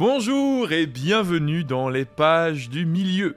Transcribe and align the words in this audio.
Bonjour 0.00 0.72
et 0.72 0.86
bienvenue 0.86 1.62
dans 1.62 1.90
les 1.90 2.06
pages 2.06 2.70
du 2.70 2.86
milieu. 2.86 3.36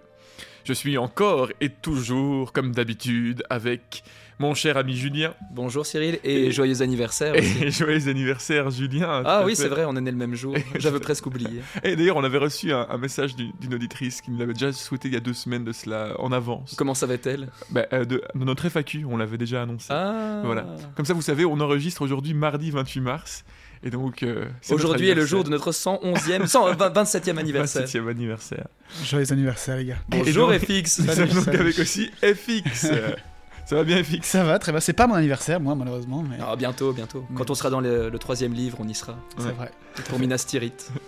Je 0.63 0.71
suis 0.71 0.97
encore 0.97 1.49
et 1.59 1.67
toujours, 1.67 2.53
comme 2.53 2.71
d'habitude, 2.71 3.43
avec 3.49 4.05
mon 4.39 4.53
cher 4.53 4.77
ami 4.77 4.95
Julien. 4.95 5.33
Bonjour 5.51 5.85
Cyril 5.85 6.19
et, 6.23 6.53
joyeux 6.53 6.81
anniversaire. 6.81 7.35
Et 7.35 7.69
joyeux 7.69 8.07
anniversaire 8.07 8.71
Julien. 8.71 9.23
Ah 9.25 9.43
oui, 9.45 9.57
c'est 9.57 9.67
vrai, 9.67 9.83
on 9.83 9.97
est 9.97 9.99
né 9.99 10.09
le 10.09 10.15
même 10.15 10.35
jour. 10.35 10.55
J'avais 10.79 11.01
presque 11.01 11.25
oublié. 11.25 11.61
Et 11.83 11.97
d'ailleurs, 11.97 12.15
on 12.15 12.23
avait 12.23 12.37
reçu 12.37 12.71
un, 12.71 12.97
message 12.97 13.35
d'une 13.35 13.73
auditrice 13.73 14.21
qui 14.21 14.31
nous 14.31 14.37
l'avait 14.37 14.53
déjà 14.53 14.71
souhaité 14.71 15.09
il 15.09 15.13
y 15.15 15.17
a 15.17 15.19
deux 15.19 15.33
semaines 15.33 15.65
de 15.65 15.73
cela 15.73 16.15
en 16.17 16.31
avance. 16.31 16.75
Comment 16.77 16.93
savait-elle 16.93 17.49
bah, 17.71 17.87
euh, 17.91 18.05
de, 18.05 18.23
notre 18.35 18.69
FAQ, 18.69 19.03
on 19.03 19.17
l'avait 19.17 19.37
déjà 19.37 19.63
annoncé. 19.63 19.87
Ah. 19.89 20.41
Voilà. 20.45 20.65
Comme 20.95 21.05
ça, 21.05 21.13
vous 21.13 21.21
savez, 21.21 21.43
on 21.43 21.59
enregistre 21.59 22.03
aujourd'hui 22.03 22.33
mardi 22.33 22.71
28 22.71 23.01
mars. 23.01 23.43
Et 23.85 23.89
donc, 23.89 24.23
euh, 24.23 24.45
aujourd'hui 24.69 25.09
est 25.09 25.15
le 25.15 25.25
jour 25.25 25.43
de 25.43 25.49
notre 25.49 25.71
111e, 25.71 26.47
127e 26.47 27.37
anniversaire. 27.37 27.85
27e 27.85 28.09
anniversaire. 28.09 28.67
Joyeux 29.03 29.31
anniversaire, 29.33 29.75
les 29.75 29.85
gars. 29.85 29.97
Bonjour 30.07 30.53
FX. 30.53 30.99
Nous 30.99 31.13
sommes 31.13 31.27
donc 31.27 31.47
avec 31.49 31.77
aussi 31.79 32.09
FX. 32.21 32.87
Ça 33.65 33.75
va 33.75 33.83
bien, 33.83 34.03
FX 34.03 34.27
Ça 34.27 34.43
va, 34.43 34.59
très 34.59 34.71
bien. 34.71 34.81
C'est 34.81 34.93
pas 34.93 35.07
mon 35.07 35.15
anniversaire, 35.15 35.59
moi, 35.59 35.75
malheureusement. 35.75 36.23
Mais... 36.23 36.37
Ah, 36.41 36.55
bientôt, 36.55 36.93
bientôt. 36.93 37.25
Quand 37.35 37.49
on 37.49 37.55
sera 37.55 37.69
dans 37.69 37.81
le, 37.81 38.11
troisième 38.19 38.53
livre, 38.53 38.77
on 38.79 38.87
y 38.87 38.95
sera. 38.95 39.17
C'est 39.37 39.51
vrai. 39.51 39.71
Pour 40.09 40.19
Minas 40.19 40.45
Tirith. 40.47 40.91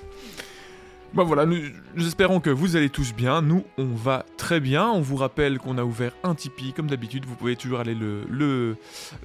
Bon 1.16 1.24
voilà, 1.24 1.46
nous, 1.46 1.62
espérons 1.98 2.41
que 2.41 2.49
vous 2.49 2.76
allez 2.76 2.90
tous 2.90 3.13
bien. 3.13 3.41
Nous, 3.41 3.63
on 3.77 3.85
va 3.85 4.26
très 4.35 4.60
bien. 4.60 4.90
On 4.90 4.99
vous 4.99 5.16
rappelle 5.16 5.60
qu'on 5.60 5.77
a 5.77 5.85
ouvert 5.85 6.12
un 6.24 6.35
Tipeee, 6.35 6.74
comme 6.74 6.88
d'habitude. 6.88 7.24
Vous 7.26 7.35
pouvez 7.35 7.55
toujours 7.55 7.80
aller 7.80 7.96
le, 7.96 8.26
le, 8.30 8.76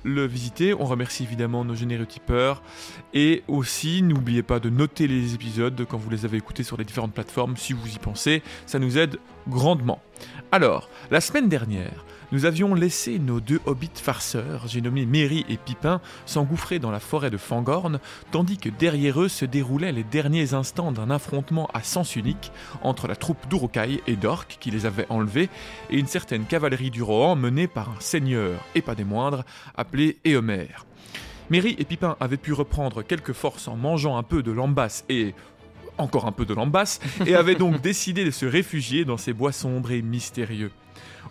le 0.04 0.24
visiter. 0.24 0.72
On 0.72 0.84
remercie 0.84 1.24
évidemment 1.24 1.64
nos 1.64 1.74
généreux 1.74 2.06
tipeurs. 2.06 2.62
Et 3.12 3.42
aussi, 3.48 4.02
n'oubliez 4.02 4.44
pas 4.44 4.60
de 4.60 4.70
noter 4.70 5.08
les 5.08 5.34
épisodes 5.34 5.84
quand 5.90 5.98
vous 5.98 6.10
les 6.10 6.24
avez 6.24 6.36
écoutés 6.36 6.62
sur 6.62 6.76
les 6.76 6.84
différentes 6.84 7.12
plateformes. 7.12 7.56
Si 7.56 7.72
vous 7.72 7.88
y 7.88 7.98
pensez, 7.98 8.44
ça 8.66 8.78
nous 8.78 8.96
aide 8.96 9.18
grandement. 9.48 10.00
Alors, 10.52 10.88
la 11.10 11.20
semaine 11.20 11.48
dernière, 11.48 12.04
nous 12.32 12.44
avions 12.44 12.74
laissé 12.74 13.18
nos 13.18 13.40
deux 13.40 13.60
hobbits 13.66 13.90
farceurs, 13.94 14.68
j'ai 14.68 14.80
nommé 14.80 15.04
Merry 15.04 15.44
et 15.48 15.56
Pipin, 15.56 16.00
s'engouffrer 16.26 16.78
dans 16.78 16.90
la 16.90 17.00
forêt 17.00 17.30
de 17.30 17.36
Fangorn, 17.36 17.98
tandis 18.30 18.56
que 18.56 18.68
derrière 18.68 19.20
eux 19.20 19.28
se 19.28 19.44
déroulaient 19.44 19.90
les 19.90 20.04
derniers 20.04 20.54
instants 20.54 20.92
d'un 20.92 21.10
affrontement 21.10 21.68
à 21.74 21.82
sens 21.82 22.14
unique 22.14 22.52
entre 22.82 23.08
la 23.08 23.16
troupe 23.16 23.48
d'Urukai 23.48 24.02
et 24.06 24.16
d'Orc 24.16 24.46
qui 24.60 24.70
les 24.70 24.86
avait 24.86 25.06
enlevés, 25.08 25.48
et 25.90 25.98
une 25.98 26.06
certaine 26.06 26.44
cavalerie 26.44 26.90
du 26.90 27.02
Rohan 27.02 27.34
menée 27.34 27.66
par 27.66 27.88
un 27.88 28.00
seigneur, 28.00 28.60
et 28.74 28.82
pas 28.82 28.94
des 28.94 29.04
moindres, 29.04 29.44
appelé 29.76 30.18
Éomer. 30.24 30.68
Merry 31.50 31.74
et 31.78 31.84
Pipin 31.84 32.16
avaient 32.20 32.36
pu 32.36 32.52
reprendre 32.52 33.02
quelques 33.02 33.32
forces 33.32 33.66
en 33.66 33.74
mangeant 33.74 34.16
un 34.16 34.22
peu 34.22 34.44
de 34.44 34.52
lambasse 34.52 35.04
et 35.08 35.34
encore 35.98 36.26
un 36.26 36.32
peu 36.32 36.46
de 36.46 36.54
lambasse, 36.54 37.00
et 37.26 37.34
avaient 37.34 37.56
donc 37.56 37.80
décidé 37.82 38.24
de 38.24 38.30
se 38.30 38.46
réfugier 38.46 39.04
dans 39.04 39.16
ces 39.16 39.32
bois 39.32 39.52
sombres 39.52 39.90
et 39.90 40.00
mystérieux. 40.00 40.70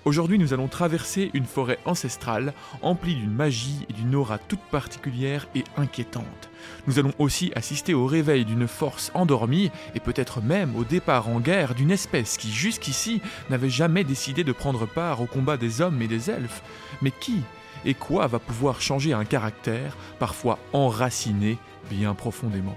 Aujourd'hui, 0.06 0.40
nous 0.40 0.54
allons 0.54 0.70
traverser 0.70 1.30
une 1.34 1.46
forêt 1.46 1.78
ancestrale 1.86 2.54
emplie 2.82 3.16
d'une 3.16 3.34
magie 3.34 3.86
et 3.90 3.94
d'une 3.94 4.16
aura 4.16 4.38
toute 4.38 4.62
particulière 4.72 5.48
et 5.56 5.66
inquiétante. 5.76 6.50
Nous 6.88 7.00
allons 7.00 7.12
aussi 7.20 7.52
assister 7.54 7.94
au 7.94 8.06
réveil 8.06 8.46
d'une 8.46 8.68
force 8.68 9.12
endormie 9.14 9.72
et 9.96 10.00
peut-être 10.00 10.42
même 10.42 10.76
au 10.78 10.86
départ 10.86 11.28
en 11.28 11.42
guerre 11.42 11.76
d'une 11.76 11.92
espèce 11.92 12.38
qui 12.38 12.50
jusqu'ici 12.50 13.22
n'avait 13.50 13.70
jamais 13.70 14.06
décidé 14.06 14.46
de 14.46 14.54
prendre 14.54 14.86
part 14.86 15.22
au 15.22 15.26
combat 15.26 15.58
des 15.58 15.82
hommes 15.82 16.02
et 16.02 16.08
des 16.08 16.32
elfes. 16.32 16.64
Mais 17.02 17.12
qui 17.12 17.42
et 17.86 17.94
quoi 17.94 18.28
va 18.28 18.40
pouvoir 18.40 18.82
changer 18.82 19.14
un 19.14 19.26
caractère, 19.26 19.98
parfois 20.18 20.60
enraciné 20.72 21.58
bien 21.90 22.14
profondément? 22.14 22.76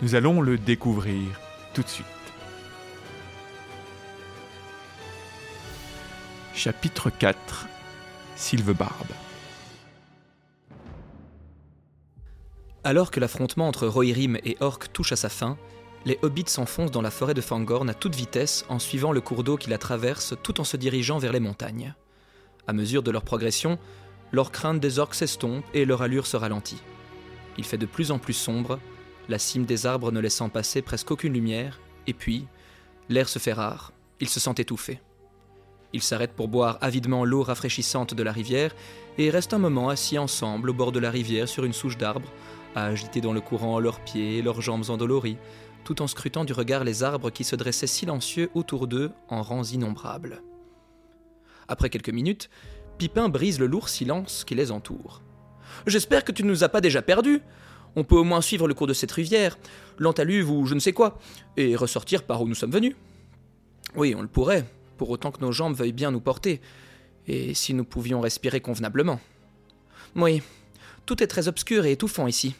Nous 0.00 0.14
allons 0.14 0.40
le 0.40 0.58
découvrir 0.58 1.40
tout 1.74 1.82
de 1.82 1.88
suite. 1.88 2.21
Chapitre 6.54 7.08
4 7.08 7.66
Sylvebarbe 8.36 9.06
Alors 12.84 13.10
que 13.10 13.20
l'affrontement 13.20 13.68
entre 13.68 13.86
Rohirrim 13.86 14.36
et 14.44 14.58
Orc 14.60 14.80
touche 14.92 15.12
à 15.12 15.16
sa 15.16 15.30
fin, 15.30 15.56
les 16.04 16.18
hobbits 16.20 16.44
s'enfoncent 16.48 16.90
dans 16.90 17.00
la 17.00 17.10
forêt 17.10 17.32
de 17.32 17.40
Fangorn 17.40 17.88
à 17.88 17.94
toute 17.94 18.14
vitesse 18.14 18.66
en 18.68 18.78
suivant 18.78 19.12
le 19.12 19.22
cours 19.22 19.44
d'eau 19.44 19.56
qui 19.56 19.70
la 19.70 19.78
traverse 19.78 20.34
tout 20.42 20.60
en 20.60 20.64
se 20.64 20.76
dirigeant 20.76 21.18
vers 21.18 21.32
les 21.32 21.40
montagnes. 21.40 21.94
À 22.66 22.74
mesure 22.74 23.02
de 23.02 23.10
leur 23.10 23.22
progression, 23.22 23.78
leur 24.30 24.52
crainte 24.52 24.78
des 24.78 24.98
orques 24.98 25.14
s'estompe 25.14 25.64
et 25.72 25.86
leur 25.86 26.02
allure 26.02 26.26
se 26.26 26.36
ralentit. 26.36 26.82
Il 27.56 27.64
fait 27.64 27.78
de 27.78 27.86
plus 27.86 28.10
en 28.10 28.18
plus 28.18 28.34
sombre, 28.34 28.78
la 29.30 29.38
cime 29.38 29.64
des 29.64 29.86
arbres 29.86 30.12
ne 30.12 30.20
laissant 30.20 30.50
passer 30.50 30.82
presque 30.82 31.12
aucune 31.12 31.32
lumière, 31.32 31.80
et 32.06 32.12
puis, 32.12 32.46
l'air 33.08 33.30
se 33.30 33.38
fait 33.38 33.54
rare, 33.54 33.92
ils 34.20 34.28
se 34.28 34.38
sentent 34.38 34.60
étouffés. 34.60 35.00
Ils 35.92 36.02
s'arrêtent 36.02 36.32
pour 36.32 36.48
boire 36.48 36.78
avidement 36.80 37.24
l'eau 37.24 37.42
rafraîchissante 37.42 38.14
de 38.14 38.22
la 38.22 38.32
rivière 38.32 38.74
et 39.18 39.30
restent 39.30 39.54
un 39.54 39.58
moment 39.58 39.88
assis 39.90 40.18
ensemble 40.18 40.70
au 40.70 40.74
bord 40.74 40.92
de 40.92 40.98
la 40.98 41.10
rivière 41.10 41.48
sur 41.48 41.64
une 41.64 41.72
souche 41.72 41.98
d'arbre, 41.98 42.30
à 42.74 42.86
agiter 42.86 43.20
dans 43.20 43.32
le 43.32 43.40
courant 43.40 43.78
leurs 43.78 44.00
pieds 44.00 44.38
et 44.38 44.42
leurs 44.42 44.62
jambes 44.62 44.88
endolories, 44.88 45.36
tout 45.84 46.00
en 46.00 46.06
scrutant 46.06 46.44
du 46.44 46.52
regard 46.52 46.84
les 46.84 47.02
arbres 47.02 47.30
qui 47.30 47.44
se 47.44 47.56
dressaient 47.56 47.86
silencieux 47.86 48.50
autour 48.54 48.86
d'eux 48.86 49.10
en 49.28 49.42
rangs 49.42 49.64
innombrables. 49.64 50.42
Après 51.68 51.90
quelques 51.90 52.10
minutes, 52.10 52.48
Pipin 52.98 53.28
brise 53.28 53.58
le 53.58 53.66
lourd 53.66 53.88
silence 53.88 54.44
qui 54.44 54.54
les 54.54 54.70
entoure. 54.70 55.22
J'espère 55.86 56.24
que 56.24 56.32
tu 56.32 56.44
ne 56.44 56.48
nous 56.48 56.64
as 56.64 56.68
pas 56.68 56.80
déjà 56.80 57.02
perdus. 57.02 57.40
On 57.96 58.04
peut 58.04 58.16
au 58.16 58.24
moins 58.24 58.40
suivre 58.40 58.68
le 58.68 58.74
cours 58.74 58.86
de 58.86 58.94
cette 58.94 59.12
rivière, 59.12 59.58
l'entaluve 59.98 60.50
ou 60.50 60.66
je 60.66 60.74
ne 60.74 60.80
sais 60.80 60.92
quoi, 60.92 61.18
et 61.56 61.76
ressortir 61.76 62.22
par 62.22 62.40
où 62.40 62.48
nous 62.48 62.54
sommes 62.54 62.70
venus. 62.70 62.94
Oui, 63.96 64.14
on 64.16 64.22
le 64.22 64.28
pourrait, 64.28 64.64
pour 64.96 65.10
autant 65.10 65.30
que 65.30 65.40
nos 65.40 65.52
jambes 65.52 65.74
veuillent 65.74 65.92
bien 65.92 66.10
nous 66.10 66.20
porter, 66.20 66.60
et 67.26 67.54
si 67.54 67.74
nous 67.74 67.84
pouvions 67.84 68.20
respirer 68.20 68.60
convenablement. 68.60 69.20
Oui, 70.16 70.42
tout 71.06 71.22
est 71.22 71.26
très 71.26 71.48
obscur 71.48 71.84
et 71.84 71.92
étouffant 71.92 72.26
ici. 72.26 72.54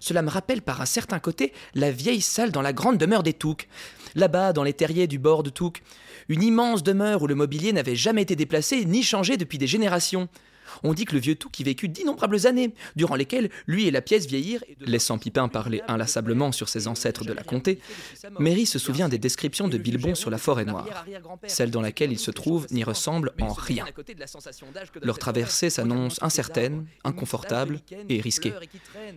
Cela 0.00 0.22
me 0.22 0.30
rappelle 0.30 0.62
par 0.62 0.80
un 0.80 0.86
certain 0.86 1.18
côté 1.18 1.52
la 1.74 1.90
vieille 1.90 2.20
salle 2.20 2.52
dans 2.52 2.62
la 2.62 2.72
grande 2.72 2.98
demeure 2.98 3.22
des 3.22 3.32
Touques. 3.32 3.68
Là-bas, 4.14 4.52
dans 4.52 4.62
les 4.62 4.72
terriers 4.72 5.06
du 5.06 5.18
bord 5.18 5.42
de 5.42 5.50
Touques, 5.50 5.82
une 6.28 6.42
immense 6.42 6.82
demeure 6.82 7.22
où 7.22 7.26
le 7.26 7.34
mobilier 7.34 7.72
n'avait 7.72 7.96
jamais 7.96 8.22
été 8.22 8.36
déplacé 8.36 8.84
ni 8.84 9.02
changé 9.02 9.36
depuis 9.36 9.58
des 9.58 9.66
générations. 9.66 10.28
On 10.82 10.94
dit 10.94 11.04
que 11.04 11.14
le 11.14 11.20
vieux 11.20 11.34
Touc 11.34 11.58
y 11.60 11.64
vécut 11.64 11.88
d'innombrables 11.88 12.46
années, 12.46 12.74
durant 12.96 13.14
lesquelles 13.14 13.50
lui 13.66 13.86
et 13.86 13.90
la 13.90 14.02
pièce 14.02 14.26
vieillirent. 14.26 14.64
Laissant 14.80 15.18
Pipin 15.18 15.48
parler 15.48 15.82
inlassablement 15.88 16.52
sur 16.52 16.68
ses 16.68 16.88
ancêtres 16.88 17.24
de 17.24 17.32
la 17.32 17.42
comté, 17.42 17.80
Mary 18.38 18.66
se 18.66 18.78
souvient 18.78 19.08
des 19.08 19.18
descriptions 19.18 19.68
de 19.68 19.78
Bilbon 19.78 20.14
sur 20.14 20.30
la 20.30 20.38
forêt 20.38 20.64
noire. 20.64 20.86
Celle 21.46 21.70
dans 21.70 21.80
laquelle 21.80 22.12
il 22.12 22.18
se 22.18 22.30
trouve 22.30 22.66
n'y 22.70 22.84
ressemble 22.84 23.32
en 23.40 23.52
rien. 23.52 23.84
Leur 25.02 25.18
traversée 25.18 25.70
s'annonce 25.70 26.22
incertaine, 26.22 26.86
inconfortable 27.04 27.80
et 28.08 28.20
risquée. 28.20 28.52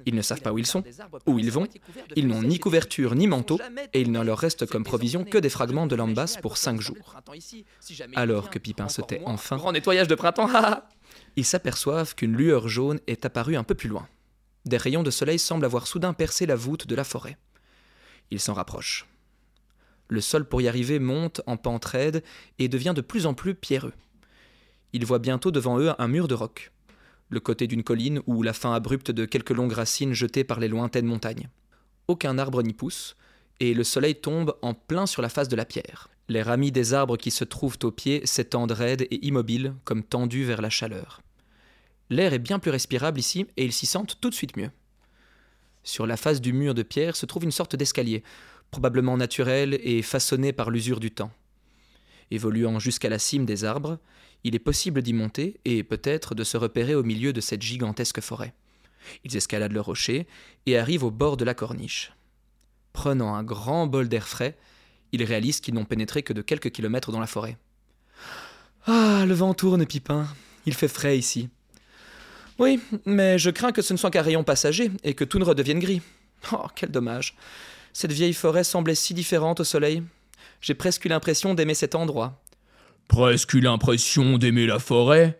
Ils 0.05 0.15
ne 0.15 0.21
savent 0.21 0.41
pas 0.41 0.51
où 0.51 0.57
ils 0.57 0.65
sont, 0.65 0.83
où 1.25 1.39
ils 1.39 1.51
vont, 1.51 1.67
ils 2.15 2.27
n'ont 2.27 2.43
ni 2.43 2.59
couverture 2.59 3.15
ni 3.15 3.27
manteau, 3.27 3.59
et 3.93 4.01
il 4.01 4.11
ne 4.11 4.21
leur 4.21 4.37
reste 4.37 4.65
comme 4.65 4.83
provision 4.83 5.23
que 5.23 5.37
des 5.37 5.49
fragments 5.49 5.87
de 5.87 5.95
lambas 5.95 6.37
pour 6.41 6.57
cinq 6.57 6.81
jours. 6.81 7.15
Alors 8.15 8.49
que 8.49 8.59
Pipin 8.59 8.89
se 8.89 9.01
tait 9.01 9.21
enfin. 9.25 9.57
Grand 9.57 9.71
nettoyage 9.71 10.07
de 10.07 10.15
printemps, 10.15 10.49
ils 11.35 11.45
s'aperçoivent 11.45 12.15
qu'une 12.15 12.35
lueur 12.35 12.67
jaune 12.67 12.99
est 13.07 13.25
apparue 13.25 13.55
un 13.55 13.63
peu 13.63 13.75
plus 13.75 13.89
loin. 13.89 14.07
Des 14.65 14.77
rayons 14.77 15.03
de 15.03 15.11
soleil 15.11 15.39
semblent 15.39 15.65
avoir 15.65 15.87
soudain 15.87 16.13
percé 16.13 16.45
la 16.45 16.55
voûte 16.55 16.87
de 16.87 16.95
la 16.95 17.03
forêt. 17.03 17.37
Ils 18.29 18.39
s'en 18.39 18.53
rapprochent. 18.53 19.07
Le 20.07 20.21
sol 20.21 20.45
pour 20.45 20.61
y 20.61 20.67
arriver 20.67 20.99
monte 20.99 21.41
en 21.47 21.57
pente 21.57 21.85
raide 21.85 22.23
et 22.59 22.67
devient 22.67 22.93
de 22.95 23.01
plus 23.01 23.25
en 23.25 23.33
plus 23.33 23.55
pierreux. 23.55 23.93
Ils 24.93 25.05
voient 25.05 25.19
bientôt 25.19 25.51
devant 25.51 25.79
eux 25.79 25.93
un 25.97 26.07
mur 26.07 26.27
de 26.27 26.35
roc, 26.35 26.71
le 27.29 27.39
côté 27.39 27.65
d'une 27.65 27.83
colline 27.83 28.21
ou 28.27 28.43
la 28.43 28.53
fin 28.53 28.73
abrupte 28.73 29.09
de 29.09 29.25
quelques 29.25 29.51
longues 29.51 29.71
racines 29.71 30.13
jetées 30.13 30.43
par 30.43 30.59
les 30.59 30.67
lointaines 30.67 31.05
montagnes. 31.05 31.49
Aucun 32.09 32.37
arbre 32.37 32.61
n'y 32.61 32.73
pousse, 32.73 33.15
et 33.61 33.73
le 33.73 33.85
soleil 33.85 34.15
tombe 34.15 34.57
en 34.61 34.73
plein 34.73 35.05
sur 35.05 35.21
la 35.21 35.29
face 35.29 35.47
de 35.47 35.55
la 35.55 35.65
pierre. 35.65 36.09
Les 36.29 36.41
ramis 36.41 36.71
des 36.71 36.93
arbres 36.93 37.17
qui 37.17 37.31
se 37.31 37.43
trouvent 37.43 37.79
au 37.83 37.91
pied 37.91 38.25
s'étendent 38.25 38.71
raides 38.71 39.07
et 39.09 39.25
immobiles, 39.25 39.75
comme 39.83 40.03
tendus 40.03 40.43
vers 40.43 40.61
la 40.61 40.69
chaleur. 40.69 41.21
L'air 42.09 42.33
est 42.33 42.39
bien 42.39 42.59
plus 42.59 42.71
respirable 42.71 43.19
ici, 43.19 43.47
et 43.57 43.65
ils 43.65 43.73
s'y 43.73 43.85
sentent 43.85 44.19
tout 44.21 44.29
de 44.29 44.35
suite 44.35 44.57
mieux. 44.57 44.71
Sur 45.83 46.05
la 46.05 46.17
face 46.17 46.41
du 46.41 46.53
mur 46.53 46.73
de 46.73 46.83
pierre 46.83 47.15
se 47.15 47.25
trouve 47.25 47.43
une 47.43 47.51
sorte 47.51 47.75
d'escalier, 47.75 48.23
probablement 48.69 49.17
naturel 49.17 49.79
et 49.81 50.01
façonné 50.01 50.53
par 50.53 50.69
l'usure 50.69 50.99
du 50.99 51.11
temps. 51.11 51.31
Évoluant 52.29 52.79
jusqu'à 52.79 53.09
la 53.09 53.19
cime 53.19 53.45
des 53.45 53.65
arbres, 53.65 53.99
il 54.43 54.55
est 54.55 54.59
possible 54.59 55.01
d'y 55.01 55.13
monter 55.13 55.59
et 55.65 55.83
peut-être 55.83 56.33
de 56.33 56.43
se 56.43 56.57
repérer 56.57 56.95
au 56.95 57.03
milieu 57.03 57.33
de 57.33 57.41
cette 57.41 57.61
gigantesque 57.61 58.21
forêt. 58.21 58.53
Ils 59.23 59.35
escaladent 59.35 59.73
le 59.73 59.81
rocher 59.81 60.27
et 60.65 60.77
arrivent 60.77 61.03
au 61.03 61.11
bord 61.11 61.37
de 61.37 61.45
la 61.45 61.53
corniche. 61.53 62.13
Prenant 62.93 63.35
un 63.35 63.43
grand 63.43 63.87
bol 63.87 64.07
d'air 64.07 64.27
frais, 64.27 64.57
ils 65.11 65.23
réalisent 65.23 65.59
qu'ils 65.59 65.73
n'ont 65.73 65.85
pénétré 65.85 66.23
que 66.23 66.33
de 66.33 66.41
quelques 66.41 66.71
kilomètres 66.71 67.11
dans 67.11 67.19
la 67.19 67.27
forêt. 67.27 67.57
Ah, 68.87 69.25
le 69.27 69.33
vent 69.33 69.53
tourne, 69.53 69.85
Pipin. 69.85 70.27
Il 70.65 70.73
fait 70.73 70.87
frais 70.87 71.17
ici. 71.17 71.49
Oui, 72.59 72.79
mais 73.05 73.39
je 73.39 73.49
crains 73.49 73.71
que 73.71 73.81
ce 73.81 73.93
ne 73.93 73.97
soit 73.97 74.11
qu'un 74.11 74.21
rayon 74.21 74.43
passager 74.43 74.91
et 75.03 75.13
que 75.13 75.23
tout 75.23 75.39
ne 75.39 75.43
redevienne 75.43 75.79
gris. 75.79 76.01
Oh, 76.53 76.67
quel 76.75 76.89
dommage. 76.89 77.35
Cette 77.93 78.11
vieille 78.11 78.33
forêt 78.33 78.63
semblait 78.63 78.95
si 78.95 79.13
différente 79.13 79.59
au 79.59 79.63
soleil. 79.63 80.03
J'ai 80.59 80.73
presque 80.73 81.05
eu 81.05 81.09
l'impression 81.09 81.53
d'aimer 81.53 81.73
cet 81.73 81.95
endroit. 81.95 82.41
Presque 83.07 83.53
eu 83.53 83.59
l'impression 83.59 84.37
d'aimer 84.37 84.65
la 84.65 84.79
forêt 84.79 85.39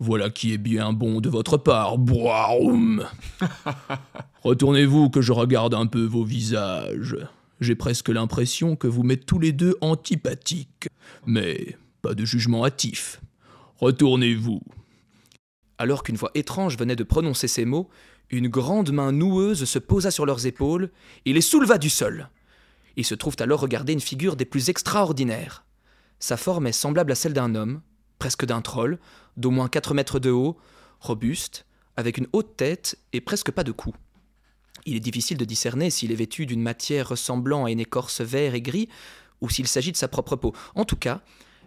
Voilà 0.00 0.30
qui 0.30 0.52
est 0.52 0.58
bien 0.58 0.92
bon 0.92 1.20
de 1.20 1.28
votre 1.28 1.56
part, 1.56 1.98
Boarum. 1.98 3.06
Retournez-vous 4.42 5.10
que 5.10 5.22
je 5.22 5.32
regarde 5.32 5.74
un 5.74 5.86
peu 5.86 6.04
vos 6.04 6.24
visages. 6.24 7.16
J'ai 7.64 7.74
presque 7.74 8.10
l'impression 8.10 8.76
que 8.76 8.86
vous 8.86 9.02
m'êtes 9.02 9.24
tous 9.24 9.38
les 9.38 9.52
deux 9.52 9.74
antipathiques. 9.80 10.88
Mais 11.24 11.78
pas 12.02 12.14
de 12.14 12.26
jugement 12.26 12.66
hâtif. 12.66 13.22
Retournez-vous. 13.78 14.60
Alors 15.78 16.02
qu'une 16.02 16.16
voix 16.16 16.30
étrange 16.34 16.76
venait 16.76 16.94
de 16.94 17.04
prononcer 17.04 17.48
ces 17.48 17.64
mots, 17.64 17.88
une 18.28 18.48
grande 18.48 18.92
main 18.92 19.12
noueuse 19.12 19.64
se 19.64 19.78
posa 19.78 20.10
sur 20.10 20.26
leurs 20.26 20.46
épaules 20.46 20.90
et 21.24 21.32
les 21.32 21.40
souleva 21.40 21.78
du 21.78 21.88
sol. 21.88 22.28
Ils 22.96 23.06
se 23.06 23.14
trouvent 23.14 23.36
alors 23.38 23.60
regarder 23.60 23.94
une 23.94 24.00
figure 24.00 24.36
des 24.36 24.44
plus 24.44 24.68
extraordinaires. 24.68 25.64
Sa 26.18 26.36
forme 26.36 26.66
est 26.66 26.72
semblable 26.72 27.12
à 27.12 27.16
celle 27.16 27.32
d'un 27.32 27.54
homme, 27.54 27.80
presque 28.18 28.44
d'un 28.44 28.60
troll, 28.60 28.98
d'au 29.38 29.50
moins 29.50 29.68
4 29.68 29.94
mètres 29.94 30.18
de 30.18 30.30
haut, 30.30 30.58
robuste, 31.00 31.64
avec 31.96 32.18
une 32.18 32.28
haute 32.34 32.58
tête 32.58 32.98
et 33.14 33.22
presque 33.22 33.50
pas 33.50 33.64
de 33.64 33.72
cou. 33.72 33.94
Il 34.86 34.96
est 34.96 35.00
difficile 35.00 35.38
de 35.38 35.44
discerner 35.44 35.90
s'il 35.90 36.12
est 36.12 36.16
vêtu 36.16 36.46
d'une 36.46 36.62
matière 36.62 37.08
ressemblant 37.08 37.64
à 37.64 37.70
une 37.70 37.80
écorce 37.80 38.20
vert 38.20 38.54
et 38.54 38.62
gris, 38.62 38.88
ou 39.40 39.48
s'il 39.48 39.66
s'agit 39.66 39.92
de 39.92 39.96
sa 39.96 40.08
propre 40.08 40.36
peau. 40.36 40.54
En 40.74 40.84
tout 40.84 40.96
cas, 40.96 41.22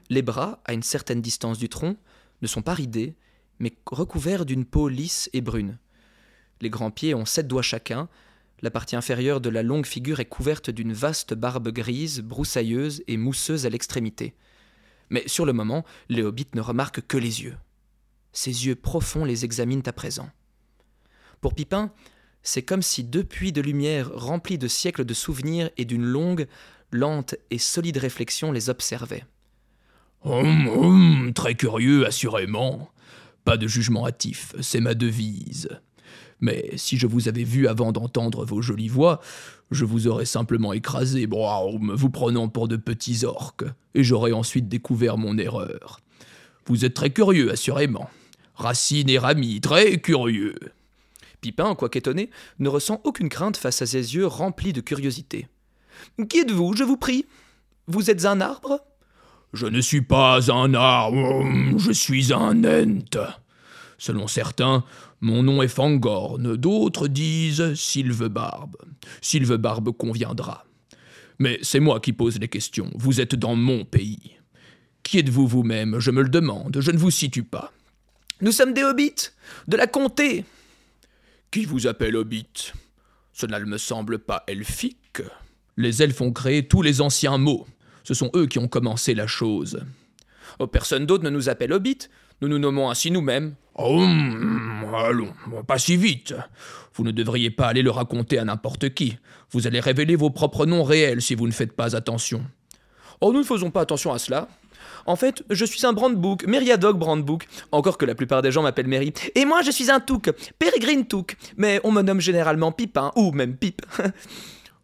les 0.10 0.22
bras, 0.22 0.62
à 0.66 0.74
une 0.74 0.84
certaine 0.84 1.22
distance 1.22 1.58
du 1.58 1.70
tronc, 1.70 1.98
ne 2.42 2.48
sont 2.48 2.62
pas 2.62 2.74
ridés, 2.74 3.16
mais 3.60 3.74
recouverts 3.86 4.46
d'une 4.46 4.66
peau 4.66 4.88
lisse 4.88 5.30
et 5.34 5.42
brune. 5.42 5.80
Les 6.62 6.70
grands 6.70 6.92
pieds 6.92 7.14
ont 7.14 7.26
sept 7.26 7.48
doigts 7.48 7.62
chacun, 7.62 8.08
la 8.62 8.72
partie 8.72 8.96
inférieure 8.96 9.42
de 9.42 9.50
la 9.50 9.62
longue 9.62 9.86
figure 9.86 10.20
est 10.20 10.26
couverte 10.26 10.72
d'une 10.72 10.94
vaste 10.94 11.36
barbe 11.36 11.70
grise, 11.70 12.22
broussailleuse 12.22 13.04
et 13.08 13.18
mousseuse 13.18 13.68
à 13.68 13.70
l'extrémité. 13.70 14.36
Mais 15.10 15.28
sur 15.28 15.46
le 15.46 15.54
moment, 15.54 15.86
les 16.10 16.24
ne 16.24 16.62
remarquent 16.62 17.06
que 17.06 17.18
les 17.18 17.44
yeux. 17.44 17.58
Ses 18.34 18.66
yeux 18.66 18.76
profonds 18.76 19.26
les 19.26 19.46
examinent 19.46 19.84
à 19.86 19.94
présent. 19.94 20.30
Pour 21.40 21.54
Pipin, 21.54 21.92
c'est 22.48 22.62
comme 22.62 22.82
si 22.82 23.04
deux 23.04 23.26
puits 23.26 23.52
de 23.52 23.60
lumière 23.60 24.10
remplis 24.14 24.58
de 24.58 24.70
siècles 24.70 25.04
de 25.04 25.14
souvenirs 25.14 25.70
et 25.76 25.84
d'une 25.84 26.06
longue, 26.06 26.48
lente 26.92 27.36
et 27.52 27.58
solide 27.58 27.98
réflexion 27.98 28.54
les 28.54 28.70
observaient. 28.70 29.26
Hum, 30.24 30.70
hum, 30.70 31.34
très 31.34 31.56
curieux, 31.56 32.08
assurément. 32.08 32.90
Pas 33.44 33.58
de 33.58 33.68
jugement 33.68 34.08
hâtif, 34.08 34.56
c'est 34.62 34.80
ma 34.80 34.94
devise. 34.94 35.68
Mais 36.40 36.72
si 36.78 36.98
je 36.98 37.06
vous 37.06 37.28
avais 37.28 37.44
vu 37.44 37.68
avant 37.68 37.92
d'entendre 37.92 38.46
vos 38.46 38.62
jolies 38.62 38.88
voix, 38.88 39.20
je 39.70 39.84
vous 39.84 40.08
aurais 40.08 40.26
simplement 40.26 40.72
écrasé, 40.72 41.28
vous 41.30 42.10
prenant 42.10 42.48
pour 42.48 42.70
de 42.70 42.78
petits 42.78 43.26
orques, 43.26 43.66
et 43.94 44.06
j'aurais 44.06 44.32
ensuite 44.32 44.70
découvert 44.70 45.18
mon 45.18 45.38
erreur. 45.38 46.00
Vous 46.66 46.86
êtes 46.86 46.94
très 46.94 47.10
curieux, 47.10 47.52
assurément. 47.52 48.10
Racine 48.56 49.10
et 49.10 49.18
Rami, 49.18 49.60
très 49.60 49.98
curieux. 49.98 50.56
Pipin, 51.42 51.76
quoiqu'étonné, 51.76 52.30
ne 52.60 52.70
ressent 52.70 53.02
aucune 53.04 53.30
crainte 53.30 53.58
face 53.58 53.82
à 53.82 53.86
ses 53.86 54.16
yeux 54.16 54.28
remplis 54.28 54.74
de 54.74 54.82
curiosité. 54.82 55.48
Qui 56.30 56.40
êtes-vous, 56.40 56.76
je 56.76 56.84
vous 56.84 56.98
prie 56.98 57.26
Vous 57.88 58.10
êtes 58.10 58.26
un 58.26 58.42
arbre? 58.42 58.80
Je 59.54 59.66
ne 59.66 59.82
suis 59.82 60.02
pas 60.02 60.52
un 60.52 60.74
arbre, 60.74 61.46
je 61.78 61.92
suis 61.92 62.34
un 62.34 62.64
ent. 62.64 63.02
Selon 63.98 64.28
certains, 64.28 64.84
mon 65.22 65.42
nom 65.42 65.64
est 65.64 65.68
Fangorn, 65.68 66.56
d'autres 66.56 67.08
disent 67.08 67.74
Sylvebarbe. 67.74 68.76
Sylvebarbe 69.22 69.92
conviendra. 69.92 70.66
Mais 71.40 71.60
c'est 71.62 71.80
moi 71.80 72.00
qui 72.00 72.14
pose 72.14 72.40
les 72.40 72.48
questions, 72.48 72.92
vous 72.96 73.22
êtes 73.22 73.36
dans 73.36 73.56
mon 73.56 73.86
pays. 73.86 74.34
Qui 75.04 75.20
êtes-vous 75.20 75.48
vous-même? 75.48 76.00
Je 76.00 76.12
me 76.12 76.22
le 76.22 76.30
demande, 76.30 76.78
je 76.82 76.92
ne 76.92 76.98
vous 76.98 77.12
situe 77.12 77.44
pas. 77.44 77.72
Nous 78.42 78.52
sommes 78.52 78.74
des 78.74 78.84
hobbits, 78.84 79.32
de 79.68 79.78
la 79.78 79.88
comté. 79.88 80.46
Qui 81.52 81.66
vous 81.66 81.88
appelle 81.88 82.16
hobbit? 82.16 82.74
Cela 83.32 83.60
ne 83.60 83.66
me 83.66 83.78
semble 83.78 84.20
pas 84.20 84.44
elfique. 84.48 85.22
Les 85.78 86.04
elfes 86.04 86.22
ont 86.22 86.32
créé 86.34 86.68
tous 86.68 86.82
les 86.82 87.02
anciens 87.02 87.38
mots. 87.38 87.66
Ce 88.04 88.14
sont 88.14 88.32
eux 88.36 88.48
qui 88.48 88.60
ont 88.60 88.68
commencé 88.68 89.14
la 89.14 89.28
chose. 89.28 89.86
Oh, 90.60 90.68
personne 90.68 91.06
d'autre 91.06 91.24
ne 91.24 91.30
nous 91.30 91.50
appelle 91.50 91.72
hobbit. 91.72 92.00
Nous 92.42 92.48
nous 92.48 92.60
nommons 92.60 92.90
ainsi 92.90 93.12
nous-mêmes. 93.12 93.56
Oh, 93.76 94.04
allons, 94.96 95.34
pas 95.68 95.78
si 95.78 95.98
vite. 95.98 96.34
Vous 96.96 97.04
ne 97.04 97.12
devriez 97.12 97.52
pas 97.52 97.68
aller 97.68 97.84
le 97.84 97.92
raconter 97.92 98.40
à 98.40 98.46
n'importe 98.46 98.94
qui. 98.94 99.18
Vous 99.52 99.68
allez 99.68 99.80
révéler 99.80 100.16
vos 100.16 100.32
propres 100.32 100.66
noms 100.66 100.84
réels 100.84 101.22
si 101.22 101.36
vous 101.36 101.48
ne 101.48 101.52
faites 101.52 101.74
pas 101.74 101.96
attention. 101.96 102.44
Oh, 103.22 103.32
nous 103.32 103.40
ne 103.40 103.44
faisons 103.44 103.72
pas 103.72 103.82
attention 103.82 104.12
à 104.12 104.20
cela. 104.20 104.48
En 105.06 105.16
fait, 105.16 105.44
je 105.50 105.66
suis 105.66 105.86
un 105.86 105.94
Brandbook, 105.94 106.46
Meriadoc 106.46 106.98
Brandbook, 106.98 107.48
encore 107.72 107.98
que 107.98 108.06
la 108.06 108.16
plupart 108.16 108.42
des 108.42 108.52
gens 108.52 108.64
m'appellent 108.64 108.88
Mary. 108.88 109.14
Et 109.36 109.46
moi, 109.46 109.62
je 109.62 109.72
suis 109.72 109.90
un 109.90 110.00
Touk, 110.00 110.32
Peregrine 110.60 111.06
Touk, 111.06 111.38
mais 111.58 111.80
on 111.84 111.92
me 111.92 112.02
nomme 112.02 112.22
généralement 112.22 112.72
Pipin, 112.72 113.12
ou 113.16 113.32
même 113.32 113.56
Pipe. 113.56 113.82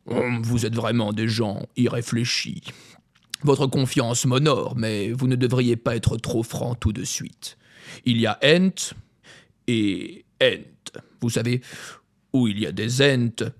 Oh, 0.05 0.21
vous 0.41 0.65
êtes 0.65 0.75
vraiment 0.75 1.13
des 1.13 1.29
gens 1.29 1.61
irréfléchis. 1.77 2.61
Votre 3.43 3.67
confiance 3.67 4.25
m'honore, 4.25 4.75
mais 4.75 5.13
vous 5.13 5.27
ne 5.27 5.37
devriez 5.37 5.77
pas 5.77 5.95
être 5.95 6.17
trop 6.17 6.43
franc 6.43 6.75
tout 6.75 6.91
de 6.91 7.05
suite. 7.05 7.57
Il 8.03 8.19
y 8.19 8.25
a 8.25 8.37
Ent 8.43 8.93
et 9.67 10.25
Ent. 10.41 10.99
Vous 11.21 11.29
savez, 11.29 11.61
où 12.33 12.47
il 12.47 12.59
y 12.59 12.67
a 12.67 12.71
des 12.71 13.01
Ent 13.01 13.51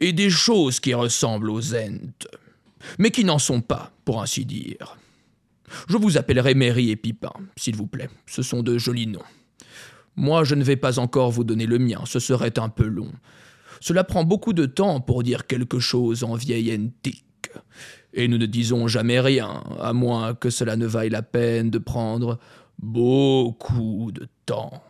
et 0.00 0.12
des 0.12 0.30
choses 0.30 0.80
qui 0.80 0.94
ressemblent 0.94 1.50
aux 1.50 1.74
Ent, 1.74 2.26
mais 2.98 3.10
qui 3.10 3.24
n'en 3.24 3.38
sont 3.38 3.60
pas, 3.60 3.92
pour 4.04 4.22
ainsi 4.22 4.44
dire. 4.44 4.96
Je 5.88 5.96
vous 5.96 6.18
appellerai 6.18 6.54
Mary 6.54 6.90
et 6.90 6.96
Pipin, 6.96 7.32
s'il 7.56 7.76
vous 7.76 7.86
plaît. 7.86 8.10
Ce 8.26 8.42
sont 8.42 8.62
de 8.62 8.78
jolis 8.78 9.06
noms. 9.06 9.22
Moi, 10.16 10.44
je 10.44 10.54
ne 10.54 10.64
vais 10.64 10.76
pas 10.76 10.98
encore 10.98 11.30
vous 11.30 11.44
donner 11.44 11.66
le 11.66 11.78
mien, 11.78 12.02
ce 12.04 12.18
serait 12.18 12.58
un 12.58 12.68
peu 12.68 12.86
long. 12.86 13.12
Cela 13.80 14.04
prend 14.04 14.24
beaucoup 14.24 14.52
de 14.52 14.66
temps 14.66 15.00
pour 15.00 15.22
dire 15.22 15.46
quelque 15.46 15.78
chose 15.78 16.24
en 16.24 16.34
vieil 16.34 16.74
entique. 16.74 17.24
Et 18.12 18.28
nous 18.28 18.38
ne 18.38 18.46
disons 18.46 18.88
jamais 18.88 19.20
rien, 19.20 19.62
à 19.80 19.92
moins 19.92 20.34
que 20.34 20.50
cela 20.50 20.76
ne 20.76 20.86
vaille 20.86 21.10
la 21.10 21.22
peine 21.22 21.70
de 21.70 21.78
prendre 21.78 22.38
beaucoup 22.78 24.10
de 24.12 24.28
temps. 24.46 24.82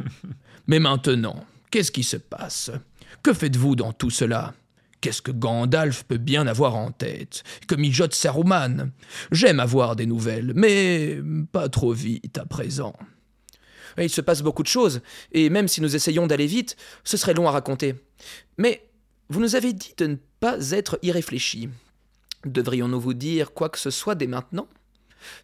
Mais 0.66 0.80
maintenant, 0.80 1.44
qu'est-ce 1.70 1.92
qui 1.92 2.02
se 2.02 2.16
passe? 2.16 2.70
Que 3.22 3.32
faites-vous 3.32 3.76
dans 3.76 3.92
tout 3.92 4.10
cela? 4.10 4.52
Qu'est-ce 5.06 5.22
que 5.22 5.30
Gandalf 5.30 6.02
peut 6.02 6.16
bien 6.16 6.48
avoir 6.48 6.74
en 6.74 6.90
tête 6.90 7.44
Que 7.68 7.76
mijote 7.76 8.12
Saruman 8.12 8.90
J'aime 9.30 9.60
avoir 9.60 9.94
des 9.94 10.04
nouvelles, 10.04 10.52
mais 10.56 11.20
pas 11.52 11.68
trop 11.68 11.92
vite 11.92 12.38
à 12.38 12.44
présent. 12.44 12.92
Il 13.98 14.10
se 14.10 14.20
passe 14.20 14.42
beaucoup 14.42 14.64
de 14.64 14.68
choses, 14.68 15.02
et 15.30 15.48
même 15.48 15.68
si 15.68 15.80
nous 15.80 15.94
essayons 15.94 16.26
d'aller 16.26 16.48
vite, 16.48 16.76
ce 17.04 17.16
serait 17.16 17.34
long 17.34 17.46
à 17.46 17.52
raconter. 17.52 17.94
Mais 18.58 18.82
vous 19.28 19.38
nous 19.38 19.54
avez 19.54 19.72
dit 19.72 19.94
de 19.96 20.08
ne 20.08 20.16
pas 20.40 20.72
être 20.72 20.98
irréfléchis. 21.02 21.68
Devrions-nous 22.44 23.00
vous 23.00 23.14
dire 23.14 23.52
quoi 23.52 23.68
que 23.68 23.78
ce 23.78 23.90
soit 23.90 24.16
dès 24.16 24.26
maintenant? 24.26 24.66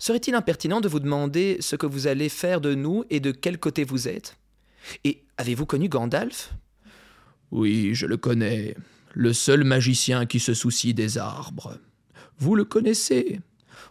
Serait-il 0.00 0.34
impertinent 0.34 0.80
de 0.80 0.88
vous 0.88 0.98
demander 0.98 1.58
ce 1.60 1.76
que 1.76 1.86
vous 1.86 2.08
allez 2.08 2.28
faire 2.28 2.60
de 2.60 2.74
nous 2.74 3.04
et 3.10 3.20
de 3.20 3.30
quel 3.30 3.58
côté 3.58 3.84
vous 3.84 4.08
êtes? 4.08 4.36
Et 5.04 5.22
avez-vous 5.36 5.66
connu 5.66 5.88
Gandalf? 5.88 6.52
Oui, 7.52 7.94
je 7.94 8.06
le 8.06 8.16
connais. 8.16 8.74
Le 9.14 9.34
seul 9.34 9.62
magicien 9.62 10.24
qui 10.24 10.40
se 10.40 10.54
soucie 10.54 10.94
des 10.94 11.18
arbres. 11.18 11.78
Vous 12.38 12.54
le 12.54 12.64
connaissez? 12.64 13.40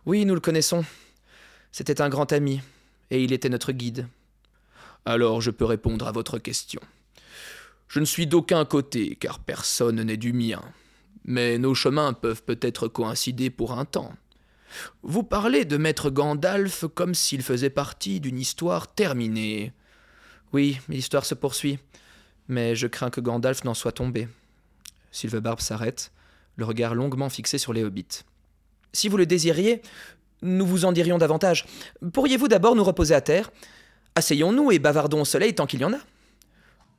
Oui, 0.08 0.26
nous 0.26 0.34
le 0.34 0.40
connaissons. 0.40 0.84
C'était 1.72 2.02
un 2.02 2.10
grand 2.10 2.32
ami, 2.32 2.60
et 3.12 3.24
il 3.24 3.32
était 3.32 3.50
notre 3.50 3.72
guide. 3.72 4.08
Alors 5.06 5.40
je 5.40 5.52
peux 5.52 5.66
répondre 5.66 6.08
à 6.08 6.12
votre 6.12 6.40
question. 6.40 6.82
Je 7.88 8.00
ne 8.00 8.06
suis 8.06 8.26
d'aucun 8.26 8.66
côté, 8.66 9.16
car 9.16 9.38
personne 9.38 10.02
n'est 10.02 10.18
du 10.18 10.34
mien. 10.34 10.64
Mais 11.24 11.60
nos 11.60 11.76
chemins 11.76 12.14
peuvent 12.14 12.42
peut-être 12.42 12.88
coïncider 12.88 13.52
pour 13.52 13.78
un 13.78 13.86
temps. 13.86 14.14
Vous 15.04 15.24
parlez 15.24 15.66
de 15.66 15.78
maître 15.78 16.10
Gandalf 16.10 16.86
comme 16.96 17.14
s'il 17.14 17.44
faisait 17.44 17.70
partie 17.70 18.22
d'une 18.22 18.40
histoire 18.40 18.92
terminée. 18.92 19.72
Oui, 20.52 20.80
l'histoire 20.90 21.26
se 21.26 21.36
poursuit, 21.36 21.78
mais 22.48 22.76
je 22.76 22.88
crains 22.88 23.12
que 23.12 23.22
Gandalf 23.22 23.64
n'en 23.66 23.76
soit 23.76 23.92
tombé. 23.92 24.28
Sylvebarbe 25.12 25.60
s'arrête, 25.60 26.12
le 26.56 26.66
regard 26.66 26.96
longuement 26.96 27.30
fixé 27.30 27.58
sur 27.58 27.74
les 27.74 27.84
hobbits. 27.84 28.24
Si 28.94 29.10
vous 29.10 29.18
le 29.18 29.26
désiriez, 29.26 29.82
nous 30.42 30.66
vous 30.66 30.86
en 30.86 30.92
dirions 30.92 31.18
davantage. 31.18 31.66
Pourriez-vous 32.14 32.48
d'abord 32.48 32.76
nous 32.76 32.84
reposer 32.84 33.14
à 33.14 33.22
terre? 33.22 33.52
Asseyons-nous 34.16 34.72
et 34.72 34.80
bavardons 34.80 35.22
au 35.22 35.26
soleil 35.26 35.54
tant 35.56 35.66
qu'il 35.66 35.82
y 35.82 35.86
en 35.86 35.94
a. 35.94 36.00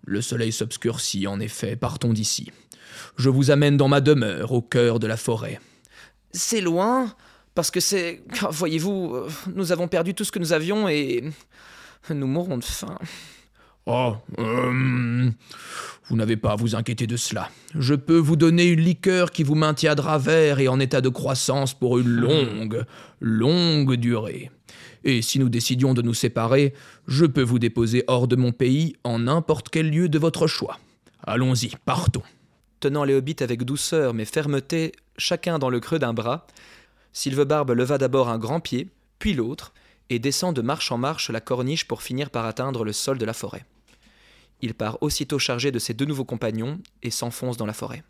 Le 0.04 0.21
soleil 0.21 0.52
s'obscurcit, 0.52 1.26
en 1.26 1.38
effet, 1.40 1.76
partons 1.76 2.12
d'ici. 2.12 2.50
Je 3.16 3.28
vous 3.28 3.50
amène 3.50 3.76
dans 3.76 3.88
ma 3.88 4.00
demeure, 4.00 4.52
au 4.52 4.62
cœur 4.62 4.99
de 4.99 5.07
la 5.07 5.16
forêt. 5.16 5.61
C'est 6.33 6.61
loin 6.61 7.14
parce 7.54 7.71
que 7.71 7.81
c'est. 7.81 8.23
Voyez-vous, 8.50 9.26
nous 9.54 9.73
avons 9.73 9.88
perdu 9.88 10.14
tout 10.14 10.25
ce 10.25 10.33
que 10.33 10.38
nous 10.38 10.52
avions 10.52 10.88
et. 10.88 11.25
Nous 12.11 12.26
mourrons 12.26 12.59
de 12.59 12.64
faim. 12.64 12.99
Oh, 13.87 14.15
euh, 14.39 15.31
vous 16.05 16.17
n'avez 16.17 16.37
pas 16.37 16.53
à 16.53 16.57
vous 16.57 16.77
inquiéter 16.77 17.07
de 17.07 17.17
cela. 17.17 17.51
Je 17.75 17.95
peux 17.95 18.19
vous 18.19 18.37
donner 18.37 18.67
une 18.67 18.81
liqueur 18.81 19.33
qui 19.33 19.43
vous 19.43 19.57
maintiendra 19.57 20.19
vert 20.19 20.61
et 20.61 20.69
en 20.69 20.79
état 20.79 21.01
de 21.01 21.09
croissance 21.09 21.75
pour 21.75 21.99
une 21.99 22.09
longue, 22.09 22.85
longue 23.21 23.95
durée. 23.95 24.51
Et 25.05 25.21
si 25.21 25.41
nous 25.41 25.49
décidions 25.49 25.95
de 25.95 26.03
nous 26.03 26.15
séparer, 26.15 26.75
je 27.09 27.27
peux 27.27 27.43
vous 27.43 27.59
déposer 27.59 28.05
hors 28.07 28.29
de 28.29 28.37
mon 28.37 28.53
pays 28.53 28.95
en 29.03 29.21
n'importe 29.21 29.69
quel 29.69 29.91
lieu 29.91 30.09
de 30.09 30.19
votre 30.19 30.47
choix. 30.47 30.79
Allons-y, 31.27 31.73
partons. 31.85 32.23
Tenant 32.79 33.05
les 33.05 33.15
hobbits 33.15 33.37
avec 33.41 33.65
douceur 33.65 34.15
mais 34.15 34.25
fermeté, 34.25 34.93
chacun 35.17 35.59
dans 35.59 35.71
le 35.71 35.81
creux 35.81 35.99
d'un 35.99 36.12
bras, 36.12 36.47
Sylvebarbe 37.12 37.71
leva 37.71 37.99
d'abord 37.99 38.29
un 38.29 38.39
grand 38.39 38.61
pied, 38.61 38.89
puis 39.19 39.35
l'autre, 39.35 39.73
et 40.11 40.19
descend 40.19 40.55
de 40.55 40.63
marche 40.63 40.93
en 40.93 40.99
marche 40.99 41.31
la 41.31 41.41
corniche 41.41 41.87
pour 41.87 42.03
finir 42.03 42.31
par 42.31 42.47
atteindre 42.47 42.85
le 42.85 42.93
sol 42.93 43.19
de 43.19 43.25
la 43.25 43.33
forêt. 43.33 43.65
Il 44.61 44.75
part 44.75 44.99
aussitôt 45.03 45.39
chargé 45.39 45.73
de 45.73 45.79
ses 45.79 45.95
deux 45.95 46.05
nouveaux 46.05 46.25
compagnons 46.25 46.81
et 47.03 47.11
s'enfonce 47.11 47.57
dans 47.57 47.67
la 47.67 47.73
forêt. 47.73 48.05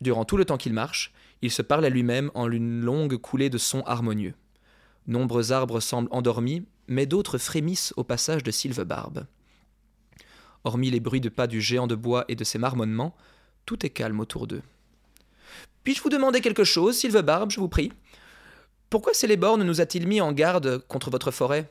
Durant 0.00 0.24
tout 0.24 0.36
le 0.36 0.44
temps 0.44 0.56
qu'il 0.56 0.72
marche, 0.72 1.12
il 1.42 1.50
se 1.50 1.62
parle 1.62 1.84
à 1.84 1.90
lui-même 1.90 2.30
en 2.34 2.50
une 2.50 2.80
longue 2.80 3.16
coulée 3.16 3.50
de 3.50 3.58
sons 3.58 3.82
harmonieux. 3.86 4.34
Nombreux 5.06 5.52
arbres 5.52 5.80
semblent 5.80 6.08
endormis, 6.10 6.64
mais 6.88 7.06
d'autres 7.06 7.38
frémissent 7.38 7.94
au 7.96 8.04
passage 8.04 8.42
de 8.42 8.50
Sylvebarbe. 8.50 9.26
Hormis 10.64 10.90
les 10.90 11.00
bruits 11.00 11.20
de 11.20 11.28
pas 11.28 11.46
du 11.46 11.60
géant 11.60 11.86
de 11.86 11.94
bois 11.94 12.24
et 12.28 12.34
de 12.34 12.44
ses 12.44 12.58
marmonnements, 12.58 13.16
tout 13.66 13.84
est 13.86 13.90
calme 13.90 14.20
autour 14.20 14.46
d'eux. 14.46 14.62
Puis-je 15.84 16.02
vous 16.02 16.08
demander 16.08 16.40
quelque 16.40 16.64
chose, 16.64 16.96
Sylvebarbe, 16.96 17.52
je 17.52 17.60
vous 17.60 17.68
prie? 17.68 17.92
Pourquoi 18.88 19.14
Céléborn 19.14 19.62
nous 19.64 19.80
a-t-il 19.80 20.06
mis 20.06 20.20
en 20.20 20.32
garde 20.32 20.78
contre 20.86 21.10
votre 21.10 21.30
forêt? 21.30 21.70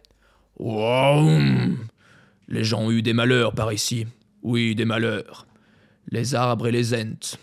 Les 2.47 2.63
gens 2.63 2.83
ont 2.83 2.91
eu 2.91 3.01
des 3.01 3.13
malheurs 3.13 3.53
par 3.53 3.71
ici. 3.71 4.05
Oui, 4.43 4.75
des 4.75 4.85
malheurs. 4.85 5.47
Les 6.09 6.35
arbres 6.35 6.67
et 6.67 6.71
les 6.71 6.93
ents. 6.93 7.37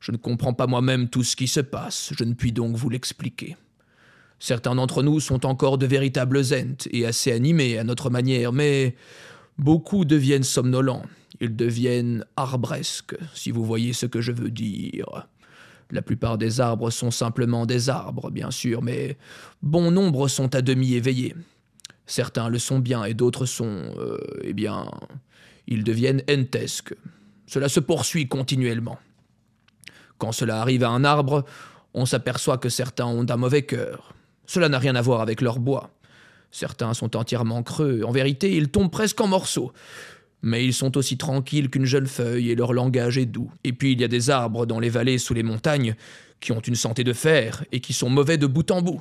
Je 0.00 0.12
ne 0.12 0.16
comprends 0.16 0.54
pas 0.54 0.66
moi-même 0.66 1.08
tout 1.08 1.24
ce 1.24 1.34
qui 1.34 1.48
se 1.48 1.60
passe, 1.60 2.12
je 2.16 2.24
ne 2.24 2.34
puis 2.34 2.52
donc 2.52 2.76
vous 2.76 2.88
l'expliquer. 2.88 3.56
Certains 4.38 4.74
d'entre 4.74 5.02
nous 5.02 5.18
sont 5.18 5.44
encore 5.44 5.78
de 5.78 5.86
véritables 5.86 6.38
ents 6.52 6.86
et 6.90 7.06
assez 7.06 7.32
animés 7.32 7.78
à 7.78 7.84
notre 7.84 8.10
manière, 8.10 8.52
mais 8.52 8.94
beaucoup 9.58 10.04
deviennent 10.04 10.44
somnolents. 10.44 11.04
Ils 11.40 11.56
deviennent 11.56 12.24
arbresques, 12.36 13.16
si 13.34 13.50
vous 13.50 13.64
voyez 13.64 13.92
ce 13.92 14.06
que 14.06 14.20
je 14.20 14.32
veux 14.32 14.50
dire. 14.50 15.26
La 15.90 16.02
plupart 16.02 16.38
des 16.38 16.60
arbres 16.60 16.90
sont 16.90 17.10
simplement 17.10 17.64
des 17.64 17.88
arbres, 17.88 18.30
bien 18.30 18.50
sûr, 18.50 18.82
mais 18.82 19.16
bon 19.62 19.90
nombre 19.90 20.28
sont 20.28 20.54
à 20.54 20.62
demi 20.62 20.94
éveillés. 20.94 21.34
Certains 22.06 22.48
le 22.48 22.58
sont 22.58 22.78
bien 22.78 23.04
et 23.04 23.14
d'autres 23.14 23.46
sont, 23.46 23.94
euh, 23.98 24.18
eh 24.42 24.52
bien, 24.52 24.90
ils 25.66 25.84
deviennent 25.84 26.22
entesques. 26.30 26.94
Cela 27.46 27.68
se 27.68 27.80
poursuit 27.80 28.28
continuellement. 28.28 28.98
Quand 30.18 30.32
cela 30.32 30.60
arrive 30.60 30.82
à 30.82 30.88
un 30.88 31.04
arbre, 31.04 31.44
on 31.94 32.06
s'aperçoit 32.06 32.58
que 32.58 32.68
certains 32.68 33.06
ont 33.06 33.24
d'un 33.24 33.36
mauvais 33.36 33.62
cœur. 33.62 34.14
Cela 34.46 34.68
n'a 34.68 34.78
rien 34.78 34.94
à 34.96 35.02
voir 35.02 35.20
avec 35.20 35.40
leur 35.40 35.58
bois. 35.58 35.90
Certains 36.50 36.94
sont 36.94 37.16
entièrement 37.16 37.62
creux, 37.62 38.02
en 38.04 38.12
vérité 38.12 38.56
ils 38.56 38.70
tombent 38.70 38.90
presque 38.90 39.20
en 39.20 39.26
morceaux. 39.26 39.72
Mais 40.42 40.64
ils 40.64 40.74
sont 40.74 40.96
aussi 40.96 41.16
tranquilles 41.16 41.70
qu'une 41.70 41.86
jeune 41.86 42.06
feuille 42.06 42.50
et 42.50 42.54
leur 42.54 42.72
langage 42.72 43.18
est 43.18 43.26
doux. 43.26 43.50
Et 43.64 43.72
puis 43.72 43.92
il 43.92 44.00
y 44.00 44.04
a 44.04 44.08
des 44.08 44.30
arbres 44.30 44.66
dans 44.66 44.80
les 44.80 44.90
vallées 44.90 45.18
sous 45.18 45.34
les 45.34 45.42
montagnes 45.42 45.96
qui 46.40 46.52
ont 46.52 46.60
une 46.60 46.74
santé 46.74 47.04
de 47.04 47.12
fer 47.12 47.64
et 47.72 47.80
qui 47.80 47.92
sont 47.92 48.10
mauvais 48.10 48.38
de 48.38 48.46
bout 48.46 48.70
en 48.70 48.82
bout. 48.82 49.00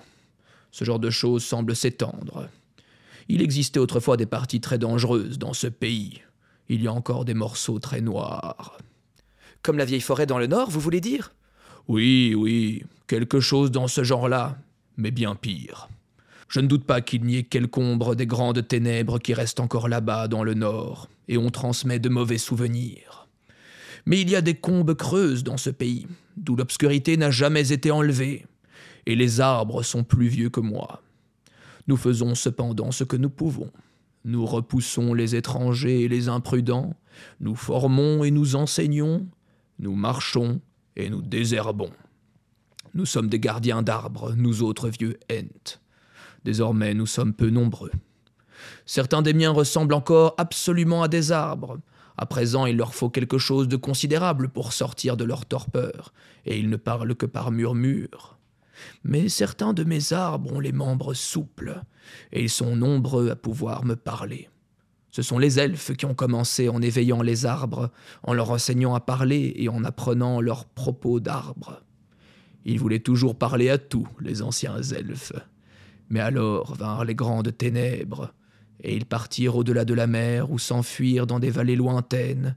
Ce 0.72 0.86
genre 0.86 1.00
de 1.00 1.10
choses 1.10 1.44
semble 1.44 1.76
s'étendre. 1.76 2.50
Il 3.28 3.42
existait 3.42 3.80
autrefois 3.80 4.18
des 4.18 4.26
parties 4.26 4.62
très 4.62 4.78
dangereuses 4.78 5.40
dans 5.40 5.54
ce 5.54 5.68
pays. 5.68 6.22
Il 6.70 6.82
y 6.82 6.88
a 6.88 6.94
encore 6.94 7.26
des 7.26 7.34
morceaux 7.34 7.80
très 7.80 8.02
noirs. 8.02 8.78
Comme 9.62 9.78
la 9.78 9.86
vieille 9.86 10.02
forêt 10.02 10.26
dans 10.26 10.38
le 10.38 10.48
nord, 10.48 10.70
vous 10.70 10.80
voulez 10.80 11.02
dire? 11.02 11.34
Oui, 11.88 12.34
oui, 12.36 12.84
quelque 13.08 13.40
chose 13.40 13.72
dans 13.72 13.88
ce 13.88 14.04
genre-là 14.04 14.58
mais 14.98 15.12
bien 15.12 15.36
pire. 15.36 15.90
Je 16.48 16.60
ne 16.60 16.68
doute 16.68 16.86
pas 16.86 17.02
qu'il 17.02 17.24
n'y 17.24 17.38
ait 17.38 17.44
quelque 17.44 17.80
ombre 17.80 18.16
des 18.16 18.28
grandes 18.28 18.68
ténèbres 18.68 19.20
qui 19.20 19.34
restent 19.34 19.60
encore 19.60 19.88
là-bas 19.88 20.28
dans 20.28 20.44
le 20.44 20.54
nord, 20.54 21.10
et 21.28 21.38
on 21.38 21.50
transmet 21.50 22.00
de 22.00 22.10
mauvais 22.10 22.38
souvenirs. 22.38 23.28
Mais 24.06 24.22
il 24.22 24.30
y 24.30 24.36
a 24.36 24.42
des 24.42 24.54
combes 24.54 24.94
creuses 24.94 25.44
dans 25.44 25.58
ce 25.58 25.72
pays, 25.72 26.08
d'où 26.38 26.56
l'obscurité 26.56 27.18
n'a 27.18 27.32
jamais 27.32 27.72
été 27.72 27.92
enlevée, 27.92 28.46
et 29.06 29.16
les 29.16 29.42
arbres 29.42 29.84
sont 29.84 30.04
plus 30.04 30.28
vieux 30.28 30.50
que 30.50 30.60
moi. 30.60 31.02
Nous 31.88 31.98
faisons 31.98 32.36
cependant 32.36 32.92
ce 32.92 33.04
que 33.04 33.18
nous 33.18 33.30
pouvons. 33.30 33.72
Nous 34.24 34.46
repoussons 34.46 35.14
les 35.14 35.36
étrangers 35.36 36.02
et 36.02 36.08
les 36.08 36.30
imprudents, 36.30 36.96
nous 37.40 37.56
formons 37.56 38.24
et 38.24 38.32
nous 38.32 38.56
enseignons, 38.56 39.28
nous 39.80 39.96
marchons 39.96 40.62
et 40.96 41.10
nous 41.10 41.22
désherbons. 41.22 41.92
Nous 42.94 43.06
sommes 43.06 43.28
des 43.28 43.40
gardiens 43.40 43.84
d'arbres, 43.84 44.34
nous 44.36 44.64
autres 44.64 44.90
vieux 44.90 45.20
Ent. 45.32 45.80
Désormais, 46.46 46.94
nous 46.94 47.08
sommes 47.08 47.34
peu 47.34 47.50
nombreux. 47.50 47.92
Certains 48.86 49.24
des 49.24 49.34
miens 49.34 49.50
ressemblent 49.50 49.96
encore 49.96 50.36
absolument 50.38 51.02
à 51.02 51.08
des 51.08 51.32
arbres. 51.32 51.80
À 52.18 52.28
présent, 52.28 52.68
il 52.68 52.78
leur 52.78 52.94
faut 52.94 53.10
quelque 53.10 53.40
chose 53.40 53.68
de 53.68 53.76
considérable 53.76 54.50
pour 54.50 54.72
sortir 54.72 55.18
de 55.18 55.24
leur 55.24 55.48
torpeur, 55.48 56.14
et 56.46 56.60
ils 56.60 56.70
ne 56.70 56.78
parlent 56.78 57.16
que 57.16 57.26
par 57.26 57.52
murmures. 57.52 58.38
Mais 59.04 59.28
certains 59.28 59.74
de 59.74 59.84
mes 59.84 60.14
arbres 60.14 60.54
ont 60.54 60.60
les 60.60 60.72
membres 60.72 61.16
souples, 61.16 61.82
et 62.32 62.44
ils 62.44 62.50
sont 62.50 62.76
nombreux 62.76 63.32
à 63.32 63.36
pouvoir 63.36 63.84
me 63.84 63.96
parler. 63.96 64.48
Ce 65.10 65.24
sont 65.24 65.40
les 65.40 65.60
elfes 65.60 65.96
qui 65.96 66.06
ont 66.06 66.14
commencé 66.14 66.70
en 66.70 66.80
éveillant 66.80 67.24
les 67.24 67.48
arbres, 67.48 67.90
en 68.22 68.34
leur 68.34 68.52
enseignant 68.52 68.94
à 68.94 69.00
parler 69.00 69.52
et 69.56 69.68
en 69.68 69.84
apprenant 69.84 70.42
leurs 70.42 70.66
propos 70.66 71.20
d'arbres. 71.20 71.82
Ils 72.66 72.80
voulaient 72.80 73.00
toujours 73.00 73.36
parler 73.36 73.72
à 73.72 73.80
tous, 73.80 74.08
les 74.20 74.44
anciens 74.44 74.82
elfes. 74.82 75.34
Mais 76.16 76.22
alors 76.22 76.76
vinrent 76.76 77.04
les 77.04 77.14
grandes 77.14 77.58
ténèbres, 77.58 78.34
et 78.82 78.96
ils 78.96 79.06
partirent 79.06 79.58
au-delà 79.58 79.84
de 79.84 79.94
la 79.94 80.08
mer 80.08 80.50
ou 80.50 80.58
s'enfuirent 80.58 81.28
dans 81.28 81.42
des 81.42 81.50
vallées 81.50 81.76
lointaines, 81.76 82.56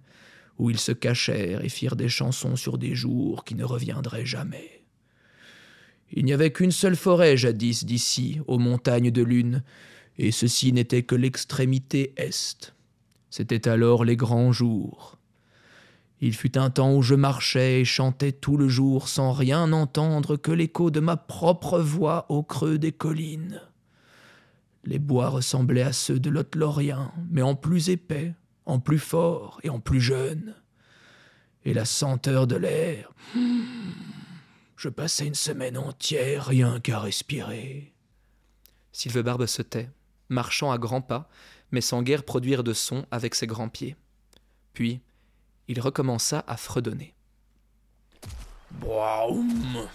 où 0.58 0.70
ils 0.70 0.78
se 0.78 0.92
cachèrent 0.92 1.64
et 1.64 1.68
firent 1.68 1.96
des 1.96 2.08
chansons 2.08 2.54
sur 2.54 2.78
des 2.78 2.94
jours 2.94 3.42
qui 3.42 3.56
ne 3.56 3.64
reviendraient 3.64 4.24
jamais. 4.24 4.84
Il 6.12 6.24
n'y 6.24 6.32
avait 6.32 6.52
qu'une 6.52 6.70
seule 6.70 6.94
forêt 6.94 7.36
jadis 7.36 7.84
d'ici, 7.84 8.38
aux 8.46 8.58
montagnes 8.58 9.10
de 9.10 9.22
lune, 9.22 9.64
et 10.18 10.30
ceci 10.30 10.72
n'était 10.72 11.02
que 11.02 11.16
l'extrémité 11.16 12.14
est. 12.16 12.76
C'étaient 13.28 13.66
alors 13.66 14.04
les 14.04 14.16
grands 14.16 14.52
jours. 14.52 15.17
Il 16.20 16.34
fut 16.34 16.58
un 16.58 16.70
temps 16.70 16.94
où 16.94 17.02
je 17.02 17.14
marchais 17.14 17.80
et 17.80 17.84
chantais 17.84 18.32
tout 18.32 18.56
le 18.56 18.68
jour 18.68 19.08
sans 19.08 19.32
rien 19.32 19.72
entendre 19.72 20.36
que 20.36 20.50
l'écho 20.50 20.90
de 20.90 21.00
ma 21.00 21.16
propre 21.16 21.78
voix 21.78 22.26
au 22.28 22.42
creux 22.42 22.78
des 22.78 22.92
collines. 22.92 23.60
Les 24.84 24.98
bois 24.98 25.28
ressemblaient 25.28 25.82
à 25.82 25.92
ceux 25.92 26.18
de 26.18 26.30
l'Otlorien, 26.30 27.12
mais 27.30 27.42
en 27.42 27.54
plus 27.54 27.90
épais, 27.90 28.34
en 28.66 28.80
plus 28.80 28.98
fort 28.98 29.60
et 29.62 29.70
en 29.70 29.80
plus 29.80 30.00
jeune. 30.00 30.54
Et 31.64 31.74
la 31.74 31.84
senteur 31.84 32.46
de 32.46 32.56
l'air. 32.56 33.12
Hmm, 33.34 33.62
je 34.76 34.88
passais 34.88 35.26
une 35.26 35.34
semaine 35.34 35.76
entière 35.76 36.46
rien 36.46 36.80
qu'à 36.80 36.98
respirer. 36.98 37.92
Sylvebarbe 38.92 39.46
se 39.46 39.62
tait, 39.62 39.90
marchant 40.28 40.72
à 40.72 40.78
grands 40.78 41.02
pas, 41.02 41.28
mais 41.70 41.80
sans 41.80 42.02
guère 42.02 42.24
produire 42.24 42.64
de 42.64 42.72
son 42.72 43.04
avec 43.10 43.34
ses 43.34 43.46
grands 43.46 43.68
pieds. 43.68 43.96
Puis, 44.72 45.00
il 45.68 45.80
recommença 45.80 46.44
à 46.46 46.56
fredonner. 46.56 47.14
Boum 48.80 49.86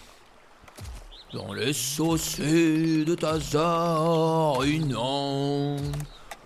Dans 1.33 1.53
les 1.53 1.73
saucés 1.73 3.03
de 3.03 3.15
Tazarinan, 3.15 3.57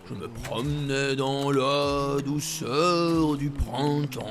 je 0.09 0.13
me 0.13 0.27
promenais 0.29 1.15
dans 1.15 1.51
la 1.51 2.21
douceur 2.21 3.35
du 3.37 3.49
printemps. 3.49 4.23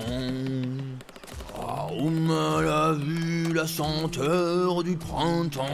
Boum 1.54 2.28
la 2.64 2.92
vue, 2.92 3.52
la 3.52 3.66
senteur 3.66 4.82
du 4.82 4.96
printemps. 4.96 5.64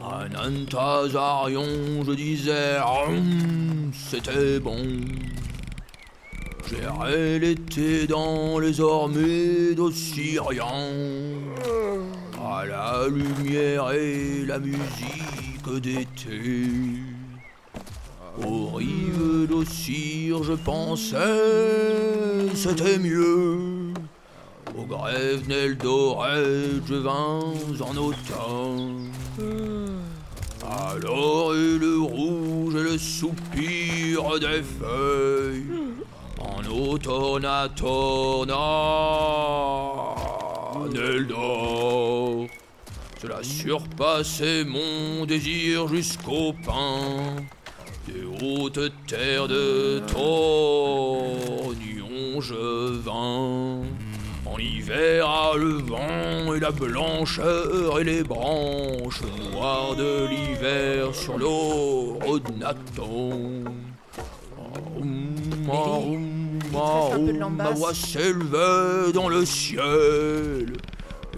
Un 0.00 0.34
Antazarion, 0.34 2.02
je 2.04 2.12
disais, 2.12 2.78
c'était 3.92 4.58
bon. 4.58 4.78
J'irai 6.68 7.38
l'été 7.38 8.06
dans 8.06 8.58
les 8.58 8.80
ormées 8.80 9.74
d'Ossirian, 9.74 10.90
à 12.40 12.64
la 12.64 13.08
lumière 13.08 13.90
et 13.92 14.44
la 14.46 14.58
musique 14.58 15.68
d'été. 15.80 16.52
Aux 18.46 18.68
rives 18.76 19.46
d'Ossir, 19.48 20.42
je 20.42 20.54
pensais, 20.54 21.16
c'était 22.54 22.98
mieux. 22.98 23.92
Au 24.76 24.84
grève 24.84 25.46
d'Eldoré, 25.46 26.80
je 26.86 26.94
vins 26.94 27.52
en 27.80 27.96
automne. 27.96 29.10
Alors 30.64 31.54
et 31.54 31.78
le 31.78 31.98
rouge 32.00 32.74
et 32.76 32.82
le 32.82 32.96
soupir 32.96 34.40
des 34.40 34.62
feuilles 34.62 35.91
Cela 43.20 43.42
surpassait 43.42 44.64
mon 44.64 45.24
désir 45.26 45.88
jusqu'au 45.88 46.52
pain. 46.66 47.36
Des 48.08 48.24
hautes 48.44 48.92
terres 49.06 49.48
de 49.48 50.02
Tornion 50.12 51.72
je 52.40 52.98
vins. 52.98 53.82
En 54.44 54.58
hiver 54.58 55.26
à 55.26 55.56
le 55.56 55.74
vent 55.74 56.52
et 56.54 56.60
la 56.60 56.72
blancheur 56.72 58.00
et 58.00 58.04
les 58.04 58.22
branches 58.22 59.22
noires 59.52 59.94
de 59.96 60.26
l'hiver 60.28 61.14
sur 61.14 61.38
Ma 66.72 67.70
voix 67.70 67.94
s'élevait 67.94 69.12
dans 69.12 69.28
le 69.28 69.44
ciel. 69.44 70.72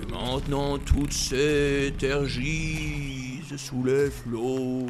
Et 0.01 0.07
maintenant 0.11 0.79
toutes 0.79 1.13
s'étergisent 1.13 2.45
sous 3.57 3.83
les 3.85 4.11
flots. 4.11 4.87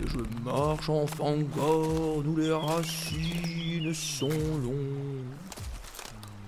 Et 0.00 0.06
je 0.06 0.18
marche 0.44 0.88
en 0.88 1.06
fangorn 1.06 2.26
où 2.26 2.36
les 2.36 2.52
racines 2.52 3.92
sont 3.92 4.28
longues. 4.28 5.26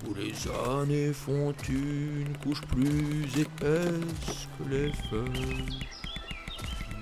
Où 0.08 0.14
les 0.14 0.34
années 0.70 1.12
font 1.12 1.52
une 1.68 2.36
couche 2.42 2.62
plus 2.62 3.26
épaisse 3.40 4.48
que 4.58 4.64
les 4.70 4.92
feuilles. 5.10 5.88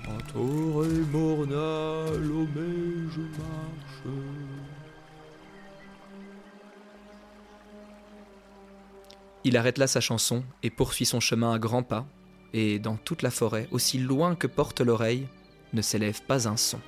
En 0.08 0.18
tour 0.32 0.84
et 0.84 1.04
mornal, 1.12 2.30
oh 2.34 2.46
mais 2.54 3.10
je 3.14 3.20
marche. 3.20 4.41
Il 9.44 9.56
arrête 9.56 9.78
là 9.78 9.88
sa 9.88 10.00
chanson 10.00 10.44
et 10.62 10.70
poursuit 10.70 11.06
son 11.06 11.18
chemin 11.18 11.52
à 11.52 11.58
grands 11.58 11.82
pas, 11.82 12.06
et 12.52 12.78
dans 12.78 12.96
toute 12.96 13.22
la 13.22 13.30
forêt, 13.30 13.66
aussi 13.72 13.98
loin 13.98 14.36
que 14.36 14.46
porte 14.46 14.80
l'oreille, 14.80 15.26
ne 15.72 15.82
s'élève 15.82 16.22
pas 16.22 16.48
un 16.48 16.56
son. 16.56 16.78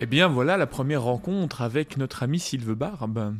Eh 0.00 0.06
bien 0.06 0.26
voilà 0.26 0.56
la 0.56 0.66
première 0.66 1.02
rencontre 1.02 1.62
avec 1.62 1.96
notre 1.96 2.24
ami 2.24 2.40
Sylvebarbe. 2.40 3.36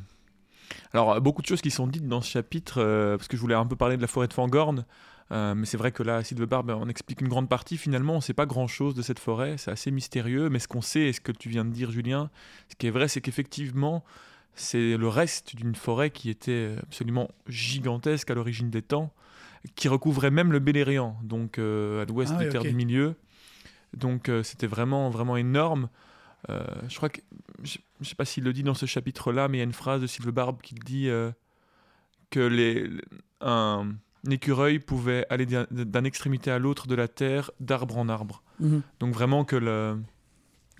Alors 0.92 1.20
beaucoup 1.20 1.42
de 1.42 1.46
choses 1.46 1.61
qui 1.61 1.72
sont 1.72 1.88
dites 1.88 2.06
dans 2.06 2.20
ce 2.20 2.30
chapitre, 2.30 2.80
euh, 2.80 3.16
parce 3.16 3.28
que 3.28 3.37
je 3.37 3.42
voulais 3.42 3.54
un 3.54 3.66
peu 3.66 3.75
parler 3.76 3.96
de 3.96 4.02
la 4.02 4.06
forêt 4.06 4.28
de 4.28 4.32
Fangorn, 4.32 4.84
euh, 5.30 5.54
mais 5.54 5.66
c'est 5.66 5.76
vrai 5.76 5.92
que 5.92 6.02
là, 6.02 6.22
Sylvebarbe, 6.22 6.70
on 6.70 6.88
explique 6.88 7.20
une 7.20 7.28
grande 7.28 7.48
partie. 7.48 7.78
Finalement, 7.78 8.14
on 8.14 8.16
ne 8.16 8.22
sait 8.22 8.34
pas 8.34 8.46
grand-chose 8.46 8.94
de 8.94 9.02
cette 9.02 9.18
forêt, 9.18 9.56
c'est 9.56 9.70
assez 9.70 9.90
mystérieux, 9.90 10.48
mais 10.48 10.58
ce 10.58 10.68
qu'on 10.68 10.82
sait, 10.82 11.02
et 11.02 11.12
ce 11.12 11.20
que 11.20 11.32
tu 11.32 11.48
viens 11.48 11.64
de 11.64 11.70
dire 11.70 11.90
Julien, 11.90 12.30
ce 12.68 12.76
qui 12.76 12.86
est 12.86 12.90
vrai, 12.90 13.08
c'est 13.08 13.20
qu'effectivement, 13.20 14.04
c'est 14.54 14.96
le 14.96 15.08
reste 15.08 15.56
d'une 15.56 15.74
forêt 15.74 16.10
qui 16.10 16.28
était 16.28 16.76
absolument 16.82 17.30
gigantesque 17.48 18.30
à 18.30 18.34
l'origine 18.34 18.70
des 18.70 18.82
temps, 18.82 19.12
qui 19.76 19.88
recouvrait 19.88 20.30
même 20.30 20.52
le 20.52 20.58
Beleriand, 20.58 21.16
donc 21.22 21.58
euh, 21.58 22.02
à 22.02 22.04
l'ouest 22.04 22.32
Ah 22.34 22.38
du 22.40 22.46
oui, 22.46 22.50
Terre 22.50 22.62
du 22.62 22.74
Milieu. 22.74 23.14
Donc 23.96 24.28
euh, 24.28 24.42
c'était 24.42 24.66
vraiment, 24.66 25.08
vraiment 25.10 25.36
énorme. 25.36 25.88
Je 26.48 26.96
crois 26.96 27.08
que, 27.08 27.20
je 27.62 27.78
ne 28.00 28.04
sais 28.04 28.16
pas 28.16 28.24
s'il 28.24 28.42
le 28.42 28.52
dit 28.52 28.64
dans 28.64 28.74
ce 28.74 28.85
chapitre-là, 28.85 29.46
mais 29.46 29.58
il 29.58 29.61
y 29.61 29.62
a 29.62 29.64
une 29.64 29.72
phrase 29.72 30.02
de 30.02 30.08
Sylvebarbe 30.08 30.61
qui 30.61 30.74
dit 30.74 31.08
que 32.30 32.40
les, 32.40 32.90
un, 33.40 33.92
un 34.26 34.30
écureuil 34.30 34.78
pouvait 34.78 35.26
aller 35.30 35.46
d'un 35.46 35.66
d'un 35.70 36.04
extrémité 36.04 36.50
à 36.50 36.58
l'autre 36.58 36.87
de 36.87 36.94
la 36.94 37.08
terre, 37.08 37.50
d'arbre 37.61 37.98
en 37.98 38.08
arbre. 38.08 38.42
Mhm. 38.61 38.82
Donc 39.00 39.14
vraiment 39.14 39.44
que 39.44 39.56
le... 39.56 39.98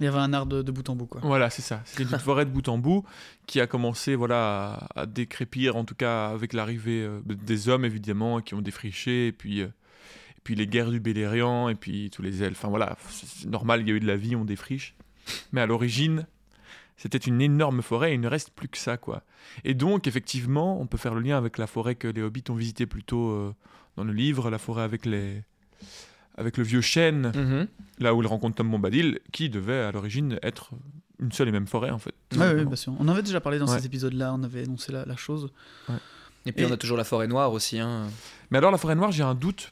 Il 0.01 0.05
y 0.05 0.09
avait 0.09 0.19
un 0.19 0.33
art 0.33 0.47
de, 0.47 0.63
de 0.63 0.73
bout 0.73 0.89
en 0.89 0.97
bout, 0.97 1.07
quoi. 1.07 1.21
Voilà, 1.23 1.51
c'est 1.51 1.63
ça. 1.63 1.83
C'était 1.85 2.05
une 2.05 2.09
forêt 2.19 2.45
de 2.45 2.51
bout 2.51 2.67
en 2.69 2.79
bout 2.79 3.05
qui 3.47 3.61
a 3.61 3.67
commencé 3.67 4.15
voilà, 4.15 4.89
à, 4.95 5.03
à 5.03 5.07
décrépir, 5.07 5.77
en 5.77 5.85
tout 5.85 5.95
cas 5.95 6.29
avec 6.29 6.55
l'arrivée 6.55 7.03
euh, 7.03 7.21
des 7.27 7.69
hommes, 7.69 7.85
évidemment, 7.85 8.41
qui 8.41 8.55
ont 8.55 8.63
défriché, 8.63 9.29
et 9.29 9.33
puis, 9.33 9.61
euh, 9.61 9.67
et 9.67 10.41
puis 10.43 10.55
les 10.55 10.67
guerres 10.67 10.91
du 10.91 10.99
Beleriand, 10.99 11.69
et 11.69 11.75
puis 11.75 12.11
tous 12.11 12.23
les 12.23 12.43
elfes. 12.43 12.59
Enfin 12.59 12.69
voilà, 12.69 12.97
c'est 13.11 13.49
normal, 13.49 13.83
il 13.83 13.89
y 13.89 13.93
a 13.93 13.95
eu 13.95 14.01
de 14.01 14.07
la 14.07 14.17
vie, 14.17 14.35
on 14.35 14.45
défriche. 14.45 14.95
Mais 15.53 15.61
à 15.61 15.67
l'origine, 15.67 16.27
c'était 17.03 17.19
une 17.19 17.41
énorme 17.43 17.83
forêt, 17.83 18.13
et 18.13 18.15
il 18.15 18.21
ne 18.21 18.29
reste 18.29 18.51
plus 18.51 18.69
que 18.69 18.79
ça, 18.79 18.97
quoi. 18.97 19.23
Et 19.65 19.75
donc, 19.75 20.07
effectivement, 20.07 20.81
on 20.81 20.87
peut 20.87 20.99
faire 20.99 21.15
le 21.15 21.21
lien 21.21 21.37
avec 21.37 21.59
la 21.59 21.67
forêt 21.67 21.95
que 21.97 22.07
les 22.09 22.23
hobbits 22.23 22.45
ont 22.49 22.55
visité 22.55 22.87
plus 22.87 23.03
tôt 23.03 23.31
euh, 23.31 23.53
dans 23.97 24.05
le 24.05 24.13
livre, 24.13 24.51
la 24.51 24.59
forêt 24.59 24.83
avec 24.85 25.05
les... 25.07 25.43
Avec 26.39 26.57
le 26.57 26.65
vieux 26.65 26.81
chêne, 26.81 27.31
Mhm. 27.35 27.67
là 27.99 28.15
où 28.15 28.23
il 28.23 28.27
rencontre 28.27 28.55
Tom 28.57 28.71
Bombadil, 28.71 29.19
qui 29.33 29.51
devait 29.51 29.81
à 29.81 29.93
l'origine 29.93 30.39
être 30.43 30.71
une 31.21 31.31
seule 31.31 31.49
et 31.49 31.53
même 31.53 31.67
forêt 31.67 31.91
en 31.91 31.99
fait. 31.99 32.15
bien 32.31 32.75
sûr. 32.75 32.95
On 32.99 33.05
en 33.05 33.09
avait 33.09 33.23
déjà 33.23 33.41
parlé 33.41 33.59
dans 33.59 33.69
Ouais. 33.71 33.79
ces 33.79 33.85
épisodes-là, 33.85 34.33
on 34.33 34.43
avait 34.43 34.65
énoncé 34.65 34.93
la, 34.93 35.05
la 35.05 35.17
chose. 35.17 35.51
Et 36.47 36.53
puis 36.53 36.65
Et- 36.65 36.67
on 36.67 36.73
a 36.73 36.77
toujours 36.79 36.97
la 36.97 37.05
forêt 37.05 37.29
noire 37.29 37.53
aussi, 37.53 37.79
hein, 37.79 38.07
Mais 38.51 38.59
alors 38.59 38.71
la 38.71 38.79
forêt 38.79 38.95
noire, 38.95 39.13
j'ai 39.13 39.23
un 39.23 39.35
doute. 39.35 39.71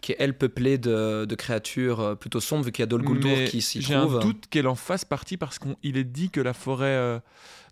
Qui 0.00 0.12
est 0.12 0.16
elle 0.18 0.36
peuplée 0.36 0.78
de, 0.78 1.24
de 1.24 1.34
créatures 1.34 2.00
euh, 2.00 2.14
plutôt 2.14 2.40
sombres, 2.40 2.64
vu 2.64 2.72
qu'il 2.72 2.82
y 2.82 2.84
a 2.84 2.86
Dol 2.86 3.02
Guldur 3.02 3.44
qui 3.48 3.60
s'y 3.62 3.82
J'ai 3.82 3.94
un 3.94 4.06
trouve. 4.06 4.20
doute 4.20 4.46
qu'elle 4.50 4.66
en 4.68 4.74
fasse 4.74 5.04
partie 5.04 5.36
parce 5.36 5.58
qu'il 5.58 5.96
est 5.96 6.04
dit 6.04 6.30
que 6.30 6.40
la 6.40 6.52
forêt 6.54 6.86
euh, 6.86 7.18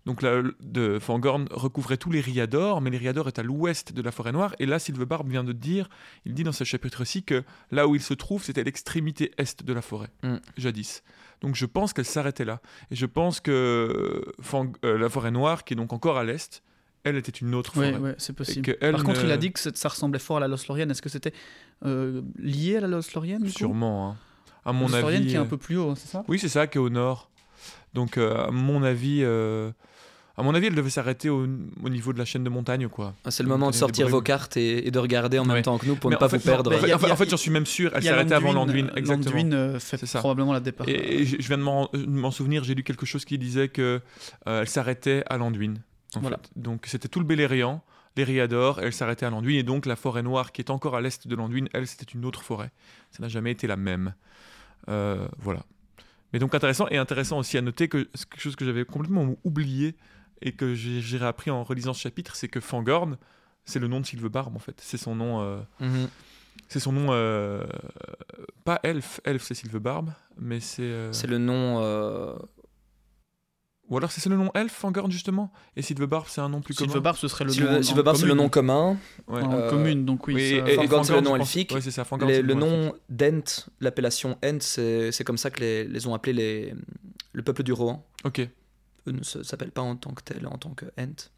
donc 0.05 0.21
la, 0.21 0.41
de 0.61 0.97
Fangorn 0.99 1.47
recouvrait 1.51 1.97
tous 1.97 2.09
les 2.09 2.21
Riador, 2.21 2.79
mais 2.81 2.89
les 2.89 2.97
Riador 2.97 3.27
est 3.27 3.37
à 3.37 3.43
l'ouest 3.43 3.91
de 3.93 4.01
la 4.01 4.11
forêt 4.11 4.31
noire. 4.31 4.55
Et 4.57 4.65
là, 4.65 4.79
Sylvebarbe 4.79 5.29
vient 5.29 5.43
de 5.43 5.51
dire, 5.51 5.89
il 6.25 6.33
dit 6.33 6.43
dans 6.43 6.53
ce 6.53 6.63
chapitre-ci 6.63 7.23
que 7.23 7.43
là 7.69 7.85
où 7.87 7.95
il 7.95 8.01
se 8.01 8.13
trouve, 8.13 8.41
c'était 8.43 8.63
l'extrémité 8.63 9.31
est 9.37 9.63
de 9.63 9.73
la 9.73 9.81
forêt, 9.81 10.07
Mm. 10.23 10.35
jadis. 10.57 11.03
Donc 11.41 11.55
je 11.55 11.65
pense 11.65 11.93
qu'elle 11.93 12.05
s'arrêtait 12.05 12.45
là. 12.45 12.61
Et 12.91 12.95
je 12.95 13.05
pense 13.05 13.39
que 13.39 14.23
Fang- 14.41 14.71
euh, 14.85 14.97
la 14.97 15.09
forêt 15.09 15.31
noire, 15.31 15.63
qui 15.63 15.73
est 15.73 15.77
donc 15.77 15.91
encore 15.93 16.17
à 16.17 16.23
l'est, 16.23 16.63
elle 17.03 17.15
était 17.15 17.31
une 17.31 17.53
autre 17.55 17.73
forêt. 17.73 17.95
ouais, 17.97 18.15
c'est 18.17 18.33
possible. 18.35 18.75
Par 18.77 19.03
contre, 19.03 19.21
ne- 19.21 19.25
il 19.27 19.31
a 19.31 19.37
dit 19.37 19.51
que 19.53 19.59
ça 19.59 19.89
ressemblait 19.89 20.19
fort 20.19 20.37
à 20.37 20.39
la 20.41 20.47
Lothlorien. 20.47 20.89
Est-ce 20.89 21.01
que 21.01 21.07
c'était 21.09 21.33
lié 21.83 22.77
à 22.77 22.81
la 22.81 22.97
coup 23.01 23.47
Sûrement. 23.47 24.11
hein. 24.11 24.15
À 24.65 24.73
mon 24.73 24.87
Lothlorien 24.87 25.17
avis. 25.19 25.27
qui 25.27 25.33
est 25.35 25.37
un 25.37 25.43
euh, 25.43 25.45
peu 25.45 25.57
plus 25.57 25.77
haut, 25.77 25.95
c'est 25.95 26.07
ça? 26.09 26.23
Oui, 26.27 26.37
c'est 26.37 26.49
ça, 26.49 26.67
qui 26.67 26.77
est 26.77 26.81
au 26.81 26.89
nord. 26.89 27.29
Donc, 27.93 28.17
euh, 28.17 28.47
à 28.47 28.51
mon 28.51 28.83
avis, 28.83 29.19
euh, 29.23 29.71
à 30.37 30.43
mon 30.43 30.53
avis, 30.53 30.67
elle 30.67 30.75
devait 30.75 30.89
s'arrêter 30.89 31.29
au, 31.29 31.47
au 31.83 31.89
niveau 31.89 32.13
de 32.13 32.19
la 32.19 32.25
chaîne 32.25 32.43
de 32.43 32.49
montagne, 32.49 32.87
quoi. 32.89 33.13
Ah, 33.25 33.31
C'est 33.31 33.41
le 33.43 33.49
moment 33.49 33.69
de 33.71 33.75
sortir 33.75 34.07
vos 34.09 34.21
cartes 34.21 34.57
et, 34.57 34.85
et 34.87 34.91
de 34.91 34.99
regarder 34.99 35.39
en 35.39 35.45
même 35.45 35.55
Ouais. 35.55 35.61
temps 35.61 35.77
que 35.77 35.85
nous 35.87 35.95
pour 35.95 36.09
Mais 36.09 36.15
ne 36.17 36.19
pas 36.19 36.29
fait, 36.29 36.37
vous 36.37 36.43
perdre. 36.43 36.71
En 36.75 36.77
fait, 36.77 36.91
a- 36.91 36.97
en 36.97 37.15
a- 37.15 37.25
j'en 37.29 37.37
suis 37.37 37.51
même 37.51 37.65
sûr. 37.65 37.91
Elle 37.95 38.03
Il 38.03 38.05
y 38.05 38.09
a 38.09 38.11
s'arrêtait 38.11 38.33
avant 38.35 38.51
Landuin, 38.53 38.87
euh, 38.89 38.95
exactement. 38.95 39.35
Landuin, 39.37 39.51
euh, 39.53 39.79
fait 39.79 39.97
C'est 39.97 40.05
ça. 40.05 40.19
probablement 40.19 40.53
la 40.53 40.59
départ. 40.59 40.87
Et, 40.87 41.21
et 41.21 41.25
je 41.25 41.47
viens 41.47 41.57
de 41.57 41.63
m'en 41.63 41.89
de 41.93 42.05
m'en 42.05 42.31
souvenir, 42.31 42.63
j'ai 42.63 42.75
lu 42.75 42.83
quelque 42.83 43.05
chose 43.05 43.25
qui 43.25 43.37
disait 43.37 43.69
que 43.69 44.01
euh, 44.47 44.61
elle 44.61 44.67
s'arrêtait 44.69 45.23
à 45.27 45.37
Landuin. 45.37 45.73
En 46.15 46.19
Voilà. 46.19 46.37
fait. 46.37 46.49
Donc 46.55 46.85
c'était 46.87 47.07
tout 47.07 47.19
le 47.19 47.25
Beleriand, 47.25 47.81
les 48.19 48.25
Riador, 48.25 48.79
elle 48.81 48.91
s'arrêtait 48.93 49.25
à 49.25 49.29
Landuin, 49.29 49.55
et 49.55 49.63
donc 49.63 49.85
la 49.85 49.95
forêt 49.95 50.21
noire 50.23 50.51
qui 50.51 50.61
est 50.61 50.69
encore 50.69 50.95
à 50.95 51.01
l'est 51.01 51.27
de 51.27 51.35
Landuin, 51.35 51.65
elle 51.73 51.87
c'était 51.87 52.11
une 52.13 52.25
autre 52.25 52.41
forêt. 52.43 52.71
Ça 53.11 53.23
n'a 53.23 53.29
jamais 53.29 53.51
été 53.51 53.65
la 53.65 53.75
même. 53.77 54.13
Euh, 54.89 55.27
voilà. 55.37 55.61
Mais 56.33 56.39
donc 56.39 56.53
intéressant, 56.53 56.87
et 56.89 56.97
intéressant 56.97 57.39
aussi 57.39 57.57
à 57.57 57.61
noter 57.61 57.87
que 57.87 58.07
c'est 58.13 58.27
quelque 58.29 58.41
chose 58.41 58.55
que 58.55 58.65
j'avais 58.65 58.83
complètement 58.85 59.35
oublié 59.43 59.95
et 60.41 60.51
que 60.51 60.73
j'ai 60.75 61.17
réappris 61.17 61.49
en 61.51 61.63
relisant 61.63 61.93
ce 61.93 62.01
chapitre, 62.01 62.35
c'est 62.35 62.47
que 62.49 62.59
Fangorn, 62.59 63.17
c'est 63.65 63.79
le 63.79 63.87
nom 63.87 63.99
de 64.01 64.05
Sylvebarbe 64.05 64.55
en 64.55 64.59
fait. 64.59 64.79
C'est 64.81 64.97
son 64.97 65.15
nom. 65.15 65.41
euh, 65.41 65.59
Mhm. 65.79 66.07
c'est 66.67 66.79
son 66.79 66.91
nom. 66.91 67.07
euh, 67.11 67.63
pas 68.65 68.79
elfe, 68.83 69.21
elfe 69.23 69.43
c'est 69.43 69.53
Sylvebarbe, 69.55 70.11
mais 70.37 70.59
c'est. 70.59 71.11
C'est 71.13 71.27
le 71.27 71.37
nom. 71.39 71.79
Ou 73.89 73.97
alors 73.97 74.11
c'est 74.11 74.27
le 74.29 74.35
nom 74.37 74.51
elfe, 74.53 74.71
Fangorn 74.73 75.11
justement 75.11 75.51
Et 75.75 75.81
Sylvebarbe 75.81 76.25
c'est 76.27 76.41
un 76.41 76.49
nom 76.49 76.61
plus 76.61 76.75
commun 76.75 76.91
Sylvebarbe, 76.91 77.17
ce 77.17 77.27
serait 77.27 77.43
le 77.45 77.49
nom. 77.51 77.55
Sylve- 77.55 77.77
en 77.79 77.83
Sylvebarbe, 77.83 78.17
c'est 78.17 78.25
le 78.27 78.33
nom 78.35 78.47
commun. 78.49 78.97
Ouais. 79.27 79.41
En 79.41 79.51
Euh, 79.53 79.69
commune, 79.69 80.05
donc 80.05 80.27
oui. 80.27 80.35
Oui, 80.35 80.49
ça- 80.59 80.69
et- 80.69 80.73
et 80.73 80.75
Fangorn, 80.75 81.03
c'est 81.03 81.13
le 81.15 81.21
nom 81.21 81.35
elfique. 81.35 81.71
Ouais, 81.73 81.81
c'est 81.81 81.91
ça, 81.91 82.03
Fangorn, 82.05 82.29
Les- 82.29 82.41
le 82.41 82.53
nom 82.53 82.93
d'Ent, 83.09 83.43
l'appellation 83.79 84.37
Ent, 84.45 84.57
c'est 84.61 85.11
c'est 85.11 85.23
comme 85.23 85.37
ça 85.37 85.49
que 85.49 85.59
les, 85.61 85.83
les 85.85 86.05
ont 86.07 86.13
appelés 86.13 86.33
les, 86.33 86.73
le 87.33 87.41
peuple 87.41 87.63
du 87.63 87.73
Rohan. 87.73 88.05
Ok, 88.25 88.39
Eux 89.07 89.11
ne 89.11 89.23
s'appellent 89.23 89.71
pas 89.71 89.81
en 89.81 89.95
tant 89.95 90.11
que 90.13 90.21
tel, 90.23 90.45
en 90.45 90.57
tant 90.57 90.71
que 90.71 90.85
Ent. 90.99 91.29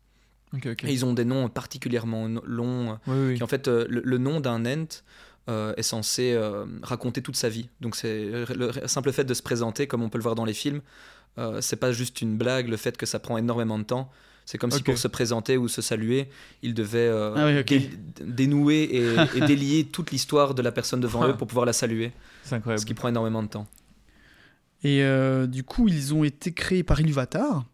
ok, 0.53 0.67
ok. 0.73 0.83
Et 0.83 0.91
ils 0.91 1.05
ont 1.05 1.13
des 1.13 1.23
noms 1.25 1.47
particulièrement 1.47 2.27
longs. 2.43 2.97
Oui, 3.07 3.15
oui. 3.27 3.35
Qui 3.35 3.43
en 3.43 3.47
fait, 3.47 3.67
euh, 3.69 3.85
le, 3.89 4.01
le 4.03 4.17
nom 4.17 4.41
d'un 4.41 4.65
Ent 4.65 5.03
euh, 5.49 5.73
est 5.77 5.83
censé 5.83 6.33
euh, 6.33 6.65
raconter 6.83 7.21
toute 7.21 7.35
sa 7.37 7.49
vie. 7.49 7.69
Donc 7.79 7.95
c'est 7.95 8.25
le 8.53 8.71
simple 8.87 9.11
fait 9.13 9.23
de 9.23 9.33
se 9.33 9.41
présenter, 9.41 9.87
comme 9.87 10.03
on 10.03 10.09
peut 10.09 10.17
le 10.19 10.23
voir 10.23 10.35
dans 10.35 10.45
les 10.45 10.53
films, 10.53 10.81
euh, 11.37 11.61
c'est 11.61 11.75
pas 11.77 11.91
juste 11.91 12.21
une 12.21 12.37
blague. 12.37 12.67
Le 12.67 12.77
fait 12.77 12.97
que 12.97 13.05
ça 13.05 13.19
prend 13.19 13.37
énormément 13.37 13.77
de 13.79 13.83
temps. 13.83 14.11
C'est 14.45 14.57
comme 14.57 14.71
si 14.71 14.81
pour 14.83 14.97
se 14.97 15.07
présenter 15.07 15.55
ou 15.55 15.67
se 15.67 15.81
saluer, 15.81 16.27
il 16.61 16.73
devait 16.73 16.97
euh, 17.07 17.33
Ah 17.37 17.45
oui, 17.45 17.59
ok. 17.59 17.65
dé- 17.67 17.89
dénouer 18.25 18.81
et, 18.83 19.15
et 19.37 19.41
délier 19.47 19.85
toute 19.85 20.11
l'histoire 20.11 20.55
de 20.55 20.61
la 20.61 20.71
personne 20.71 20.99
devant 20.99 21.21
Ah. 21.23 21.27
eux 21.29 21.37
pour 21.37 21.47
pouvoir 21.47 21.65
la 21.65 21.73
saluer, 21.73 22.11
C'est 22.43 22.49
ce 22.49 22.55
incroyable. 22.55 22.83
qui 22.83 22.93
prend 22.93 23.07
énormément 23.07 23.43
de 23.43 23.47
temps. 23.47 23.67
Et 24.83 25.03
euh, 25.03 25.45
du 25.47 25.63
coup, 25.63 25.87
ils 25.87 26.13
ont 26.13 26.23
été 26.23 26.51
créés 26.53 26.83
par 26.83 26.99
Ilúvatar, 26.99 27.65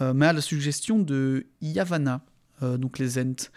euh, 0.00 0.14
mais 0.14 0.26
à 0.26 0.32
la 0.32 0.40
suggestion 0.40 0.98
de 1.00 1.46
Yavanna, 1.60 2.20
donc 2.62 2.98
les 2.98 3.18
Ents. 3.18 3.50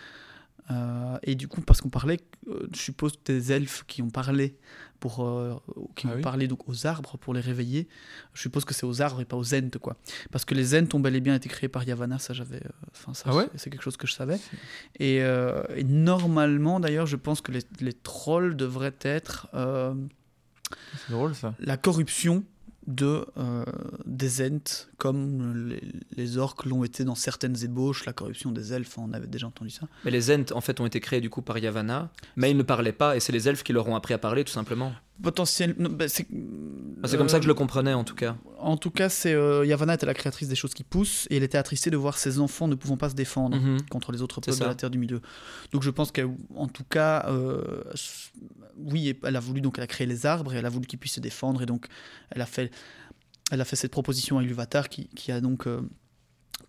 Euh, 0.72 1.18
et 1.24 1.34
du 1.36 1.48
coup, 1.48 1.62
parce 1.62 1.82
qu'on 1.82 1.90
parlait, 1.90 2.20
euh, 2.48 2.68
je 2.74 2.80
suppose, 2.80 3.14
des 3.26 3.52
elfes 3.52 3.84
qui 3.88 4.02
ont 4.04 4.10
parlé 4.12 4.56
pour 5.00 5.26
euh, 5.26 5.56
qui 5.96 6.06
Ah 6.08 6.12
ont 6.12 6.16
oui. 6.18 6.22
parlé 6.22 6.48
donc 6.48 6.70
aux 6.70 6.86
arbres 6.86 7.18
pour 7.18 7.34
les 7.34 7.40
réveiller. 7.42 7.88
Je 8.34 8.42
suppose 8.42 8.66
que 8.66 8.74
c'est 8.76 8.86
aux 8.86 9.02
arbres 9.02 9.20
et 9.22 9.26
pas 9.26 9.36
aux 9.38 9.56
ents 9.56 9.70
quoi. 9.82 9.98
Parce 10.32 10.46
que 10.46 10.54
les 10.54 10.76
ents 10.76 10.88
ont 10.94 11.00
bel 11.00 11.16
et 11.16 11.22
bien 11.22 11.34
été 11.34 11.50
créés 11.50 11.70
par 11.70 11.84
Yavanna, 11.88 12.20
ça 12.20 12.34
j'avais, 12.34 12.62
enfin 12.92 13.14
ça 13.16 13.24
Ah 13.30 13.36
ouais 13.36 13.48
c'est- 13.56 13.70
quelque 13.72 13.82
chose 13.82 13.98
que 13.98 14.06
je 14.08 14.14
savais. 14.14 14.40
Et, 15.00 15.16
et 15.18 15.84
normalement 15.84 16.80
d'ailleurs, 16.80 17.08
je 17.08 17.16
pense 17.16 17.42
que 17.42 17.52
les, 17.52 17.62
les 17.80 17.94
trolls 17.94 18.56
devraient 18.56 18.94
être 19.02 19.48
C'est 21.08 21.12
drôle 21.14 21.34
ça. 21.34 21.56
la 21.60 21.78
corruption 21.78 22.44
de 22.88 23.26
euh, 23.38 23.64
des 24.06 24.42
ents 24.42 24.88
comme 24.98 25.74
les, 26.16 26.38
orques 26.38 26.66
l'ont 26.66 26.84
été 26.84 27.04
dans 27.04 27.16
certaines 27.16 27.64
ébauches 27.64 28.06
la 28.06 28.14
corruption 28.14 28.52
des 28.52 28.74
elfes 28.74 28.98
on 28.98 29.12
avait 29.14 29.28
déjà 29.28 29.48
entendu 29.48 29.70
ça 29.70 29.88
Mais 30.06 30.12
les 30.12 30.32
Ents, 30.32 30.52
en 30.54 30.62
fait, 30.62 30.80
ont 30.80 30.86
été 30.86 31.00
créés 31.00 31.22
du 31.22 31.30
coup 31.30 31.42
par 31.42 31.58
Yavanna, 31.58 32.10
mais 32.36 32.52
ils 32.52 32.58
ne 32.58 32.64
parlaient 32.64 32.92
pas, 32.92 33.16
et 33.16 33.20
c'est 33.20 33.32
les 33.32 33.48
elfes 33.48 33.64
qui 33.64 33.74
leur 33.74 33.88
ont 33.88 33.96
appris 33.96 34.14
à 34.14 34.18
parler, 34.18 34.44
tout 34.44 34.52
simplement. 34.52 34.94
Potentiellement 35.22 35.90
bah, 35.90 36.08
c'est 36.08 36.28
Ah, 37.04 37.08
c'est 37.08 37.18
comme 37.18 37.30
ça 37.30 37.38
que 37.40 37.44
je 37.44 37.48
euh, 37.50 37.54
le 37.54 37.56
comprenais, 37.56 37.94
en 37.94 38.04
tout 38.04 38.16
cas. 38.16 38.36
en 38.58 38.78
tout 38.78 38.92
cas 38.92 39.10
c'est 39.10 39.34
euh, 39.34 39.66
Yavanna 39.66 39.94
était 39.96 40.06
la 40.06 40.14
créatrice 40.14 40.48
des 40.48 40.56
choses 40.56 40.74
qui 40.74 40.84
poussent 40.84 41.28
et 41.30 41.38
elle 41.38 41.44
était 41.44 41.58
attristée 41.58 41.90
de 41.90 41.98
voir 41.98 42.18
ses 42.18 42.40
enfants 42.40 42.68
ne 42.68 42.76
pouvant 42.76 42.98
pas 42.98 43.10
se 43.10 43.16
défendre 43.16 43.58
Mhm. 43.58 43.82
contre 43.90 44.12
les 44.12 44.22
autres 44.22 44.42
peuples 44.42 44.58
de 44.60 44.66
la 44.66 44.76
terre 44.76 44.90
du 44.90 44.98
milieu 44.98 45.22
donc 45.72 45.84
je 45.84 45.90
pense 45.90 46.12
qu'en 46.12 46.68
tout 46.68 46.84
cas 46.84 47.26
euh, 47.30 47.84
oui 48.78 49.18
elle 49.24 49.36
a 49.36 49.40
voulu 49.40 49.62
donc 49.62 49.78
elle 49.78 49.84
a 49.84 49.88
créé 49.88 50.08
les 50.08 50.26
arbres 50.26 50.54
et 50.54 50.58
elle 50.58 50.66
a 50.66 50.70
voulu 50.70 50.88
qu'ils 50.88 51.00
puissent 51.00 51.14
se 51.16 51.20
défendre 51.20 51.62
et 51.62 51.66
donc 51.66 51.88
elle 52.32 52.42
a 52.42 52.46
fait 52.46 52.72
elle 53.52 53.62
a 53.62 53.66
fait 53.66 53.76
cette 53.76 53.92
proposition 53.92 54.38
à 54.38 54.44
Ilúvatar 54.44 54.90
qui, 54.90 55.08
qui 55.10 55.32
a 55.32 55.42
donc 55.42 55.68
euh, 55.68 55.82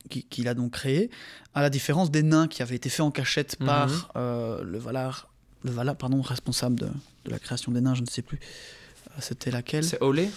qui- 0.09 0.23
qu'il 0.25 0.49
a 0.49 0.55
donc 0.55 0.73
créé, 0.73 1.11
à 1.53 1.61
la 1.61 1.69
différence 1.69 2.11
des 2.11 2.23
nains 2.23 2.49
qui 2.49 2.63
avaient 2.63 2.77
été 2.77 2.89
faits 2.89 3.01
en 3.01 3.11
cachette 3.11 3.59
Mhm. 3.61 3.67
par 3.67 4.13
euh, 4.17 4.63
le 4.63 4.79
Valar, 4.79 5.30
le 5.65 5.71
Valar, 5.71 5.97
pardon, 5.97 6.21
responsable 6.23 6.77
de, 6.79 6.87
de 7.25 7.31
la 7.31 7.39
création 7.39 7.73
des 7.73 7.81
nains, 7.81 7.95
je 7.95 8.03
ne 8.03 8.07
sais 8.07 8.23
plus. 8.23 8.39
Euh, 9.09 9.13
C'était 9.21 9.51
laquelle 9.51 9.85
C'est 9.85 10.01
Olé 10.03 10.31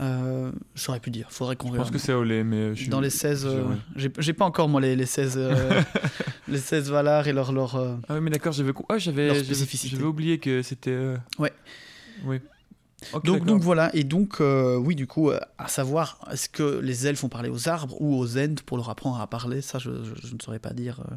euh, 0.00 0.52
J'aurais 0.74 1.00
pu 1.00 1.10
dire, 1.10 1.26
faudrait 1.30 1.56
qu'on 1.56 1.72
Je 1.72 1.76
pense 1.76 1.90
que 1.90 1.98
c'est 1.98 2.12
Olé, 2.12 2.44
mais 2.44 2.74
je 2.74 2.82
suis- 2.82 2.88
Dans 2.88 3.00
les 3.00 3.10
16, 3.10 3.44
euh, 3.46 3.74
je- 3.96 4.06
ouais. 4.08 4.12
j'ai 4.18 4.32
pas 4.32 4.44
encore 4.44 4.68
moi 4.68 4.80
les, 4.80 4.94
les 4.96 5.06
16, 5.06 5.34
euh, 5.36 5.82
les 6.48 6.58
16 6.58 6.90
Valar 6.90 7.26
et 7.28 7.32
leur, 7.32 7.52
leur 7.52 7.76
euh, 7.76 7.96
Ah 8.08 8.14
oui, 8.14 8.20
mais 8.20 8.30
d'accord, 8.30 8.52
j'avais 8.52 8.72
ah, 8.88 8.98
j'avais 8.98 10.02
oublié 10.02 10.38
que 10.38 10.62
c'était. 10.62 10.90
euh, 10.90 11.16
Ouais. 11.38 11.52
Oui. 12.24 12.40
Donc, 13.24 13.46
donc 13.46 13.62
voilà, 13.62 13.90
et 13.96 14.04
donc 14.04 14.42
euh, 14.42 14.76
oui, 14.76 14.94
du 14.94 15.06
coup, 15.06 15.30
euh, 15.30 15.40
à 15.56 15.68
savoir, 15.68 16.18
est-ce 16.30 16.50
que 16.50 16.80
les 16.80 17.06
elfes 17.06 17.24
ont 17.24 17.30
parlé 17.30 17.48
aux 17.48 17.66
arbres 17.66 17.96
ou 18.00 18.14
aux 18.18 18.36
ents 18.36 18.54
pour 18.66 18.76
leur 18.76 18.90
apprendre 18.90 19.18
à 19.18 19.26
parler? 19.26 19.62
Ça, 19.62 19.78
je, 19.78 19.90
je- 20.04 20.28
je 20.28 20.34
ne 20.34 20.38
saurais 20.40 20.58
pas 20.58 20.74
dire. 20.74 21.00
euh. 21.10 21.14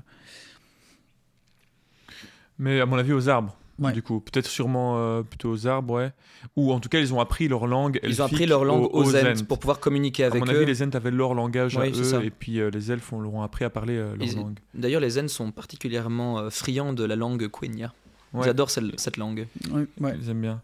Mais 2.63 2.80
à 2.80 2.86
mon 2.86 2.97
avis, 2.97 3.12
aux 3.13 3.28
arbres. 3.30 3.58
Ouais. 3.80 3.91
Du 3.91 4.02
coup, 4.04 4.19
peut-être 4.21 4.45
sûrement 4.45 4.97
euh, 4.99 5.23
plutôt 5.23 5.49
aux 5.52 5.67
arbres, 5.67 5.95
ouais. 5.95 6.12
Ou 6.56 6.71
en 6.71 6.80
tout 6.80 6.89
cas, 6.89 6.99
ils 6.99 7.13
ont 7.13 7.19
appris 7.19 7.47
leur 7.47 7.65
langue. 7.67 7.99
Ils 8.04 8.21
ont 8.21 8.26
appris 8.26 8.36
elfique 8.36 8.49
leur 8.49 8.63
langue 8.63 8.88
aux, 8.93 9.15
Ents 9.15 9.15
Ents. 9.17 9.43
pour 9.47 9.58
pouvoir 9.60 9.80
communiquer 9.80 10.23
À 10.23 10.28
avec 10.28 10.45
mon 10.45 10.52
eux. 10.52 10.56
avis, 10.56 10.65
les 10.65 10.84
Ents 10.84 10.91
avaient 10.93 11.12
leur 11.12 11.34
langage 11.34 11.76
à 11.78 11.82
c'est 11.86 11.99
eux, 11.99 12.04
ça. 12.04 12.23
et 12.23 12.30
puis 12.30 12.60
euh, 12.60 12.69
les 12.69 12.91
elfes, 12.91 13.12
on 13.12 13.19
leur 13.19 13.36
a 13.41 13.43
appris 13.45 13.65
à 13.65 13.69
parler 13.71 13.97
euh, 13.97 14.15
leur 14.15 14.28
Ils- 14.28 14.36
langue. 14.36 14.60
D'ailleurs, 14.76 15.02
les 15.02 15.19
Ents 15.19 15.28
sont 15.28 15.52
particulièrement 15.52 16.39
euh, 16.39 16.49
friands 16.52 16.93
de 16.93 17.04
la 17.04 17.15
langue 17.15 17.47
Quenya. 17.49 17.93
Ouais. 18.34 18.45
Ils 18.45 18.49
adorent 18.49 18.69
cette, 18.69 18.99
cette 18.99 19.17
langue. 19.17 19.47
Ouais, 19.71 19.86
ouais. 19.99 20.15
Ils 20.21 20.30
aiment 20.30 20.41
bien. 20.41 20.62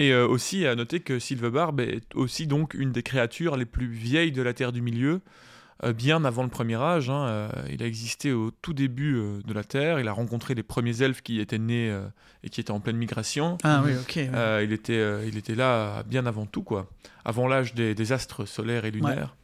Et 0.00 0.12
euh, 0.12 0.26
aussi, 0.28 0.66
à 0.66 0.74
noter 0.74 1.00
que 1.00 1.18
Sylvebarbe 1.18 1.80
est 1.80 2.02
aussi 2.14 2.46
donc 2.46 2.74
une 2.74 2.92
des 2.92 3.02
créatures 3.02 3.56
les 3.56 3.64
plus 3.64 3.88
vieilles 3.88 4.32
de 4.32 4.42
la 4.42 4.52
Terre 4.54 4.72
du 4.72 4.82
Milieu, 4.82 5.14
euh, 5.14 5.18
bien 5.94 6.24
avant 6.24 6.42
le 6.42 6.48
Premier 6.48 6.74
Âge. 6.76 7.08
hein. 7.10 7.26
Euh, 7.28 7.48
il 7.70 7.82
a 7.82 7.86
existé 7.86 8.32
au 8.32 8.50
tout 8.50 8.72
début 8.72 9.16
euh, 9.16 9.40
de 9.46 9.52
la 9.52 9.62
Terre. 9.64 10.00
Il 10.00 10.08
a 10.08 10.12
rencontré 10.12 10.54
les 10.54 10.62
premiers 10.62 11.02
elfes 11.02 11.22
qui 11.22 11.40
étaient 11.40 11.58
nés 11.58 11.90
euh, 11.90 12.06
et 12.42 12.48
qui 12.50 12.60
étaient 12.60 12.72
en 12.72 12.80
pleine 12.80 12.96
migration. 12.96 13.58
Ah 13.62 13.82
oui, 13.84 13.92
ok. 13.94 14.12
ouais. 14.16 14.30
Euh, 14.34 14.64
il, 14.64 14.72
était, 14.72 14.94
euh, 14.98 15.24
il 15.26 15.36
était 15.36 15.54
là 15.54 16.02
bien 16.02 16.26
avant 16.26 16.46
tout, 16.46 16.62
quoi. 16.62 16.88
Avant 17.24 17.46
l'âge 17.46 17.74
des, 17.74 17.94
des 17.94 18.12
astres 18.12 18.44
solaires 18.44 18.84
et 18.84 18.90
lunaires. 18.90 19.36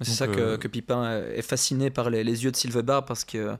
C'est 0.00 0.10
ça 0.10 0.26
que, 0.26 0.40
euh, 0.40 0.56
que 0.58 0.66
Pipin 0.68 1.22
est 1.34 1.42
fasciné 1.42 1.88
par 1.90 2.10
les, 2.10 2.24
les 2.24 2.44
yeux 2.44 2.50
de 2.50 2.56
Sylvebar 2.56 3.04
parce 3.04 3.24
que 3.24 3.38
euh, 3.38 3.56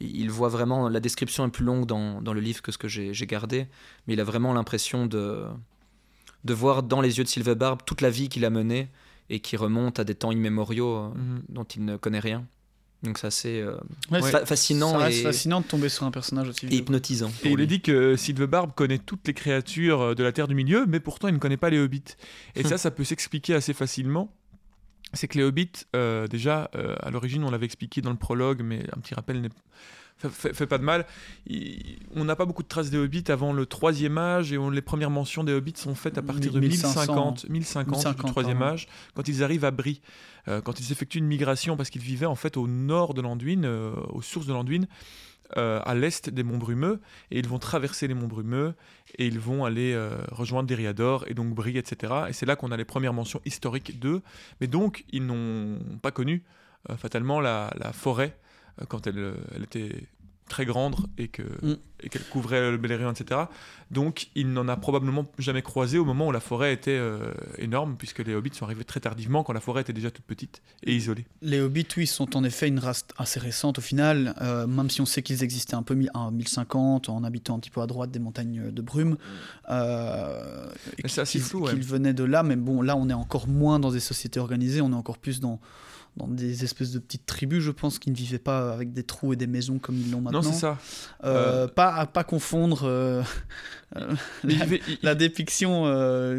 il 0.00 0.30
voit 0.30 0.48
vraiment 0.48 0.88
la 0.88 1.00
description 1.00 1.44
est 1.46 1.50
plus 1.50 1.64
longue 1.64 1.84
dans, 1.84 2.22
dans 2.22 2.32
le 2.32 2.40
livre 2.40 2.62
que 2.62 2.70
ce 2.72 2.78
que 2.78 2.86
j'ai 2.88 3.12
gardé, 3.26 3.66
mais 4.06 4.14
il 4.14 4.20
a 4.20 4.24
vraiment 4.24 4.54
l'impression 4.54 5.06
de 5.06 5.44
de 6.44 6.54
voir 6.54 6.82
dans 6.82 7.02
les 7.02 7.18
yeux 7.18 7.24
de 7.24 7.28
Sylvebarbe 7.28 7.80
toute 7.84 8.00
la 8.00 8.08
vie 8.08 8.30
qu'il 8.30 8.46
a 8.46 8.50
menée 8.50 8.88
et 9.30 9.40
qui 9.40 9.56
remonte 9.56 9.98
à 9.98 10.04
des 10.04 10.14
temps 10.14 10.32
immémoriaux 10.32 10.94
euh, 10.96 11.08
Mhm. 11.14 11.42
dont 11.48 11.64
il 11.64 11.84
ne 11.86 11.96
connaît 11.96 12.18
rien. 12.20 12.44
Donc 13.02 13.16
c'est 13.16 13.28
assez 13.28 13.60
euh, 13.62 13.78
Ouais, 14.10 14.20
fa- 14.20 14.44
fascinant 14.44 14.90
ça 14.92 14.98
reste 14.98 15.20
et, 15.20 15.22
fascinant 15.22 15.62
de 15.62 15.66
tomber 15.66 15.88
sur 15.88 16.04
un 16.04 16.10
personnage 16.10 16.50
aussi 16.50 16.66
et 16.66 16.74
hypnotisant. 16.76 17.30
Et 17.44 17.50
il 17.50 17.58
est 17.60 17.66
dit 17.66 17.80
que 17.80 18.14
Sylvebarbe 18.14 18.72
connaît 18.74 18.98
toutes 18.98 19.26
les 19.26 19.32
créatures 19.32 20.02
euh, 20.02 20.14
de 20.14 20.22
la 20.22 20.32
Terre 20.32 20.48
du 20.48 20.54
Milieu, 20.54 20.84
mais 20.86 21.00
pourtant 21.00 21.28
il 21.28 21.34
ne 21.34 21.38
connaît 21.38 21.56
pas 21.56 21.70
les 21.70 21.78
hobbits. 21.78 22.02
Et 22.56 22.62
ça, 22.62 22.76
ça 22.76 22.90
peut 22.90 23.04
s'expliquer 23.04 23.54
assez 23.54 23.72
facilement. 23.72 24.30
C'est 25.12 25.26
que 25.28 25.38
les 25.38 25.44
hobbits, 25.44 25.70
euh, 25.96 26.26
déjà, 26.28 26.70
euh, 26.74 26.94
à 27.00 27.10
l'origine, 27.10 27.42
on 27.44 27.50
l'avait 27.50 27.66
expliqué 27.66 28.00
dans 28.00 28.10
le 28.10 28.16
prologue, 28.16 28.62
mais 28.62 28.84
un 28.96 29.00
petit 29.00 29.14
rappel 29.14 29.40
n'est- 29.40 29.48
fait, 30.28 30.66
pas 30.66 30.76
de 30.78 30.84
mal. 30.84 31.06
Il- 31.46 31.96
on 32.14 32.24
n'a 32.24 32.36
pas 32.36 32.44
beaucoup 32.44 32.62
de 32.62 32.68
traces 32.68 32.90
des 32.90 32.98
hobbits 32.98 33.24
avant 33.28 33.52
le 33.54 33.64
troisième 33.66 34.18
âge, 34.18 34.52
et 34.52 34.58
on- 34.58 34.68
les 34.70 34.82
premières 34.82 35.10
mentions 35.10 35.44
des 35.44 35.52
hobbits 35.52 35.72
sont 35.76 35.94
faites 35.94 36.18
à 36.18 36.22
partir 36.22 36.52
de 36.52 36.60
1500, 36.60 36.88
1050, 37.00 37.48
1050, 37.48 37.94
1050, 37.94 38.16
du 38.26 38.30
troisième 38.30 38.58
âge, 38.72 38.88
quand 39.14 39.26
ils 39.28 39.42
arrivent 39.42 39.64
à 39.64 39.70
Brie, 39.70 40.00
euh, 40.48 40.60
quand 40.60 40.78
ils 40.78 40.92
effectuent 40.92 41.18
une 41.18 41.26
migration, 41.26 41.76
parce 41.76 41.88
qu'ils 41.90 42.02
vivaient 42.02 42.26
en 42.26 42.34
fait 42.34 42.56
au 42.58 42.66
nord 42.68 43.14
de 43.14 43.22
l'Anduin, 43.22 43.64
euh, 43.64 43.94
aux 44.10 44.22
sources 44.22 44.46
de 44.46 44.52
l'Anduin, 44.52 44.82
euh, 45.56 45.80
à 45.84 45.94
l'est 45.94 46.30
des 46.30 46.42
monts 46.42 46.58
Brumeux, 46.58 47.00
et 47.30 47.38
ils 47.38 47.48
vont 47.48 47.58
traverser 47.58 48.08
les 48.08 48.14
monts 48.14 48.28
Brumeux, 48.28 48.74
et 49.16 49.26
ils 49.26 49.38
vont 49.38 49.64
aller 49.64 49.92
euh, 49.94 50.16
rejoindre 50.30 50.68
Deriador, 50.68 51.24
et 51.28 51.34
donc 51.34 51.54
Brie, 51.54 51.78
etc. 51.78 52.12
Et 52.28 52.32
c'est 52.32 52.46
là 52.46 52.56
qu'on 52.56 52.70
a 52.70 52.76
les 52.76 52.84
premières 52.84 53.12
mentions 53.12 53.40
historiques 53.44 53.98
d'eux, 53.98 54.22
mais 54.60 54.66
donc 54.66 55.04
ils 55.12 55.24
n'ont 55.24 55.78
pas 56.02 56.10
connu 56.10 56.42
euh, 56.88 56.96
fatalement 56.96 57.40
la, 57.40 57.70
forêt 57.92 58.36
euh, 58.80 58.86
quand 58.88 59.06
elle 59.06 59.34
était 59.62 60.06
très 60.50 60.66
grande 60.66 60.96
et 61.16 61.28
que 61.28 61.42
Mm. 61.62 61.76
et 62.02 62.08
qu'elle 62.08 62.24
couvrait 62.24 62.70
le 62.70 62.76
Beleriand, 62.78 63.12
etc. 63.12 63.42
Donc 63.90 64.28
il 64.34 64.52
n'en 64.52 64.68
a 64.68 64.76
probablement 64.76 65.26
jamais 65.38 65.60
croisé 65.62 65.98
au 65.98 66.04
moment 66.06 66.28
où 66.28 66.32
la 66.32 66.40
forêt 66.40 66.72
était 66.72 66.96
euh, 66.98 67.32
énorme, 67.58 67.96
puisque 67.98 68.20
les 68.20 68.34
hobbits 68.34 68.54
sont 68.54 68.64
arrivés 68.64 68.84
très 68.84 69.00
tardivement, 69.00 69.42
quand 69.44 69.52
la 69.52 69.60
forêt 69.60 69.82
était 69.82 69.92
déjà 69.92 70.10
toute 70.10 70.24
petite 70.24 70.62
et 70.82 70.94
isolée. 70.94 71.26
Les 71.42 71.60
hobbits, 71.60 71.86
oui, 71.98 72.06
sont 72.06 72.36
en 72.36 72.44
effet 72.44 72.68
une 72.68 72.78
race 72.78 73.04
assez 73.18 73.38
récente 73.40 73.78
au 73.78 73.82
final, 73.82 74.34
euh, 74.40 74.66
même 74.66 74.88
si 74.90 75.00
on 75.02 75.06
sait 75.06 75.22
qu'ils 75.22 75.42
existaient 75.44 75.74
un 75.76 75.82
peu 75.82 75.98
en 76.14 76.30
1050, 76.30 77.08
en 77.10 77.22
habitant 77.24 77.56
un 77.56 77.60
petit 77.60 77.70
peu 77.70 77.80
à 77.82 77.86
droite 77.86 78.10
des 78.10 78.18
montagnes 78.18 78.70
de 78.70 78.82
brume. 78.82 79.16
Euh, 79.70 80.66
et 80.98 81.02
Mais 81.04 81.08
c'est 81.08 81.20
assez 81.20 81.38
qu'ils- 81.38 81.42
flou, 81.48 81.60
ouais. 81.66 81.72
qu'ils 81.72 81.82
venaient 81.84 82.14
de 82.14 82.24
là, 82.24 82.42
mais 82.42 82.56
bon, 82.56 82.82
là, 82.82 82.96
on 82.96 83.08
est 83.08 83.14
encore 83.14 83.46
moins 83.48 83.78
dans 83.78 83.90
des 83.90 84.00
sociétés 84.00 84.40
organisées, 84.40 84.80
on 84.80 84.90
est 84.92 84.94
encore 84.94 85.18
plus 85.18 85.40
dans, 85.40 85.60
dans 86.16 86.26
des 86.28 86.64
espèces 86.64 86.90
de 86.92 86.98
petites 86.98 87.24
tribus, 87.24 87.62
je 87.62 87.70
pense, 87.70 87.98
qui 87.98 88.10
ne 88.10 88.16
vivaient 88.16 88.38
pas 88.38 88.72
avec 88.72 88.92
des 88.92 89.02
trous 89.04 89.32
et 89.32 89.36
des 89.36 89.46
maisons 89.46 89.78
comme 89.78 89.96
ils 89.96 90.10
l'ont 90.10 90.20
maintenant. 90.20 90.42
Non, 90.42 90.52
c'est 90.52 90.58
ça. 90.58 90.76
Euh, 91.24 91.64
Euh, 91.64 91.68
Pas 91.68 91.94
à 91.94 92.06
pas 92.06 92.24
confondre 92.24 92.80
euh, 92.84 93.22
euh, 93.96 94.12
la, 94.44 94.54
il 94.66 94.80
la 95.02 95.14
dépiction 95.14 95.84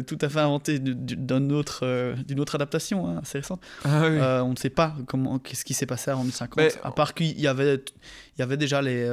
tout 0.06 0.18
à 0.20 0.28
fait 0.28 0.40
inventée 0.40 0.78
du- 0.78 0.94
du- 0.94 1.16
d'un 1.16 1.50
autre, 1.50 2.14
d'une 2.26 2.38
autre 2.40 2.54
adaptation 2.54 3.08
hein, 3.08 3.20
assez 3.22 3.38
récente. 3.38 3.60
Ah 3.84 4.02
oui. 4.08 4.18
On 4.20 4.50
ne 4.50 4.56
sait 4.56 4.70
pas 4.70 4.94
comment, 5.06 5.38
qu'est-ce 5.38 5.64
qui 5.64 5.74
s'est 5.74 5.86
passé 5.86 6.10
avant 6.10 6.24
1050. 6.24 6.56
Mais- 6.58 6.72
à 6.84 6.90
part 6.92 7.14
qu'il 7.14 7.38
y 7.40 7.46
avait, 7.46 7.82
il 8.36 8.40
y 8.40 8.42
avait 8.42 8.56
déjà 8.56 8.82
les. 8.82 9.08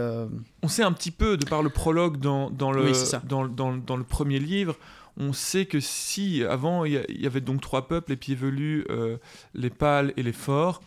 On 0.61 0.67
sait 0.67 0.83
un 0.83 0.91
petit 0.91 1.11
peu, 1.11 1.37
de 1.37 1.45
par 1.45 1.63
le 1.63 1.69
prologue 1.69 2.17
dans, 2.19 2.49
dans, 2.49 2.71
le, 2.71 2.83
Oui, 2.91 2.97
dans, 3.27 3.47
dans- 3.47 3.77
dans 3.77 3.97
le 3.97 4.03
premier 4.03 4.39
livre, 4.39 4.75
on 5.19 5.33
sait 5.33 5.65
que 5.65 5.79
si, 5.79 6.43
avant, 6.43 6.85
il 6.85 6.93
y, 7.09 7.27
avait 7.27 7.41
donc 7.41 7.61
trois 7.61 7.87
peuples, 7.87 8.11
les 8.11 8.15
pieds 8.15 8.35
velus, 8.35 8.85
euh, 8.89 9.17
les 9.53 9.69
pâles 9.69 10.13
et 10.15 10.23
les 10.23 10.31
forts, 10.31 10.81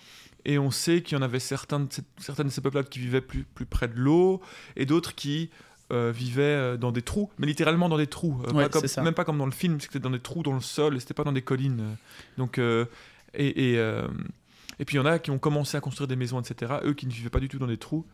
et 0.45 0.59
on 0.59 0.71
sait 0.71 1.03
qu'il 1.03 1.17
y 1.17 1.21
en 1.21 1.23
avait 1.23 1.39
certains 1.39 1.81
de 1.81 1.93
ces, 1.93 2.03
certains 2.19 2.45
de 2.45 2.49
ces 2.49 2.63
peuples-là 2.63 2.83
qui 2.85 2.99
vivaient 2.99 3.21
plus, 3.21 3.45
plus 3.45 3.67
près 3.67 3.89
de 3.89 3.95
l'eau, 3.99 4.41
et 4.75 4.87
d'autres 4.87 5.15
qui 5.15 5.51
euh, 5.93 6.11
vivaient 6.15 6.43
euh, 6.43 6.77
dans 6.79 6.93
des 6.93 7.03
trous, 7.03 7.31
mais 7.39 7.47
littéralement 7.47 7.91
dans 7.91 7.99
des 7.99 8.07
trous, 8.07 8.41
euh, 8.47 8.53
Ouais, 8.53 8.65
pas 8.65 8.69
comme- 8.71 8.81
c'est 8.81 8.89
ça. 8.89 9.03
même 9.03 9.15
pas 9.15 9.25
comme 9.27 9.39
dans 9.39 9.47
le 9.47 9.53
film, 9.53 9.79
c'était 9.81 9.99
dans 9.99 10.11
des 10.11 10.21
trous 10.21 10.43
dans 10.43 10.55
le 10.55 10.61
sol, 10.61 10.97
et 10.97 11.01
c'était 11.01 11.15
pas 11.15 11.25
dans 11.25 11.33
des 11.33 11.43
collines. 11.43 11.97
Donc, 12.39 12.59
et, 12.59 13.75
et, 13.75 13.79
et 14.83 14.85
puis 14.85 14.97
il 14.97 14.99
y 14.99 15.01
en 15.01 15.07
a 15.07 15.21
qui 15.21 15.31
ont 15.31 15.39
commencé 15.39 15.77
à 15.77 15.81
construire 15.81 16.09
des 16.09 16.17
maisons, 16.17 16.41
etc., 16.41 16.73
eux 16.83 16.93
qui 16.93 17.07
ne 17.07 17.13
vivaient 17.13 17.31
pas 17.31 17.39
du 17.39 17.47
tout 17.49 17.59
dans 17.61 17.69
des 17.69 17.77
trous. 17.77 18.05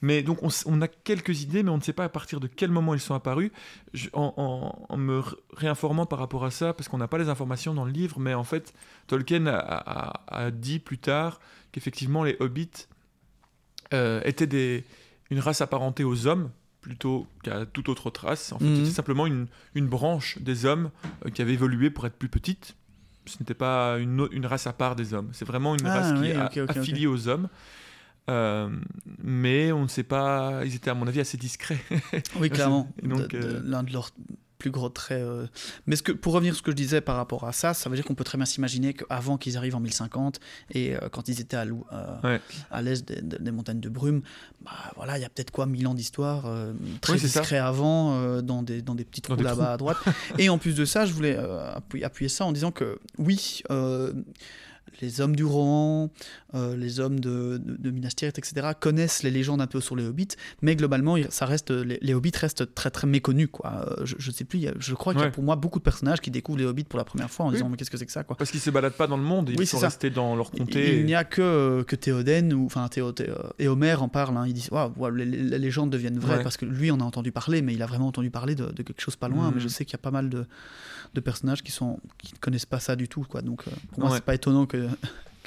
Mais 0.00 0.22
donc 0.22 0.38
on, 0.42 0.80
a 0.80 0.88
quelques 0.88 1.42
idées, 1.42 1.62
mais 1.62 1.68
on 1.68 1.76
ne 1.76 1.82
sait 1.82 1.92
pas 1.92 2.04
à 2.04 2.08
partir 2.08 2.40
de 2.40 2.46
quel 2.46 2.70
moment 2.70 2.94
ils 2.94 3.00
sont 3.00 3.14
apparus. 3.14 3.50
Je- 3.92 4.08
en, 4.14 4.32
en- 4.38 4.86
en 4.88 4.96
me 4.96 5.22
réinformant 5.52 6.06
par 6.06 6.18
rapport 6.18 6.46
à 6.46 6.50
ça, 6.50 6.72
parce 6.72 6.88
qu'on 6.88 6.96
n'a 6.96 7.08
pas 7.08 7.18
les 7.18 7.28
informations 7.28 7.74
dans 7.74 7.84
le 7.84 7.92
livre, 7.92 8.18
mais 8.20 8.32
en 8.32 8.42
fait, 8.44 8.72
Tolkien 9.06 9.46
a, 9.46 9.58
a- 9.58 10.44
a 10.46 10.50
dit 10.50 10.78
plus 10.78 10.96
tard 10.98 11.40
qu'effectivement 11.72 12.24
les 12.24 12.36
hobbits 12.40 12.86
euh, 13.92 14.20
étaient 14.24 14.46
des, 14.46 14.84
une 15.30 15.40
race 15.40 15.60
apparentée 15.60 16.04
aux 16.04 16.26
hommes 16.26 16.50
plutôt 16.80 17.26
qu'à 17.42 17.66
toute 17.66 17.88
autre 17.88 18.10
race. 18.18 18.52
En 18.52 18.58
fait, 18.58 18.64
Mhm. 18.64 18.76
c'était 18.76 18.90
simplement 18.90 19.26
une, 19.26 19.46
une 19.74 19.86
branche 19.88 20.38
des 20.40 20.64
hommes 20.66 20.90
euh, 21.26 21.30
qui 21.30 21.42
avait 21.42 21.54
évolué 21.54 21.90
pour 21.90 22.06
être 22.06 22.16
plus 22.16 22.28
petite. 22.28 22.76
Ce 23.26 23.38
n'était 23.40 23.54
pas 23.54 23.98
une, 23.98 24.28
race 24.46 24.66
à 24.66 24.72
part 24.72 24.96
des 24.96 25.14
hommes. 25.14 25.30
C'est 25.32 25.44
vraiment 25.46 25.74
une 25.74 25.86
Ah, 25.86 25.94
race 26.00 26.20
qui 26.20 26.26
est 26.28 26.36
a- 26.36 26.46
ok, 26.46 26.58
ok, 26.58 26.70
ok. 26.70 26.76
affiliée 26.76 27.06
aux 27.06 27.28
hommes. 27.28 27.48
Euh, 28.30 28.70
mais 29.22 29.70
on 29.72 29.82
ne 29.82 29.88
sait 29.88 30.02
pas, 30.02 30.62
ils 30.64 30.74
étaient 30.74 30.90
à 30.90 30.94
mon 30.94 31.06
avis 31.06 31.20
assez 31.20 31.36
discrets. 31.36 31.78
Oui, 32.36 32.48
clairement. 32.50 32.90
De- 33.02 33.08
de- 33.08 33.28
euh, 33.36 33.60
L'un 33.64 33.82
de 33.82 33.92
leurs 33.92 34.10
plus 34.64 34.70
gros 34.70 34.88
traits. 34.88 35.20
euh. 35.22 35.46
Mais 35.86 35.94
ce 35.94 36.02
que, 36.02 36.10
pour 36.12 36.32
revenir 36.32 36.54
à 36.54 36.56
ce 36.56 36.62
que 36.62 36.70
je 36.70 36.76
disais 36.76 37.02
par 37.02 37.16
rapport 37.16 37.44
à 37.44 37.52
ça, 37.52 37.74
ça 37.74 37.90
veut 37.90 37.96
dire 37.96 38.04
qu'on 38.06 38.14
peut 38.14 38.24
très 38.24 38.38
bien 38.38 38.46
s'imaginer 38.46 38.94
qu'avant 38.94 39.36
qu'ils 39.36 39.58
arrivent 39.58 39.76
en 39.76 39.80
1050 39.80 40.40
et 40.70 40.94
euh, 40.96 41.08
quand 41.12 41.28
ils 41.28 41.38
étaient 41.38 41.56
à, 41.58 41.64
euh, 41.66 42.14
Ouais. 42.24 42.40
à 42.70 42.80
l'est 42.80 43.04
des, 43.06 43.50
montagnes 43.50 43.80
de 43.80 43.90
brume, 43.90 44.22
bah, 44.64 44.70
voilà, 44.96 45.18
il 45.18 45.20
y 45.20 45.24
a 45.26 45.28
peut-être 45.28 45.50
quoi, 45.50 45.66
1000 45.66 45.86
ans 45.86 45.92
d'histoire, 45.94 46.44
très 47.02 47.12
Oui, 47.14 47.18
ça. 47.18 47.66
avant, 47.66 48.40
dans, 48.40 48.62
des, 48.62 48.80
dans 48.80 48.94
des 48.94 49.04
petits 49.04 49.20
trous 49.20 49.36
là-bas 49.36 49.72
à 49.72 49.76
droite. 49.76 49.98
et 50.38 50.48
en 50.48 50.56
plus 50.56 50.74
de 50.74 50.86
ça, 50.86 51.04
je 51.04 51.12
voulais 51.12 51.36
appuyer, 51.36 52.04
appuyer 52.06 52.28
ça 52.30 52.46
en 52.46 52.52
disant 52.52 52.70
que 52.72 52.98
oui, 53.18 53.62
les 55.00 55.20
hommes 55.20 55.34
du 55.34 55.44
Rohan, 55.44 56.10
euh, 56.54 56.76
les 56.76 57.00
hommes 57.00 57.18
de, 57.18 57.58
de, 57.62 57.76
de 57.76 57.90
Minas 57.90 58.10
Tirith, 58.10 58.38
etc., 58.38 58.68
connaissent 58.78 59.22
les 59.22 59.30
légendes 59.30 59.60
un 59.60 59.66
peu 59.66 59.80
sur 59.80 59.96
les 59.96 60.06
hobbits, 60.06 60.28
mais 60.62 60.76
globalement, 60.76 61.16
ça 61.30 61.46
reste, 61.46 61.70
les, 61.72 61.98
les 62.00 62.14
hobbits 62.14 62.30
restent 62.38 62.74
très 62.74 62.90
très 62.90 63.06
méconnus. 63.06 63.48
Quoi. 63.50 63.72
Euh, 63.98 64.04
Je, 64.04 64.14
je 64.18 64.30
sais 64.30 64.44
plus, 64.44 64.66
je 64.78 64.94
crois 64.94 65.12
qu'il 65.12 65.20
y 65.20 65.24
a 65.24 65.26
Ouais. 65.26 65.32
pour 65.32 65.42
moi 65.42 65.56
beaucoup 65.56 65.78
de 65.78 65.84
personnages 65.84 66.20
qui 66.20 66.30
découvrent 66.30 66.58
les 66.58 66.64
hobbits 66.64 66.84
pour 66.84 66.98
la 66.98 67.04
première 67.04 67.30
fois 67.30 67.46
en 67.46 67.48
Oui. 67.48 67.54
disant 67.54 67.68
mais 67.68 67.76
qu'est-ce 67.76 67.90
que 67.90 67.96
c'est 67.96 68.06
que 68.06 68.12
ça 68.12 68.22
quoi. 68.24 68.36
Parce 68.36 68.50
qu'ils 68.50 68.60
se 68.60 68.70
baladent 68.70 68.92
pas 68.94 69.06
dans 69.06 69.16
le 69.16 69.22
monde, 69.24 69.48
ils 69.50 69.58
Oui, 69.58 69.66
sont 69.66 69.78
ça. 69.78 69.86
restés 69.88 70.10
dans 70.10 70.36
leur 70.36 70.50
comté. 70.50 71.00
il 71.00 71.06
n'y 71.06 71.14
a 71.14 71.24
que, 71.24 71.82
que 71.86 71.96
Théoden, 71.96 72.52
ou 72.52 72.66
enfin 72.66 72.86
Théo, 72.88 73.10
Thé- 73.12 73.28
euh, 73.30 73.34
et 73.58 73.68
Homer 73.68 73.94
en 73.94 74.08
parle, 74.08 74.36
hein, 74.36 74.44
ils 74.46 74.52
disent 74.54 74.68
Waouh, 74.70 75.10
les, 75.10 75.24
légendes 75.58 75.90
deviennent 75.90 76.18
vraies 76.18 76.36
Ouais. 76.36 76.42
parce 76.42 76.56
que 76.56 76.64
lui 76.66 76.90
on 76.92 77.00
a 77.00 77.04
entendu 77.04 77.32
parler, 77.32 77.62
mais 77.62 77.74
il 77.74 77.82
a 77.82 77.86
vraiment 77.86 78.06
entendu 78.08 78.30
parler 78.30 78.54
de, 78.54 78.66
de 78.66 78.82
quelque 78.82 79.00
chose 79.00 79.16
pas 79.16 79.28
loin. 79.28 79.48
Mhm. 79.48 79.54
Mais 79.56 79.60
je 79.60 79.68
sais 79.68 79.84
qu'il 79.84 79.92
y 79.94 79.96
a 79.96 79.98
pas 79.98 80.10
mal 80.10 80.28
de, 80.28 80.44
de 81.14 81.20
personnages 81.20 81.62
qui, 81.62 81.72
sont, 81.72 81.98
qui 82.18 82.32
ne 82.34 82.38
connaissent 82.38 82.66
pas 82.66 82.80
ça 82.80 82.96
du 82.96 83.08
tout. 83.08 83.24
Quoi. 83.28 83.40
Donc 83.42 83.62
euh, 83.66 83.70
pour 83.92 84.00
moi 84.00 84.10
Ouais. 84.10 84.16
c'est 84.16 84.24
pas 84.24 84.34
étonnant 84.34 84.66
que, 84.66 84.73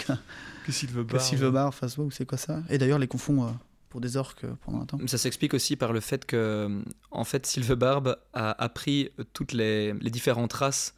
que 0.66 0.72
que 1.18 1.20
Silverbar 1.20 1.74
fasse 1.74 1.98
Waouh, 1.98 2.12
c'est 2.12 2.26
quoi 2.26 2.38
ça 2.38 2.62
Et 2.70 2.78
d'ailleurs 2.78 3.00
les 3.00 3.08
confond 3.08 3.46
euh, 3.46 3.50
pour 3.90 4.02
des 4.02 4.18
orques 4.18 4.44
euh, 4.44 4.54
pendant 4.66 4.82
un 4.82 4.86
temps. 4.86 5.00
Ça 5.08 5.18
s'explique 5.18 5.54
aussi 5.54 5.76
par 5.76 5.94
le 5.94 6.00
fait 6.02 6.26
que, 6.26 6.82
en 7.12 7.24
fait, 7.24 7.46
a 8.34 8.62
appris 8.64 9.10
toutes 9.34 9.54
les, 9.54 9.94
les 9.94 10.10
différentes 10.10 10.54
races 10.54 10.94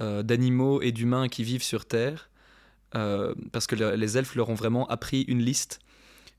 euh, 0.00 0.22
d'animaux 0.22 0.82
et 0.82 0.90
d'humains 0.92 1.28
qui 1.28 1.44
vivent 1.44 1.62
sur 1.62 1.86
Terre, 1.86 2.30
euh, 2.94 3.34
parce 3.52 3.66
que 3.66 3.76
le- 3.76 3.94
les 3.94 4.18
elfes 4.18 4.34
leur 4.34 4.48
ont 4.48 4.54
vraiment 4.54 4.86
appris 4.88 5.22
une 5.22 5.40
liste 5.40 5.78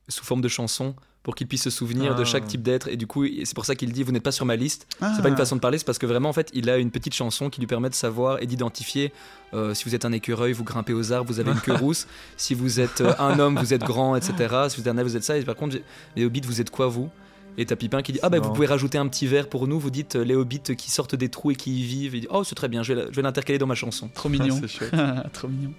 sous 0.08 0.24
forme 0.24 0.42
de 0.42 0.48
chansons 0.48 0.94
pour 1.24 1.34
qu'ils 1.34 1.48
puissent 1.48 1.62
se 1.64 1.70
souvenir 1.70 2.14
de 2.14 2.22
Ah. 2.22 2.24
chaque 2.24 2.46
type 2.46 2.62
d'être. 2.62 2.86
Et 2.86 2.96
du 2.96 3.08
coup, 3.08 3.24
c'est 3.42 3.54
pour 3.54 3.64
ça 3.64 3.74
qu'il 3.74 3.92
dit 3.92 4.04
vous 4.04 4.12
n'êtes 4.12 4.22
pas 4.22 4.30
sur 4.30 4.46
ma 4.46 4.54
liste. 4.54 4.86
Ah. 5.00 5.12
C'est 5.16 5.22
pas 5.22 5.28
une 5.30 5.36
façon 5.36 5.56
de 5.56 5.60
parler, 5.60 5.78
c'est 5.78 5.84
parce 5.84 5.98
que 5.98 6.06
vraiment, 6.06 6.28
en 6.28 6.32
fait, 6.32 6.50
il 6.54 6.70
a 6.70 6.76
une 6.78 6.90
petite 6.92 7.14
chanson 7.14 7.50
qui 7.50 7.60
lui 7.60 7.66
permet 7.66 7.88
de 7.90 7.94
savoir 7.94 8.40
et 8.42 8.46
d'identifier. 8.46 9.12
euh, 9.54 9.72
si 9.74 9.84
vous 9.84 9.94
êtes 9.94 10.04
un 10.04 10.12
écureuil, 10.12 10.52
vous 10.52 10.64
grimpez 10.64 10.92
aux 10.92 11.12
arbres, 11.12 11.28
vous 11.32 11.40
avez 11.40 11.50
une 11.50 11.60
queue 11.60 11.72
rousse. 11.80 12.06
Si 12.36 12.54
vous 12.54 12.78
êtes 12.80 13.00
euh, 13.00 13.14
un 13.18 13.38
homme, 13.38 13.58
vous 13.58 13.72
êtes 13.74 13.82
grand, 13.84 14.14
etc. 14.16 14.34
Si 14.68 14.76
vous 14.76 14.82
êtes 14.82 14.88
un 14.94 14.98
elfe, 14.98 15.08
vous 15.08 15.16
êtes 15.16 15.24
ça. 15.24 15.36
Et 15.38 15.42
par 15.42 15.54
contre, 15.56 15.76
les 16.16 16.24
hobbits, 16.24 16.40
vous 16.44 16.60
êtes 16.60 16.70
quoi, 16.70 16.88
vous? 16.88 17.08
Et 17.56 17.64
t'as 17.64 17.76
Pipin 17.76 18.02
qui 18.02 18.12
dit 18.12 18.18
Ah, 18.22 18.28
bah, 18.30 18.38
vous 18.38 18.42
marrant. 18.44 18.54
pouvez 18.54 18.66
rajouter 18.66 18.98
un 18.98 19.06
petit 19.06 19.28
verre 19.28 19.48
pour 19.48 19.68
nous. 19.68 19.78
Vous 19.78 19.90
dites 19.90 20.16
euh, 20.16 20.24
les 20.24 20.34
hobbits 20.34 20.74
qui 20.76 20.90
sortent 20.90 21.14
des 21.14 21.28
trous 21.28 21.52
et 21.52 21.54
qui 21.54 21.80
y 21.80 21.84
vivent. 21.84 22.14
Et 22.16 22.18
il 22.18 22.20
dit, 22.22 22.26
oh, 22.30 22.42
c'est 22.42 22.56
très 22.56 22.68
bien, 22.68 22.82
je 22.82 22.92
vais 22.94 23.02
la- 23.04 23.10
je 23.10 23.14
vais 23.16 23.22
l'intercaler 23.22 23.58
dans 23.60 23.68
ma 23.68 23.76
chanson. 23.76 24.10
Trop 24.12 24.28
mignon. 24.28 24.58
c'est 24.60 24.66
chouette. 24.68 24.92
Trop 25.32 25.46
mignon. 25.48 25.72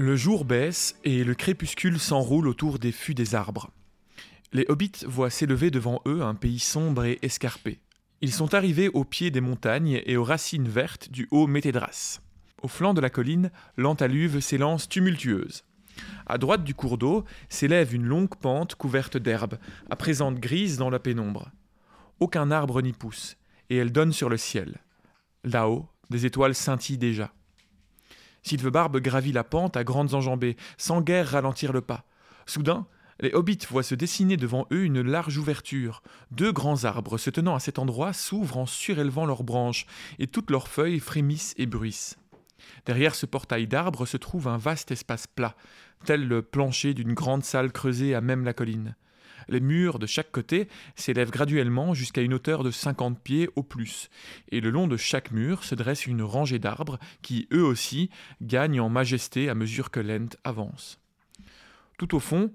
Le 0.00 0.14
jour 0.14 0.44
baisse 0.44 0.94
et 1.02 1.24
le 1.24 1.34
crépuscule 1.34 1.98
s'enroule 1.98 2.46
autour 2.46 2.78
des 2.78 2.92
fûts 2.92 3.16
des 3.16 3.34
arbres. 3.34 3.72
Les 4.52 4.64
hobbits 4.68 5.04
voient 5.04 5.28
s'élever 5.28 5.72
devant 5.72 6.00
eux 6.06 6.22
un 6.22 6.36
pays 6.36 6.60
sombre 6.60 7.04
et 7.04 7.18
escarpé. 7.22 7.80
Ils 8.20 8.32
sont 8.32 8.54
arrivés 8.54 8.88
au 8.90 9.02
pied 9.02 9.32
des 9.32 9.40
montagnes 9.40 10.00
et 10.06 10.16
aux 10.16 10.22
racines 10.22 10.68
vertes 10.68 11.10
du 11.10 11.26
haut 11.32 11.48
Métédras. 11.48 12.20
Au 12.62 12.68
flanc 12.68 12.94
de 12.94 13.00
la 13.00 13.10
colline, 13.10 13.50
l'Antaluve 13.76 14.38
s'élance 14.38 14.88
tumultueuse. 14.88 15.64
À 16.26 16.38
droite 16.38 16.62
du 16.62 16.76
cours 16.76 16.96
d'eau 16.96 17.24
s'élève 17.48 17.92
une 17.92 18.06
longue 18.06 18.36
pente 18.36 18.76
couverte 18.76 19.16
d'herbe, 19.16 19.58
à 19.90 19.96
présent 19.96 20.30
grise 20.30 20.76
dans 20.76 20.90
la 20.90 21.00
pénombre. 21.00 21.50
Aucun 22.20 22.52
arbre 22.52 22.82
n'y 22.82 22.92
pousse, 22.92 23.36
et 23.68 23.76
elle 23.76 23.90
donne 23.90 24.12
sur 24.12 24.28
le 24.28 24.36
ciel. 24.36 24.78
Là-haut, 25.42 25.88
des 26.08 26.24
étoiles 26.24 26.54
scintillent 26.54 26.98
déjà. 26.98 27.32
Sylvebarbe 28.48 28.98
gravit 29.00 29.32
la 29.32 29.44
pente 29.44 29.76
à 29.76 29.84
grandes 29.84 30.14
enjambées, 30.14 30.56
sans 30.78 31.02
guère 31.02 31.28
ralentir 31.28 31.72
le 31.72 31.82
pas. 31.82 32.04
Soudain, 32.46 32.86
les 33.20 33.34
hobbits 33.34 33.66
voient 33.68 33.82
se 33.82 33.94
dessiner 33.94 34.38
devant 34.38 34.66
eux 34.72 34.84
une 34.84 35.02
large 35.02 35.36
ouverture. 35.36 36.02
Deux 36.30 36.50
grands 36.50 36.84
arbres 36.84 37.18
se 37.18 37.28
tenant 37.28 37.54
à 37.54 37.60
cet 37.60 37.78
endroit 37.78 38.14
s'ouvrent 38.14 38.56
en 38.56 38.66
surélevant 38.66 39.26
leurs 39.26 39.42
branches, 39.42 39.86
et 40.18 40.28
toutes 40.28 40.50
leurs 40.50 40.68
feuilles 40.68 41.00
frémissent 41.00 41.54
et 41.58 41.66
bruissent. 41.66 42.16
Derrière 42.86 43.14
ce 43.14 43.26
portail 43.26 43.66
d'arbres 43.66 44.06
se 44.06 44.16
trouve 44.16 44.48
un 44.48 44.56
vaste 44.56 44.92
espace 44.92 45.26
plat, 45.26 45.54
tel 46.06 46.26
le 46.26 46.40
plancher 46.40 46.94
d'une 46.94 47.12
grande 47.12 47.44
salle 47.44 47.70
creusée 47.70 48.14
à 48.14 48.22
même 48.22 48.44
la 48.44 48.54
colline. 48.54 48.96
Les 49.48 49.60
murs 49.60 49.98
de 49.98 50.06
chaque 50.06 50.30
côté 50.30 50.68
s'élèvent 50.94 51.30
graduellement 51.30 51.94
jusqu'à 51.94 52.20
une 52.20 52.34
hauteur 52.34 52.62
de 52.62 52.70
50 52.70 53.18
pieds 53.18 53.48
au 53.56 53.62
plus, 53.62 54.10
et 54.50 54.60
le 54.60 54.70
long 54.70 54.86
de 54.86 54.96
chaque 54.96 55.30
mur 55.30 55.64
se 55.64 55.74
dresse 55.74 56.06
une 56.06 56.22
rangée 56.22 56.58
d'arbres 56.58 56.98
qui, 57.22 57.48
eux 57.52 57.64
aussi, 57.64 58.10
gagnent 58.42 58.80
en 58.80 58.88
majesté 58.88 59.48
à 59.48 59.54
mesure 59.54 59.90
que 59.90 60.00
l'Ent 60.00 60.36
avance. 60.44 61.00
Tout 61.96 62.14
au 62.14 62.20
fond, 62.20 62.52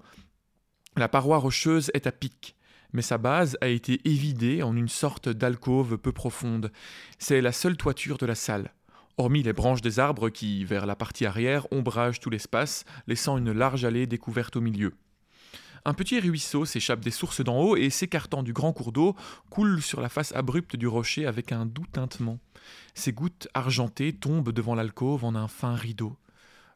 la 0.96 1.08
paroi 1.08 1.38
rocheuse 1.38 1.90
est 1.94 2.06
à 2.06 2.12
pic, 2.12 2.54
mais 2.92 3.02
sa 3.02 3.18
base 3.18 3.58
a 3.60 3.66
été 3.66 4.00
évidée 4.08 4.62
en 4.62 4.76
une 4.76 4.88
sorte 4.88 5.28
d'alcôve 5.28 5.98
peu 5.98 6.12
profonde. 6.12 6.70
C'est 7.18 7.40
la 7.40 7.50
seule 7.50 7.76
toiture 7.76 8.18
de 8.18 8.26
la 8.26 8.36
salle, 8.36 8.72
hormis 9.16 9.42
les 9.42 9.52
branches 9.52 9.82
des 9.82 9.98
arbres 9.98 10.28
qui, 10.28 10.64
vers 10.64 10.86
la 10.86 10.94
partie 10.94 11.26
arrière, 11.26 11.66
ombragent 11.72 12.20
tout 12.20 12.30
l'espace, 12.30 12.84
laissant 13.08 13.36
une 13.36 13.52
large 13.52 13.84
allée 13.84 14.06
découverte 14.06 14.54
au 14.54 14.60
milieu. 14.60 14.94
Un 15.86 15.92
petit 15.92 16.18
ruisseau 16.18 16.64
s'échappe 16.64 17.00
des 17.00 17.10
sources 17.10 17.42
d'en 17.42 17.60
haut 17.60 17.76
et, 17.76 17.90
s'écartant 17.90 18.42
du 18.42 18.54
grand 18.54 18.72
cours 18.72 18.90
d'eau, 18.90 19.14
coule 19.50 19.82
sur 19.82 20.00
la 20.00 20.08
face 20.08 20.34
abrupte 20.34 20.76
du 20.76 20.86
rocher 20.86 21.26
avec 21.26 21.52
un 21.52 21.66
doux 21.66 21.86
tintement. 21.92 22.38
Ces 22.94 23.12
gouttes 23.12 23.48
argentées 23.52 24.14
tombent 24.14 24.52
devant 24.52 24.74
l'alcôve 24.74 25.24
en 25.24 25.34
un 25.34 25.46
fin 25.46 25.74
rideau. 25.74 26.16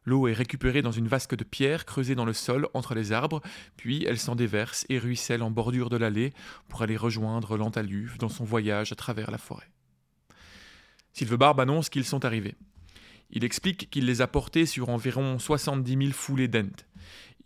L'eau 0.05 0.27
est 0.27 0.33
récupérée 0.33 0.83
dans 0.83 0.91
une 0.91 1.07
vasque 1.07 1.35
de 1.35 1.43
pierre 1.43 1.85
creusée 1.85 2.13
dans 2.13 2.25
le 2.25 2.33
sol 2.33 2.67
entre 2.75 2.93
les 2.93 3.11
arbres, 3.11 3.41
puis 3.77 4.05
elle 4.05 4.19
s'en 4.19 4.35
déverse 4.35 4.85
et 4.89 4.99
ruisselle 4.99 5.41
en 5.41 5.49
bordure 5.49 5.89
de 5.89 5.97
l'allée 5.97 6.33
pour 6.67 6.83
aller 6.83 6.97
rejoindre 6.97 7.57
l'Antaluve 7.57 8.17
dans 8.19 8.29
son 8.29 8.43
voyage 8.43 8.91
à 8.91 8.95
travers 8.95 9.31
la 9.31 9.39
forêt. 9.39 9.69
Sylvebarbe 11.13 11.59
annonce 11.59 11.89
qu'ils 11.89 12.05
sont 12.05 12.25
arrivés. 12.25 12.55
Il 13.31 13.43
explique 13.43 13.89
qu'il 13.89 14.05
les 14.05 14.21
a 14.21 14.27
portés 14.27 14.65
sur 14.65 14.89
environ 14.89 15.37
70 15.37 15.97
000 15.97 16.11
foulées 16.11 16.47
d'Ent. 16.47 16.85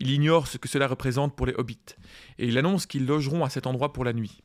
Il 0.04 0.12
ignore 0.12 0.50
ce 0.50 0.58
que 0.58 0.68
cela 0.68 0.88
représente 0.88 1.34
pour 1.34 1.46
les 1.46 1.54
hobbits, 1.54 1.96
et 2.38 2.46
il 2.46 2.58
annonce 2.58 2.86
qu'ils 2.86 3.06
logeront 3.06 3.46
à 3.46 3.50
cet 3.50 3.68
endroit 3.68 3.94
pour 3.94 4.04
la 4.04 4.12
nuit. 4.12 4.42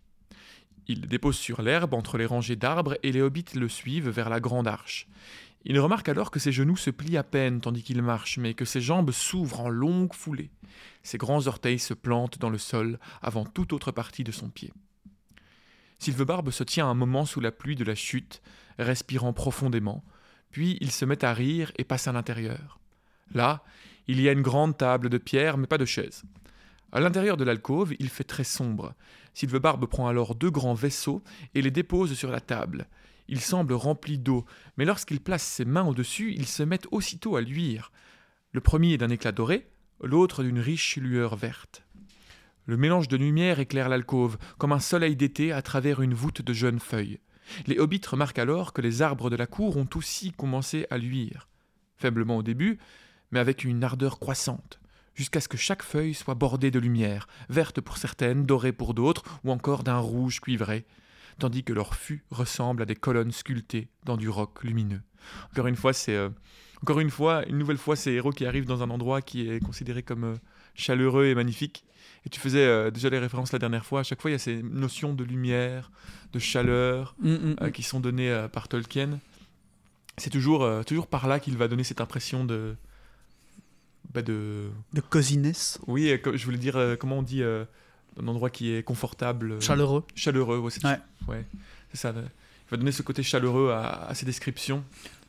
Il 0.87 1.09
dépose 1.09 1.37
sur 1.37 1.63
l'herbe 1.63 1.95
entre 1.95 2.17
les 2.17 2.27
rangées 2.27 2.55
d'arbres 2.55 2.97
et 3.03 3.11
les 3.11 3.21
hobbits 3.21 3.57
le 3.57 3.69
suivent 3.69 4.09
vers 4.09 4.29
la 4.29 4.39
grande 4.39 4.69
arche. 4.69 5.09
Il 5.65 5.81
remarque 5.81 6.09
alors 6.09 6.31
que 6.31 6.39
ses 6.39 6.53
genoux 6.53 6.77
se 6.77 6.91
plient 6.91 7.17
à 7.17 7.25
peine 7.25 7.61
tandis 7.61 7.83
qu'il 7.83 8.03
marche, 8.03 8.39
mais 8.39 8.55
que 8.55 8.65
ses 8.65 8.81
jambes 8.81 9.11
s'ouvrent 9.11 9.63
en 9.63 9.69
longues 9.69 10.15
foulées. 10.15 10.53
Ses 11.03 11.19
grands 11.19 11.49
orteils 11.49 11.81
se 11.81 11.93
plantent 11.93 12.39
dans 12.39 12.51
le 12.51 12.59
sol 12.59 13.01
avant 13.21 13.45
toute 13.45 13.73
autre 13.73 13.91
partie 13.91 14.23
de 14.23 14.31
son 14.31 14.51
pied. 14.51 14.73
Sylvebarbe 15.99 16.53
se 16.53 16.63
tient 16.63 16.87
un 16.87 16.95
moment 16.95 17.27
sous 17.27 17.41
la 17.41 17.51
pluie 17.51 17.75
de 17.75 17.83
la 17.83 17.97
chute, 17.97 18.43
respirant 18.79 19.33
profondément, 19.33 20.05
puis 20.53 20.79
il 20.81 20.93
se 20.93 21.05
met 21.05 21.25
à 21.25 21.35
rire 21.35 21.73
et 21.79 21.83
passe 21.83 22.07
à 22.07 22.13
l'intérieur. 22.13 22.79
Là, 23.35 23.65
il 24.09 24.21
y 24.21 24.29
a 24.29 24.33
une 24.33 24.43
grande 24.43 24.77
table 24.77 25.11
de 25.11 25.19
pierre, 25.19 25.59
mais 25.59 25.67
pas 25.67 25.79
de 25.79 25.85
chaise. 25.85 26.25
À 26.91 27.01
l'intérieur 27.01 27.37
de 27.37 27.45
l'alcôve, 27.45 27.95
il 27.99 28.09
fait 28.09 28.25
très 28.25 28.45
sombre. 28.45 28.95
Sylvebarbe 29.35 29.87
prend 29.87 30.09
alors 30.09 30.35
deux 30.35 30.51
grands 30.51 30.75
vaisseaux 30.75 31.23
et 31.55 31.61
les 31.61 31.71
dépose 31.71 32.15
sur 32.15 32.31
la 32.31 32.41
table. 32.41 32.89
Ils 33.29 33.43
semblent 33.43 33.75
remplis 33.75 34.19
d'eau, 34.19 34.47
mais 34.79 34.87
lorsqu'il 34.87 35.21
place 35.21 35.43
ses 35.43 35.67
mains 35.67 35.85
au-dessus, 35.85 36.33
ils 36.35 36.47
se 36.47 36.63
mettent 36.63 36.89
aussitôt 36.91 37.37
à 37.37 37.43
luire. 37.43 37.93
Le 38.53 38.63
premier 38.63 38.95
est 38.95 38.99
d'un 38.99 39.11
éclat 39.11 39.33
doré, 39.33 39.69
l'autre 40.03 40.43
d'une 40.43 40.59
riche 40.59 40.97
lueur 40.97 41.37
verte. 41.37 41.85
Le 42.65 42.79
mélange 42.79 43.09
de 43.09 43.17
lumière 43.19 43.61
éclaire 43.61 43.91
l'alcôve, 43.91 44.39
comme 44.57 44.73
un 44.73 44.81
soleil 44.81 45.17
d'été 45.17 45.53
à 45.53 45.61
travers 45.61 46.01
une 46.01 46.15
voûte 46.15 46.41
de 46.41 46.53
jeunes 46.55 46.81
feuilles. 46.81 47.21
Les 47.67 47.79
hobbits 47.79 48.01
remarquent 48.07 48.39
alors 48.39 48.73
que 48.73 48.81
les 48.81 49.03
arbres 49.03 49.31
de 49.31 49.37
la 49.37 49.47
cour 49.47 49.77
ont 49.77 49.89
aussi 49.95 50.33
commencé 50.33 50.87
à 50.91 50.97
luire. 50.97 51.49
Faiblement 51.97 52.39
au 52.39 52.43
début, 52.43 52.79
mais 53.31 53.41
avec 53.41 53.65
une 53.65 53.85
ardeur 53.85 54.19
croissante, 54.19 54.81
jusqu'à 55.15 55.41
ce 55.41 55.49
que 55.49 55.57
chaque 55.57 55.83
feuille 55.83 56.15
soit 56.15 56.35
bordée 56.35 56.71
de 56.71 56.79
lumière, 56.79 57.29
verte 57.49 57.81
pour 57.81 57.99
certaines, 57.99 58.45
dorée 58.45 58.73
pour 58.73 58.95
d'autres, 58.95 59.23
ou 59.45 59.51
encore 59.51 59.83
d'un 59.83 59.99
rouge 59.99 60.41
cuivré, 60.41 60.85
tandis 61.39 61.65
que 61.65 61.73
leurs 61.73 61.95
fûts 61.95 62.25
ressemblent 62.31 62.83
à 62.83 62.87
des 62.87 62.97
colonnes 62.97 63.33
sculptées 63.33 63.89
dans 64.05 64.17
du 64.17 64.29
roc 64.29 64.63
lumineux. 64.63 65.03
Encore 65.53 65.67
une 65.67 65.77
fois, 65.77 65.93
c'est 65.93 66.15
euh, 66.15 66.31
encore 66.83 67.01
une 67.01 67.11
fois, 67.11 67.45
une 67.49 67.59
nouvelle 67.59 67.79
fois, 67.79 67.97
ces 67.97 68.13
héros 68.13 68.31
qui 68.31 68.47
arrivent 68.47 68.67
dans 68.67 68.83
un 68.83 68.91
endroit 68.91 69.21
qui 69.21 69.49
est 69.49 69.61
considéré 69.61 70.03
comme 70.03 70.25
euh, 70.25 70.35
chaleureux 70.75 71.27
et 71.27 71.35
magnifique. 71.35 71.85
Et 72.25 72.29
tu 72.29 72.41
faisais 72.41 72.65
euh, 72.65 72.91
déjà 72.91 73.11
les 73.11 73.19
références 73.19 73.53
la 73.53 73.59
dernière 73.59 73.85
fois. 73.85 74.01
À 74.01 74.03
chaque 74.03 74.21
fois, 74.21 74.31
il 74.31 74.35
y 74.35 74.37
a 74.37 74.39
ces 74.39 74.63
notions 74.63 75.13
de 75.13 75.25
lumière, 75.25 75.91
de 76.33 76.39
chaleur 76.39 77.15
Mm, 77.21 77.31
mm, 77.31 77.57
euh, 77.61 77.67
mm. 77.67 77.73
qui 77.73 77.83
sont 77.83 78.01
données 78.01 78.31
euh, 78.31 78.49
par 78.49 78.69
Tolkien. 78.69 79.19
C'est 80.17 80.31
toujours, 80.31 80.63
euh, 80.63 80.83
toujours 80.83 81.07
par 81.07 81.29
là 81.29 81.41
qu'il 81.41 81.57
va 81.57 81.69
donner 81.69 81.85
cette 81.85 82.01
impression 82.01 82.45
de. 82.45 82.77
Bah, 84.15 84.23
de... 84.23 84.69
De 84.93 85.01
cosiness, 85.01 85.79
Oui, 85.87 86.11
euh, 86.11 86.37
je 86.37 86.45
voulais 86.45 86.59
dire, 86.59 86.77
euh, 86.77 86.97
comment 86.97 87.19
on 87.19 87.23
dit, 87.23 87.43
euh, 87.43 87.65
un 88.21 88.27
endroit 88.29 88.51
qui 88.51 88.73
est 88.73 88.83
confortable. 88.83 89.53
euh, 89.53 89.61
chaleureux. 89.61 90.05
Chaleureux, 90.15 90.59
ouais, 90.59 90.71
c'est 90.71 90.85
Ouais. 90.85 90.99
ouais, 91.29 91.45
c'est 91.93 91.99
ça. 92.01 92.13
Il 92.17 92.71
va 92.71 92.77
donner 92.77 92.93
ce 92.93 93.03
côté 93.03 93.23
chaleureux 93.23 93.71
à, 93.71 94.07
à 94.09 94.15
ses 94.15 94.27
descriptions. 94.27 94.83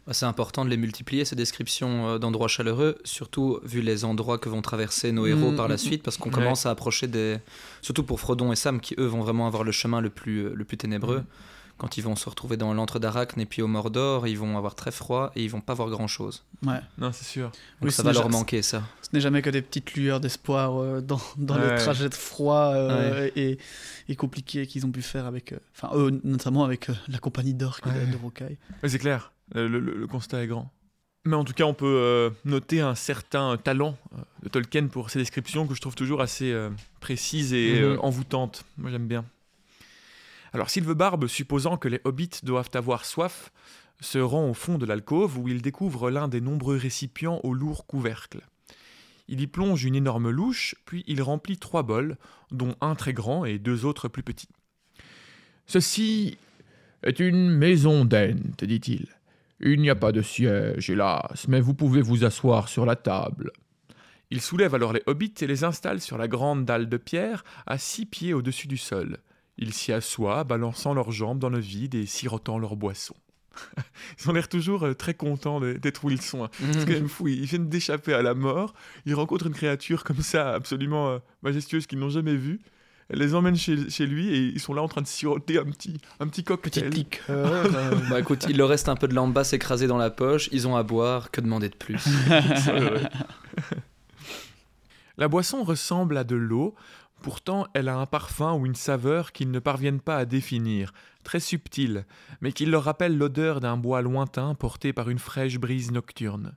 Bah, 0.07 0.13
C'est 0.13 0.25
important 0.25 0.65
de 0.65 0.69
les 0.69 0.77
multiplier, 0.77 1.23
ces 1.25 1.35
descriptions 1.35 2.17
d'endroits 2.19 2.47
chaleureux, 2.47 2.97
surtout 3.03 3.59
vu 3.63 3.81
les 3.81 4.05
endroits 4.05 4.37
que 4.37 4.49
vont 4.49 4.61
traverser 4.61 5.11
nos 5.11 5.25
héros 5.27 5.51
Mm, 5.51 5.55
par 5.55 5.67
la 5.67 5.75
mm, 5.75 5.77
suite, 5.77 6.03
parce 6.03 6.17
qu'on 6.17 6.29
Ouais. 6.29 6.35
commence 6.35 6.65
à 6.65 6.71
approcher 6.71 7.07
des... 7.07 7.37
Surtout 7.81 8.03
pour 8.03 8.19
Frodon 8.19 8.51
et 8.51 8.55
Sam, 8.55 8.79
qui 8.81 8.95
eux 8.97 9.05
vont 9.05 9.21
vraiment 9.21 9.45
avoir 9.47 9.63
le 9.63 9.71
chemin 9.71 10.01
le 10.01 10.09
plus, 10.09 10.49
le 10.53 10.65
plus 10.65 10.77
ténébreux. 10.77 11.19
Mm. 11.19 11.25
Quand 11.79 11.97
ils 11.97 12.01
vont 12.03 12.15
se 12.15 12.29
retrouver 12.29 12.57
dans 12.57 12.73
l'antre 12.73 12.99
d'Arachne 12.99 13.39
et 13.41 13.45
puis 13.47 13.61
au 13.63 13.67
Mordor, 13.67 14.27
ils 14.27 14.37
vont 14.37 14.57
avoir 14.57 14.75
très 14.75 14.91
froid 14.91 15.31
et 15.35 15.43
ils 15.43 15.49
vont 15.49 15.61
pas 15.61 15.73
voir 15.73 15.89
grand-chose. 15.89 16.43
Ouais. 16.65 16.79
Non, 16.99 17.11
c'est 17.11 17.23
sûr. 17.25 17.45
Donc 17.47 17.53
Oui, 17.81 17.91
ça 17.91 18.03
va 18.03 18.11
leur 18.13 18.29
manquer, 18.29 18.61
ça. 18.61 18.83
Ce 19.01 19.07
n'est 19.13 19.21
jamais 19.21 19.41
que 19.41 19.49
des 19.49 19.61
petites 19.63 19.93
lueurs 19.95 20.19
d'espoir 20.19 20.77
euh, 20.79 21.01
dans, 21.01 21.19
dans 21.37 21.55
Ouais. 21.57 21.71
les 21.75 21.81
trajets 21.81 22.09
de 22.09 22.13
froid 22.13 22.73
euh, 22.75 23.29
et, 23.35 23.57
et 24.09 24.15
compliqués 24.15 24.67
qu'ils 24.67 24.85
ont 24.85 24.91
pu 24.91 25.01
faire 25.01 25.25
avec. 25.25 25.53
euh, 25.53 25.57
Enfin, 25.75 25.89
eux, 25.95 26.21
notamment 26.23 26.63
avec 26.65 26.89
euh, 26.89 26.93
la 27.07 27.17
compagnie 27.17 27.53
Ouais. 27.53 28.05
de, 28.05 28.11
de 28.11 28.17
Rocaille. 28.21 28.57
Ouais, 28.83 28.89
c'est 28.89 28.99
clair, 28.99 29.31
le, 29.55 29.67
le- 29.67 29.79
le 29.79 30.07
constat 30.07 30.43
est 30.43 30.47
grand. 30.47 30.69
Mais 31.25 31.35
en 31.35 31.43
tout 31.43 31.53
cas, 31.53 31.63
on 31.65 31.73
peut 31.73 31.85
euh, 31.85 32.29
noter 32.45 32.81
un 32.81 32.95
certain 32.95 33.57
talent 33.57 33.97
euh, 34.13 34.21
de 34.43 34.49
Tolkien 34.49 34.87
pour 34.87 35.09
ses 35.09 35.19
descriptions 35.19 35.67
que 35.67 35.75
je 35.75 35.81
trouve 35.81 35.95
toujours 35.95 36.21
assez 36.21 36.51
euh, 36.51 36.69
précises 36.99 37.53
et 37.53 37.79
Mhm. 37.79 37.83
euh, 37.85 37.97
envoûtantes. 38.01 38.63
Moi, 38.77 38.89
j'aime 38.91 39.07
bien. 39.07 39.25
Alors, 40.53 40.69
Sylvebarbe, 40.69 41.27
supposant 41.27 41.77
que 41.77 41.88
les 41.88 42.01
hobbits 42.03 42.41
doivent 42.43 42.71
avoir 42.73 43.05
soif, 43.05 43.51
se 44.01 44.17
rend 44.17 44.49
au 44.49 44.53
fond 44.53 44.77
de 44.77 44.85
l'alcôve 44.85 45.38
où 45.38 45.47
il 45.47 45.62
découvre 45.62 46.09
l'un 46.09 46.27
des 46.27 46.41
nombreux 46.41 46.77
récipients 46.77 47.39
au 47.43 47.53
lourd 47.53 47.85
couvercle. 47.85 48.41
Il 49.27 49.41
y 49.41 49.47
plonge 49.47 49.83
une 49.83 49.95
énorme 49.95 50.29
louche, 50.29 50.75
puis 50.85 51.03
il 51.05 51.21
remplit 51.21 51.57
trois 51.57 51.83
bols, 51.83 52.17
dont 52.51 52.75
un 52.81 52.95
très 52.95 53.13
grand 53.13 53.45
et 53.45 53.59
deux 53.59 53.85
autres 53.85 54.07
plus 54.07 54.23
petits. 54.23 54.49
Ceci 55.67 56.38
est 57.03 57.19
une 57.19 57.49
maison 57.49 58.05
d'Ent, 58.05 58.39
dit-il. 58.57 59.07
Il 59.59 59.81
n'y 59.81 59.89
a 59.89 59.95
pas 59.95 60.12
de 60.12 60.21
siège, 60.21 60.89
hélas, 60.89 61.47
mais 61.47 61.62
vous 61.62 61.73
pouvez 61.75 62.01
vous 62.01 62.23
asseoir 62.23 62.69
sur 62.69 62.85
la 62.85 62.95
table. 62.95 63.51
Il 64.31 64.41
soulève 64.41 64.73
alors 64.73 64.93
les 64.93 65.03
hobbits 65.05 65.33
et 65.41 65.47
les 65.47 65.63
installe 65.63 66.01
sur 66.01 66.17
la 66.17 66.27
grande 66.27 66.65
dalle 66.65 66.88
de 66.88 66.97
pierre 66.97 67.43
à 67.67 67.77
six 67.77 68.05
pieds 68.05 68.33
au-dessus 68.33 68.67
du 68.67 68.77
sol. 68.77 69.17
Ils 69.61 69.73
s'y 69.73 69.91
assoient, 69.91 70.43
balançant 70.45 70.93
leurs 70.93 71.11
jambes 71.11 71.37
dans 71.37 71.49
le 71.49 71.59
vide 71.59 71.93
et 71.93 72.05
sirotant 72.05 72.57
leur 72.57 72.75
boisson. 72.77 73.13
Ils 74.19 74.29
ont 74.29 74.33
l'air 74.33 74.47
toujours 74.47 74.83
euh, 74.85 74.93
très 74.93 75.13
contents 75.13 75.59
d'être 75.59 76.05
où 76.05 76.09
ils 76.09 76.21
sont. 76.21 76.45
hein. 76.45 76.49
C'est 76.71 76.85
quand 76.85 76.93
même 76.93 77.09
fou. 77.09 77.27
Ils 77.27 77.43
viennent 77.43 77.67
d'échapper 77.67 78.13
à 78.13 78.21
la 78.21 78.33
mort. 78.33 78.73
Ils 79.05 79.13
rencontrent 79.15 79.47
une 79.47 79.53
créature 79.53 80.03
comme 80.05 80.21
ça, 80.21 80.53
absolument 80.53 81.09
euh, 81.09 81.19
majestueuse 81.43 81.85
qu'ils 81.85 81.99
n'ont 81.99 82.09
jamais 82.09 82.35
vue. 82.35 82.61
Elle 83.09 83.19
les 83.19 83.33
emmène 83.35 83.55
chez, 83.57 83.89
chez 83.89 84.05
lui 84.05 84.29
et 84.29 84.37
ils 84.37 84.59
sont 84.59 84.73
là 84.73 84.81
en 84.83 84.87
train 84.87 85.01
de 85.01 85.07
siroter 85.07 85.57
un 85.57 85.65
petit, 85.65 85.99
un 86.21 86.27
petit 86.27 86.43
cocktail. 86.45 86.83
Petite 86.89 86.93
liqueur. 86.95 87.49
euh, 87.75 87.95
Bah 88.09 88.19
écoute, 88.19 88.45
il 88.47 88.55
leur 88.55 88.69
reste 88.69 88.87
un 88.87 88.95
peu 88.95 89.07
de 89.09 89.15
lambasse 89.15 89.51
écrasée 89.51 89.87
dans 89.87 89.97
la 89.97 90.11
poche, 90.11 90.47
ils 90.53 90.67
ont 90.67 90.75
à 90.77 90.83
boire, 90.83 91.31
que 91.31 91.41
demander 91.41 91.67
de 91.69 91.75
plus? 91.75 92.01
La 95.17 95.27
boisson 95.27 95.63
ressemble 95.63 96.15
à 96.17 96.23
de 96.23 96.35
l'eau, 96.37 96.75
pourtant 97.21 97.67
elle 97.73 97.89
a 97.89 97.97
un 97.97 98.05
parfum 98.05 98.53
ou 98.53 98.65
une 98.65 98.75
saveur 98.75 99.32
qu'ils 99.32 99.51
ne 99.51 99.60
parviennent 99.60 100.01
pas 100.01 100.17
à 100.17 100.25
définir, 100.25 100.93
très 101.23 101.39
subtile, 101.39 102.05
mais 102.41 102.51
qui 102.51 102.65
leur 102.65 102.84
rappelle 102.84 103.17
l'odeur 103.17 103.60
d'un 103.60 103.77
bois 103.77 104.01
lointain 104.01 104.55
porté 104.55 104.93
par 104.93 105.10
une 105.10 105.19
fraîche 105.19 105.58
brise 105.58 105.91
nocturne. 105.91 106.55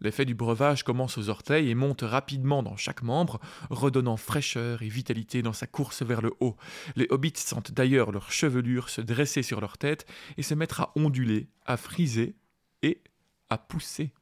L'effet 0.00 0.26
du 0.26 0.34
breuvage 0.34 0.82
commence 0.82 1.16
aux 1.16 1.30
orteils 1.30 1.70
et 1.70 1.74
monte 1.74 2.02
rapidement 2.02 2.62
dans 2.62 2.76
chaque 2.76 3.02
membre, 3.02 3.40
redonnant 3.70 4.18
fraîcheur 4.18 4.82
et 4.82 4.88
vitalité 4.88 5.42
dans 5.42 5.54
sa 5.54 5.66
course 5.66 6.02
vers 6.02 6.20
le 6.20 6.32
haut. 6.40 6.56
Les 6.96 7.06
hobbits 7.10 7.32
sentent 7.36 7.72
d'ailleurs 7.72 8.12
leur 8.12 8.30
chevelure 8.30 8.90
se 8.90 9.00
dresser 9.00 9.42
sur 9.42 9.60
leur 9.60 9.78
tête 9.78 10.06
et 10.36 10.42
se 10.42 10.54
mettre 10.54 10.82
à 10.82 10.92
onduler, 10.96 11.48
à 11.64 11.78
friser 11.78 12.36
et 12.82 13.02
à 13.48 13.56
pousser. 13.56 14.12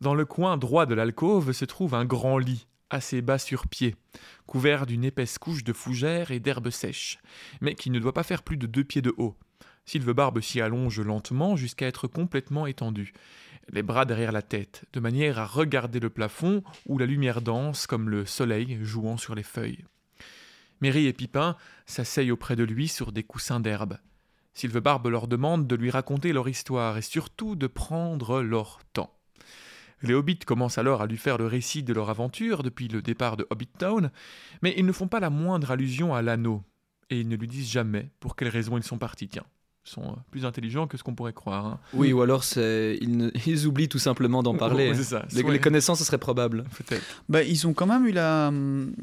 Dans 0.00 0.14
le 0.14 0.24
coin 0.24 0.56
droit 0.56 0.86
de 0.86 0.94
l'alcôve 0.94 1.50
se 1.50 1.64
trouve 1.64 1.94
un 1.94 2.04
grand 2.04 2.38
lit, 2.38 2.68
assez 2.90 3.22
bas 3.22 3.38
sur 3.38 3.66
pied, 3.66 3.96
couvert 4.46 4.86
d'une 4.86 5.04
épaisse 5.04 5.38
couche 5.38 5.64
de 5.64 5.72
fougères 5.72 6.30
et 6.30 6.40
d'herbes 6.40 6.70
sèches, 6.70 7.18
mais 7.60 7.74
qui 7.74 7.90
ne 7.90 7.98
doit 7.98 8.14
pas 8.14 8.22
faire 8.22 8.42
plus 8.42 8.56
de 8.56 8.66
deux 8.66 8.84
pieds 8.84 9.02
de 9.02 9.14
haut. 9.16 9.36
Sylvebarbe 9.84 10.40
s'y 10.40 10.60
allonge 10.60 11.00
lentement 11.00 11.56
jusqu'à 11.56 11.86
être 11.86 12.08
complètement 12.08 12.66
étendu, 12.66 13.12
les 13.70 13.82
bras 13.82 14.04
derrière 14.04 14.32
la 14.32 14.42
tête, 14.42 14.84
de 14.92 15.00
manière 15.00 15.38
à 15.38 15.46
regarder 15.46 16.00
le 16.00 16.10
plafond 16.10 16.62
où 16.86 16.98
la 16.98 17.06
lumière 17.06 17.42
danse 17.42 17.86
comme 17.86 18.08
le 18.08 18.24
soleil 18.24 18.78
jouant 18.82 19.16
sur 19.16 19.34
les 19.34 19.42
feuilles. 19.42 19.84
Merry 20.80 21.06
et 21.06 21.12
Pipin 21.12 21.56
s'asseyent 21.86 22.30
auprès 22.30 22.56
de 22.56 22.64
lui 22.64 22.88
sur 22.88 23.12
des 23.12 23.24
coussins 23.24 23.60
d'herbe. 23.60 23.98
Sylvebarbe 24.54 25.06
leur 25.08 25.28
demande 25.28 25.66
de 25.66 25.76
lui 25.76 25.90
raconter 25.90 26.32
leur 26.32 26.48
histoire 26.48 26.98
et 26.98 27.02
surtout 27.02 27.56
de 27.56 27.66
prendre 27.66 28.42
leur 28.42 28.80
temps. 28.92 29.14
Les 30.02 30.14
hobbits 30.14 30.38
commencent 30.38 30.78
alors 30.78 31.02
à 31.02 31.06
lui 31.06 31.16
faire 31.16 31.38
le 31.38 31.46
récit 31.46 31.82
de 31.82 31.92
leur 31.92 32.08
aventure 32.10 32.62
depuis 32.62 32.88
le 32.88 33.02
départ 33.02 33.36
de 33.36 33.46
Hobbit 33.50 33.66
Town, 33.78 34.10
mais 34.62 34.74
ils 34.76 34.86
ne 34.86 34.92
font 34.92 35.08
pas 35.08 35.20
la 35.20 35.30
moindre 35.30 35.70
allusion 35.70 36.14
à 36.14 36.22
l'anneau, 36.22 36.62
et 37.10 37.18
ils 37.20 37.28
ne 37.28 37.36
lui 37.36 37.48
disent 37.48 37.70
jamais 37.70 38.10
pour 38.20 38.36
quelle 38.36 38.48
raison 38.48 38.76
ils 38.76 38.82
sont 38.84 38.98
partis. 38.98 39.28
Tiens, 39.28 39.44
ils 39.86 39.90
sont 39.90 40.02
euh, 40.02 40.16
plus 40.30 40.44
intelligents 40.44 40.86
que 40.86 40.96
ce 40.98 41.02
qu'on 41.02 41.14
pourrait 41.14 41.32
croire. 41.32 41.66
hein. 41.66 41.80
Oui, 41.94 42.12
ou 42.12 42.20
alors. 42.22 42.44
Ils, 42.56 43.16
ne- 43.16 43.30
ils 43.46 43.66
oublient 43.66 43.88
tout 43.88 43.98
simplement 43.98 44.42
d'en 44.42 44.54
parler. 44.58 44.94
C'est 44.94 45.02
ça. 45.04 45.24
Les, 45.32 45.58
connaissances, 45.58 45.98
ce 46.00 46.04
serait 46.04 46.18
probable. 46.18 46.64
peut-être. 46.76 47.02
bah, 47.28 47.42
ils 47.42 47.66
ont 47.66 47.72
quand 47.72 47.86
même 47.86 48.06
eu 48.06 48.12
la. 48.12 48.48
hum, 48.48 48.94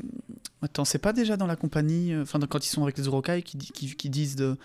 Attends, 0.61 0.85
c'est 0.85 0.99
pas 0.99 1.11
déjà 1.13 1.35
dans 1.37 1.47
la 1.47 1.55
compagnie. 1.55 2.13
euh, 2.13 2.21
Enfin, 2.21 2.39
quand 2.47 2.65
ils 2.65 2.69
sont 2.69 2.83
avec 2.83 2.97
les 2.97 3.07
qui, 3.43 3.57
di- 3.57 3.71
qui, 3.71 3.95
qui 3.95 4.09
disent 4.09 4.35
de. 4.35 4.55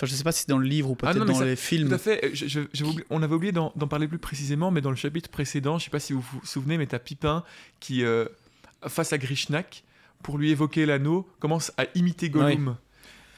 Enfin, 0.00 0.06
je 0.06 0.14
sais 0.14 0.22
pas 0.22 0.30
si 0.30 0.42
c'est 0.42 0.48
dans 0.48 0.58
le 0.58 0.66
livre 0.68 0.90
ou 0.90 0.96
Ah 1.02 1.12
peut-être 1.12 1.24
dans 1.24 1.34
ça- 1.34 1.44
les 1.44 1.56
films. 1.56 1.88
Tout 1.88 1.94
à 1.96 1.98
fait. 1.98 2.30
Je- 2.32 2.46
je- 2.46 2.84
on 3.10 3.20
avait 3.22 3.34
oublié 3.34 3.50
d'en 3.52 3.70
parler 3.70 4.06
plus 4.06 4.18
précisément, 4.18 4.70
mais 4.70 4.80
dans 4.80 4.90
le 4.90 4.96
chapitre 4.96 5.28
précédent, 5.28 5.78
je 5.78 5.84
sais 5.86 5.90
pas 5.90 5.98
si 5.98 6.12
vous 6.12 6.20
vous 6.20 6.40
souvenez, 6.44 6.78
mais 6.78 6.86
t'as 6.86 7.00
Pipin 7.00 7.42
qui, 7.80 8.04
euh, 8.04 8.24
face 8.86 9.12
à 9.12 9.18
Grishnak, 9.18 9.82
pour 10.22 10.38
lui 10.38 10.50
évoquer 10.52 10.86
l'anneau, 10.86 11.28
commence 11.40 11.72
à 11.78 11.84
imiter 11.96 12.30
Gollum. 12.30 12.76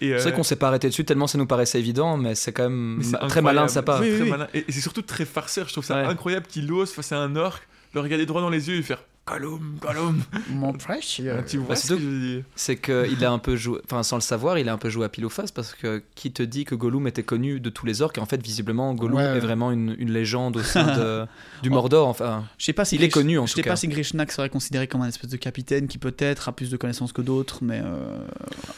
C'est 0.01 0.14
vrai 0.16 0.27
euh, 0.29 0.31
qu'on 0.33 0.42
s'est 0.42 0.57
pas 0.57 0.68
arrêté 0.68 0.88
dessus 0.88 1.05
tellement 1.05 1.27
ça 1.27 1.37
nous 1.38 1.46
paraissait 1.46 1.79
évident, 1.79 2.16
mais 2.16 2.35
c'est 2.35 2.53
quand 2.53 2.70
même 2.70 3.03
très 3.29 3.42
malin 3.42 3.66
de 3.66 3.70
sa 3.70 3.83
part. 3.83 4.01
Oui, 4.01 4.09
très 4.11 4.23
oui. 4.23 4.31
malin. 4.31 4.49
Et, 4.55 4.61
et 4.66 4.73
c'est 4.73 4.81
surtout 4.81 5.03
très 5.03 5.25
farceur. 5.27 5.66
Je 5.68 5.73
trouve 5.73 5.85
ça 5.85 5.96
Ouais. 5.96 6.05
incroyable 6.09 6.46
qu'il 6.46 6.70
ose 6.73 6.90
face 6.92 7.12
à 7.12 7.18
un 7.18 7.37
orc, 7.37 7.61
le 7.94 8.01
regarder 8.01 8.25
droit 8.25 8.40
dans 8.40 8.49
les 8.51 8.68
yeux 8.68 8.77
et 8.77 8.83
faire 8.83 9.03
Gollum, 9.26 9.76
Gollum. 9.80 10.22
Mon 10.50 10.76
fresh. 10.78 11.20
Ah, 11.30 11.42
tu 11.42 11.59
vois 11.59 11.68
bah, 11.70 11.76
ce 11.76 11.94
que 11.94 12.00
je 12.00 12.04
dire 12.35 12.44
C'est 12.56 12.76
qu'il 12.76 13.24
a 13.24 13.30
un 13.30 13.38
peu 13.38 13.54
joué, 13.54 13.78
enfin 13.85 14.02
sans 14.02 14.16
le 14.16 14.22
savoir, 14.22 14.59
il 14.59 14.68
a 14.68 14.72
un 14.72 14.78
peu 14.78 14.88
joué 14.90 15.04
à 15.04 15.09
pile 15.09 15.24
ou 15.24 15.28
face 15.30 15.52
parce 15.52 15.72
que 15.74 16.02
qui 16.16 16.33
te 16.33 16.42
dit 16.42 16.64
que 16.64 16.74
Gollum 16.74 17.06
était 17.06 17.22
connu 17.22 17.61
de 17.61 17.70
tous 17.70 17.87
les 17.87 18.02
orques 18.02 18.18
et 18.18 18.20
en 18.20 18.26
fait 18.26 18.42
visiblement 18.42 18.92
Gollum 18.94 19.18
Ouais, 19.18 19.24
est 19.37 19.38
vraiment 19.38 19.70
une, 19.70 19.94
une 19.98 20.11
légende 20.11 20.56
au 20.56 20.62
sein 20.62 20.96
de- 20.96 21.26
du 21.62 21.70
Mordor. 21.70 22.09
Enfin, 22.09 22.44
Je 22.59 22.64
sais 22.64 22.72
pas 22.72 22.85
si 22.85 22.96
Il 22.96 23.04
est 23.04 23.09
connu, 23.09 23.38
en 23.38 23.46
Je 23.46 23.52
tout 23.52 23.56
sais 23.59 23.62
cas. 23.62 23.70
pas 23.70 23.76
si 23.76 23.87
Grishnak 23.87 24.33
serait 24.33 24.48
considéré 24.50 24.88
comme 24.88 25.02
un 25.02 25.09
espèce 25.09 25.30
de 25.30 25.37
capitaine 25.37 25.87
qui 25.87 25.98
peut-être 25.98 26.48
a 26.48 26.52
plus 26.52 26.70
de 26.70 26.76
connaissances 26.76 27.12
que 27.12 27.23
d'autres, 27.23 27.58
mais 27.62 27.81
euh, 27.85 28.18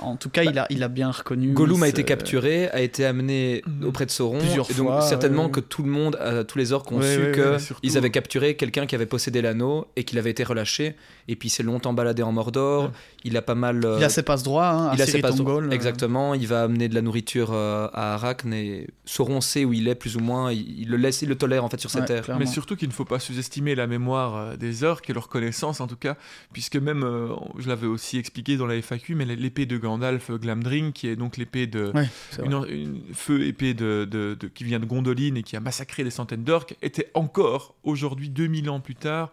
en 0.01 0.17
tout 0.17 0.29
cas, 0.29 0.43
il, 0.43 0.59
a, 0.59 0.67
il 0.69 0.83
a 0.83 0.89
bien 0.89 1.11
reconnu. 1.11 1.53
Gollum 1.53 1.83
a 1.83 1.89
été 1.89 2.05
capturé, 2.05 2.69
a 2.71 2.81
été 2.83 3.07
amené 3.07 3.63
Mhm. 3.67 3.87
auprès 3.87 4.05
de 4.07 4.11
Sauron 4.11 4.39
Plusieurs 4.41 4.71
et 4.71 4.75
donc 4.75 4.89
fois, 4.89 5.01
certainement 5.03 5.47
ouais. 5.47 5.51
que 5.51 5.61
tout 5.61 5.83
le 5.83 5.89
monde, 5.91 6.19
euh, 6.21 6.43
tous 6.45 6.59
les 6.59 6.73
orques 6.73 6.91
ont 6.93 6.99
Ouais, 6.99 7.15
su 7.15 7.21
ouais, 7.23 7.33
que 7.33 7.53
ouais, 7.53 7.59
surtout. 7.59 7.81
ils 7.85 7.97
avaient 7.97 8.11
capturé 8.11 8.57
quelqu'un 8.57 8.87
qui 8.87 8.95
avait 8.95 9.07
possédé 9.07 9.41
l'anneau 9.41 9.87
et 9.97 10.05
qu'il 10.05 10.19
avait 10.19 10.32
été 10.33 10.43
relâché 10.45 10.97
et 11.29 11.37
puis 11.37 11.49
il 11.49 11.51
s'est 11.51 11.63
longtemps 11.63 11.93
baladé 11.93 12.23
en 12.25 12.33
Mordor. 12.33 12.85
Ouais. 12.85 12.91
Il 13.25 13.37
a 13.37 13.43
pas 13.43 13.55
mal. 13.55 13.85
euh, 13.85 13.99
Il 13.99 14.05
a 14.05 14.09
ses 14.09 14.25
passes 14.25 14.43
droits, 14.43 14.69
hein, 14.69 14.89
à 14.89 14.95
il 14.95 15.03
a 15.03 15.07
ses 15.07 15.21
passes- 15.21 15.33
Siritonggol, 15.37 15.69
euh, 15.69 15.71
Exactement, 15.71 16.35
il 16.35 16.49
va 16.49 16.65
amener 16.65 16.89
de 16.89 16.95
la 16.97 17.03
nourriture 17.03 17.51
euh, 17.53 17.87
à 17.93 18.15
Arachne 18.15 18.53
et 18.53 18.89
Sauron 19.05 19.41
sait 19.41 19.65
où 19.65 19.73
il 19.73 19.87
est 19.87 19.95
plus 19.95 20.17
ou 20.17 20.21
moins, 20.21 20.53
il, 20.53 20.81
il 20.81 20.89
le 20.89 20.97
laisse, 20.97 21.23
il 21.23 21.29
le 21.29 21.37
tolère 21.37 21.65
en 21.65 21.69
fait 21.69 21.79
sur 21.81 21.91
cette 21.91 22.01
ouais, 22.03 22.07
terre. 22.09 22.25
clairement. 22.25 22.41
Mais 22.41 22.47
surtout 22.47 22.75
qu'il 22.75 22.89
ne 22.89 22.93
faut 22.93 23.05
pas 23.05 23.21
sous-estimer 23.21 23.77
la 23.77 23.87
mémoire 23.87 24.37
euh, 24.37 24.57
des 24.57 24.83
orques 24.83 25.09
et 25.09 25.13
leur 25.13 25.29
connaissance 25.29 25.81
en 25.81 25.87
tout 25.87 25.97
cas, 25.97 26.17
puisque 26.53 26.77
même, 26.77 27.05
euh, 27.05 27.29
je 27.59 27.69
l'avais 27.69 27.87
aussi 27.87 28.19
expliqué 28.19 28.57
dans 28.57 28.67
la 28.67 28.75
FAQ, 28.83 29.15
mais 29.15 29.25
l'épée 29.25 29.67
de 29.67 29.77
Gandalf 29.79 30.31
Glamdring, 30.33 30.93
qui 30.93 31.07
est 31.07 31.15
donc 31.17 31.37
l'épée 31.37 31.67
de, 31.69 31.93
Ouais, 31.95 32.09
une, 32.45 32.65
une 32.69 33.01
feu 33.15 33.45
épée 33.47 33.75
de, 33.75 34.09
de- 34.11 34.37
de- 34.39 34.49
qui 34.49 34.65
vient 34.65 34.81
de 34.81 34.87
Gondolin 34.87 35.35
et 35.37 35.43
qui 35.45 35.55
a 35.57 35.61
massacré 35.61 36.03
des 36.03 36.11
centaines 36.11 36.43
d'orques, 36.45 36.75
était 36.83 37.11
encore 37.15 37.75
aujourd'hui 37.85 38.29
2000 38.31 38.69
ans 38.71 38.81
plus 38.81 38.95
tard, 38.97 39.31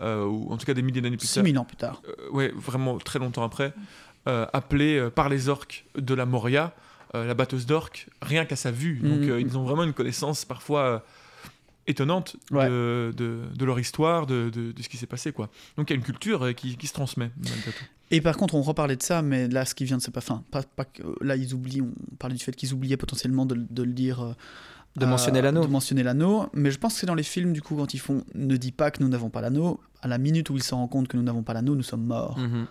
ou 0.00 0.52
en 0.52 0.56
tout 0.56 0.66
cas 0.66 0.74
des 0.74 0.82
milliers 0.82 1.00
d'années 1.00 1.16
plus 1.16 1.26
tard, 1.26 1.34
6000 1.44 1.58
ans 1.58 1.64
plus 1.64 1.76
tard. 1.76 2.02
euh, 2.08 2.30
ouais, 2.30 2.52
vraiment 2.54 2.98
très 2.98 3.18
longtemps 3.18 3.44
après, 3.44 3.72
euh, 4.28 4.46
appelée 4.52 4.96
euh, 4.98 5.10
par 5.10 5.28
les 5.28 5.48
orques 5.48 5.84
de 5.96 6.14
la 6.14 6.26
Moria, 6.26 6.74
euh, 7.14 7.24
la 7.26 7.34
batteuse 7.34 7.66
d'orques, 7.66 8.08
rien 8.22 8.44
qu'à 8.44 8.56
sa 8.56 8.70
vue. 8.70 8.98
Donc 9.02 9.22
euh, 9.22 9.40
ils 9.40 9.56
ont 9.56 9.64
vraiment 9.64 9.84
une 9.84 9.92
connaissance 9.94 10.44
parfois 10.44 10.80
euh, 10.80 10.98
étonnante 11.86 12.36
Ouais. 12.50 12.68
de, 12.68 13.12
de- 13.16 13.42
de 13.56 13.64
leur 13.64 13.78
histoire, 13.78 14.26
de, 14.26 14.50
de- 14.50 14.74
ce 14.82 14.88
qui 14.88 14.96
s'est 14.96 15.06
passé. 15.06 15.32
quoi. 15.32 15.48
Donc 15.76 15.88
il 15.90 15.92
y 15.92 15.96
a 15.96 15.98
une 15.98 16.04
culture 16.04 16.44
euh, 16.44 16.52
qui, 16.52 16.76
qui 16.76 16.86
se 16.88 16.92
transmet. 16.92 17.30
Et 18.10 18.20
par 18.20 18.36
contre, 18.36 18.54
on 18.54 18.62
reparlait 18.62 18.96
de 18.96 19.02
ça, 19.02 19.22
mais 19.22 19.48
là, 19.48 19.64
ce 19.64 19.74
qui 19.74 19.84
vient 19.84 19.96
de 19.96 20.02
se 20.02 20.10
passer, 20.10 20.30
enfin, 20.32 20.42
pas, 20.50 20.62
pas 20.62 20.84
que- 20.84 21.02
là, 21.24 21.36
ils 21.36 21.54
oublient, 21.54 21.80
on 21.82 22.16
parlait 22.18 22.36
du 22.36 22.42
fait 22.44 22.52
qu'ils 22.54 22.72
oubliaient 22.72 22.96
potentiellement 22.96 23.46
de, 23.46 23.56
de 23.70 23.82
le 23.82 23.92
dire. 23.92 24.20
euh, 24.22 24.32
De 24.96 25.04
euh, 25.04 25.08
mentionner 25.08 25.42
l'anneau. 25.42 25.62
De 25.64 25.70
mentionner 25.70 26.02
l'anneau. 26.02 26.46
Mais 26.54 26.70
je 26.70 26.78
pense 26.78 26.94
que 26.94 27.00
c'est 27.00 27.06
dans 27.06 27.14
les 27.14 27.22
films, 27.22 27.52
du 27.52 27.62
coup, 27.62 27.76
quand 27.76 27.92
ils 27.94 27.98
font 28.00 28.24
ne 28.34 28.56
dis 28.56 28.72
pas 28.72 28.90
que 28.90 29.02
nous 29.02 29.08
n'avons 29.08 29.28
pas 29.30 29.40
l'anneau, 29.42 29.80
à 30.02 30.08
la 30.08 30.18
minute 30.18 30.50
où 30.50 30.56
ils 30.56 30.62
se 30.62 30.74
rendent 30.74 30.90
compte 30.90 31.08
que 31.08 31.16
nous 31.16 31.22
n'avons 31.22 31.42
pas 31.42 31.52
l'anneau, 31.54 31.74
nous 31.74 31.82
sommes 31.82 32.04
morts. 32.04 32.38
Mhm. 32.38 32.66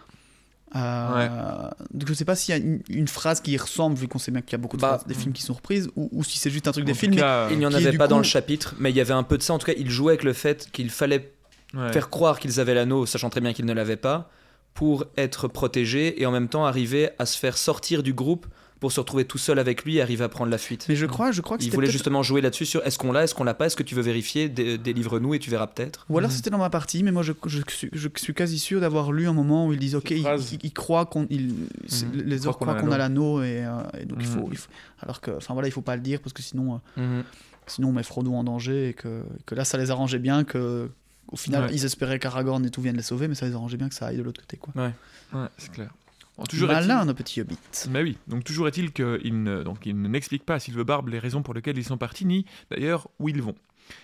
Euh, 0.76 1.70
Donc 1.94 2.08
je 2.10 2.14
sais 2.14 2.26
pas 2.26 2.36
s'il 2.36 2.54
y 2.56 2.58
a 2.58 2.62
une, 2.62 2.82
une 2.90 3.08
phrase 3.08 3.40
qui 3.40 3.52
y 3.52 3.58
ressemble, 3.58 3.96
vu 3.96 4.08
qu'on 4.08 4.20
sait 4.20 4.32
bien 4.32 4.42
qu'il 4.42 4.54
y 4.54 4.56
a 4.56 4.58
beaucoup 4.58 4.76
de 4.78 4.82
Bah, 4.82 4.96
phrases 4.98 5.06
des 5.08 5.14
films 5.14 5.32
qui 5.34 5.42
sont 5.42 5.54
reprises, 5.54 5.90
ou, 5.96 6.10
ou 6.12 6.24
si 6.24 6.38
c'est 6.38 6.50
juste 6.50 6.68
un 6.68 6.72
truc 6.72 6.84
des 6.86 6.94
films. 6.94 7.14
mais- 7.14 7.22
cas, 7.22 7.50
Il 7.52 7.60
n'y 7.60 7.66
en 7.66 7.74
avait 7.74 7.92
du 7.92 7.98
pas 7.98 8.08
dans 8.08 8.18
le 8.18 8.24
chapitre, 8.24 8.76
mais 8.80 8.90
il 8.90 8.96
y 8.98 9.02
avait 9.02 9.14
un 9.14 9.24
peu 9.24 9.38
de 9.38 9.44
ça. 9.44 9.54
En 9.54 9.58
tout 9.60 9.68
cas, 9.68 9.74
il 9.78 9.90
jouait 9.90 10.14
avec 10.14 10.24
le 10.24 10.34
fait 10.34 10.70
qu'il 10.74 10.90
fallait 10.90 11.34
ouais. 11.76 11.94
faire 11.94 12.10
croire 12.10 12.40
qu'ils 12.40 12.60
avaient 12.60 12.74
l'anneau, 12.74 13.06
sachant 13.06 13.30
très 13.30 13.42
bien 13.42 13.54
qu'ils 13.54 13.66
ne 13.66 13.74
l'avaient 13.74 13.96
pas, 13.96 14.30
pour 14.74 15.06
être 15.16 15.48
protégés 15.48 16.22
et 16.22 16.26
en 16.26 16.32
même 16.32 16.50
temps 16.50 16.66
arriver 16.66 17.12
à 17.20 17.26
se 17.26 17.38
faire 17.38 17.58
sortir 17.58 18.04
du 18.04 18.14
groupe 18.14 18.46
pour 18.86 18.92
se 18.92 19.00
retrouver 19.00 19.26
tout 19.26 19.40
seul 19.40 19.58
avec 19.58 19.84
lui 19.84 19.98
et 19.98 20.02
arriver 20.04 20.24
à 20.24 20.30
prendre 20.30 20.52
la 20.52 20.60
fuite. 20.60 20.86
Mais 20.90 20.96
je 20.96 21.08
crois, 21.08 21.32
je 21.32 21.42
crois 21.42 21.58
que 21.58 21.64
Il 21.64 21.72
voulait 21.72 21.90
justement 21.90 22.22
jouer 22.22 22.40
là-dessus 22.40 22.68
sur 22.68 22.86
est-ce 22.86 23.00
qu'on 23.00 23.12
l'a, 23.12 23.24
est-ce 23.24 23.34
qu'on 23.34 23.44
l'a 23.44 23.56
pas, 23.56 23.66
est-ce 23.66 23.76
que 23.76 23.82
tu 23.82 23.96
veux 23.96 24.04
vérifier, 24.04 24.48
Dé- 24.48 24.78
délivre-nous 24.78 25.34
et 25.34 25.40
tu 25.40 25.50
verras 25.50 25.66
peut-être. 25.66 26.06
Ou 26.08 26.20
alors 26.20 26.30
Mhm. 26.30 26.36
c'était 26.36 26.52
dans 26.52 26.60
ma 26.60 26.70
partie, 26.70 27.02
mais 27.02 27.12
moi 27.12 27.24
je, 27.24 27.34
je 27.48 27.62
suis- 27.68 27.90
je 27.92 28.10
suis 28.16 28.36
quasi 28.36 28.60
sûr 28.60 28.80
d'avoir 28.80 29.12
lu 29.12 29.28
un 29.28 29.34
moment 29.34 29.66
où 29.66 29.74
ils 29.74 29.80
disent 29.80 29.96
ok, 29.96 30.12
ils, 30.12 30.72
croient 30.72 31.08
qu'on, 31.08 31.22
Mhm. 31.22 31.30
les 31.32 32.38
Croient 32.38 32.50
orques 32.50 32.60
qu'on 32.60 32.66
croient 32.66 32.78
a 32.78 32.82
qu'on 32.82 32.92
a 32.92 32.98
l'anneau 33.00 33.42
et, 33.42 33.66
euh, 33.66 33.72
et 34.00 34.06
donc 34.06 34.20
il, 34.22 34.28
faut, 34.28 34.42
Mhm. 34.42 34.50
il 34.52 34.58
faut- 34.58 34.70
alors 35.02 35.20
que, 35.20 35.32
enfin 35.32 35.56
voilà, 35.56 35.68
il 35.68 35.72
faut 35.72 35.82
pas 35.82 35.96
le 35.96 36.04
dire 36.04 36.22
parce 36.22 36.34
que 36.34 36.44
sinon, 36.44 36.80
euh, 37.00 37.02
Mhm. 37.02 37.24
sinon 37.66 37.88
on 37.90 37.92
met 37.94 38.04
Frodo 38.04 38.36
en 38.36 38.44
danger 38.44 38.90
et 38.90 38.94
que, 38.94 39.24
que 39.48 39.56
là 39.56 39.66
ça 39.66 39.80
les 39.80 39.90
arrangeait 39.90 40.20
bien 40.20 40.44
que, 40.44 40.92
au 41.32 41.38
final 41.38 41.64
Ouais. 41.64 41.70
ils 41.74 41.86
espéraient 41.86 42.20
qu'Aragorn 42.20 42.64
et 42.64 42.70
tout 42.70 42.84
viennent 42.84 42.98
les 42.98 43.02
sauver, 43.02 43.28
mais 43.28 43.34
ça 43.34 43.48
les 43.48 43.56
arrangeait 43.56 43.78
bien 43.78 43.90
que 43.90 43.96
ça 43.96 44.06
aille 44.06 44.18
de 44.18 44.22
l'autre 44.22 44.42
côté 44.42 44.58
quoi. 44.58 44.74
Ouais, 44.80 45.48
c'est 45.58 45.72
clair. 45.72 45.90
Bon, 46.38 46.44
toujours 46.44 46.70
est-il- 46.72 46.88
Malin 46.88 47.06
nos 47.06 47.14
petits 47.14 47.40
hobbits. 47.42 47.58
Mais 47.90 48.02
oui, 48.02 48.18
donc 48.28 48.44
toujours 48.44 48.68
est-il 48.68 48.92
qu'il 48.92 49.44
ne, 49.44 49.64
donc 49.64 49.86
il 49.86 50.00
n'explique 50.02 50.46
pas 50.46 50.56
à 50.56 50.60
Sylvebarbe 50.60 51.08
les 51.10 51.20
raisons 51.20 51.42
pour 51.44 51.54
lesquelles 51.54 51.78
ils 51.78 51.86
sont 51.86 51.98
partis, 51.98 52.26
ni 52.26 52.46
d'ailleurs 52.70 53.08
où 53.20 53.30
ils 53.30 53.42
vont. 53.42 53.56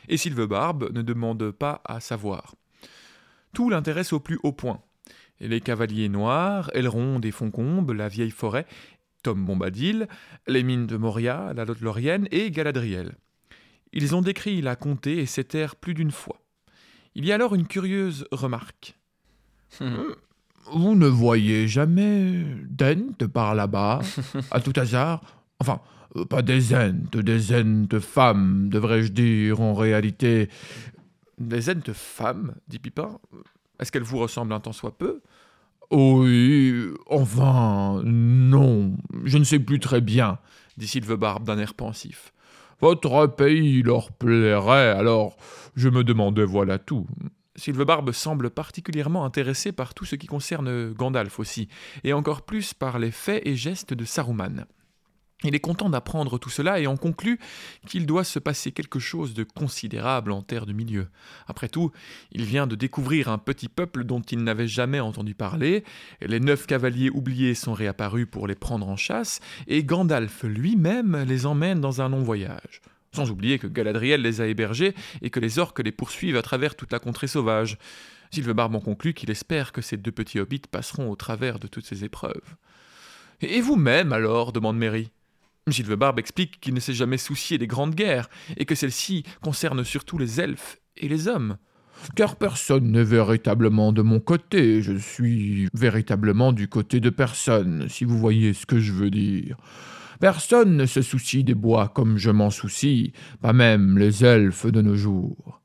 Et 0.08 0.16
Sylvebarbe 0.18 0.92
ne 0.94 1.02
demande 1.02 1.52
pas 1.52 1.82
à 1.86 2.00
savoir. 2.00 2.56
Tout 3.54 3.70
l'intéresse 3.70 4.14
au 4.14 4.20
plus 4.20 4.40
haut 4.44 4.54
point. 4.54 4.82
Et 5.42 5.48
les 5.48 5.60
cavaliers 5.60 6.08
noirs, 6.08 6.70
Elrond 6.74 7.20
et 7.22 7.32
Foncombes, 7.32 7.92
la 7.92 8.08
vieille 8.08 8.32
forêt, 8.32 8.66
Tom 9.24 9.44
Bombadil, 9.46 10.08
les 10.48 10.64
mines 10.64 10.88
de 10.88 10.98
Moria, 10.98 11.52
la 11.56 11.66
Lothlorienne 11.66 12.28
et 12.32 12.50
Galadriel. 12.52 13.16
Ils 13.92 14.16
ont 14.16 14.22
décrit 14.22 14.62
la 14.62 14.76
comté 14.78 15.18
et 15.18 15.26
ses 15.26 15.44
terres 15.44 15.76
plus 15.76 15.94
d'une 15.94 16.12
fois. 16.12 16.40
Il 17.16 17.26
y 17.26 17.32
a 17.32 17.36
alors 17.36 17.56
une 17.56 17.68
curieuse 17.68 18.26
remarque. 18.32 18.98
Mhm. 19.82 20.16
Vous 20.74 20.96
ne 20.96 21.08
voyez 21.08 21.68
jamais 21.68 22.46
d'Ent 22.70 23.28
par 23.34 23.56
là-bas, 23.56 24.00
à 24.52 24.62
tout 24.62 24.74
hasard? 24.76 25.22
Enfin, 25.60 25.82
euh, 26.16 26.26
pas 26.26 26.42
des 26.42 26.74
Ents, 26.74 26.94
des 27.14 27.54
Ents 27.54 28.00
femmes, 28.00 28.70
devrais-je 28.70 29.12
dire 29.12 29.62
en 29.62 29.74
réalité. 29.74 30.50
Des 31.38 31.70
entes 31.70 31.94
femmes, 31.94 32.54
dit 32.68 32.80
Pipin. 32.80 33.20
Est-ce 33.80 33.92
qu'elles 33.92 34.04
vous 34.04 34.20
ressemblent 34.20 34.54
un 34.54 34.60
tant 34.60 34.74
soit 34.74 34.98
peu? 34.98 35.22
Oui, 35.92 36.86
enfin, 37.08 38.02
non, 38.06 38.96
je 39.26 39.38
ne 39.38 39.44
sais 39.44 39.60
plus 39.60 39.80
très 39.80 40.00
bien. 40.00 40.38
dit 40.78 40.88
Sylvebarbe 40.88 41.44
d'un 41.44 41.58
air 41.58 41.74
pensif. 41.74 42.32
Votre 42.80 43.28
pays 43.28 43.84
leur 43.84 44.12
plairait, 44.12 44.90
alors 44.90 45.36
je 45.76 45.90
me 45.90 46.04
demandais 46.04 46.46
voilà 46.46 46.80
tout. 46.80 47.08
Sylvebarbe 47.56 48.12
semble 48.12 48.50
particulièrement 48.50 49.26
intéressé 49.26 49.72
par 49.72 49.94
tout 49.94 50.06
ce 50.06 50.16
qui 50.16 50.28
concerne 50.28 50.94
Gandalf 50.94 51.40
aussi, 51.40 51.68
et 52.04 52.14
encore 52.14 52.44
plus 52.44 52.74
par 52.74 53.00
les 53.00 53.12
faits 53.12 53.42
et 53.46 53.56
gestes 53.56 53.94
de 53.94 54.06
Saruman. 54.06 54.66
Il 55.44 55.56
est 55.56 55.60
content 55.60 55.90
d'apprendre 55.90 56.38
tout 56.38 56.50
cela 56.50 56.80
et 56.80 56.88
en 56.88 56.98
conclut 56.98 57.40
qu'il 57.88 58.06
doit 58.06 58.24
se 58.24 58.38
passer 58.38 58.72
quelque 58.72 59.00
chose 59.00 59.34
de 59.34 59.44
considérable 59.44 60.32
en 60.32 60.44
terre 60.44 60.68
du 60.68 60.74
milieu. 60.74 61.08
Après 61.48 61.68
tout, 61.68 61.92
il 62.32 62.44
vient 62.46 62.68
de 62.68 62.76
découvrir 62.76 63.28
un 63.28 63.40
petit 63.40 63.68
peuple 63.68 64.04
dont 64.04 64.22
il 64.22 64.44
n'avait 64.44 64.68
jamais 64.68 65.00
entendu 65.00 65.34
parler, 65.34 65.84
les 66.22 66.40
neuf 66.40 66.68
cavaliers 66.68 67.10
oubliés 67.10 67.56
sont 67.56 67.74
réapparus 67.74 68.28
pour 68.30 68.48
les 68.48 68.56
prendre 68.56 68.88
en 68.88 68.98
chasse, 68.98 69.40
et 69.68 69.84
Gandalf 69.84 70.44
lui-même 70.44 71.26
les 71.28 71.46
emmène 71.46 71.82
dans 71.82 72.02
un 72.02 72.10
long 72.10 72.22
voyage. 72.22 72.82
Sans 73.14 73.30
oublier 73.30 73.60
que 73.60 73.68
Galadriel 73.68 74.22
les 74.22 74.40
a 74.40 74.48
hébergés 74.48 74.96
et 75.22 75.30
que 75.30 75.42
les 75.42 75.60
orques 75.60 75.80
les 75.80 75.92
poursuivent 75.92 76.38
à 76.38 76.42
travers 76.42 76.76
toute 76.76 76.94
la 76.94 77.00
contrée 77.00 77.28
sauvage. 77.28 77.78
Sylvebarbe 78.32 78.76
en 78.76 78.80
conclut 78.80 79.14
qu'il 79.14 79.30
espère 79.30 79.74
que 79.74 79.82
ces 79.82 79.98
deux 79.98 80.14
petits 80.14 80.40
hobbits 80.40 80.62
passeront 80.72 81.12
au 81.12 81.16
travers 81.18 81.60
de 81.60 81.68
toutes 81.68 81.86
ces 81.86 82.06
épreuves. 82.06 82.56
Et 83.42 83.60
vous-même 83.60 84.14
alors? 84.14 84.54
demande 84.54 84.78
Merry. 84.78 85.12
Sylvebarbe 85.70 86.20
explique 86.20 86.60
qu'il 86.62 86.74
ne 86.74 86.80
s'est 86.80 86.94
jamais 86.94 87.18
soucié 87.18 87.58
des 87.58 87.68
grandes 87.68 87.96
guerres 87.96 88.30
et 88.56 88.66
que 88.66 88.76
celles-ci 88.76 89.24
concernent 89.42 89.84
surtout 89.84 90.18
les 90.18 90.40
elfes 90.40 90.80
et 90.96 91.10
les 91.10 91.28
hommes. 91.28 91.58
Car 92.16 92.36
personne 92.36 92.92
n'est 92.92 93.04
véritablement 93.04 93.92
de 93.92 94.02
mon 94.02 94.20
côté, 94.20 94.82
je 94.82 94.94
suis 94.94 95.68
véritablement 95.74 96.52
du 96.52 96.68
côté 96.68 97.00
de 97.00 97.10
personne, 97.10 97.88
si 97.90 98.06
vous 98.06 98.18
voyez 98.18 98.54
ce 98.54 98.66
que 98.66 98.80
je 98.80 98.92
veux 98.92 99.12
dire. 99.12 99.58
Personne 100.22 100.78
ne 100.78 100.86
se 100.86 101.02
soucie 101.02 101.44
des 101.44 101.56
bois 101.56 101.88
comme 101.90 102.18
je 102.20 102.30
m'en 102.30 102.52
soucie, 102.52 103.12
pas 103.42 103.54
même 103.54 103.98
les 103.98 104.24
elfes 104.24 104.68
de 104.68 104.80
nos 104.80 104.96
jours. 104.96 105.62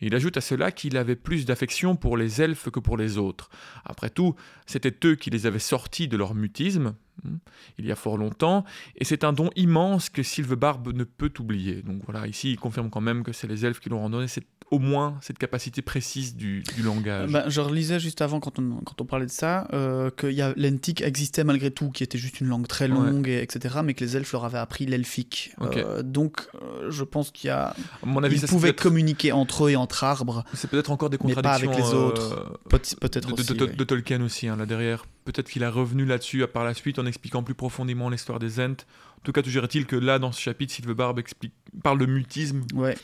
Il 0.00 0.14
ajoute 0.14 0.36
à 0.36 0.40
cela 0.40 0.70
qu'il 0.70 0.96
avait 0.96 1.16
plus 1.16 1.44
d'affection 1.44 1.96
pour 1.96 2.16
les 2.16 2.40
elfes 2.40 2.70
que 2.70 2.78
pour 2.78 2.96
les 2.96 3.18
autres. 3.18 3.50
Après 3.84 4.08
tout, 4.08 4.36
c'était 4.66 4.94
eux 5.04 5.16
qui 5.16 5.30
les 5.30 5.46
avaient 5.46 5.58
sortis 5.58 6.06
de 6.06 6.16
leur 6.16 6.36
mutisme, 6.36 6.94
hmm, 7.24 7.38
il 7.76 7.86
y 7.86 7.90
a 7.90 7.96
fort 7.96 8.16
longtemps, 8.16 8.64
et 8.94 9.04
c'est 9.04 9.24
un 9.24 9.32
don 9.32 9.50
immense 9.56 10.10
que 10.10 10.22
Sylvebarbe 10.22 10.94
ne 10.94 11.02
peut 11.02 11.32
oublier. 11.40 11.82
Donc 11.82 12.02
voilà, 12.04 12.28
ici 12.28 12.52
il 12.52 12.56
confirme 12.56 12.90
quand 12.90 13.00
même 13.00 13.24
que 13.24 13.32
c'est 13.32 13.48
les 13.48 13.66
elfes 13.66 13.80
qui 13.80 13.88
l'ont 13.88 14.08
donné 14.08 14.28
cette- 14.28 14.46
au 14.70 14.78
moins 14.78 15.16
cette 15.22 15.38
capacité 15.38 15.82
précise 15.82 16.36
du, 16.36 16.62
du 16.76 16.82
langage. 16.82 17.30
Ben, 17.30 17.44
je 17.48 17.60
relisais 17.60 17.98
juste 17.98 18.20
avant, 18.20 18.38
quand 18.40 18.58
on, 18.58 18.80
quand 18.84 19.00
on 19.00 19.04
parlait 19.04 19.26
de 19.26 19.30
ça, 19.30 19.66
euh, 19.72 20.10
que 20.10 20.26
l'entique 20.60 21.00
existait 21.00 21.44
malgré 21.44 21.70
tout, 21.70 21.90
qui 21.90 22.02
était 22.02 22.18
juste 22.18 22.40
une 22.40 22.48
langue 22.48 22.66
très 22.66 22.88
longue, 22.88 23.28
et, 23.28 23.42
etc., 23.42 23.76
mais 23.82 23.94
que 23.94 24.04
les 24.04 24.16
elfes 24.16 24.32
leur 24.32 24.44
avaient 24.44 24.58
appris 24.58 24.86
l'elfique. 24.86 25.52
Euh, 25.62 26.02
donc, 26.02 26.48
euh, 26.54 26.90
je 26.90 27.04
pense 27.04 27.30
qu'il 27.30 27.48
y 27.48 27.50
a... 27.50 27.68
à 27.68 28.06
mon 28.06 28.22
avis, 28.22 28.40
Ils 28.40 28.46
pouvaient 28.46 28.74
communiquer 28.74 29.32
entre 29.32 29.66
eux 29.66 29.70
et 29.70 29.76
entre 29.76 30.04
arbres, 30.04 30.44
c'est 30.54 30.68
peut-être 30.70 30.90
encore 30.90 31.10
des 31.10 31.18
mais 31.24 31.34
pas 31.34 31.42
contradictions 31.42 31.72
avec 31.72 31.84
les 31.84 31.94
euh, 31.94 32.06
autres. 32.06 32.58
Peut- 32.68 32.80
peut-être 33.00 33.34
de, 33.54 33.66
de 33.66 33.84
Tolkien 33.84 34.20
aussi, 34.22 34.48
hein, 34.48 34.56
là 34.56 34.66
derrière. 34.66 35.06
Peut-être 35.24 35.50
qu'il 35.50 35.62
a 35.64 35.70
revenu 35.70 36.06
là-dessus 36.06 36.46
par 36.46 36.64
la 36.64 36.72
suite 36.72 36.98
en 36.98 37.04
expliquant 37.04 37.42
plus 37.42 37.54
profondément 37.54 38.08
l'histoire 38.08 38.38
des 38.38 38.60
Ents. 38.60 38.84
En 39.18 39.20
tout 39.24 39.32
cas, 39.32 39.42
toujours 39.42 39.64
est-il 39.64 39.84
que 39.84 39.96
là, 39.96 40.18
dans 40.18 40.32
ce 40.32 40.40
chapitre, 40.40 40.72
Sylvebarbe 40.72 41.18
explique, 41.18 41.52
parle 41.82 41.98
de 41.98 42.06
mutisme. 42.06 42.62
Ouais. 42.74 42.96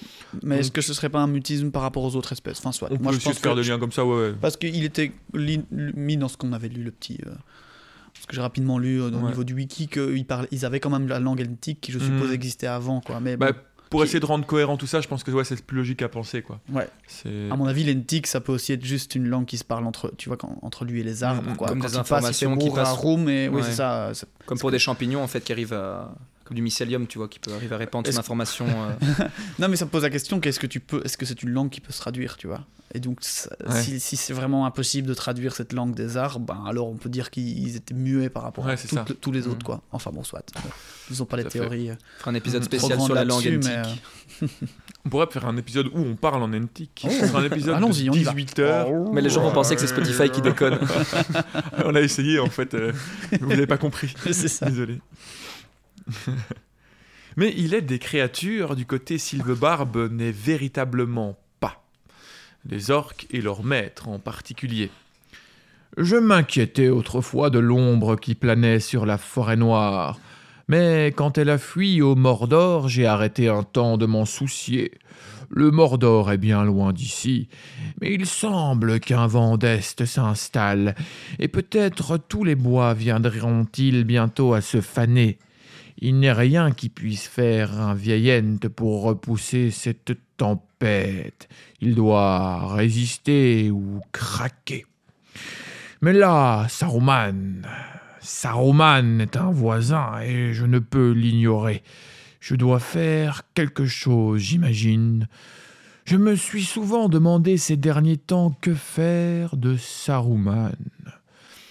Mais 0.43 0.59
est-ce 0.61 0.71
que 0.71 0.81
ce 0.81 0.95
serait 0.95 1.11
pas 1.11 1.21
un 1.21 1.27
mutisme 1.27 1.71
par 1.71 1.83
rapport 1.83 2.03
aux 2.05 2.17
autres 2.17 2.33
espèces? 2.33 2.59
Enfin, 2.61 2.73
soit. 2.73 2.89
On 2.91 2.99
Moi, 3.03 3.13
peut 3.13 3.19
je 3.19 3.25
pense 3.25 3.39
faire 3.39 3.55
que- 3.55 3.61
des 3.61 3.69
liens 3.69 3.79
comme 3.79 3.93
ça, 3.93 4.05
ouais. 4.07 4.17
ouais. 4.29 4.35
Parce 4.41 4.57
qu'il 4.57 4.85
était 4.85 5.13
mis 5.35 6.17
dans 6.17 6.29
ce 6.29 6.37
qu'on 6.37 6.53
avait 6.53 6.69
lu, 6.69 6.83
le 6.85 6.91
petit. 6.93 7.19
euh, 7.27 7.31
Parce 8.15 8.27
que 8.27 8.37
j'ai 8.37 8.43
rapidement 8.43 8.79
lu 8.79 9.03
euh, 9.03 9.11
au 9.11 9.13
Ouais. 9.17 9.29
niveau 9.31 9.43
du 9.45 9.55
wiki 9.55 9.89
qu'ils 9.89 10.25
ils 10.53 10.65
avaient 10.65 10.79
quand 10.81 10.89
même 10.89 11.09
la 11.09 11.19
langue 11.19 11.41
eltique 11.41 11.81
qui, 11.81 11.91
je 11.93 11.99
suppose, 11.99 12.29
Mhm. 12.29 12.33
existait 12.35 12.69
avant. 12.69 13.01
Quoi. 13.01 13.19
Mais 13.21 13.37
Bah, 13.37 13.51
bon, 13.53 13.59
pour 13.95 14.01
Qui- 14.03 14.07
essayer 14.09 14.21
de 14.21 14.27
rendre 14.27 14.45
cohérent 14.45 14.77
tout 14.77 14.87
ça, 14.89 15.01
je 15.01 15.07
pense 15.07 15.23
que 15.23 15.31
ouais, 15.31 15.45
c'est 15.45 15.63
plus 15.65 15.77
logique 15.77 16.03
à 16.03 16.09
penser, 16.09 16.43
quoi. 16.43 16.59
ouais. 16.73 16.89
À 17.51 17.57
mon 17.57 17.67
avis, 17.67 17.85
l'entique, 17.85 18.27
ça 18.27 18.41
peut 18.41 18.53
aussi 18.53 18.73
être 18.73 18.85
juste 18.85 19.15
une 19.15 19.29
langue 19.29 19.47
qui 19.47 19.57
se 19.57 19.65
parle 19.65 19.87
entre, 19.87 20.13
tu 20.19 20.29
vois, 20.29 20.37
quand- 20.37 20.59
entre 20.63 20.85
lui 20.85 21.01
et 21.01 21.05
les 21.05 21.23
arbres. 21.23 21.49
Mhm. 21.51 21.57
Quoi. 21.57 21.69
Comme 21.69 21.79
Quand 21.81 21.87
des 21.87 21.93
passe, 21.93 22.01
informations 22.01 22.55
il 22.57 22.61
se 22.63 22.69
qui 22.69 22.75
passent- 22.75 22.93
Roum 22.97 23.29
et 23.29 23.49
oui, 23.49 23.63
Ouais. 23.63 23.71
ça. 23.73 24.11
Comme 24.47 24.59
pour 24.59 24.71
des 24.73 24.79
champignons 24.81 25.23
en 25.23 25.29
fait 25.29 25.41
qui 25.45 25.53
arrivent 25.53 25.73
à 25.75 26.13
comme 26.45 26.57
du 26.57 26.63
mycélium, 26.63 27.07
tu 27.07 27.19
vois, 27.19 27.29
qui 27.29 27.39
peut 27.39 27.53
arriver 27.53 27.75
à 27.75 27.79
répandre 27.79 28.11
son 28.13 28.19
information. 28.19 28.67
euh, 28.69 29.25
Non, 29.59 29.69
mais 29.69 29.77
ça 29.77 29.85
me 29.87 29.91
pose 29.91 30.03
la 30.03 30.11
question 30.11 30.41
qu'est-ce 30.41 30.61
que 30.61 30.67
tu 30.67 30.79
peux 30.81 31.01
Est-ce 31.05 31.17
que 31.17 31.25
c'est 31.25 31.43
une 31.43 31.51
langue 31.51 31.71
qui 31.71 31.81
peut 31.81 31.93
se 31.93 32.01
traduire, 32.01 32.37
tu 32.37 32.47
vois? 32.47 32.65
Et 32.93 33.01
donc, 33.01 33.19
ça- 33.23 33.51
Ouais. 33.67 33.83
si, 33.83 33.99
si 33.99 34.17
c'est 34.17 34.35
vraiment 34.35 34.67
impossible 34.67 35.09
de 35.09 35.15
traduire 35.15 35.55
cette 35.55 35.73
langue 35.73 35.95
des 35.95 36.17
arbres, 36.17 36.47
ben, 36.47 36.63
alors 36.69 36.89
on 36.89 36.97
peut 36.97 37.09
dire 37.09 37.31
qu'ils 37.31 37.75
étaient 37.77 37.95
muets 37.95 38.29
par 38.29 38.43
rapport 38.43 38.67
Ouais, 38.67 38.75
à 38.75 39.05
tous 39.21 39.33
les 39.33 39.41
Mhm. 39.43 39.51
autres, 39.51 39.65
quoi. 39.65 39.83
Enfin 39.91 40.11
bon, 40.13 40.23
soit. 40.23 40.45
Ils 41.11 41.23
ont 41.23 41.27
pas 41.27 41.37
les 41.39 41.45
théories. 41.45 41.91
euh, 41.91 41.95
on 41.95 42.21
fera 42.21 42.31
un 42.31 42.35
épisode 42.35 42.63
spécial 42.63 43.01
sur 43.01 43.15
la 43.15 43.25
langue 43.25 43.39
antique. 43.39 43.65
mais, 43.65 44.49
On 45.07 45.09
pourrait 45.11 45.27
faire 45.31 45.47
un 45.47 45.57
épisode 45.57 45.87
où 45.89 45.99
on 45.99 46.15
parle 46.17 46.43
en 46.43 46.53
antique. 46.53 47.07
Oh. 47.09 47.37
Un 47.37 47.45
épisode 47.45 47.75
Allons-y, 47.75 48.05
de 48.05 48.11
on 48.11 48.15
y 48.15 48.23
va. 48.23 48.33
18 48.33 48.59
heures. 48.61 48.89
Mais 49.13 49.21
les 49.21 49.29
gens 49.31 49.43
vont 49.43 49.53
penser 49.53 49.75
que 49.75 49.81
c'est 49.81 49.87
Spotify 49.87 50.31
qui 50.31 50.41
déconne. 50.41 50.79
on 51.85 51.95
a 51.95 52.01
essayé, 52.01 52.39
en 52.39 52.49
fait. 52.49 52.75
euh, 52.75 52.93
vous 53.41 53.49
n'avez 53.49 53.67
pas 53.67 53.77
compris. 53.79 54.15
c'est 54.33 54.49
ça. 54.49 54.67
Désolé. 54.67 55.01
Mais 57.37 57.53
il 57.57 57.75
est 57.75 57.83
des 57.83 57.99
créatures 57.99 58.77
du 58.77 58.87
côté 58.87 59.19
Sylvebarbe 59.19 60.11
n'est 60.13 60.31
véritablement 60.31 61.37
pas. 61.61 61.85
Les 62.69 62.91
orques 62.91 63.27
et 63.31 63.41
leurs 63.41 63.65
maîtres 63.65 64.09
en 64.09 64.19
particulier. 64.19 64.91
Je 65.97 66.17
m'inquiétais 66.17 66.89
autrefois 66.89 67.51
de 67.51 67.59
l'ombre 67.59 68.17
qui 68.17 68.35
planait 68.35 68.81
sur 68.81 69.07
la 69.07 69.19
forêt 69.19 69.57
noire, 69.57 70.19
Mais 70.67 71.13
quand 71.15 71.39
elle 71.39 71.51
a 71.51 71.59
fui 71.59 72.01
au 72.03 72.15
Mordor, 72.15 72.89
j'ai 72.89 73.07
arrêté 73.07 73.49
un 73.49 73.63
temps 73.63 73.99
de 73.99 74.07
m'en 74.07 74.25
soucier. 74.25 74.93
Le 75.51 75.71
Mordor 75.71 76.33
est 76.33 76.39
bien 76.39 76.65
loin 76.65 76.93
d'ici, 76.93 77.49
mais 78.01 78.13
il 78.13 78.27
semble 78.27 78.99
qu'un 78.99 79.27
vent 79.27 79.57
d'Est 79.57 80.05
s'installe, 80.05 80.95
et 81.39 81.49
peut-être 81.49 82.17
tous 82.17 82.45
les 82.45 82.55
bois 82.57 82.95
viendront-ils 82.95 84.05
bientôt 84.05 84.55
à 84.55 84.63
se 84.63 84.81
faner. 84.81 85.39
Il 85.99 86.19
n'est 86.21 86.33
rien 86.33 86.73
qui 86.73 86.89
puisse 86.89 87.27
faire 87.27 87.81
un 87.81 87.95
vieil 87.95 88.33
Ent 88.33 88.69
pour 88.69 89.03
repousser 89.03 89.71
cette 89.71 90.13
tempête. 90.37 91.49
Il 91.81 91.95
doit 91.95 92.75
résister 92.75 93.71
ou 93.71 94.01
craquer. 94.13 94.87
Mais 96.03 96.13
là, 96.13 96.67
Saruman, 96.69 97.63
Saruman 98.21 99.21
est 99.21 99.37
un 99.37 99.51
voisin 99.51 100.21
et 100.23 100.53
je 100.53 100.67
ne 100.67 100.79
peux 100.79 101.13
l'ignorer. 101.13 101.83
Je 102.41 102.57
dois 102.57 102.81
faire 102.81 103.43
quelque 103.55 103.87
chose, 103.87 104.41
j'imagine. 104.41 105.29
Je 106.05 106.19
me 106.19 106.37
suis 106.37 106.65
souvent 106.65 107.09
demandé 107.09 107.57
ces 107.57 107.79
derniers 107.79 108.19
temps 108.19 108.51
que 108.61 108.75
faire 108.75 109.57
de 109.57 109.77
Saruman. 109.79 110.77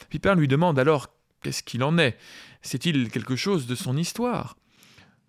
Pipin 0.10 0.34
lui 0.34 0.48
demande 0.48 0.80
alors 0.80 1.13
qu'est-ce 1.44 1.64
qu'il 1.64 1.84
en 1.84 1.98
est? 1.98 2.18
Sait-il 2.62 3.10
quelque 3.10 3.36
chose 3.36 3.68
de 3.68 3.76
son 3.76 3.98
histoire? 3.98 4.56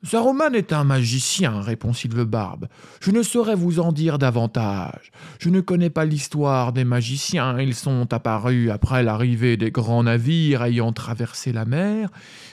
Saruman 0.04 0.54
est 0.54 0.74
un 0.74 0.84
magicien, 0.84 1.62
répond 1.62 1.92
Barbe. 2.26 2.68
Je 3.00 3.10
ne 3.10 3.22
saurais 3.22 3.54
vous 3.54 3.80
en 3.80 3.90
dire 3.90 4.18
davantage. 4.18 5.10
Je 5.38 5.48
ne 5.48 5.62
connais 5.62 5.88
pas 5.88 6.04
l'histoire 6.04 6.74
des 6.74 6.84
magiciens. 6.84 7.58
Ils 7.58 7.74
sont 7.74 8.12
apparus 8.12 8.70
après 8.70 9.02
l'arrivée 9.02 9.56
des 9.56 9.70
grands 9.70 10.02
navires 10.02 10.62
ayant 10.62 10.92
traversé 10.92 11.52
la 11.52 11.64
mer, 11.64 12.10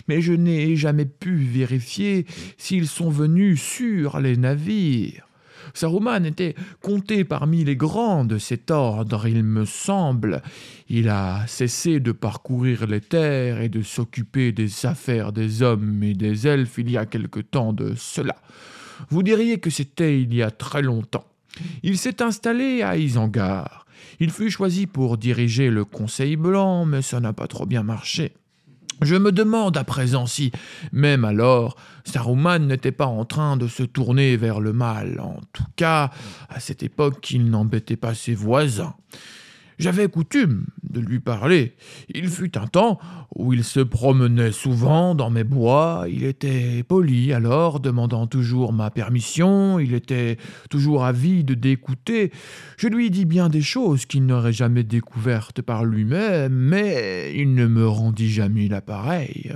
mais 0.07 0.21
je 0.21 0.31
n'ai 0.31 0.77
jamais 0.77 1.05
pu 1.05 1.35
vérifier 1.35 2.25
s'ils 2.57 2.87
sont 2.87 3.09
venus 3.09 3.61
sur 3.61 4.21
les 4.21 4.37
navires. 4.37 5.27
Saruman 5.73 6.25
était 6.25 6.55
compté 6.81 7.23
parmi 7.23 7.63
les 7.63 7.75
grands 7.75 8.25
de 8.25 8.37
cet 8.37 8.71
ordre, 8.71 9.27
il 9.27 9.43
me 9.43 9.65
semble. 9.65 10.41
Il 10.89 11.09
a 11.09 11.45
cessé 11.47 11.99
de 11.99 12.11
parcourir 12.11 12.87
les 12.87 13.01
terres 13.01 13.61
et 13.61 13.69
de 13.69 13.81
s'occuper 13.81 14.51
des 14.51 14.85
affaires 14.85 15.31
des 15.31 15.61
hommes 15.61 16.03
et 16.03 16.13
des 16.13 16.47
elfes 16.47 16.77
il 16.77 16.91
y 16.91 16.97
a 16.97 17.05
quelque 17.05 17.39
temps 17.39 17.73
de 17.73 17.93
cela. 17.95 18.35
Vous 19.09 19.23
diriez 19.23 19.59
que 19.59 19.69
c'était 19.69 20.21
il 20.21 20.33
y 20.33 20.41
a 20.41 20.51
très 20.51 20.81
longtemps. 20.81 21.25
Il 21.83 21.97
s'est 21.97 22.21
installé 22.21 22.81
à 22.81 22.97
Isengard. 22.97 23.85
Il 24.19 24.31
fut 24.31 24.51
choisi 24.51 24.87
pour 24.87 25.17
diriger 25.17 25.69
le 25.69 25.85
Conseil 25.85 26.35
blanc, 26.35 26.85
mais 26.85 27.01
ça 27.01 27.19
n'a 27.19 27.33
pas 27.33 27.47
trop 27.47 27.65
bien 27.65 27.83
marché. 27.83 28.33
Je 29.01 29.15
me 29.15 29.31
demande 29.31 29.77
à 29.77 29.83
présent 29.83 30.27
si, 30.27 30.51
même 30.91 31.25
alors, 31.25 31.75
Saruman 32.05 32.59
n'était 32.59 32.91
pas 32.91 33.07
en 33.07 33.25
train 33.25 33.57
de 33.57 33.67
se 33.67 33.83
tourner 33.83 34.37
vers 34.37 34.59
le 34.59 34.73
mal. 34.73 35.19
En 35.19 35.39
tout 35.53 35.65
cas, 35.75 36.11
à 36.49 36.59
cette 36.59 36.83
époque, 36.83 37.31
il 37.31 37.49
n'embêtait 37.49 37.95
pas 37.95 38.13
ses 38.13 38.35
voisins. 38.35 38.93
J'avais 39.79 40.07
coutume 40.07 40.65
de 40.83 40.99
lui 40.99 41.19
parler. 41.19 41.75
Il 42.13 42.27
fut 42.27 42.57
un 42.57 42.67
temps 42.67 42.99
où 43.35 43.53
il 43.53 43.63
se 43.63 43.79
promenait 43.79 44.51
souvent 44.51 45.15
dans 45.15 45.29
mes 45.29 45.43
bois. 45.43 46.05
Il 46.09 46.23
était 46.23 46.83
poli 46.83 47.33
alors, 47.33 47.79
demandant 47.79 48.27
toujours 48.27 48.73
ma 48.73 48.91
permission. 48.91 49.79
Il 49.79 49.93
était 49.93 50.37
toujours 50.69 51.05
avide 51.05 51.53
d'écouter. 51.53 52.31
Je 52.77 52.87
lui 52.87 53.09
dis 53.09 53.25
bien 53.25 53.49
des 53.49 53.61
choses 53.61 54.05
qu'il 54.05 54.25
n'aurait 54.25 54.53
jamais 54.53 54.83
découvertes 54.83 55.61
par 55.61 55.85
lui-même, 55.85 56.53
mais 56.53 57.33
il 57.35 57.55
ne 57.55 57.67
me 57.67 57.87
rendit 57.87 58.31
jamais 58.31 58.67
l'appareil. 58.67 59.53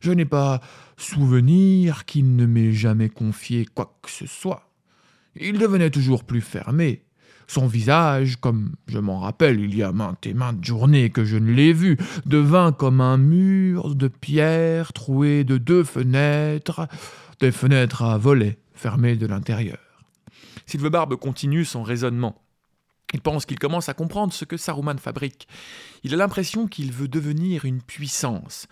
Je 0.00 0.12
n'ai 0.12 0.24
pas 0.24 0.60
souvenir 0.96 2.04
qu'il 2.04 2.36
ne 2.36 2.46
m'ait 2.46 2.72
jamais 2.72 3.08
confié 3.08 3.66
quoi 3.74 3.98
que 4.02 4.10
ce 4.10 4.26
soit. 4.26 4.70
Il 5.36 5.58
devenait 5.58 5.90
toujours 5.90 6.24
plus 6.24 6.40
fermé. 6.40 7.04
Son 7.50 7.66
visage, 7.66 8.36
comme 8.36 8.76
je 8.86 9.00
m'en 9.00 9.18
rappelle 9.18 9.58
il 9.58 9.74
y 9.74 9.82
a 9.82 9.90
maintes 9.90 10.24
et 10.24 10.34
maintes 10.34 10.64
journées 10.64 11.10
que 11.10 11.24
je 11.24 11.36
ne 11.36 11.50
l'ai 11.50 11.72
vu, 11.72 11.98
devint 12.24 12.70
comme 12.70 13.00
un 13.00 13.16
mur 13.16 13.96
de 13.96 14.06
pierre 14.06 14.92
troué 14.92 15.42
de 15.42 15.58
deux 15.58 15.82
fenêtres, 15.82 16.86
des 17.40 17.50
fenêtres 17.50 18.02
à 18.02 18.18
volets 18.18 18.60
fermées 18.72 19.16
de 19.16 19.26
l'intérieur. 19.26 19.80
Barbe 20.78 21.16
continue 21.16 21.64
son 21.64 21.82
raisonnement. 21.82 22.40
Il 23.14 23.20
pense 23.20 23.46
qu'il 23.46 23.58
commence 23.58 23.88
à 23.88 23.94
comprendre 23.94 24.32
ce 24.32 24.44
que 24.44 24.56
Saruman 24.56 24.98
fabrique. 24.98 25.48
Il 26.04 26.14
a 26.14 26.16
l'impression 26.16 26.68
qu'il 26.68 26.92
veut 26.92 27.08
devenir 27.08 27.64
une 27.64 27.82
puissance, 27.82 28.68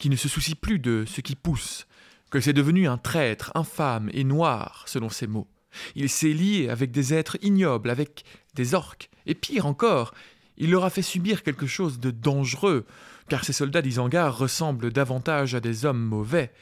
qui 0.00 0.10
ne 0.10 0.16
se 0.16 0.28
soucie 0.28 0.56
plus 0.56 0.80
de 0.80 1.04
ce 1.06 1.20
qui 1.20 1.36
pousse, 1.36 1.86
que 2.32 2.40
c'est 2.40 2.52
devenu 2.52 2.88
un 2.88 2.98
traître 2.98 3.52
infâme 3.54 4.10
et 4.12 4.24
noir, 4.24 4.82
selon 4.88 5.10
ses 5.10 5.28
mots. 5.28 5.46
Il 5.94 6.08
s'est 6.08 6.32
lié 6.32 6.68
avec 6.68 6.90
des 6.90 7.14
êtres 7.14 7.36
ignobles, 7.42 7.90
avec 7.90 8.24
des 8.54 8.74
orques, 8.74 9.10
et 9.26 9.34
pire 9.34 9.66
encore, 9.66 10.12
il 10.58 10.70
leur 10.70 10.84
a 10.84 10.90
fait 10.90 11.02
subir 11.02 11.42
quelque 11.42 11.66
chose 11.66 12.00
de 12.00 12.10
dangereux, 12.10 12.86
car 13.28 13.44
ces 13.44 13.52
soldats 13.52 13.82
d'Isangar 13.82 14.36
ressemblent 14.36 14.92
davantage 14.92 15.54
à 15.54 15.60
des 15.60 15.84
hommes 15.84 16.02
mauvais. 16.02 16.52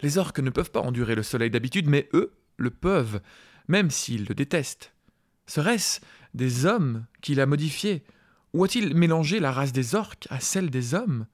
Les 0.00 0.18
orques 0.18 0.40
ne 0.40 0.50
peuvent 0.50 0.70
pas 0.70 0.80
endurer 0.80 1.14
le 1.14 1.22
soleil 1.22 1.50
d'habitude, 1.50 1.88
mais 1.88 2.08
eux 2.14 2.32
le 2.56 2.70
peuvent, 2.70 3.20
même 3.68 3.90
s'ils 3.90 4.26
le 4.26 4.34
détestent. 4.34 4.92
Serait-ce 5.46 6.00
des 6.34 6.64
hommes 6.64 7.04
qu'il 7.20 7.40
a 7.40 7.46
modifiés 7.46 8.04
Ou 8.54 8.64
a-t-il 8.64 8.94
mélangé 8.94 9.38
la 9.38 9.52
race 9.52 9.72
des 9.72 9.94
orques 9.94 10.26
à 10.30 10.40
celle 10.40 10.70
des 10.70 10.94
hommes? 10.94 11.26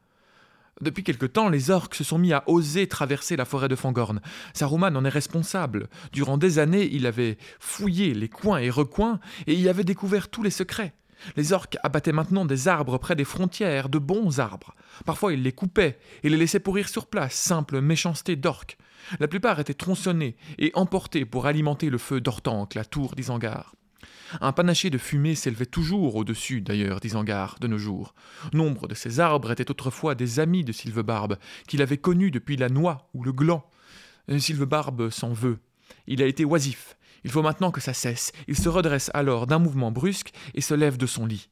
Depuis 0.81 1.03
quelque 1.03 1.27
temps, 1.27 1.49
les 1.49 1.71
orques 1.71 1.95
se 1.95 2.05
sont 2.05 2.19
mis 2.19 2.33
à 2.33 2.45
oser 2.47 2.87
traverser 2.87 3.37
la 3.37 3.45
forêt 3.45 3.69
de 3.69 3.77
Fangorn. 3.77 4.21
Saruman 4.55 4.97
en 4.97 5.05
est 5.05 5.09
responsable. 5.09 5.89
Durant 6.13 6.39
des 6.39 6.59
années, 6.59 6.89
il 6.93 7.07
avait 7.07 7.39
fouillé 7.59 8.15
les 8.15 8.29
coins 8.29 8.59
et 8.59 8.71
recoins 8.71 9.21
et 9.47 9.55
y 9.55 9.69
avait 9.69 9.85
découvert 9.85 10.29
tous 10.29 10.43
les 10.43 10.51
secrets. 10.51 10.95
Les 11.37 11.53
orques 11.53 11.77
abattaient 11.83 12.13
maintenant 12.13 12.45
des 12.45 12.69
arbres 12.69 12.99
près 12.99 13.17
des 13.17 13.25
frontières, 13.25 13.89
de 13.89 13.99
bons 13.99 14.39
arbres. 14.39 14.75
Parfois, 15.05 15.33
ils 15.33 15.43
les 15.43 15.53
coupaient 15.53 15.99
et 16.23 16.29
les 16.29 16.37
laissaient 16.37 16.61
pourrir 16.61 16.89
sur 16.89 17.07
place, 17.07 17.35
simple 17.35 17.81
méchanceté 17.81 18.37
d'orques. 18.37 18.79
La 19.21 19.29
plupart 19.29 19.59
étaient 19.59 19.75
tronçonnés 19.75 20.37
et 20.59 20.71
emportés 20.75 21.25
pour 21.25 21.47
alimenter 21.47 21.91
le 21.91 21.99
feu 21.99 22.21
d'Ortanque, 22.21 22.75
la 22.75 22.85
tour 22.85 23.15
d'Isangar. 23.15 23.75
Un 24.41 24.53
panaché 24.53 24.91
de 24.91 24.99
fumée 24.99 25.35
s'élevait 25.35 25.67
toujours 25.67 26.17
au-dessus, 26.17 26.61
d'ailleurs, 26.61 27.01
d'Isangar, 27.01 27.57
de 27.61 27.67
nos 27.67 27.79
jours. 27.79 28.15
Nombre 28.53 28.89
de 28.89 28.95
ces 28.95 29.21
arbres 29.21 29.51
étaient 29.51 29.71
autrefois 29.71 30.15
des 30.15 30.41
amis 30.41 30.65
de 30.65 30.73
Sylvebarbe, 30.73 31.39
qu'il 31.67 31.83
avait 31.83 31.99
connus 31.99 32.31
depuis 32.31 32.57
la 32.57 32.69
noix 32.69 33.09
ou 33.15 33.25
le 33.25 33.33
gland. 33.33 33.65
Euh, 34.31 34.39
Sylvebarbe 34.39 35.11
s'en 35.11 35.33
veut. 35.33 35.59
Il 36.07 36.23
a 36.23 36.27
été 36.27 36.45
oisif. 36.45 36.97
Il 37.25 37.31
faut 37.31 37.43
maintenant 37.43 37.71
que 37.71 37.81
ça 37.81 37.95
cesse. 37.95 38.33
Il 38.47 38.57
se 38.57 38.69
redresse 38.69 39.11
alors 39.15 39.47
d'un 39.47 39.59
mouvement 39.59 39.91
brusque 39.91 40.33
et 40.55 40.61
se 40.61 40.75
lève 40.75 40.97
de 40.97 41.07
son 41.07 41.27
lit. 41.27 41.49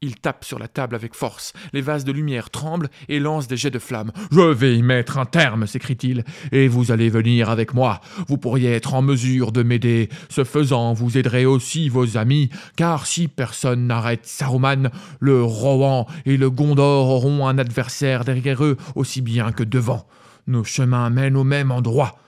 Il 0.00 0.16
tape 0.16 0.44
sur 0.44 0.58
la 0.58 0.68
table 0.68 0.94
avec 0.94 1.14
force. 1.14 1.54
Les 1.72 1.80
vases 1.80 2.04
de 2.04 2.12
lumière 2.12 2.50
tremblent 2.50 2.90
et 3.08 3.20
lancent 3.20 3.48
des 3.48 3.56
jets 3.56 3.70
de 3.70 3.78
flammes. 3.78 4.12
Je 4.30 4.40
vais 4.40 4.76
y 4.76 4.82
mettre 4.82 5.16
un 5.16 5.24
terme, 5.24 5.66
s'écrie-t-il, 5.66 6.24
et 6.52 6.68
vous 6.68 6.92
allez 6.92 7.08
venir 7.08 7.48
avec 7.48 7.72
moi. 7.72 8.00
Vous 8.28 8.36
pourriez 8.36 8.72
être 8.72 8.92
en 8.92 9.00
mesure 9.00 9.50
de 9.50 9.62
m'aider. 9.62 10.10
Ce 10.28 10.44
faisant, 10.44 10.92
vous 10.92 11.16
aiderez 11.16 11.46
aussi 11.46 11.88
vos 11.88 12.18
amis, 12.18 12.50
car 12.76 13.06
si 13.06 13.28
personne 13.28 13.86
n'arrête 13.86 14.26
Saruman, 14.26 14.90
le 15.20 15.42
Rohan 15.42 16.06
et 16.26 16.36
le 16.36 16.50
Gondor 16.50 17.08
auront 17.08 17.48
un 17.48 17.56
adversaire 17.56 18.24
derrière 18.24 18.62
eux 18.62 18.76
aussi 18.94 19.22
bien 19.22 19.52
que 19.52 19.64
devant. 19.64 20.06
Nos 20.46 20.64
chemins 20.64 21.08
mènent 21.08 21.36
au 21.36 21.44
même 21.44 21.70
endroit. 21.70 22.18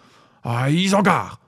À 0.42 0.70
Isengard 0.70 1.40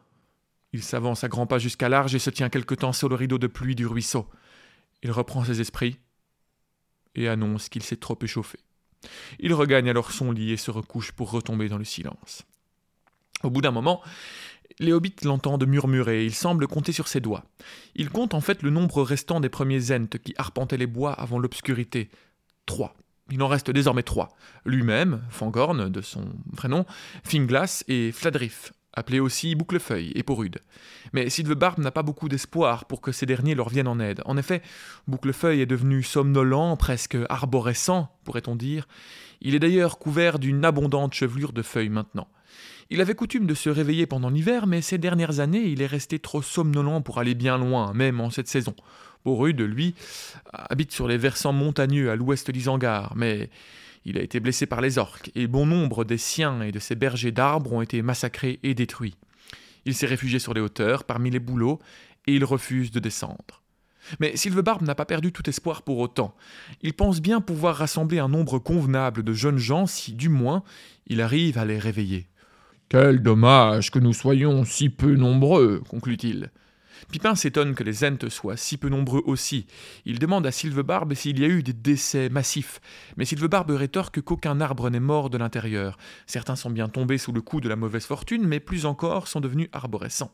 Il 0.74 0.82
s'avance 0.82 1.24
à 1.24 1.28
grands 1.28 1.46
pas 1.46 1.58
jusqu'à 1.58 1.88
l'arche 1.88 2.12
et 2.12 2.18
se 2.18 2.28
tient 2.28 2.50
quelque 2.50 2.74
temps 2.74 2.92
sur 2.92 3.08
le 3.08 3.14
rideau 3.14 3.38
de 3.38 3.46
pluie 3.46 3.74
du 3.74 3.86
ruisseau. 3.86 4.28
Il 5.02 5.10
reprend 5.10 5.44
ses 5.44 5.60
esprits 5.60 5.98
et 7.18 7.28
annonce 7.28 7.68
qu'il 7.68 7.82
s'est 7.82 7.96
trop 7.96 8.18
échauffé. 8.22 8.58
Il 9.38 9.54
regagne 9.54 9.90
alors 9.90 10.12
son 10.12 10.32
lit 10.32 10.52
et 10.52 10.56
se 10.56 10.70
recouche 10.70 11.12
pour 11.12 11.30
retomber 11.30 11.68
dans 11.68 11.78
le 11.78 11.84
silence. 11.84 12.42
Au 13.42 13.50
bout 13.50 13.60
d'un 13.60 13.70
moment, 13.70 14.02
les 14.80 14.92
hobbits 14.92 15.14
l'entendent 15.24 15.66
murmurer, 15.66 16.24
il 16.24 16.34
semble 16.34 16.66
compter 16.66 16.92
sur 16.92 17.08
ses 17.08 17.20
doigts. 17.20 17.44
Il 17.94 18.10
compte 18.10 18.34
en 18.34 18.40
fait 18.40 18.62
le 18.62 18.70
nombre 18.70 19.02
restant 19.02 19.40
des 19.40 19.48
premiers 19.48 19.92
Ents 19.92 20.18
qui 20.22 20.34
arpentaient 20.38 20.76
les 20.76 20.86
bois 20.86 21.12
avant 21.12 21.38
l'obscurité. 21.38 22.10
Trois. 22.66 22.94
Il 23.30 23.42
en 23.42 23.48
reste 23.48 23.70
désormais 23.70 24.02
trois. 24.02 24.28
Lui-même, 24.64 25.22
Fangorn, 25.30 25.90
de 25.90 26.00
son 26.00 26.24
vrai 26.52 26.68
nom, 26.68 26.86
Finglas 27.24 27.84
et 27.88 28.10
Fladrif, 28.10 28.72
appelé 28.94 29.20
aussi 29.20 29.54
Bouclefeuille 29.54 30.12
et 30.14 30.22
Porude. 30.22 30.58
Mais 31.12 31.28
Barbe 31.56 31.78
n'a 31.78 31.90
pas 31.90 32.02
beaucoup 32.02 32.28
d'espoir 32.28 32.84
pour 32.86 33.00
que 33.00 33.12
ces 33.12 33.26
derniers 33.26 33.54
leur 33.54 33.68
viennent 33.68 33.88
en 33.88 34.00
aide. 34.00 34.22
En 34.24 34.36
effet, 34.36 34.62
Bouclefeuille 35.06 35.60
est 35.60 35.66
devenu 35.66 36.02
somnolent, 36.02 36.76
presque 36.76 37.16
arborescent, 37.28 38.08
pourrait-on 38.24 38.56
dire. 38.56 38.88
Il 39.40 39.54
est 39.54 39.60
d'ailleurs 39.60 39.98
couvert 39.98 40.38
d'une 40.38 40.64
abondante 40.64 41.14
chevelure 41.14 41.52
de 41.52 41.62
feuilles 41.62 41.88
maintenant. 41.88 42.28
Il 42.90 43.00
avait 43.02 43.14
coutume 43.14 43.46
de 43.46 43.54
se 43.54 43.68
réveiller 43.68 44.06
pendant 44.06 44.30
l'hiver, 44.30 44.66
mais 44.66 44.80
ces 44.80 44.96
dernières 44.96 45.40
années, 45.40 45.64
il 45.64 45.82
est 45.82 45.86
resté 45.86 46.18
trop 46.18 46.40
somnolent 46.40 47.02
pour 47.02 47.18
aller 47.18 47.34
bien 47.34 47.58
loin, 47.58 47.92
même 47.92 48.20
en 48.20 48.30
cette 48.30 48.48
saison. 48.48 48.74
Porude, 49.24 49.60
lui, 49.60 49.94
habite 50.52 50.92
sur 50.92 51.06
les 51.06 51.18
versants 51.18 51.52
montagneux 51.52 52.10
à 52.10 52.16
l'ouest 52.16 52.50
d'Isangar, 52.50 53.14
mais 53.14 53.50
Il 54.08 54.16
a 54.16 54.22
été 54.22 54.40
blessé 54.40 54.64
par 54.64 54.80
les 54.80 54.96
orques, 54.96 55.30
et 55.34 55.46
bon 55.46 55.66
nombre 55.66 56.02
des 56.02 56.16
siens 56.16 56.62
et 56.62 56.72
de 56.72 56.78
ses 56.78 56.94
bergers 56.94 57.30
d'arbres 57.30 57.74
ont 57.74 57.82
été 57.82 58.00
massacrés 58.00 58.58
et 58.62 58.72
détruits. 58.72 59.18
Il 59.84 59.94
s'est 59.94 60.06
réfugié 60.06 60.38
sur 60.38 60.54
les 60.54 60.62
hauteurs, 60.62 61.04
parmi 61.04 61.30
les 61.30 61.38
bouleaux, 61.38 61.78
et 62.26 62.34
il 62.34 62.42
refuse 62.42 62.90
de 62.90 63.00
descendre. 63.00 63.62
Mais 64.18 64.34
Sylvebarbe 64.34 64.80
n'a 64.80 64.94
pas 64.94 65.04
perdu 65.04 65.30
tout 65.30 65.46
espoir 65.50 65.82
pour 65.82 65.98
autant. 65.98 66.34
Il 66.80 66.94
pense 66.94 67.20
bien 67.20 67.42
pouvoir 67.42 67.76
rassembler 67.76 68.18
un 68.18 68.30
nombre 68.30 68.58
convenable 68.58 69.22
de 69.22 69.34
jeunes 69.34 69.58
gens 69.58 69.86
si, 69.86 70.14
du 70.14 70.30
moins, 70.30 70.62
il 71.06 71.20
arrive 71.20 71.58
à 71.58 71.66
les 71.66 71.78
réveiller. 71.78 72.28
Quel 72.88 73.22
dommage 73.22 73.90
que 73.90 73.98
nous 73.98 74.14
soyons 74.14 74.64
si 74.64 74.88
peu 74.88 75.16
nombreux, 75.16 75.82
conclut-il. 75.86 76.50
Pipin 77.10 77.34
s'étonne 77.34 77.74
que 77.74 77.84
les 77.84 78.04
Ents 78.04 78.28
soient 78.28 78.56
si 78.56 78.76
peu 78.76 78.88
nombreux 78.88 79.22
aussi. 79.26 79.66
Il 80.04 80.18
demande 80.18 80.46
à 80.46 80.52
Sylvebarbe 80.52 81.14
s'il 81.14 81.38
y 81.38 81.44
a 81.44 81.48
eu 81.48 81.62
des 81.62 81.72
décès 81.72 82.28
massifs, 82.28 82.80
mais 83.16 83.24
Sylvebarbe 83.24 83.70
rétorque 83.70 84.20
qu'aucun 84.20 84.60
arbre 84.60 84.90
n'est 84.90 85.00
mort 85.00 85.30
de 85.30 85.38
l'intérieur. 85.38 85.98
Certains 86.26 86.56
sont 86.56 86.70
bien 86.70 86.88
tombés 86.88 87.18
sous 87.18 87.32
le 87.32 87.40
coup 87.40 87.60
de 87.60 87.68
la 87.68 87.76
mauvaise 87.76 88.04
fortune, 88.04 88.46
mais 88.46 88.60
plus 88.60 88.86
encore 88.86 89.28
sont 89.28 89.40
devenus 89.40 89.68
arborescents. 89.72 90.32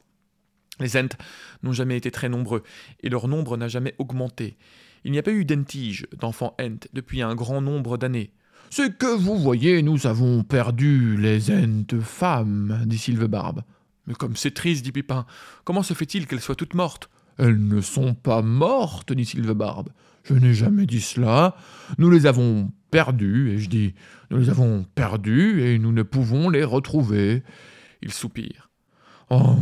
Les 0.80 0.96
Ents 0.96 1.16
n'ont 1.62 1.72
jamais 1.72 1.96
été 1.96 2.10
très 2.10 2.28
nombreux, 2.28 2.62
et 3.02 3.08
leur 3.08 3.28
nombre 3.28 3.56
n'a 3.56 3.68
jamais 3.68 3.94
augmenté. 3.98 4.56
Il 5.04 5.12
n'y 5.12 5.18
a 5.18 5.22
pas 5.22 5.30
eu 5.30 5.44
d'entiges, 5.44 6.06
d'enfants 6.18 6.56
Ents, 6.60 6.88
depuis 6.92 7.22
un 7.22 7.34
grand 7.34 7.60
nombre 7.60 7.96
d'années. 7.96 8.32
C'est 8.70 8.96
que 8.98 9.14
vous 9.14 9.38
voyez, 9.38 9.82
nous 9.82 10.06
avons 10.06 10.42
perdu 10.42 11.16
les 11.16 11.50
Ents 11.50 12.00
femmes, 12.00 12.82
dit 12.86 12.98
Sylvebarbe. 12.98 13.62
Mais 14.06 14.14
comme 14.14 14.36
c'est 14.36 14.52
triste, 14.52 14.84
dit 14.84 14.92
Pipin, 14.92 15.26
comment 15.64 15.82
se 15.82 15.94
fait-il 15.94 16.26
qu'elles 16.26 16.40
soient 16.40 16.54
toutes 16.54 16.74
mortes? 16.74 17.08
Elles 17.38 17.58
ne 17.58 17.80
sont 17.80 18.14
pas 18.14 18.42
mortes, 18.42 19.12
dit 19.12 19.24
Sylvebarbe. 19.24 19.88
Je 20.24 20.34
n'ai 20.34 20.54
jamais 20.54 20.86
dit 20.86 21.00
cela. 21.00 21.56
Nous 21.98 22.10
les 22.10 22.26
avons 22.26 22.70
perdues, 22.90 23.50
et 23.50 23.58
je 23.58 23.68
dis, 23.68 23.94
nous 24.30 24.38
les 24.38 24.50
avons 24.50 24.86
perdues, 24.94 25.62
et 25.62 25.78
nous 25.78 25.92
ne 25.92 26.02
pouvons 26.02 26.48
les 26.48 26.64
retrouver. 26.64 27.42
Il 28.02 28.12
soupire. 28.12 28.70
Oh, 29.30 29.56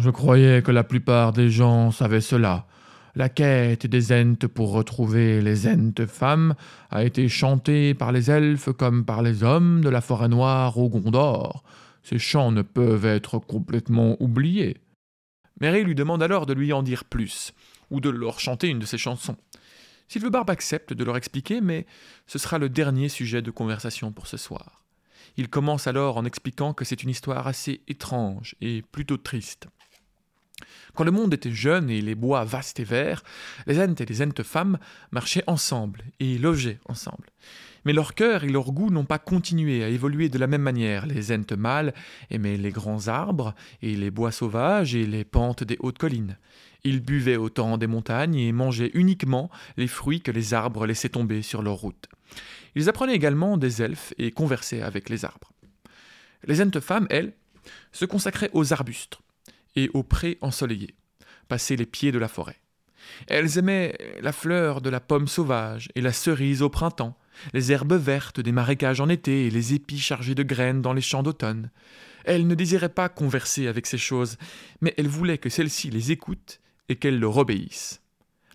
je 0.00 0.10
croyais 0.10 0.62
que 0.62 0.70
la 0.70 0.84
plupart 0.84 1.32
des 1.32 1.50
gens 1.50 1.90
savaient 1.90 2.20
cela. 2.20 2.66
La 3.14 3.28
quête 3.28 3.86
des 3.86 4.12
Ents 4.12 4.46
pour 4.54 4.72
retrouver 4.72 5.40
les 5.40 5.66
Ents 5.66 6.06
femmes 6.06 6.54
a 6.90 7.04
été 7.04 7.28
chantée 7.28 7.94
par 7.94 8.12
les 8.12 8.30
elfes 8.30 8.70
comme 8.72 9.04
par 9.04 9.22
les 9.22 9.42
hommes 9.42 9.80
de 9.80 9.88
la 9.88 10.00
forêt 10.00 10.28
noire 10.28 10.78
au 10.78 10.88
Gondor. 10.88 11.64
Ces 12.08 12.18
chants 12.18 12.52
ne 12.52 12.62
peuvent 12.62 13.04
être 13.04 13.38
complètement 13.38 14.16
oubliés. 14.18 14.78
Mary 15.60 15.84
lui 15.84 15.94
demande 15.94 16.22
alors 16.22 16.46
de 16.46 16.54
lui 16.54 16.72
en 16.72 16.82
dire 16.82 17.04
plus, 17.04 17.52
ou 17.90 18.00
de 18.00 18.08
leur 18.08 18.40
chanter 18.40 18.68
une 18.68 18.78
de 18.78 18.86
ses 18.86 18.96
chansons. 18.96 19.36
Sylvebarbe 20.08 20.48
accepte 20.48 20.94
de 20.94 21.04
leur 21.04 21.18
expliquer, 21.18 21.60
mais 21.60 21.84
ce 22.26 22.38
sera 22.38 22.56
le 22.56 22.70
dernier 22.70 23.10
sujet 23.10 23.42
de 23.42 23.50
conversation 23.50 24.10
pour 24.10 24.26
ce 24.26 24.38
soir. 24.38 24.86
Il 25.36 25.50
commence 25.50 25.86
alors 25.86 26.16
en 26.16 26.24
expliquant 26.24 26.72
que 26.72 26.86
c'est 26.86 27.02
une 27.02 27.10
histoire 27.10 27.46
assez 27.46 27.82
étrange 27.88 28.56
et 28.62 28.80
plutôt 28.90 29.18
triste. 29.18 29.68
Quand 30.94 31.04
le 31.04 31.10
monde 31.10 31.34
était 31.34 31.52
jeune 31.52 31.90
et 31.90 32.00
les 32.00 32.14
bois 32.14 32.44
vastes 32.44 32.80
et 32.80 32.84
verts, 32.84 33.22
les 33.66 33.78
Ents 33.80 33.94
et 33.94 34.06
les 34.06 34.22
Entes 34.22 34.42
femmes 34.44 34.78
marchaient 35.10 35.44
ensemble 35.46 36.04
et 36.20 36.38
logeaient 36.38 36.80
ensemble. 36.86 37.28
Mais 37.88 37.94
leur 37.94 38.14
cœur 38.14 38.44
et 38.44 38.50
leur 38.50 38.70
goût 38.70 38.90
n'ont 38.90 39.06
pas 39.06 39.18
continué 39.18 39.82
à 39.82 39.88
évoluer 39.88 40.28
de 40.28 40.36
la 40.36 40.46
même 40.46 40.60
manière. 40.60 41.06
Les 41.06 41.32
Ents 41.32 41.56
mâles 41.56 41.94
aimaient 42.28 42.58
les 42.58 42.70
grands 42.70 43.08
arbres 43.08 43.54
et 43.80 43.96
les 43.96 44.10
bois 44.10 44.30
sauvages 44.30 44.94
et 44.94 45.06
les 45.06 45.24
pentes 45.24 45.64
des 45.64 45.78
hautes 45.80 45.96
collines. 45.96 46.36
Ils 46.84 47.00
buvaient 47.00 47.38
au 47.38 47.48
temps 47.48 47.78
des 47.78 47.86
montagnes 47.86 48.34
et 48.34 48.52
mangeaient 48.52 48.90
uniquement 48.92 49.50
les 49.78 49.86
fruits 49.86 50.20
que 50.20 50.30
les 50.30 50.52
arbres 50.52 50.84
laissaient 50.84 51.08
tomber 51.08 51.40
sur 51.40 51.62
leur 51.62 51.76
route. 51.76 52.08
Ils 52.74 52.90
apprenaient 52.90 53.14
également 53.14 53.56
des 53.56 53.80
elfes 53.80 54.12
et 54.18 54.32
conversaient 54.32 54.82
avec 54.82 55.08
les 55.08 55.24
arbres. 55.24 55.50
Les 56.44 56.60
Entes 56.60 56.80
femmes, 56.80 57.06
elles, 57.08 57.32
se 57.92 58.04
consacraient 58.04 58.50
aux 58.52 58.74
arbustes 58.74 59.16
et 59.76 59.88
aux 59.94 60.02
prés 60.02 60.36
ensoleillés, 60.42 60.94
passer 61.48 61.74
les 61.74 61.86
pieds 61.86 62.12
de 62.12 62.18
la 62.18 62.28
forêt. 62.28 62.60
Elles 63.28 63.56
aimaient 63.56 63.96
la 64.20 64.32
fleur 64.32 64.82
de 64.82 64.90
la 64.90 65.00
pomme 65.00 65.26
sauvage 65.26 65.88
et 65.94 66.02
la 66.02 66.12
cerise 66.12 66.60
au 66.60 66.68
printemps, 66.68 67.16
les 67.52 67.72
herbes 67.72 67.94
vertes 67.94 68.40
des 68.40 68.52
marécages 68.52 69.00
en 69.00 69.08
été 69.08 69.46
et 69.46 69.50
les 69.50 69.74
épis 69.74 69.98
chargés 69.98 70.34
de 70.34 70.42
graines 70.42 70.82
dans 70.82 70.92
les 70.92 71.00
champs 71.00 71.22
d'automne. 71.22 71.70
Elles 72.24 72.46
ne 72.46 72.54
désiraient 72.54 72.88
pas 72.88 73.08
converser 73.08 73.68
avec 73.68 73.86
ces 73.86 73.98
choses, 73.98 74.36
mais 74.80 74.94
elles 74.96 75.08
voulaient 75.08 75.38
que 75.38 75.48
celles-ci 75.48 75.90
les 75.90 76.12
écoutent 76.12 76.60
et 76.88 76.96
qu'elles 76.96 77.18
leur 77.18 77.36
obéissent. 77.36 78.02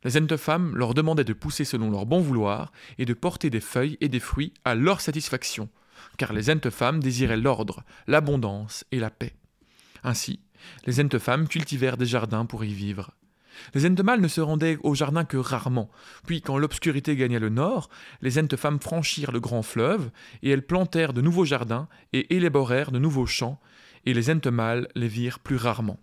Les 0.03 0.37
femmes 0.37 0.75
leur 0.75 0.93
demandaient 0.93 1.23
de 1.23 1.33
pousser 1.33 1.63
selon 1.63 1.89
leur 1.89 2.05
bon 2.05 2.19
vouloir 2.19 2.71
et 2.97 3.05
de 3.05 3.13
porter 3.13 3.49
des 3.49 3.61
feuilles 3.61 3.97
et 4.01 4.09
des 4.09 4.19
fruits 4.19 4.53
à 4.65 4.75
leur 4.75 4.99
satisfaction, 4.99 5.69
car 6.17 6.33
les 6.33 6.49
entes 6.49 6.69
femmes 6.69 6.99
désiraient 6.99 7.37
l'ordre, 7.37 7.83
l'abondance 8.07 8.83
et 8.91 8.99
la 8.99 9.09
paix. 9.09 9.33
Ainsi, 10.03 10.41
les 10.85 10.99
entes 10.99 11.19
femmes 11.19 11.47
cultivèrent 11.47 11.97
des 11.97 12.05
jardins 12.05 12.45
pour 12.45 12.65
y 12.65 12.73
vivre. 12.73 13.11
Les 13.73 13.85
entes 13.85 14.01
mâles 14.01 14.21
ne 14.21 14.27
se 14.27 14.41
rendaient 14.41 14.77
au 14.83 14.95
jardin 14.95 15.25
que 15.25 15.37
rarement, 15.37 15.89
puis 16.25 16.41
quand 16.41 16.57
l'obscurité 16.57 17.15
gagna 17.15 17.39
le 17.39 17.49
nord, 17.49 17.89
les 18.21 18.39
entes 18.39 18.55
femmes 18.55 18.79
franchirent 18.79 19.31
le 19.31 19.39
grand 19.39 19.63
fleuve, 19.63 20.11
et 20.41 20.49
elles 20.49 20.65
plantèrent 20.65 21.13
de 21.13 21.21
nouveaux 21.21 21.45
jardins 21.45 21.87
et 22.13 22.35
élaborèrent 22.35 22.91
de 22.91 22.99
nouveaux 22.99 23.25
champs, 23.25 23.59
et 24.05 24.13
les 24.13 24.29
entes 24.29 24.47
mâles 24.47 24.87
les 24.95 25.07
virent 25.07 25.39
plus 25.39 25.57
rarement. 25.57 25.99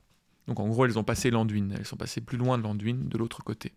Donc 0.47 0.59
en 0.61 0.69
gros, 0.69 0.85
elles 0.85 0.99
ont 0.99 1.05
passé 1.05 1.31
l'Anduin, 1.31 1.69
elles 1.77 1.87
sont 1.87 1.97
passées 1.97 2.21
plus 2.21 2.39
loin 2.39 2.59
de 2.59 2.63
l'Anduin, 2.63 2.97
de 3.01 3.19
l'autre 3.19 3.43
côté. 3.45 3.73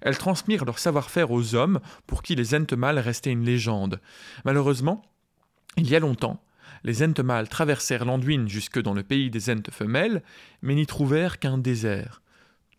Elles 0.00 0.18
transmirent 0.18 0.64
leur 0.64 0.78
savoir-faire 0.78 1.30
aux 1.30 1.54
hommes, 1.54 1.80
pour 2.06 2.22
qui 2.22 2.34
les 2.34 2.54
entes 2.54 2.72
mâles 2.72 2.98
restaient 2.98 3.30
une 3.30 3.44
légende. 3.44 4.00
Malheureusement, 4.44 5.02
il 5.76 5.88
y 5.88 5.94
a 5.94 6.00
longtemps, 6.00 6.42
les 6.84 7.02
entes 7.02 7.20
mâles 7.20 7.48
traversèrent 7.48 8.04
l'Anduin 8.04 8.46
jusque 8.46 8.80
dans 8.80 8.94
le 8.94 9.02
pays 9.02 9.30
des 9.30 9.50
entes 9.50 9.70
femelles, 9.70 10.22
mais 10.62 10.74
n'y 10.74 10.86
trouvèrent 10.86 11.38
qu'un 11.38 11.58
désert. 11.58 12.21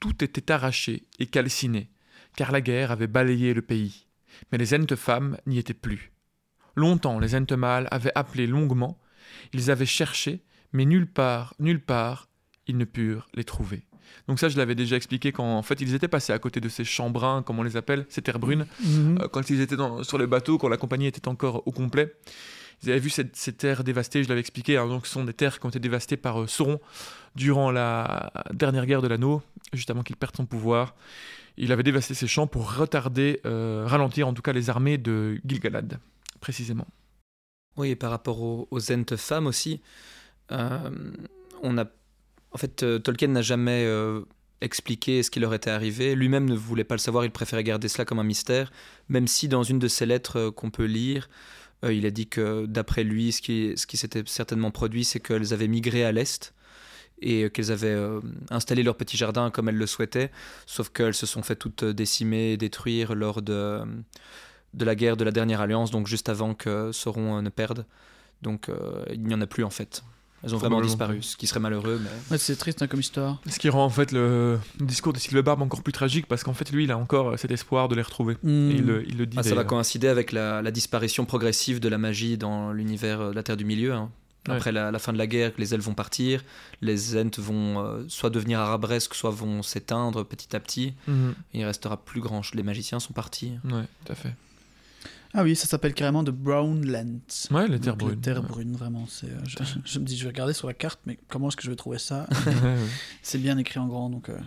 Tout 0.03 0.21
était 0.21 0.51
arraché 0.51 1.03
et 1.17 1.27
calciné, 1.27 1.89
car 2.35 2.51
la 2.51 2.59
guerre 2.59 2.91
avait 2.91 3.07
balayé 3.07 3.53
le 3.53 3.61
pays. 3.61 4.05
Mais 4.51 4.57
les 4.57 4.73
entes 4.73 4.97
femmes 4.97 5.37
n'y 5.47 5.57
étaient 5.59 5.73
plus. 5.73 6.11
Longtemps, 6.75 7.19
les 7.19 7.35
entes 7.35 7.53
mâles 7.53 7.87
avaient 7.89 8.11
appelé 8.13 8.45
longuement, 8.45 8.99
ils 9.53 9.71
avaient 9.71 9.85
cherché, 9.85 10.43
mais 10.73 10.83
nulle 10.83 11.07
part, 11.09 11.53
nulle 11.57 11.79
part, 11.79 12.27
ils 12.67 12.75
ne 12.77 12.83
purent 12.83 13.27
les 13.33 13.45
trouver. 13.45 13.85
Donc 14.27 14.41
ça, 14.41 14.49
je 14.49 14.57
l'avais 14.57 14.75
déjà 14.75 14.97
expliqué 14.97 15.31
quand 15.31 15.45
en 15.57 15.61
fait 15.63 15.79
ils 15.79 15.93
étaient 15.95 16.09
passés 16.09 16.33
à 16.33 16.39
côté 16.39 16.59
de 16.59 16.67
ces 16.67 16.83
chambrins, 16.83 17.41
comme 17.41 17.59
on 17.59 17.63
les 17.63 17.77
appelle, 17.77 18.05
ces 18.09 18.21
terres 18.21 18.39
brunes, 18.39 18.65
Mhm. 18.83 19.19
euh, 19.21 19.27
quand 19.29 19.49
ils 19.49 19.61
étaient 19.61 19.77
dans- 19.77 20.03
sur 20.03 20.17
le 20.17 20.25
bateau, 20.27 20.57
quand 20.57 20.67
la 20.67 20.75
compagnie 20.75 21.07
était 21.07 21.29
encore 21.29 21.65
au 21.65 21.71
complet. 21.71 22.13
Ils 22.81 22.89
avaient 22.89 22.99
vu 22.99 23.09
cette- 23.09 23.37
ces 23.37 23.53
terres 23.53 23.85
dévastées, 23.85 24.23
je 24.25 24.27
l'avais 24.27 24.41
expliqué, 24.41 24.75
hein, 24.75 24.87
donc 24.87 25.07
ce 25.07 25.13
sont 25.13 25.23
des 25.23 25.31
terres 25.33 25.61
qui 25.61 25.65
ont 25.65 25.69
été 25.69 25.79
dévastées 25.79 26.17
par 26.17 26.41
euh, 26.41 26.47
Sauron 26.47 26.81
durant 27.33 27.71
la 27.71 28.33
dernière 28.51 28.85
guerre 28.85 29.01
de 29.01 29.07
l'anneau, 29.07 29.41
juste 29.77 29.89
avant 29.89 30.03
qu'il 30.03 30.15
perde 30.15 30.35
son 30.35 30.45
pouvoir. 30.45 30.95
Il 31.57 31.71
avait 31.71 31.83
dévasté 31.83 32.13
ces 32.13 32.27
champs 32.27 32.47
pour 32.47 32.75
retarder, 32.75 33.39
euh, 33.45 33.83
ralentir 33.85 34.27
en 34.27 34.33
tout 34.33 34.41
cas 34.41 34.53
les 34.53 34.69
armées 34.69 34.97
de 34.97 35.39
Gilgalad, 35.45 35.99
précisément. 36.39 36.87
Oui, 37.77 37.89
et 37.89 37.95
par 37.95 38.11
rapport 38.11 38.41
aux, 38.41 38.67
aux 38.69 38.79
femmes 39.17 39.47
aussi, 39.47 39.81
euh, 40.51 40.91
on 41.61 41.77
a, 41.77 41.85
en 42.51 42.57
fait, 42.57 42.83
euh, 42.83 42.99
Tolkien 42.99 43.29
n'a 43.29 43.41
jamais 43.41 43.87
expliqué 44.61 45.23
ce 45.23 45.31
qui 45.31 45.39
leur 45.39 45.53
était 45.53 45.69
arrivé. 45.69 46.15
Lui-même 46.15 46.49
ne 46.49 46.55
voulait 46.55 46.83
pas 46.83 46.95
le 46.95 46.99
savoir, 46.99 47.25
il 47.25 47.31
préférait 47.31 47.63
garder 47.63 47.87
cela 47.87 48.05
comme 48.05 48.19
un 48.19 48.23
mystère, 48.23 48.71
même 49.09 49.27
si 49.27 49.47
dans 49.47 49.63
une 49.63 49.79
de 49.79 49.87
ses 49.87 50.05
lettres 50.05 50.49
qu'on 50.49 50.69
peut 50.69 50.85
lire, 50.85 51.29
il 51.83 52.05
a 52.05 52.11
dit 52.11 52.27
que 52.27 52.65
d'après 52.65 53.03
lui, 53.03 53.33
ce 53.33 53.41
qui 53.41 53.97
s'était 53.97 54.23
certainement 54.25 54.71
produit, 54.71 55.03
c'est 55.03 55.19
qu'elles 55.19 55.53
avaient 55.53 55.67
migré 55.67 56.05
à 56.05 56.13
l'est 56.13 56.53
et 57.21 57.49
qu'elles 57.49 57.71
avaient 57.71 57.87
euh, 57.87 58.19
installé 58.49 58.83
leur 58.83 58.95
petit 58.95 59.15
jardin 59.17 59.49
comme 59.49 59.69
elles 59.69 59.77
le 59.77 59.87
souhaitaient, 59.87 60.31
sauf 60.65 60.89
qu'elles 60.89 61.13
se 61.13 61.25
sont 61.25 61.41
fait 61.43 61.55
toutes 61.55 61.83
décimer 61.85 62.51
et 62.53 62.57
détruire 62.57 63.15
lors 63.15 63.41
de, 63.41 63.81
de 64.73 64.85
la 64.85 64.95
guerre 64.95 65.15
de 65.17 65.23
la 65.23 65.31
dernière 65.31 65.61
alliance, 65.61 65.91
donc 65.91 66.07
juste 66.07 66.27
avant 66.29 66.53
que 66.53 66.91
Sauron 66.91 67.37
euh, 67.37 67.41
ne 67.41 67.49
perde. 67.49 67.85
Donc 68.41 68.67
euh, 68.69 69.05
il 69.13 69.23
n'y 69.23 69.33
en 69.33 69.41
a 69.41 69.47
plus 69.47 69.63
en 69.63 69.69
fait. 69.69 70.03
Elles 70.45 70.53
ont 70.53 70.57
vraiment 70.57 70.81
disparu, 70.81 71.21
ce 71.23 71.37
qui 71.37 71.47
serait 71.47 71.61
malheureux. 71.61 72.01
Mais... 72.03 72.09
Ouais, 72.31 72.37
c'est 72.37 72.57
triste 72.57 72.81
hein, 72.81 72.87
comme 72.87 72.99
histoire. 72.99 73.39
Ce 73.47 73.57
qui 73.57 73.69
rend 73.69 73.85
en 73.85 73.89
fait 73.89 74.11
le 74.11 74.59
discours 74.81 75.13
de 75.13 75.17
Sylvebarbe 75.19 75.61
encore 75.61 75.81
plus 75.83 75.93
tragique 75.93 76.27
parce 76.27 76.43
qu'en 76.43 76.51
fait 76.53 76.69
lui 76.69 76.83
il 76.83 76.91
a 76.91 76.97
encore 76.97 77.29
euh, 77.29 77.37
cet 77.37 77.51
espoir 77.51 77.87
de 77.87 77.95
les 77.95 78.01
retrouver. 78.01 78.33
Et 78.43 78.47
il, 78.75 78.85
le- 78.85 79.07
il 79.07 79.17
le 79.17 79.25
dit. 79.25 79.37
Ah, 79.39 79.43
ça 79.43 79.55
va 79.55 79.63
coïncider 79.63 80.09
avec 80.09 80.33
la, 80.33 80.61
la 80.61 80.71
disparition 80.71 81.23
progressive 81.23 81.79
de 81.79 81.87
la 81.87 81.97
magie 81.97 82.37
dans 82.37 82.73
l'univers 82.73 83.21
euh, 83.21 83.29
de 83.31 83.35
la 83.35 83.43
Terre 83.43 83.55
du 83.55 83.63
Milieu. 83.63 83.93
hein. 83.93 84.11
Ouais. 84.47 84.55
Après 84.55 84.71
la, 84.73 84.91
la 84.91 84.99
fin 84.99 85.13
de 85.13 85.17
la 85.17 85.25
guerre, 85.27 85.55
que 85.55 85.61
les 85.61 85.73
elfes 85.73 85.85
vont 85.85 85.93
partir, 85.93 86.43
les 86.81 87.15
Ents 87.17 87.29
vont 87.39 87.79
euh, 87.85 88.03
soit 88.09 88.29
devenir 88.29 88.59
arabesques, 88.59 89.15
soit 89.15 89.31
vont 89.31 89.63
s'éteindre 89.63 90.25
petit 90.25 90.53
à 90.55 90.59
petit. 90.59 90.93
Mhm. 91.07 91.33
Il 91.53 91.63
restera 91.63 91.95
plus 92.03 92.19
grand. 92.19 92.41
Les 92.53 92.63
magiciens 92.63 92.99
sont 92.99 93.13
partis. 93.13 93.53
Ouais, 93.63 93.85
tout 94.05 94.11
à 94.11 94.15
fait. 94.15 94.35
Ah 95.33 95.43
oui, 95.43 95.55
ça 95.55 95.65
s'appelle 95.65 95.93
carrément 95.93 96.23
The 96.23 96.29
Brown 96.29 96.85
Lands. 96.85 97.19
Ouais, 97.51 97.67
les 97.67 97.75
Donc, 97.75 97.81
terres 97.83 97.95
brunes. 97.95 98.15
Les 98.15 98.21
terres 98.21 98.41
Ouais. 98.41 98.47
brunes, 98.47 98.75
vraiment. 98.75 99.05
c'est, 99.07 99.27
euh, 99.31 99.39
je, 99.47 99.57
je 99.85 99.99
me 99.99 100.05
dis, 100.05 100.17
je 100.17 100.23
vais 100.23 100.29
regarder 100.29 100.53
sur 100.53 100.67
la 100.67 100.73
carte, 100.73 100.99
mais 101.05 101.17
comment 101.29 101.47
est-ce 101.47 101.55
que 101.57 101.63
je 101.63 101.69
vais 101.69 101.75
trouver 101.77 101.97
ça. 101.97 102.27
C'est 103.23 103.39
bien 103.39 103.57
écrit 103.57 103.79
en 103.79 103.87
grand, 103.87 104.09
donc. 104.09 104.27
euh, 104.29 104.37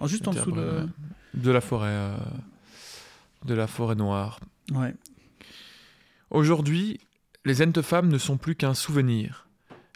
oh, 0.00 0.06
juste 0.06 0.28
en 0.28 0.32
dessous 0.32 0.52
de. 0.52 1.50
la 1.50 1.60
forêt. 1.62 1.88
euh, 1.90 2.16
De 3.46 3.54
la 3.54 3.66
forêt 3.66 3.94
noire. 3.96 4.38
Ouais. 4.72 4.94
Aujourd'hui, 6.30 7.00
les 7.44 7.62
Entes 7.62 7.82
femmes 7.82 8.08
ne 8.08 8.18
sont 8.18 8.36
plus 8.36 8.54
qu'un 8.54 8.74
souvenir. 8.74 9.45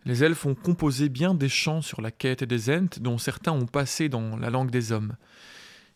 Les 0.06 0.24
elfes 0.24 0.46
ont 0.46 0.54
composé 0.54 1.08
bien 1.08 1.34
des 1.34 1.48
chants 1.48 1.82
sur 1.82 2.00
la 2.00 2.10
quête 2.10 2.44
des 2.44 2.70
Ents, 2.70 3.00
dont 3.00 3.18
certains 3.18 3.52
ont 3.52 3.66
passé 3.66 4.08
dans 4.08 4.36
la 4.36 4.50
langue 4.50 4.70
des 4.70 4.92
hommes. 4.92 5.16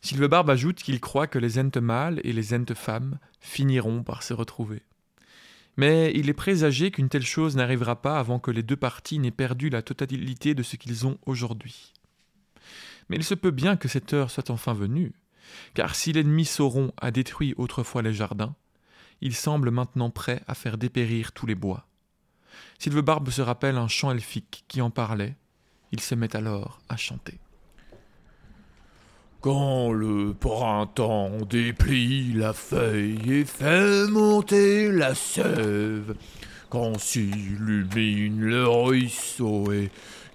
Sylvebarbe 0.02 0.50
ajoute 0.50 0.82
qu'il 0.82 1.00
croit 1.00 1.26
que 1.26 1.38
les 1.38 1.58
Ents 1.58 1.80
mâles 1.80 2.20
et 2.24 2.34
les 2.34 2.52
Ents 2.52 2.74
femmes 2.74 3.18
finiront 3.40 4.02
par 4.02 4.22
se 4.22 4.34
retrouver. 4.34 4.82
Mais 5.76 6.12
il 6.14 6.28
est 6.28 6.34
présagé 6.34 6.90
qu'une 6.90 7.08
telle 7.08 7.24
chose 7.24 7.56
n'arrivera 7.56 8.00
pas 8.00 8.18
avant 8.18 8.38
que 8.38 8.50
les 8.50 8.62
deux 8.62 8.76
parties 8.76 9.18
n'aient 9.18 9.30
perdu 9.30 9.70
la 9.70 9.82
totalité 9.82 10.54
de 10.54 10.62
ce 10.62 10.76
qu'ils 10.76 11.06
ont 11.06 11.18
aujourd'hui. 11.24 11.94
Mais 13.08 13.16
il 13.16 13.24
se 13.24 13.34
peut 13.34 13.50
bien 13.50 13.76
que 13.76 13.88
cette 13.88 14.12
heure 14.12 14.30
soit 14.30 14.50
enfin 14.50 14.74
venue, 14.74 15.12
car 15.74 15.94
si 15.94 16.12
l'ennemi 16.12 16.44
Sauron 16.44 16.92
a 16.98 17.10
détruit 17.10 17.54
autrefois 17.56 18.02
les 18.02 18.12
jardins, 18.12 18.54
il 19.20 19.34
semble 19.34 19.70
maintenant 19.70 20.10
prêt 20.10 20.42
à 20.46 20.54
faire 20.54 20.78
dépérir 20.78 21.32
tous 21.32 21.46
les 21.46 21.54
bois. 21.54 21.86
Sylvebarbe 22.78 23.30
se 23.30 23.42
rappelle 23.42 23.76
un 23.76 23.88
chant 23.88 24.10
elfique 24.10 24.64
qui 24.68 24.80
en 24.82 24.90
parlait, 24.90 25.36
il 25.92 26.00
se 26.00 26.14
met 26.14 26.34
alors 26.36 26.80
à 26.88 26.96
chanter. 26.96 27.38
Quand 29.40 29.92
le 29.92 30.32
printemps 30.32 31.30
déplie 31.48 32.32
la 32.32 32.52
feuille 32.52 33.20
et 33.30 33.44
fait 33.44 34.06
monter 34.08 34.90
la 34.90 35.14
sève, 35.14 36.14
quand 36.70 36.98
s'illumine 36.98 38.40
le 38.40 38.66
ruisseau 38.66 39.70
et 39.70 39.90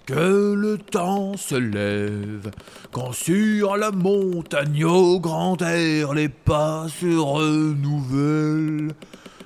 que 0.06 0.54
le 0.54 0.78
temps 0.78 1.36
se 1.36 1.56
lève, 1.56 2.50
quand 2.92 3.12
sur 3.12 3.76
la 3.76 3.90
montagne 3.90 4.84
au 4.84 5.20
grand 5.20 5.60
air 5.60 6.14
les 6.14 6.28
pas 6.28 6.86
se 6.88 7.16
renouvellent, 7.16 8.94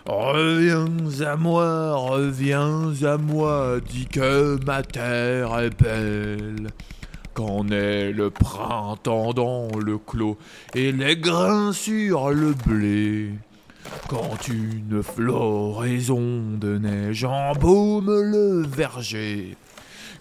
Reviens 0.07 0.87
à 1.27 1.35
moi, 1.37 1.97
reviens 1.97 2.93
à 3.03 3.17
moi, 3.17 3.79
dis 3.89 4.05
que 4.05 4.63
ma 4.67 4.83
terre 4.83 5.59
est 5.61 5.83
belle. 5.83 6.69
Quand 7.33 7.71
est 7.73 8.13
le 8.13 8.29
printemps 8.29 9.33
dans 9.33 9.69
le 9.83 9.97
clos 9.97 10.37
et 10.75 10.93
les 10.93 11.17
grains 11.17 11.73
sur 11.73 12.29
le 12.29 12.53
blé? 12.53 13.31
Quand 14.09 14.47
une 14.49 15.03
floraison 15.03 16.43
de 16.61 16.77
neige 16.77 17.25
embaume 17.25 18.11
le 18.11 18.63
verger. 18.63 19.57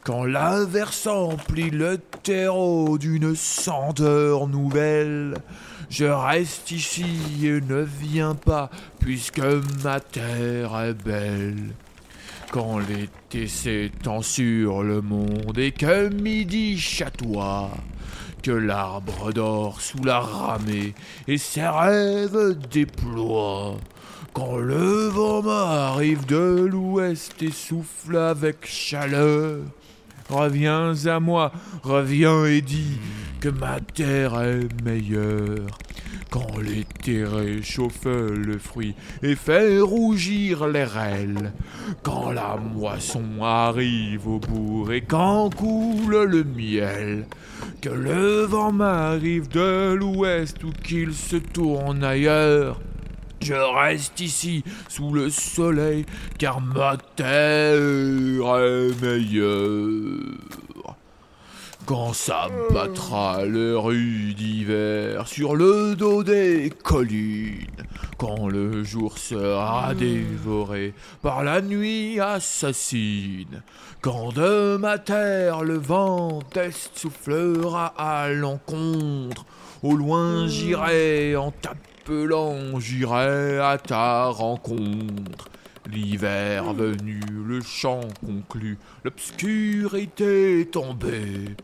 Quand 0.05 0.23
l'averse 0.23 1.07
emplit 1.07 1.71
le 1.71 1.97
terreau 2.23 2.97
d'une 2.97 3.35
senteur 3.35 4.47
nouvelle. 4.47 5.35
Je 5.95 6.05
reste 6.05 6.71
ici 6.71 7.05
et 7.43 7.61
ne 7.61 7.83
viens 7.83 8.33
pas, 8.33 8.71
puisque 8.99 9.43
ma 9.83 9.99
terre 9.99 10.75
est 10.79 10.95
belle. 10.95 11.69
Quand 12.51 12.79
l'été 12.79 13.47
s'étend 13.47 14.23
sur 14.23 14.81
le 14.81 15.01
monde 15.01 15.55
et 15.59 15.71
que 15.71 16.09
midi 16.09 16.79
chatoie, 16.79 17.69
que 18.41 18.49
l'arbre 18.49 19.31
dort 19.33 19.81
sous 19.81 20.03
la 20.03 20.19
ramée 20.19 20.95
et 21.27 21.37
ses 21.37 21.67
rêves 21.67 22.57
déploie. 22.71 23.77
Quand 24.33 24.57
le 24.57 25.09
vent 25.09 25.43
m'arrive 25.43 26.25
de 26.25 26.67
l'ouest 26.71 27.39
et 27.43 27.51
souffle 27.51 28.17
avec 28.17 28.65
chaleur, 28.65 29.59
reviens 30.29 30.93
à 31.05 31.19
moi, 31.19 31.51
reviens 31.83 32.45
et 32.45 32.61
dis 32.61 32.99
que 33.39 33.49
ma 33.49 33.79
terre 33.79 34.39
est 34.41 34.83
meilleure. 34.83 35.77
Quand 36.29 36.57
l'été 36.57 37.23
réchauffe 37.23 38.05
le 38.05 38.57
fruit 38.57 38.95
et 39.21 39.35
fait 39.35 39.79
rougir 39.79 40.67
les 40.67 40.83
rêles, 40.83 41.51
quand 42.01 42.31
la 42.31 42.57
moisson 42.57 43.43
arrive 43.43 44.27
au 44.27 44.39
bourg 44.39 44.91
et 44.91 45.01
quand 45.01 45.53
coule 45.53 46.23
le 46.23 46.43
miel, 46.43 47.27
que 47.81 47.89
le 47.89 48.45
vent 48.45 48.71
m'arrive 48.71 49.47
de 49.49 49.93
l'ouest 49.93 50.63
ou 50.63 50.71
qu'il 50.71 51.13
se 51.13 51.35
tourne 51.35 52.03
ailleurs, 52.03 52.79
je 53.41 53.53
reste 53.53 54.19
ici 54.19 54.63
sous 54.87 55.11
le 55.13 55.29
soleil 55.29 56.05
car 56.37 56.61
ma 56.61 56.97
terre 57.15 57.77
est 57.77 59.01
meilleure. 59.01 60.37
Quand 61.85 62.13
s'abattra 62.13 63.43
le 63.43 63.77
rue 63.77 64.33
d'hiver 64.33 65.27
sur 65.27 65.53
le 65.53 65.95
dos 65.95 66.23
des 66.23 66.71
collines, 66.81 67.67
quand 68.17 68.47
le 68.47 68.85
jour 68.85 69.17
sera 69.17 69.93
dévoré 69.93 70.93
par 71.21 71.43
la 71.43 71.59
nuit 71.59 72.21
assassine, 72.21 73.63
quand 73.99 74.31
de 74.31 74.77
ma 74.77 74.97
terre 74.97 75.63
le 75.63 75.77
vent 75.77 76.39
est 76.55 76.97
soufflera 76.97 77.87
à 77.97 78.29
l'encontre, 78.29 79.45
au 79.81 79.97
loin 79.97 80.47
j'irai 80.47 81.35
en 81.35 81.51
j'irai 82.79 83.59
à 83.59 83.77
ta 83.77 84.25
rencontre. 84.25 85.49
L'hiver 85.91 86.73
venu, 86.73 87.19
le 87.45 87.61
chant 87.61 88.01
conclu, 88.25 88.77
l'obscurité 89.03 90.67
tombée. 90.71 91.55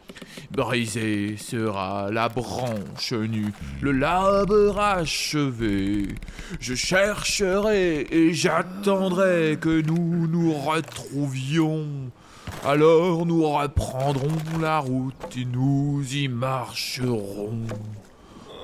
Brisée 0.52 1.38
sera 1.38 2.10
la 2.12 2.28
branche 2.28 3.14
nue, 3.14 3.54
le 3.82 3.94
labre 3.94 4.78
achevé. 4.78 6.08
Je 6.60 6.76
chercherai 6.76 8.08
et 8.12 8.34
j'attendrai 8.34 9.58
que 9.60 9.82
nous 9.82 10.28
nous 10.28 10.54
retrouvions. 10.54 11.88
Alors 12.66 13.26
nous 13.26 13.48
reprendrons 13.48 14.60
la 14.62 14.80
route 14.80 15.38
et 15.38 15.46
nous 15.46 16.04
y 16.12 16.28
marcherons. 16.28 17.66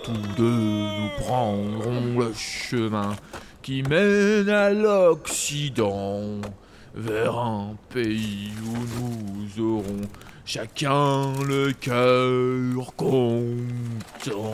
Tous 0.06 0.36
deux 0.38 0.52
nous 0.52 1.10
prendrons 1.18 2.20
le 2.20 2.32
chemin 2.34 3.16
qui 3.64 3.82
mène 3.82 4.50
à 4.50 4.70
l'Occident, 4.70 6.22
vers 6.94 7.40
un 7.40 7.76
pays 7.90 8.52
où 8.64 8.76
nous 9.02 9.78
aurons 9.78 10.02
chacun 10.46 11.34
le 11.44 11.74
cœur 11.74 12.96
content. 12.96 14.52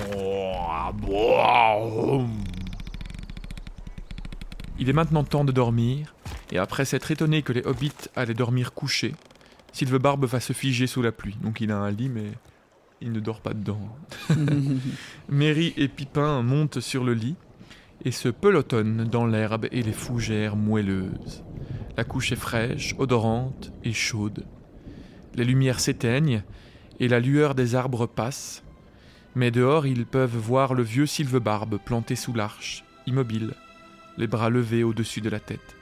Il 4.79 4.89
est 4.89 4.93
maintenant 4.93 5.25
temps 5.25 5.43
de 5.43 5.51
dormir, 5.51 6.15
et 6.53 6.59
après 6.59 6.85
s'être 6.85 7.11
étonné 7.11 7.41
que 7.41 7.51
les 7.51 7.65
hobbits 7.65 7.91
allaient 8.15 8.33
dormir 8.33 8.73
couchés, 8.73 9.15
Sylvebarbe 9.73 10.23
va 10.23 10.39
se 10.39 10.53
figer 10.53 10.87
sous 10.87 11.01
la 11.01 11.11
pluie. 11.11 11.35
Donc 11.43 11.59
il 11.59 11.71
a 11.71 11.77
un 11.77 11.91
lit, 11.91 12.07
mais 12.07 12.31
il 13.01 13.11
ne 13.11 13.19
dort 13.19 13.41
pas 13.41 13.53
dedans. 13.53 13.81
Merry 15.29 15.73
et 15.77 15.87
Pipin 15.87 16.41
montent 16.41 16.79
sur 16.79 17.03
le 17.03 17.13
lit, 17.13 17.35
et 18.03 18.11
se 18.11 18.29
pelotonnent 18.29 19.05
dans 19.05 19.25
l'herbe 19.25 19.67
et 19.71 19.83
les 19.83 19.93
fougères 19.93 20.55
moelleuses. 20.55 21.43
La 21.97 22.03
couche 22.03 22.31
est 22.31 22.37
fraîche, 22.37 22.95
odorante 22.97 23.71
et 23.83 23.93
chaude. 23.93 24.45
Les 25.35 25.43
lumières 25.43 25.79
s'éteignent 25.79 26.43
et 26.99 27.07
la 27.07 27.19
lueur 27.19 27.55
des 27.55 27.75
arbres 27.75 28.07
passe, 28.07 28.63
mais 29.35 29.51
dehors 29.51 29.85
ils 29.85 30.05
peuvent 30.05 30.35
voir 30.35 30.73
le 30.73 30.83
vieux 30.83 31.05
sylvebarbe 31.05 31.77
planté 31.77 32.15
sous 32.15 32.33
l'arche, 32.33 32.83
immobile, 33.07 33.53
les 34.17 34.27
bras 34.27 34.49
levés 34.49 34.83
au-dessus 34.83 35.21
de 35.21 35.29
la 35.29 35.39
tête. 35.39 35.75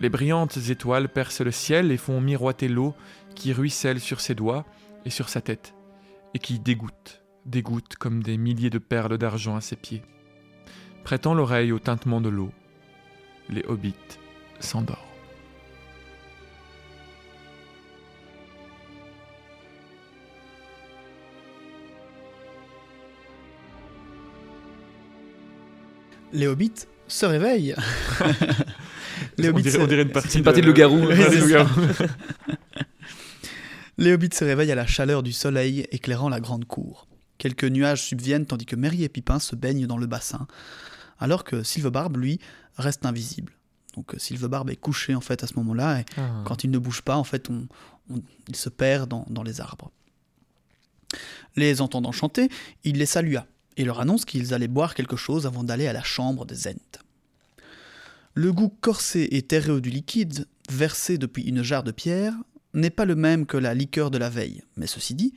Les 0.00 0.08
brillantes 0.08 0.56
étoiles 0.68 1.08
percent 1.08 1.44
le 1.44 1.50
ciel 1.50 1.90
et 1.92 1.96
font 1.96 2.20
miroiter 2.20 2.68
l'eau 2.68 2.94
qui 3.34 3.52
ruisselle 3.52 4.00
sur 4.00 4.20
ses 4.20 4.34
doigts 4.34 4.64
et 5.04 5.10
sur 5.10 5.28
sa 5.28 5.40
tête, 5.40 5.74
et 6.34 6.38
qui 6.38 6.58
dégoûte, 6.58 7.22
dégoûte 7.46 7.96
comme 7.96 8.22
des 8.22 8.36
milliers 8.36 8.70
de 8.70 8.78
perles 8.78 9.18
d'argent 9.18 9.56
à 9.56 9.60
ses 9.60 9.76
pieds. 9.76 10.02
Prêtant 11.04 11.34
l'oreille 11.34 11.72
au 11.72 11.78
tintement 11.78 12.20
de 12.20 12.28
l'eau, 12.28 12.50
les 13.48 13.64
hobbits 13.66 13.94
s'endorment. 14.60 14.98
Les 26.32 26.46
hobbits 26.46 26.72
se 27.06 27.26
réveillent. 27.26 27.74
les 29.38 29.48
on, 29.48 29.50
hobbits 29.50 29.62
dirait, 29.62 29.78
se- 29.78 29.82
on 29.82 29.86
dirait 29.86 30.02
une 30.02 30.10
partie, 30.10 30.28
C'est 30.30 30.38
une 30.38 30.44
partie 30.44 30.60
de. 30.60 30.70
Oui, 30.70 30.80
Ouais, 31.08 31.66
c'est 33.98 34.04
de 34.04 34.10
loup-garou. 34.10 34.10
Les 34.10 34.12
hobbits 34.12 34.36
se 34.36 34.44
réveillent 34.44 34.72
à 34.72 34.76
la 34.76 34.86
chaleur 34.86 35.22
du 35.22 35.32
soleil 35.32 35.86
éclairant 35.90 36.28
la 36.28 36.40
grande 36.40 36.64
cour. 36.66 37.06
Quelques 37.38 37.64
nuages 37.64 38.02
subviennent 38.02 38.46
tandis 38.46 38.66
que 38.66 38.76
Merry 38.76 39.04
et 39.04 39.08
Pipin 39.08 39.38
se 39.38 39.54
baignent 39.56 39.86
dans 39.86 39.98
le 39.98 40.06
bassin, 40.06 40.46
alors 41.20 41.44
que 41.44 41.62
Sylvebarbe, 41.62 42.16
lui, 42.16 42.40
reste 42.76 43.06
invisible. 43.06 43.52
Donc 43.94 44.14
euh, 44.14 44.18
Sylvebarbe 44.18 44.70
est 44.70 44.76
couché 44.76 45.14
en 45.14 45.20
fait 45.20 45.42
à 45.42 45.46
ce 45.46 45.54
moment-là, 45.54 46.00
et 46.00 46.04
Ah. 46.16 46.42
quand 46.44 46.64
il 46.64 46.70
ne 46.70 46.78
bouge 46.78 47.02
pas, 47.02 47.16
en 47.16 47.24
fait, 47.24 47.48
on, 47.50 47.66
on- 48.10 48.22
il 48.48 48.56
se 48.56 48.68
perd 48.68 49.08
dans, 49.08 49.24
dans 49.30 49.42
les 49.42 49.60
arbres. 49.60 49.90
Les 51.56 51.80
entendant 51.80 52.12
chanter, 52.12 52.48
il 52.84 52.98
les 52.98 53.06
salua 53.06 53.46
et 53.76 53.84
leur 53.84 54.00
annonce 54.00 54.24
qu'ils 54.24 54.52
allaient 54.54 54.68
boire 54.68 54.94
quelque 54.94 55.16
chose 55.16 55.46
avant 55.46 55.64
d'aller 55.64 55.86
à 55.86 55.92
la 55.92 56.02
chambre 56.02 56.44
des 56.44 56.66
Ents. 56.68 56.98
Le 58.34 58.52
goût 58.52 58.72
corsé 58.80 59.28
et 59.32 59.42
terreux 59.42 59.80
du 59.80 59.90
liquide, 59.90 60.46
versé 60.70 61.18
depuis 61.18 61.42
une 61.44 61.62
jarre 61.62 61.82
de 61.84 61.90
pierre, 61.92 62.34
n'est 62.74 62.90
pas 62.90 63.04
le 63.04 63.16
même 63.16 63.46
que 63.46 63.56
la 63.56 63.74
liqueur 63.74 64.10
de 64.10 64.18
la 64.18 64.28
veille, 64.28 64.62
mais 64.76 64.86
ceci 64.86 65.14
dit, 65.14 65.34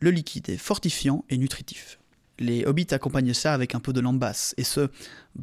le 0.00 0.10
liquide 0.10 0.48
est 0.48 0.58
fortifiant 0.58 1.24
et 1.28 1.38
nutritif. 1.38 1.98
Les 2.38 2.64
hobbits 2.64 2.86
accompagnent 2.92 3.34
ça 3.34 3.52
avec 3.52 3.74
un 3.74 3.80
peu 3.80 3.92
de 3.92 4.00
lambasse, 4.00 4.54
et 4.56 4.64
ce, 4.64 4.88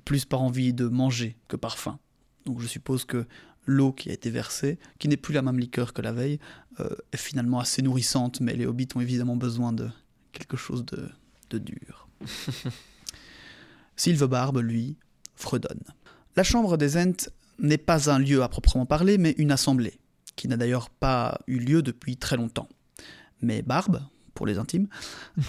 plus 0.05 0.25
par 0.25 0.41
envie 0.41 0.73
de 0.73 0.87
manger 0.87 1.35
que 1.47 1.55
par 1.55 1.77
faim. 1.77 1.99
Donc 2.45 2.61
je 2.61 2.67
suppose 2.67 3.05
que 3.05 3.25
l'eau 3.65 3.91
qui 3.91 4.09
a 4.09 4.13
été 4.13 4.29
versée, 4.29 4.77
qui 4.99 5.07
n'est 5.07 5.17
plus 5.17 5.33
la 5.33 5.41
même 5.41 5.59
liqueur 5.59 5.93
que 5.93 6.01
la 6.01 6.11
veille, 6.11 6.39
euh, 6.79 6.89
est 7.11 7.17
finalement 7.17 7.59
assez 7.59 7.81
nourrissante, 7.81 8.39
mais 8.39 8.55
les 8.55 8.65
hobbits 8.65 8.87
ont 8.95 9.01
évidemment 9.01 9.35
besoin 9.35 9.73
de 9.73 9.89
quelque 10.31 10.57
chose 10.57 10.85
de, 10.85 11.09
de 11.49 11.57
dur. 11.57 12.07
Sylvebarbe, 13.95 14.59
lui, 14.59 14.97
fredonne. 15.35 15.83
La 16.35 16.43
chambre 16.43 16.77
des 16.77 16.97
Ents 16.97 17.29
n'est 17.59 17.77
pas 17.77 18.09
un 18.09 18.19
lieu 18.19 18.43
à 18.43 18.49
proprement 18.49 18.85
parler, 18.85 19.17
mais 19.17 19.31
une 19.37 19.51
assemblée, 19.51 19.99
qui 20.35 20.47
n'a 20.47 20.57
d'ailleurs 20.57 20.89
pas 20.89 21.39
eu 21.47 21.59
lieu 21.59 21.81
depuis 21.81 22.17
très 22.17 22.37
longtemps. 22.37 22.69
Mais 23.41 23.61
Barbe, 23.61 24.01
pour 24.33 24.45
les 24.45 24.57
intimes, 24.57 24.87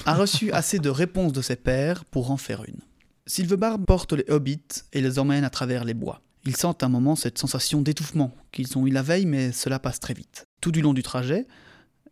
a 0.04 0.14
reçu 0.16 0.52
assez 0.52 0.78
de 0.78 0.90
réponses 0.90 1.32
de 1.32 1.42
ses 1.42 1.56
pairs 1.56 2.04
pour 2.04 2.30
en 2.30 2.36
faire 2.36 2.64
une. 2.64 2.80
Sylvebarbe 3.26 3.84
porte 3.84 4.12
les 4.12 4.24
hobbits 4.28 4.84
et 4.92 5.00
les 5.00 5.18
emmène 5.18 5.44
à 5.44 5.50
travers 5.50 5.84
les 5.84 5.94
bois. 5.94 6.22
Ils 6.44 6.56
sentent 6.56 6.84
un 6.84 6.88
moment 6.88 7.16
cette 7.16 7.38
sensation 7.38 7.82
d'étouffement 7.82 8.32
qu'ils 8.52 8.78
ont 8.78 8.86
eu 8.86 8.90
la 8.90 9.02
veille, 9.02 9.26
mais 9.26 9.50
cela 9.50 9.80
passe 9.80 9.98
très 9.98 10.14
vite. 10.14 10.46
Tout 10.60 10.70
du 10.70 10.80
long 10.80 10.94
du 10.94 11.02
trajet, 11.02 11.48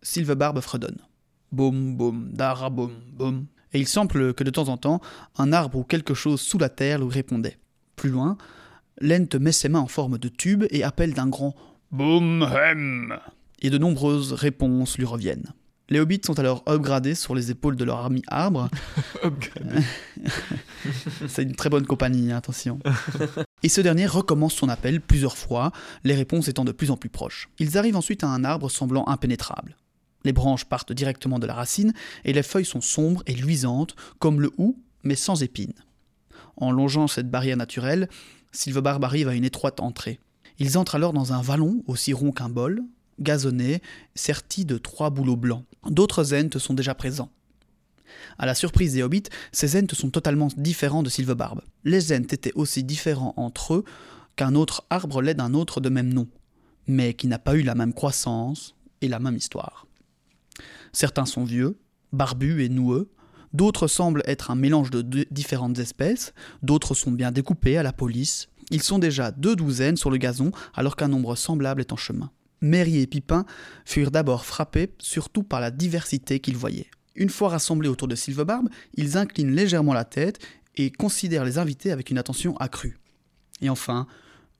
Sylvebarbe 0.02 0.60
fredonne. 0.60 0.98
Boum, 1.52 1.96
boum, 1.96 2.32
dara, 2.32 2.68
boum, 2.68 2.92
boum. 3.12 3.46
Et 3.72 3.78
il 3.78 3.86
semble 3.86 4.34
que 4.34 4.42
de 4.42 4.50
temps 4.50 4.68
en 4.68 4.76
temps, 4.76 5.00
un 5.36 5.52
arbre 5.52 5.78
ou 5.78 5.84
quelque 5.84 6.14
chose 6.14 6.40
sous 6.40 6.58
la 6.58 6.68
terre 6.68 6.98
lui 6.98 7.10
répondait. 7.10 7.58
Plus 7.94 8.10
loin, 8.10 8.36
Lent 9.00 9.38
met 9.40 9.52
ses 9.52 9.68
mains 9.68 9.80
en 9.80 9.86
forme 9.86 10.18
de 10.18 10.28
tube 10.28 10.64
et 10.70 10.82
appelle 10.82 11.14
d'un 11.14 11.28
grand 11.28 11.54
Boum 11.94 12.42
hem 12.42 13.20
Et 13.62 13.70
de 13.70 13.78
nombreuses 13.78 14.32
réponses 14.32 14.98
lui 14.98 15.04
reviennent. 15.04 15.52
Les 15.90 16.00
hobbits 16.00 16.22
sont 16.26 16.40
alors 16.40 16.64
upgradés 16.68 17.14
sur 17.14 17.36
les 17.36 17.52
épaules 17.52 17.76
de 17.76 17.84
leur 17.84 18.04
ami 18.04 18.20
arbre. 18.26 18.68
C'est 21.28 21.44
une 21.44 21.54
très 21.54 21.70
bonne 21.70 21.86
compagnie, 21.86 22.32
attention. 22.32 22.80
Et 23.62 23.68
ce 23.68 23.80
dernier 23.80 24.06
recommence 24.06 24.54
son 24.54 24.68
appel 24.68 25.00
plusieurs 25.00 25.36
fois, 25.36 25.70
les 26.02 26.16
réponses 26.16 26.48
étant 26.48 26.64
de 26.64 26.72
plus 26.72 26.90
en 26.90 26.96
plus 26.96 27.10
proches. 27.10 27.48
Ils 27.60 27.78
arrivent 27.78 27.94
ensuite 27.94 28.24
à 28.24 28.28
un 28.28 28.42
arbre 28.42 28.72
semblant 28.72 29.06
impénétrable. 29.06 29.76
Les 30.24 30.32
branches 30.32 30.64
partent 30.64 30.92
directement 30.92 31.38
de 31.38 31.46
la 31.46 31.54
racine 31.54 31.92
et 32.24 32.32
les 32.32 32.42
feuilles 32.42 32.64
sont 32.64 32.80
sombres 32.80 33.22
et 33.26 33.34
luisantes, 33.34 33.94
comme 34.18 34.40
le 34.40 34.50
hou, 34.58 34.82
mais 35.04 35.14
sans 35.14 35.44
épines. 35.44 35.74
En 36.56 36.72
longeant 36.72 37.06
cette 37.06 37.30
barrière 37.30 37.56
naturelle, 37.56 38.08
Sylvebarbe 38.50 39.04
arrive 39.04 39.28
à 39.28 39.34
une 39.34 39.44
étroite 39.44 39.78
entrée. 39.78 40.18
Ils 40.58 40.78
entrent 40.78 40.94
alors 40.94 41.12
dans 41.12 41.32
un 41.32 41.42
vallon 41.42 41.82
aussi 41.86 42.12
rond 42.12 42.32
qu'un 42.32 42.48
bol, 42.48 42.82
gazonné, 43.20 43.82
serti 44.14 44.64
de 44.64 44.78
trois 44.78 45.10
bouleaux 45.10 45.36
blancs. 45.36 45.64
D'autres 45.86 46.34
Ents 46.34 46.58
sont 46.58 46.74
déjà 46.74 46.94
présents. 46.94 47.30
À 48.38 48.46
la 48.46 48.54
surprise 48.54 48.94
des 48.94 49.02
hobbits, 49.02 49.24
ces 49.52 49.76
Ents 49.76 49.94
sont 49.94 50.10
totalement 50.10 50.48
différents 50.56 51.02
de 51.02 51.08
Sylvebarbe. 51.08 51.62
Les 51.84 52.12
Ents 52.12 52.32
étaient 52.32 52.54
aussi 52.54 52.84
différents 52.84 53.34
entre 53.36 53.74
eux 53.74 53.84
qu'un 54.36 54.54
autre 54.54 54.84
arbre 54.90 55.22
l'est 55.22 55.34
d'un 55.34 55.54
autre 55.54 55.80
de 55.80 55.88
même 55.88 56.12
nom, 56.12 56.28
mais 56.86 57.14
qui 57.14 57.26
n'a 57.26 57.38
pas 57.38 57.54
eu 57.54 57.62
la 57.62 57.74
même 57.74 57.92
croissance 57.92 58.74
et 59.00 59.08
la 59.08 59.18
même 59.18 59.36
histoire. 59.36 59.86
Certains 60.92 61.26
sont 61.26 61.44
vieux, 61.44 61.78
barbus 62.12 62.62
et 62.62 62.68
noueux, 62.68 63.10
d'autres 63.52 63.86
semblent 63.86 64.22
être 64.26 64.50
un 64.50 64.56
mélange 64.56 64.90
de 64.90 65.02
différentes 65.30 65.78
espèces, 65.78 66.34
d'autres 66.62 66.94
sont 66.94 67.12
bien 67.12 67.32
découpés 67.32 67.76
à 67.76 67.82
la 67.82 67.92
police. 67.92 68.48
Ils 68.70 68.82
sont 68.82 68.98
déjà 68.98 69.30
deux 69.30 69.56
douzaines 69.56 69.96
sur 69.96 70.10
le 70.10 70.16
gazon 70.16 70.50
alors 70.74 70.96
qu'un 70.96 71.08
nombre 71.08 71.34
semblable 71.36 71.80
est 71.80 71.92
en 71.92 71.96
chemin. 71.96 72.30
Merry 72.60 72.98
et 72.98 73.06
Pipin 73.06 73.44
furent 73.84 74.10
d'abord 74.10 74.44
frappés 74.44 74.94
surtout 74.98 75.42
par 75.42 75.60
la 75.60 75.70
diversité 75.70 76.40
qu'ils 76.40 76.56
voyaient. 76.56 76.90
Une 77.14 77.30
fois 77.30 77.50
rassemblés 77.50 77.88
autour 77.88 78.08
de 78.08 78.14
Sylvebarbe, 78.14 78.68
ils 78.94 79.16
inclinent 79.16 79.54
légèrement 79.54 79.94
la 79.94 80.04
tête 80.04 80.38
et 80.76 80.90
considèrent 80.90 81.44
les 81.44 81.58
invités 81.58 81.92
avec 81.92 82.10
une 82.10 82.18
attention 82.18 82.56
accrue. 82.56 82.98
Et 83.60 83.68
enfin, 83.68 84.06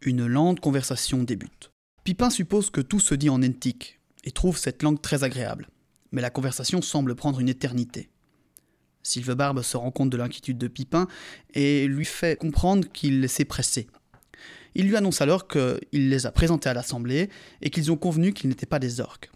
une 0.03 0.27
lente 0.27 0.61
conversation 0.61 1.23
débute. 1.23 1.71
Pipin 2.05 2.31
suppose 2.31 2.71
que 2.71 2.81
tout 2.81 3.01
se 3.01 3.15
dit 3.15 3.31
en 3.31 3.43
entique 3.43 4.01
et 4.25 4.31
trouve 4.31 4.59
cette 4.59 4.83
langue 4.83 5.01
très 5.01 5.25
agréable. 5.25 5.69
Mais 6.13 6.21
la 6.23 6.31
conversation 6.31 6.83
semble 6.83 7.15
prendre 7.15 7.41
une 7.41 7.49
éternité. 7.49 8.11
Sylvebarbe 9.05 9.63
se 9.63 9.77
rend 9.77 9.93
compte 9.93 10.11
de 10.11 10.17
l'inquiétude 10.17 10.59
de 10.59 10.67
Pipin 10.67 11.07
et 11.53 11.87
lui 11.87 12.05
fait 12.05 12.37
comprendre 12.37 12.89
qu'il 12.93 13.29
s'est 13.29 13.45
pressé. 13.45 13.87
Il 14.75 14.89
lui 14.89 14.97
annonce 14.97 15.21
alors 15.21 15.47
qu'il 15.47 15.79
les 15.93 16.27
a 16.27 16.33
présentés 16.33 16.69
à 16.69 16.75
l'assemblée 16.75 17.31
et 17.63 17.71
qu'ils 17.71 17.93
ont 17.93 17.97
convenu 17.97 18.33
qu'ils 18.33 18.49
n'étaient 18.49 18.67
pas 18.67 18.81
des 18.81 19.01
orques. 19.01 19.31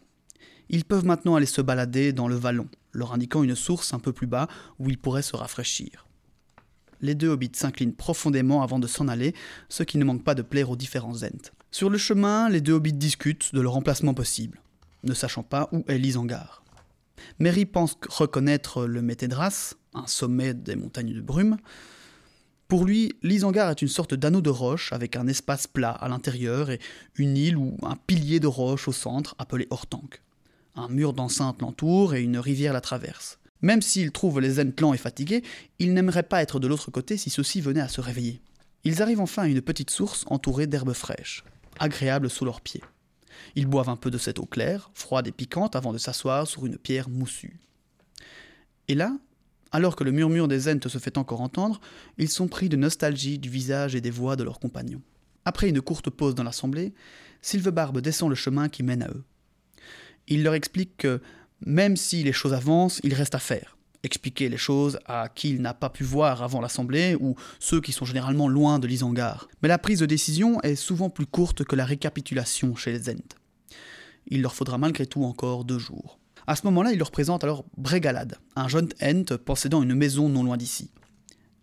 Ils 0.68 0.84
peuvent 0.84 1.04
maintenant 1.04 1.36
aller 1.36 1.46
se 1.46 1.60
balader 1.60 2.12
dans 2.12 2.28
le 2.28 2.34
vallon, 2.34 2.66
leur 2.92 3.12
indiquant 3.12 3.42
une 3.42 3.54
source 3.54 3.94
un 3.94 4.00
peu 4.00 4.12
plus 4.12 4.26
bas 4.26 4.48
où 4.78 4.90
ils 4.90 4.98
pourraient 4.98 5.22
se 5.22 5.36
rafraîchir. 5.36 6.06
Les 7.00 7.14
deux 7.14 7.28
hobbits 7.28 7.52
s'inclinent 7.54 7.94
profondément 7.94 8.62
avant 8.62 8.80
de 8.80 8.88
s'en 8.88 9.06
aller, 9.06 9.34
ce 9.68 9.84
qui 9.84 9.98
ne 9.98 10.04
manque 10.04 10.24
pas 10.24 10.34
de 10.34 10.42
plaire 10.42 10.70
aux 10.70 10.76
différents 10.76 11.22
Ents. 11.22 11.52
Sur 11.70 11.90
le 11.90 11.98
chemin, 11.98 12.48
les 12.48 12.60
deux 12.60 12.72
hobbits 12.72 12.92
discutent 12.92 13.54
de 13.54 13.60
leur 13.60 13.76
emplacement 13.76 14.14
possible, 14.14 14.60
ne 15.04 15.14
sachant 15.14 15.44
pas 15.44 15.68
où 15.72 15.84
est 15.86 15.98
l'Isangar. 15.98 16.64
Merry 17.38 17.66
pense 17.66 17.96
reconnaître 18.08 18.86
le 18.86 19.02
Métédras, 19.02 19.74
un 19.94 20.06
sommet 20.06 20.54
des 20.54 20.76
montagnes 20.76 21.14
de 21.14 21.20
brume, 21.20 21.56
pour 22.68 22.84
lui, 22.84 23.14
l'Isangar 23.22 23.70
est 23.70 23.80
une 23.80 23.88
sorte 23.88 24.12
d'anneau 24.12 24.42
de 24.42 24.50
roche 24.50 24.92
avec 24.92 25.16
un 25.16 25.26
espace 25.26 25.66
plat 25.66 25.92
à 25.92 26.06
l'intérieur 26.06 26.68
et 26.68 26.80
une 27.16 27.38
île 27.38 27.56
ou 27.56 27.78
un 27.82 27.96
pilier 27.96 28.40
de 28.40 28.46
roche 28.46 28.88
au 28.88 28.92
centre 28.92 29.34
appelé 29.38 29.66
Hortank. 29.70 30.20
Un 30.76 30.88
mur 30.88 31.14
d'enceinte 31.14 31.62
l'entoure 31.62 32.14
et 32.14 32.22
une 32.22 32.36
rivière 32.36 32.74
la 32.74 32.82
traverse. 32.82 33.38
Même 33.62 33.80
s'il 33.80 34.12
trouve 34.12 34.38
les 34.38 34.60
Ents 34.60 34.92
et 34.92 34.98
fatigués, 34.98 35.42
il 35.78 35.94
n'aimerait 35.94 36.22
pas 36.24 36.42
être 36.42 36.60
de 36.60 36.66
l'autre 36.66 36.90
côté 36.90 37.16
si 37.16 37.30
ceux-ci 37.30 37.62
venaient 37.62 37.80
à 37.80 37.88
se 37.88 38.02
réveiller. 38.02 38.42
Ils 38.84 39.00
arrivent 39.00 39.20
enfin 39.20 39.44
à 39.44 39.48
une 39.48 39.62
petite 39.62 39.90
source 39.90 40.26
entourée 40.28 40.66
d'herbes 40.66 40.92
fraîches, 40.92 41.44
agréables 41.78 42.28
sous 42.28 42.44
leurs 42.44 42.60
pieds. 42.60 42.82
Ils 43.54 43.66
boivent 43.66 43.88
un 43.88 43.96
peu 43.96 44.10
de 44.10 44.18
cette 44.18 44.38
eau 44.38 44.46
claire, 44.46 44.90
froide 44.94 45.26
et 45.26 45.32
piquante, 45.32 45.76
avant 45.76 45.92
de 45.92 45.98
s'asseoir 45.98 46.46
sur 46.46 46.66
une 46.66 46.78
pierre 46.78 47.08
moussue. 47.08 47.60
Et 48.88 48.94
là, 48.94 49.16
alors 49.72 49.96
que 49.96 50.04
le 50.04 50.12
murmure 50.12 50.48
des 50.48 50.68
Ents 50.68 50.88
se 50.88 50.98
fait 50.98 51.18
encore 51.18 51.40
entendre, 51.40 51.80
ils 52.16 52.28
sont 52.28 52.48
pris 52.48 52.68
de 52.68 52.76
nostalgie 52.76 53.38
du 53.38 53.50
visage 53.50 53.94
et 53.94 54.00
des 54.00 54.10
voix 54.10 54.36
de 54.36 54.44
leurs 54.44 54.60
compagnons. 54.60 55.02
Après 55.44 55.68
une 55.68 55.80
courte 55.80 56.10
pause 56.10 56.34
dans 56.34 56.42
l'assemblée, 56.42 56.92
Sylvebarbe 57.42 58.00
descend 58.00 58.28
le 58.28 58.34
chemin 58.34 58.68
qui 58.68 58.82
mène 58.82 59.02
à 59.02 59.08
eux. 59.08 59.24
Il 60.26 60.42
leur 60.42 60.54
explique 60.54 60.96
que, 60.98 61.20
même 61.64 61.96
si 61.96 62.22
les 62.22 62.32
choses 62.32 62.52
avancent, 62.52 63.00
il 63.02 63.14
reste 63.14 63.34
à 63.34 63.38
faire. 63.38 63.77
Expliquer 64.04 64.48
les 64.48 64.56
choses 64.56 64.98
à 65.06 65.28
qui 65.28 65.50
il 65.50 65.60
n'a 65.60 65.74
pas 65.74 65.90
pu 65.90 66.04
voir 66.04 66.42
avant 66.42 66.60
l'assemblée 66.60 67.16
ou 67.18 67.34
ceux 67.58 67.80
qui 67.80 67.90
sont 67.90 68.04
généralement 68.04 68.46
loin 68.46 68.78
de 68.78 68.86
l'Isangar. 68.86 69.48
Mais 69.60 69.68
la 69.68 69.78
prise 69.78 69.98
de 69.98 70.06
décision 70.06 70.60
est 70.62 70.76
souvent 70.76 71.10
plus 71.10 71.26
courte 71.26 71.64
que 71.64 71.74
la 71.74 71.84
récapitulation 71.84 72.76
chez 72.76 72.92
les 72.92 73.10
Ents. 73.10 73.34
Il 74.28 74.42
leur 74.42 74.54
faudra 74.54 74.78
malgré 74.78 75.06
tout 75.06 75.24
encore 75.24 75.64
deux 75.64 75.78
jours. 75.78 76.20
À 76.46 76.54
ce 76.54 76.64
moment-là, 76.66 76.92
il 76.92 76.98
leur 76.98 77.10
présente 77.10 77.42
alors 77.42 77.64
Bregalad, 77.76 78.36
un 78.54 78.68
jeune 78.68 78.88
Ent 79.02 79.36
possédant 79.44 79.82
une 79.82 79.94
maison 79.94 80.28
non 80.28 80.44
loin 80.44 80.56
d'ici. 80.56 80.90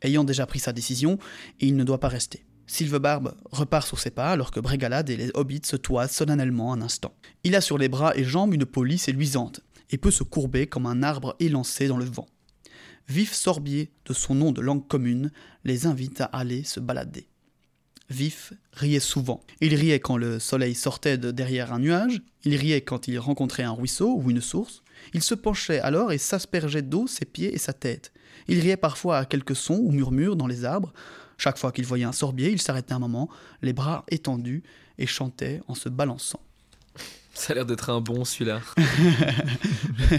Ayant 0.02 0.26
déjà 0.26 0.46
pris 0.46 0.60
sa 0.60 0.74
décision, 0.74 1.18
il 1.60 1.78
ne 1.78 1.84
doit 1.84 2.00
pas 2.00 2.10
rester. 2.10 2.46
Sylvebarbe 2.68 3.36
repart 3.52 3.88
sur 3.88 4.00
ses 4.00 4.10
pas 4.10 4.32
alors 4.32 4.52
que 4.52 4.60
Bregalad 4.60 5.10
et 5.10 5.18
les 5.18 5.32
hobbits 5.36 5.62
se 5.64 5.76
toisent 5.76 6.12
solennellement 6.12 6.74
un 6.74 6.82
instant. 6.82 7.14
Il 7.44 7.56
a 7.56 7.62
sur 7.62 7.78
les 7.78 7.88
bras 7.88 8.16
et 8.18 8.24
jambes 8.24 8.54
une 8.54 8.66
police 8.66 9.08
luisante 9.08 9.62
et 9.96 9.98
peut 9.98 10.12
se 10.12 10.24
courber 10.24 10.68
comme 10.68 10.88
un 10.88 11.04
arbre 11.04 11.38
élancé 11.39 11.88
dans 11.88 11.96
le 11.96 12.04
vent. 12.04 12.28
Vif 13.08 13.32
Sorbier, 13.32 13.93
de 14.06 14.14
son 14.14 14.36
nom 14.36 14.52
de 14.52 14.60
langue 14.60 14.86
commune, 14.86 15.32
les 15.64 15.86
invite 15.86 16.20
à 16.20 16.26
aller 16.26 16.66
se 16.66 16.82
balader. 16.82 17.30
Vif 18.10 18.52
riait 18.74 19.00
souvent. 19.00 19.41
Il 19.62 19.74
riait 19.74 20.02
quand 20.02 20.18
le 20.18 20.39
soleil 20.39 20.76
sortait 20.76 21.18
de 21.18 21.32
derrière 21.32 21.72
un 21.72 21.80
nuage, 21.80 22.22
il 22.43 22.58
riait 22.58 22.82
quand 22.82 23.08
il 23.08 23.18
rencontrait 23.20 23.64
un 23.64 23.72
ruisseau 23.72 24.18
ou 24.18 24.30
une 24.30 24.41
source, 24.41 24.84
il 25.14 25.24
se 25.24 25.34
penchait 25.34 25.80
alors 25.80 26.12
et 26.12 26.18
s'aspergeait 26.18 26.82
d'eau 26.82 27.08
ses 27.08 27.24
pieds 27.24 27.56
et 27.56 27.58
sa 27.58 27.72
tête. 27.72 28.12
Il 28.50 28.60
riait 28.60 28.76
parfois 28.76 29.20
à 29.20 29.26
quelques 29.26 29.56
sons 29.56 29.80
ou 29.82 29.93
murmures 29.93 30.36
dans 30.36 30.48
les 30.48 30.66
arbres. 30.66 30.91
Chaque 31.38 31.58
fois 31.58 31.72
qu'il 31.72 31.86
voyait 31.86 32.04
un 32.04 32.12
sorbier, 32.12 32.52
il 32.52 32.62
s'arrêtait 32.62 32.93
un 32.93 33.00
moment, 33.00 33.30
les 33.62 33.72
bras 33.72 34.04
étendus, 34.10 34.64
et 34.98 35.08
chantait 35.08 35.62
en 35.70 35.74
se 35.74 35.88
balançant. 35.88 36.45
Ça 37.36 37.52
a 37.52 37.56
l'air 37.56 37.66
d'être 37.66 37.90
un 37.90 38.02
bon 38.02 38.26
celui-là. 38.26 38.62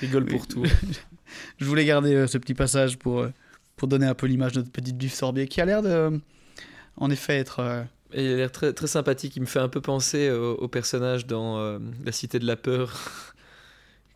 Rigole 0.00 0.24
pour 0.24 0.46
tout. 0.46 0.64
Je 1.58 1.64
voulais 1.66 1.84
garder 1.84 2.14
euh, 2.14 2.26
ce 2.26 2.38
petit 2.38 2.54
passage 2.54 2.98
pour, 2.98 3.20
euh, 3.20 3.32
pour 3.76 3.86
donner 3.86 4.06
un 4.06 4.14
peu 4.14 4.26
l'image 4.26 4.52
de 4.52 4.60
notre 4.60 4.72
petite 4.72 4.96
Vif 5.00 5.12
Sorbier 5.12 5.46
qui 5.46 5.60
a 5.60 5.66
l'air 5.66 5.82
de, 5.82 5.88
euh, 5.88 6.18
en 6.96 7.10
effet, 7.10 7.36
être. 7.36 7.84
Et 8.12 8.24
il 8.24 8.32
a 8.32 8.36
l'air 8.36 8.50
très, 8.50 8.72
très 8.72 8.86
sympathique. 8.86 9.36
Il 9.36 9.42
me 9.42 9.46
fait 9.46 9.60
un 9.60 9.68
peu 9.68 9.82
penser 9.82 10.30
au, 10.30 10.54
au 10.54 10.68
personnage 10.68 11.26
dans 11.26 11.78
La 12.04 12.12
Cité 12.12 12.38
de 12.38 12.46
la 12.46 12.56
Peur. 12.56 13.34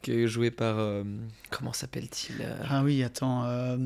Qui 0.02 0.12
est 0.12 0.26
joué 0.26 0.50
par. 0.50 0.78
euh, 0.78 1.02
comment 1.50 1.72
s'appelle-t-il 1.72 2.42
euh 2.42 2.54
Ah 2.68 2.82
oui, 2.82 3.02
attends. 3.02 3.44
euh, 3.46 3.76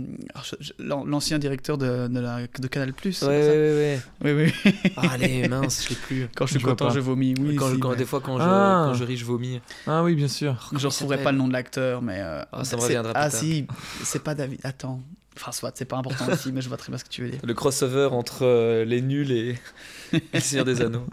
L'ancien 0.79 1.39
directeur 1.39 1.79
de, 1.79 2.09
de, 2.09 2.21
la, 2.21 2.41
de 2.47 2.67
Canal. 2.69 2.93
Ouais, 3.05 3.12
ouais, 3.23 3.29
ouais, 3.29 3.99
ouais. 4.25 4.33
Oui, 4.35 4.51
oui. 4.64 4.73
Ah, 4.97 5.11
allez, 5.12 5.47
mince, 5.49 5.85
je 5.85 5.91
l'ai 5.91 5.95
plus. 5.97 6.29
Quand 6.35 6.47
je 6.47 6.53
suis 6.53 6.61
Je 6.61 6.67
content, 6.67 6.91
je 6.91 7.01
vomis. 7.01 7.35
Oui, 7.39 7.57
quand, 7.57 7.73
si, 7.73 7.79
quand- 7.79 7.91
mais- 7.91 7.97
des 7.97 8.05
fois, 8.07 8.21
quand 8.21 8.39
je, 8.39 8.43
Ah. 8.45 8.85
quand 8.89 8.95
je 8.95 9.05
ris, 9.05 9.17
je 9.17 9.25
vomis. 9.25 9.61
Ah 9.87 10.03
oui, 10.03 10.14
bien 10.14 10.29
sûr. 10.29 10.71
Je 10.73 10.79
ne 10.83 10.91
retrouverai 10.91 11.23
pas 11.23 11.33
le 11.33 11.39
nom 11.39 11.49
de 11.49 11.53
l'acteur, 11.53 12.03
mais. 12.03 12.19
euh, 12.19 12.43
Ah, 12.53 12.64
ça 12.64 12.77
me 12.77 12.83
reviendra 12.83 13.12
Ah 13.14 13.31
si, 13.31 13.67
c'est 14.03 14.23
pas 14.23 14.35
David. 14.35 14.61
Attends. 14.64 15.01
Enfin, 15.39 15.53
soit, 15.53 15.73
c'est 15.77 15.85
pas 15.85 15.99
important 15.99 16.33
ici, 16.33 16.51
mais 16.51 16.62
je 16.62 16.69
vois 16.69 16.79
très 16.79 16.91
bien 16.91 16.97
ce 16.99 17.05
que 17.05 17.11
tu 17.11 17.21
veux 17.23 17.29
dire. 17.31 17.41
Le 17.45 17.53
crossover 17.53 18.09
entre 18.11 18.85
les 18.85 19.03
nuls 19.03 19.31
et, 19.31 19.59
et 20.14 20.21
le 20.33 20.41
Seigneur 20.41 20.64
des 20.64 20.81
Anneaux. 20.81 21.05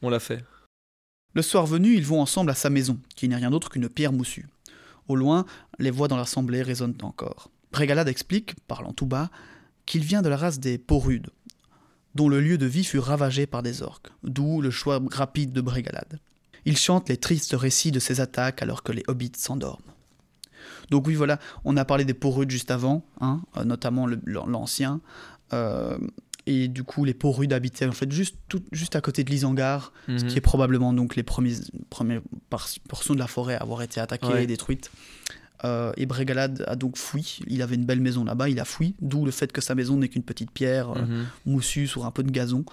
On 0.00 0.08
l'a 0.08 0.18
fait. 0.18 0.42
Le 1.34 1.42
soir 1.42 1.66
venu, 1.66 1.94
ils 1.94 2.06
vont 2.06 2.20
ensemble 2.20 2.50
à 2.50 2.54
sa 2.54 2.70
maison, 2.70 2.98
qui 3.14 3.28
n'est 3.28 3.36
rien 3.36 3.50
d'autre 3.50 3.70
qu'une 3.70 3.88
pierre 3.88 4.12
moussue. 4.12 4.48
Au 5.08 5.16
loin, 5.16 5.44
les 5.78 5.90
voix 5.90 6.08
dans 6.08 6.16
l'assemblée 6.16 6.62
résonnent 6.62 6.98
encore. 7.02 7.50
Brégalade 7.72 8.08
explique, 8.08 8.54
parlant 8.66 8.92
tout 8.92 9.06
bas, 9.06 9.30
qu'il 9.86 10.04
vient 10.04 10.22
de 10.22 10.28
la 10.28 10.36
race 10.36 10.58
des 10.58 10.78
Porudes, 10.78 11.30
dont 12.14 12.28
le 12.28 12.40
lieu 12.40 12.58
de 12.58 12.66
vie 12.66 12.84
fut 12.84 12.98
ravagé 12.98 13.46
par 13.46 13.62
des 13.62 13.82
orques, 13.82 14.08
d'où 14.24 14.60
le 14.60 14.70
choix 14.70 15.00
rapide 15.10 15.52
de 15.52 15.60
Brégalade. 15.60 16.18
Il 16.64 16.76
chante 16.76 17.08
les 17.08 17.16
tristes 17.16 17.54
récits 17.54 17.92
de 17.92 18.00
ses 18.00 18.20
attaques 18.20 18.62
alors 18.62 18.82
que 18.82 18.92
les 18.92 19.04
hobbits 19.06 19.32
s'endorment. 19.36 19.82
Donc 20.90 21.06
oui, 21.06 21.14
voilà, 21.14 21.38
on 21.64 21.76
a 21.76 21.84
parlé 21.84 22.04
des 22.04 22.14
Porudes 22.14 22.50
juste 22.50 22.70
avant, 22.70 23.04
hein, 23.20 23.40
euh, 23.56 23.64
notamment 23.64 24.06
l'ancien, 24.26 25.00
euh, 25.52 25.98
et 26.46 26.68
du 26.68 26.84
coup 26.84 27.04
les 27.04 27.14
Porudes 27.14 27.52
habitaient 27.52 27.86
en 27.86 27.92
fait 27.92 28.10
juste, 28.10 28.36
tout- 28.48 28.64
juste 28.72 28.96
à 28.96 29.00
côté 29.00 29.24
de 29.24 29.30
l'Isengard, 29.30 29.92
ce 30.06 30.12
Mhm. 30.12 30.26
qui 30.26 30.38
est 30.38 30.40
probablement 30.40 30.92
donc 30.92 31.16
les 31.16 31.22
premiers, 31.22 31.54
premières 31.90 32.22
portions 32.88 33.14
de 33.14 33.18
la 33.18 33.26
forêt 33.26 33.54
à 33.54 33.58
avoir 33.58 33.82
été 33.82 34.00
attaquées 34.00 34.26
Ouais. 34.28 34.44
et 34.44 34.46
détruites. 34.46 34.90
Euh, 35.62 35.92
et 35.98 36.06
Brégalade 36.06 36.64
a 36.66 36.74
donc 36.74 36.96
fui. 36.96 37.40
Il 37.46 37.60
avait 37.60 37.74
une 37.74 37.84
belle 37.84 38.00
maison 38.00 38.24
là-bas, 38.24 38.48
il 38.48 38.58
a 38.60 38.64
fui, 38.64 38.94
d'où 39.02 39.26
le 39.26 39.30
fait 39.30 39.52
que 39.52 39.60
sa 39.60 39.74
maison 39.74 39.98
n'est 39.98 40.08
qu'une 40.08 40.22
petite 40.22 40.50
pierre 40.50 40.90
euh, 40.96 41.02
Mhm. 41.02 41.26
moussue 41.44 41.86
sur 41.86 42.06
un 42.06 42.10
peu 42.10 42.22
de 42.22 42.30
gazon 42.30 42.64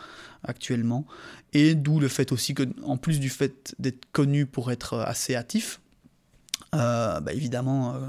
actuellement. 0.43 1.05
Et 1.51 1.76
d'où 1.76 1.99
le 1.99 2.07
fait 2.07 2.32
aussi 2.32 2.53
que, 2.53 2.63
en 2.84 2.95
plus 2.95 3.20
du 3.20 3.30
fait 3.30 3.76
d'être 3.80 4.05
connu 4.13 4.45
pour 4.45 4.72
être 4.72 4.93
euh, 4.93 5.03
assez 5.03 5.36
hâtif, 5.36 5.82
euh, 6.76 7.20
bah, 7.20 7.34
évidemment, 7.34 7.95
euh, 7.95 7.99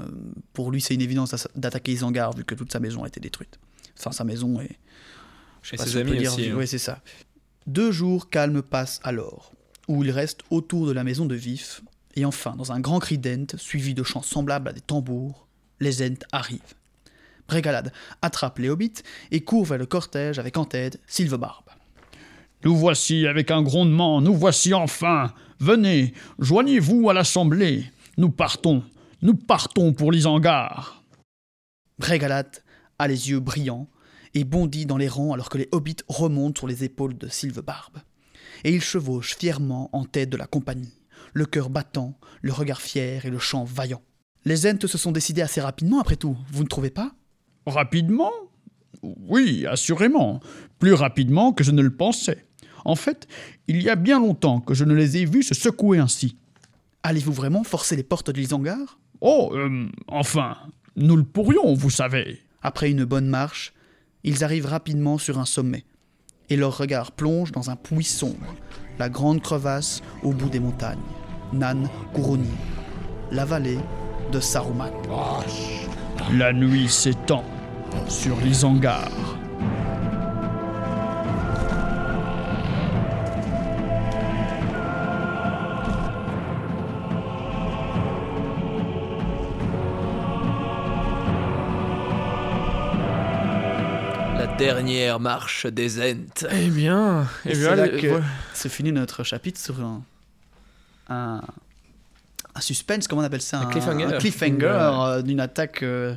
pour 0.53 0.71
lui, 0.71 0.79
c'est 0.81 0.93
une 0.93 1.01
évidence 1.01 1.35
d'attaquer 1.55 1.91
Isengard 1.91 2.33
vu 2.33 2.43
que 2.45 2.55
toute 2.55 2.71
sa 2.71 2.79
maison 2.79 3.03
a 3.03 3.07
été 3.07 3.19
détruite. 3.19 3.59
Enfin, 3.97 4.13
sa 4.13 4.23
maison 4.23 4.61
et. 4.61 4.77
Je 5.61 5.69
sais 5.69 5.75
Et 5.75 5.77
pas 5.77 5.83
ses 5.85 5.89
si 5.91 5.97
on 5.97 6.01
peut 6.01 6.07
amis 6.09 6.17
dire. 6.19 6.33
aussi, 6.33 6.49
hein. 6.49 6.55
Oui, 6.57 6.67
c'est 6.67 6.77
ça. 6.77 7.01
Deux 7.67 7.91
jours 7.91 8.29
calmes 8.29 8.61
passent 8.61 8.99
alors, 9.03 9.51
où 9.87 10.03
il 10.03 10.11
reste 10.11 10.41
autour 10.49 10.87
de 10.87 10.91
la 10.91 11.03
maison 11.03 11.25
de 11.25 11.35
Vif, 11.35 11.81
et 12.15 12.25
enfin, 12.25 12.55
dans 12.55 12.71
un 12.71 12.79
grand 12.79 12.99
cri 12.99 13.17
d'Ent, 13.17 13.45
suivi 13.57 13.93
de 13.93 14.03
chants 14.03 14.21
semblables 14.23 14.69
à 14.69 14.73
des 14.73 14.81
tambours, 14.81 15.47
les 15.79 16.01
Ents 16.01 16.25
arrivent. 16.31 16.59
Brégalade 17.47 17.91
attrape 18.21 18.59
les 18.59 18.69
hobbits 18.69 19.01
et 19.31 19.41
court 19.41 19.65
vers 19.65 19.77
le 19.77 19.85
cortège 19.85 20.37
avec 20.39 20.57
en 20.57 20.65
tête 20.65 20.99
Sylvebarbe. 21.07 21.65
Nous 22.63 22.75
voici 22.75 23.25
avec 23.25 23.51
un 23.51 23.61
grondement, 23.61 24.21
nous 24.21 24.35
voici 24.35 24.73
enfin. 24.73 25.33
Venez, 25.59 26.13
joignez-vous 26.39 27.09
à 27.09 27.13
l'assemblée. 27.13 27.85
Nous 28.17 28.29
partons, 28.29 28.83
nous 29.21 29.33
partons 29.33 29.93
pour 29.93 30.11
l'Isengard. 30.11 31.03
Brégalade 31.97 32.57
a 32.99 33.07
les 33.07 33.29
yeux 33.29 33.39
brillants 33.39 33.87
et 34.33 34.43
bondit 34.43 34.85
dans 34.85 34.97
les 34.97 35.07
rangs 35.07 35.33
alors 35.33 35.49
que 35.49 35.57
les 35.57 35.69
hobbits 35.71 35.97
remontent 36.07 36.59
sur 36.59 36.67
les 36.67 36.83
épaules 36.83 37.17
de 37.17 37.27
Sylvebarbe. 37.27 37.99
Et 38.63 38.73
il 38.73 38.81
chevauche 38.81 39.35
fièrement 39.37 39.89
en 39.93 40.05
tête 40.05 40.29
de 40.29 40.37
la 40.37 40.47
compagnie, 40.47 40.93
le 41.33 41.45
cœur 41.45 41.69
battant, 41.69 42.17
le 42.41 42.51
regard 42.51 42.81
fier 42.81 43.25
et 43.25 43.29
le 43.29 43.39
chant 43.39 43.63
vaillant. 43.63 44.01
Les 44.45 44.65
Ents 44.65 44.87
se 44.87 44.97
sont 44.97 45.11
décidés 45.11 45.41
assez 45.41 45.61
rapidement 45.61 45.99
après 45.99 46.15
tout, 46.15 46.37
vous 46.51 46.63
ne 46.63 46.67
trouvez 46.67 46.89
pas? 46.89 47.13
Rapidement? 47.65 48.31
Oui, 49.01 49.65
assurément. 49.65 50.39
Plus 50.79 50.93
rapidement 50.93 51.53
que 51.53 51.63
je 51.63 51.71
ne 51.71 51.81
le 51.81 51.95
pensais. 51.95 52.45
En 52.85 52.95
fait, 52.95 53.27
il 53.67 53.81
y 53.81 53.89
a 53.89 53.95
bien 53.95 54.19
longtemps 54.19 54.61
que 54.61 54.73
je 54.73 54.85
ne 54.85 54.93
les 54.93 55.17
ai 55.17 55.25
vus 55.25 55.43
se 55.43 55.53
secouer 55.53 55.99
ainsi. 55.99 56.37
Allez-vous 57.03 57.33
vraiment 57.33 57.63
forcer 57.63 57.95
les 57.95 58.03
portes 58.03 58.31
de 58.31 58.39
l'Isengard 58.39 58.99
Oh, 59.21 59.51
euh, 59.53 59.87
enfin, 60.07 60.57
nous 60.95 61.15
le 61.15 61.23
pourrions, 61.23 61.73
vous 61.73 61.89
savez. 61.89 62.41
Après 62.61 62.89
une 62.89 63.05
bonne 63.05 63.27
marche, 63.27 63.73
ils 64.23 64.43
arrivent 64.43 64.65
rapidement 64.65 65.17
sur 65.17 65.39
un 65.39 65.45
sommet, 65.45 65.85
et 66.49 66.55
leur 66.55 66.77
regard 66.77 67.11
plonge 67.11 67.51
dans 67.51 67.69
un 67.69 67.75
puits 67.75 68.03
sombre, 68.03 68.55
la 68.97 69.09
grande 69.09 69.41
crevasse 69.41 70.01
au 70.23 70.33
bout 70.33 70.49
des 70.49 70.59
montagnes, 70.59 70.99
Nan 71.53 71.89
Kuroni, 72.13 72.49
la 73.31 73.45
vallée 73.45 73.79
de 74.31 74.39
Saruman. 74.39 74.91
La 76.33 76.53
nuit 76.53 76.89
s'étend 76.89 77.43
sur 78.07 78.35
l'Isengard. 78.41 79.09
La 79.09 79.38
dernière 94.59 95.19
marche 95.19 95.65
des 95.65 95.99
Ents. 96.13 96.45
Eh 96.51 96.69
bien, 96.69 97.27
eh 97.45 97.49
Et 97.49 97.53
bien, 97.55 97.69
c'est 97.71 97.75
là 97.75 97.83
allez, 97.83 98.01
que 98.01 98.07
ouais. 98.07 98.21
se 98.53 98.67
finit 98.67 98.91
notre 98.91 99.23
chapitre 99.23 99.59
sur 99.59 99.79
un, 99.81 100.03
un, 101.09 101.41
un 102.55 102.61
suspense, 102.61 103.07
comment 103.07 103.21
on 103.21 103.25
appelle 103.25 103.41
ça 103.41 103.59
Un 103.61 103.65
cliffhanger. 103.67 104.05
Un 104.05 104.17
cliffhanger 104.17 104.65
euh, 104.67 105.21
d'une 105.21 105.39
attaque, 105.39 105.81
euh, 105.83 106.15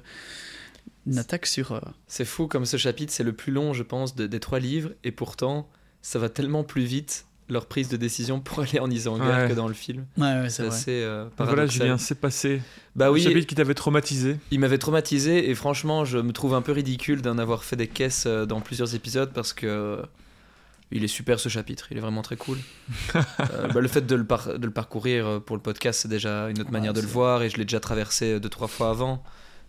une 1.07 1.19
attaque 1.19 1.47
sur... 1.47 1.73
euh, 1.73 1.81
C'est 2.07 2.25
fou 2.25 2.47
comme 2.49 2.67
ce 2.67 2.77
chapitre, 2.77 3.13
c'est 3.13 3.25
le 3.25 3.33
plus 3.33 3.53
long, 3.53 3.73
je 3.73 3.83
pense, 3.83 4.15
de- 4.15 4.27
des 4.27 4.41
trois 4.41 4.59
livres, 4.61 4.91
et 5.05 5.13
pourtant, 5.13 5.69
ça 6.03 6.19
va 6.19 6.29
tellement 6.29 6.65
plus 6.65 6.85
vite 6.85 7.25
leur 7.53 7.67
prise 7.67 7.89
de 7.89 7.97
décision 7.97 8.41
pour 8.41 8.61
aller 8.61 8.81
en 8.81 8.91
Isengard 8.91 9.43
Ouais. 9.43 9.49
que 9.49 9.55
dans 9.55 9.69
le 9.69 9.75
film. 9.75 10.07
Ouais, 10.19 10.25
ouais, 10.41 10.51
C'est 10.51 10.67
assez 10.67 11.03
euh, 11.03 11.27
Voilà. 11.39 11.67
Julien, 11.67 11.99
c'est 11.99 12.21
passé. 12.21 12.61
Bah 12.97 13.07
Le 13.07 13.13
oui, 13.13 13.23
chapitre 13.23 13.47
qui 13.47 13.55
t'avait 13.55 13.75
traumatisé. 13.75 14.39
il 14.51 14.59
m'avait 14.61 14.79
traumatisé 14.79 15.49
et 15.51 15.55
franchement, 15.55 16.05
je 16.05 16.19
me 16.19 16.33
trouve 16.33 16.55
un 16.55 16.63
peu 16.63 16.73
ridicule 16.73 17.23
d'en 17.23 17.39
avoir 17.39 17.63
fait 17.65 17.77
des 17.77 17.87
caisses 17.89 18.25
euh, 18.27 18.47
dans 18.47 18.61
plusieurs 18.61 18.95
épisodes 18.95 19.31
parce 19.33 19.53
que 19.53 19.67
euh, 19.67 20.03
il 20.91 21.05
est 21.05 21.09
super 21.09 21.41
ce 21.41 21.49
chapitre, 21.49 21.87
il 21.91 21.97
est 21.97 22.01
vraiment 22.01 22.23
très 22.23 22.37
cool. 22.37 22.59
Euh, 23.15 23.69
bah, 23.69 23.81
le 23.81 23.89
fait 23.89 24.07
de 24.07 24.15
le, 24.15 24.25
par- 24.25 24.59
de 24.59 24.67
le 24.67 24.73
parcourir 24.73 25.41
pour 25.45 25.57
le 25.57 25.63
podcast, 25.63 26.01
c'est 26.03 26.09
déjà 26.09 26.49
une 26.51 26.59
autre 26.61 26.67
Ouais, 26.67 26.73
manière 26.73 26.93
de 26.93 27.01
le 27.01 27.07
voir 27.07 27.43
et 27.43 27.51
je 27.51 27.57
l'ai 27.57 27.65
déjà 27.65 27.81
traversé 27.81 28.41
deux 28.41 28.49
trois 28.49 28.69
fois 28.69 28.91
avant. 28.91 29.23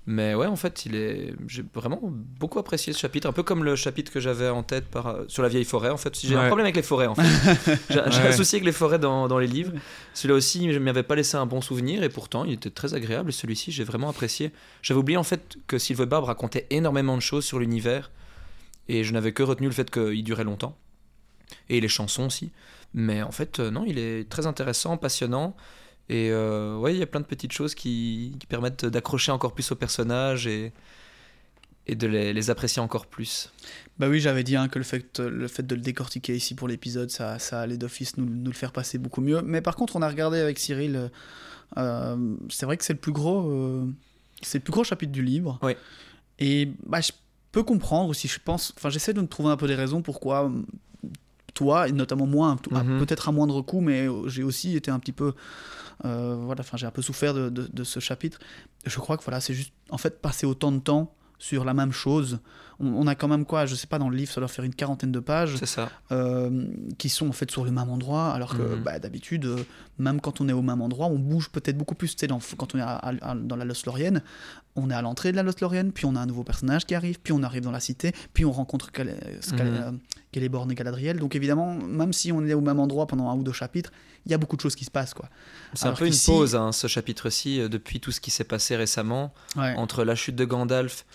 Mais 0.05 0.35
ouais, 0.35 0.47
en 0.47 0.57
fait, 0.57 0.85
il 0.85 0.95
est. 0.95 1.33
J'ai 1.47 1.63
vraiment 1.73 1.99
beaucoup 2.03 2.59
apprécié 2.59 2.91
ce 2.91 2.99
chapitre, 2.99 3.25
un 3.27 3.31
peu 3.31 3.41
comme 3.43 3.63
le 3.63 3.77
chapitre 3.77 4.11
que 4.11 4.19
j'avais 4.19 4.49
en 4.49 4.61
tête 4.61 4.85
par... 4.85 5.19
sur 5.29 5.43
la 5.43 5.47
vieille 5.47 5.63
forêt. 5.63 5.89
En 5.91 5.97
fait, 5.97 6.19
j'ai 6.19 6.35
un 6.35 6.47
problème 6.47 6.65
avec 6.65 6.75
les 6.75 6.81
forêts. 6.81 7.07
En 7.07 7.15
fait, 7.15 7.79
j'ai 7.89 7.99
Ouais. 7.99 8.27
un 8.27 8.31
souci 8.33 8.55
avec 8.55 8.65
les 8.65 8.73
forêts 8.73 8.99
dans, 8.99 9.29
dans 9.29 9.39
les 9.39 9.47
livres. 9.47 9.71
Celui-là 10.13 10.35
aussi, 10.35 10.73
je 10.73 10.77
ne 10.77 10.83
m'avais 10.83 11.03
pas 11.03 11.15
laissé 11.15 11.37
un 11.37 11.45
bon 11.45 11.61
souvenir 11.61 12.03
et 12.03 12.09
pourtant, 12.09 12.43
il 12.43 12.51
était 12.51 12.69
très 12.69 12.93
agréable. 12.95 13.29
Et 13.29 13.33
celui-ci, 13.33 13.71
j'ai 13.71 13.85
vraiment 13.85 14.09
apprécié. 14.09 14.51
J'avais 14.81 14.99
oublié 14.99 15.15
en 15.17 15.23
fait 15.23 15.55
que 15.67 15.77
Sylvain 15.77 16.05
Barbe 16.05 16.25
racontait 16.25 16.67
énormément 16.69 17.15
de 17.15 17.21
choses 17.21 17.45
sur 17.45 17.59
l'univers 17.59 18.11
et 18.89 19.05
je 19.05 19.13
n'avais 19.13 19.31
que 19.31 19.43
retenu 19.43 19.67
le 19.67 19.73
fait 19.73 19.89
qu'il 19.89 20.23
durait 20.25 20.43
longtemps 20.43 20.77
et 21.69 21.79
les 21.79 21.87
chansons 21.87 22.25
aussi. 22.25 22.51
Mais 22.93 23.21
en 23.21 23.31
fait, 23.31 23.59
euh, 23.59 23.71
non, 23.71 23.85
il 23.87 23.97
est 23.97 24.29
très 24.29 24.47
intéressant, 24.47 24.97
passionnant. 24.97 25.55
Et 26.09 26.29
euh, 26.31 26.77
ouais, 26.77 26.93
il 26.93 26.99
y 26.99 27.03
a 27.03 27.07
plein 27.07 27.21
de 27.21 27.25
petites 27.25 27.53
choses 27.53 27.75
qui, 27.75 28.35
qui 28.39 28.45
permettent 28.47 28.85
d'accrocher 28.85 29.31
encore 29.31 29.53
plus 29.53 29.71
aux 29.71 29.75
personnages 29.75 30.47
et, 30.47 30.73
et 31.87 31.95
de 31.95 32.07
les, 32.07 32.33
les 32.33 32.49
apprécier 32.49 32.81
encore 32.81 33.07
plus. 33.07 33.51
Bah 33.99 34.09
oui, 34.09 34.19
j'avais 34.19 34.43
dit 34.43 34.55
hein, 34.55 34.67
que 34.67 34.79
le 34.79 34.83
fait, 34.85 35.19
le 35.19 35.47
fait 35.47 35.65
de 35.65 35.75
le 35.75 35.81
décortiquer 35.81 36.35
ici 36.35 36.55
pour 36.55 36.67
l'épisode, 36.67 37.09
ça, 37.09 37.39
ça 37.39 37.61
allait 37.61 37.77
d'office 37.77 38.17
nous, 38.17 38.25
nous 38.25 38.51
le 38.51 38.55
faire 38.55 38.71
passer 38.73 38.97
beaucoup 38.97 39.21
mieux. 39.21 39.41
Mais 39.43 39.61
par 39.61 39.75
contre, 39.75 39.95
on 39.95 40.01
a 40.01 40.07
regardé 40.09 40.39
avec 40.39 40.59
Cyril, 40.59 40.95
euh, 40.95 41.07
euh, 41.77 42.35
c'est 42.49 42.65
vrai 42.65 42.75
que 42.77 42.83
c'est 42.83 42.93
le 42.93 42.99
plus 42.99 43.11
gros, 43.13 43.49
euh, 43.49 43.85
c'est 44.41 44.57
le 44.57 44.63
plus 44.63 44.71
gros 44.73 44.83
chapitre 44.83 45.11
du 45.11 45.23
livre. 45.23 45.57
Oui. 45.61 45.73
Et 46.39 46.69
bah, 46.85 46.99
je 46.99 47.11
peux 47.53 47.63
comprendre 47.63 48.09
aussi, 48.09 48.27
je 48.27 48.39
pense, 48.43 48.73
enfin 48.77 48.89
j'essaie 48.89 49.13
de 49.13 49.21
me 49.21 49.27
trouver 49.27 49.49
un 49.49 49.57
peu 49.57 49.67
des 49.67 49.75
raisons 49.75 50.01
pourquoi 50.01 50.51
toi, 51.53 51.87
et 51.87 51.91
notamment 51.91 52.25
moi, 52.25 52.57
Mhm. 52.71 52.97
peut-être 52.99 53.29
à 53.29 53.31
moindre 53.31 53.61
coût, 53.61 53.79
mais 53.79 54.07
j'ai 54.25 54.41
aussi 54.41 54.75
été 54.75 54.89
un 54.89 54.97
petit 54.99 55.11
peu, 55.11 55.33
euh, 56.05 56.35
voilà, 56.39 56.61
enfin 56.61 56.77
j'ai 56.77 56.85
un 56.85 56.91
peu 56.91 57.01
souffert 57.01 57.33
de, 57.33 57.49
de- 57.49 57.69
de 57.71 57.83
ce 57.83 57.99
chapitre. 57.99 58.39
Je 58.85 58.97
crois 58.99 59.17
que 59.17 59.23
voilà, 59.23 59.39
c'est 59.39 59.53
juste, 59.53 59.73
en 59.89 59.97
fait, 59.97 60.21
passer 60.21 60.45
autant 60.45 60.71
de 60.71 60.79
temps 60.79 61.15
sur 61.39 61.65
la 61.65 61.73
même 61.73 61.91
chose. 61.91 62.39
On, 62.79 62.87
on 62.87 63.05
a 63.07 63.15
quand 63.15 63.27
même 63.27 63.45
quoi, 63.45 63.65
je 63.65 63.75
sais 63.75 63.87
pas, 63.87 63.99
dans 63.99 64.09
le 64.09 64.15
livre, 64.15 64.31
ça 64.31 64.39
doit 64.39 64.47
faire 64.47 64.63
une 64.65 64.73
quarantaine 64.73 65.11
de 65.11 65.19
pages 65.19 65.57
ça. 65.65 65.89
euh, 66.11 66.65
qui 66.97 67.09
sont 67.09 67.27
en 67.27 67.31
fait 67.33 67.51
sur 67.51 67.65
le 67.65 67.71
même 67.71 67.89
endroit, 67.89 68.31
alors 68.33 68.55
que 68.55 68.61
Mhm. 68.61 68.81
bah, 68.83 68.97
d'habitude, 68.99 69.45
euh, 69.45 69.57
même 69.99 70.21
quand 70.21 70.39
on 70.41 70.47
est 70.47 70.53
au 70.53 70.61
même 70.61 70.81
endroit, 70.81 71.07
on 71.07 71.19
bouge 71.19 71.49
peut-être 71.49 71.77
beaucoup 71.77 71.95
plus. 71.95 72.15
Tu 72.15 72.19
sais, 72.21 72.27
dans, 72.27 72.39
quand 72.57 72.75
on 72.75 72.79
est 72.79 72.81
à- 72.81 72.95
à- 73.21 73.35
dans 73.35 73.55
la 73.57 73.65
Lost 73.65 73.85
Lorienne, 73.85 74.21
on 74.75 74.89
est 74.89 74.93
à 74.93 75.01
l'entrée 75.01 75.31
de 75.31 75.37
la 75.37 75.43
Lothlorien, 75.43 75.89
puis 75.91 76.05
on 76.05 76.15
a 76.15 76.19
un 76.19 76.25
nouveau 76.25 76.43
personnage 76.43 76.85
qui 76.85 76.95
arrive, 76.95 77.19
puis 77.19 77.31
on 77.33 77.43
arrive 77.43 77.61
dans 77.63 77.71
la 77.71 77.79
cité, 77.79 78.11
puis 78.33 78.43
on 78.45 78.51
rencontre 78.51 78.91
Cal- 78.91 79.15
Celeborn 80.33 80.71
et 80.71 80.75
Galadriel. 80.75 81.19
Donc 81.19 81.35
évidemment, 81.35 81.75
même 81.75 82.11
si 82.13 82.31
on 82.31 82.43
est 82.45 82.53
au 82.53 82.61
même 82.61 82.79
endroit 82.79 83.05
pendant 83.07 83.29
un 83.29 83.35
ou 83.35 83.43
deux 83.43 83.51
chapitres, 83.53 83.91
il 84.25 84.31
y 84.31 84.35
a 84.35 84.37
beaucoup 84.37 84.55
de 84.55 84.61
choses 84.61 84.75
qui 84.75 84.85
se 84.85 84.91
passent. 84.91 85.13
Quoi. 85.13 85.29
C'est 85.73 85.87
un 85.87 85.91
peu 85.93 86.07
une 86.07 86.13
pause, 86.25 86.55
hein, 86.55 86.71
ce 86.71 86.87
chapitre-ci, 86.87 87.59
euh, 87.59 87.69
depuis 87.69 87.99
tout 87.99 88.11
ce 88.11 88.19
qui 88.21 88.31
s'est 88.31 88.43
passé 88.45 88.75
récemment. 88.75 89.33
Ouais. 89.55 89.75
Entre 89.77 90.03
la 90.03 90.15
chute 90.15 90.35
de 90.35 90.45
Gandalf, 90.45 91.05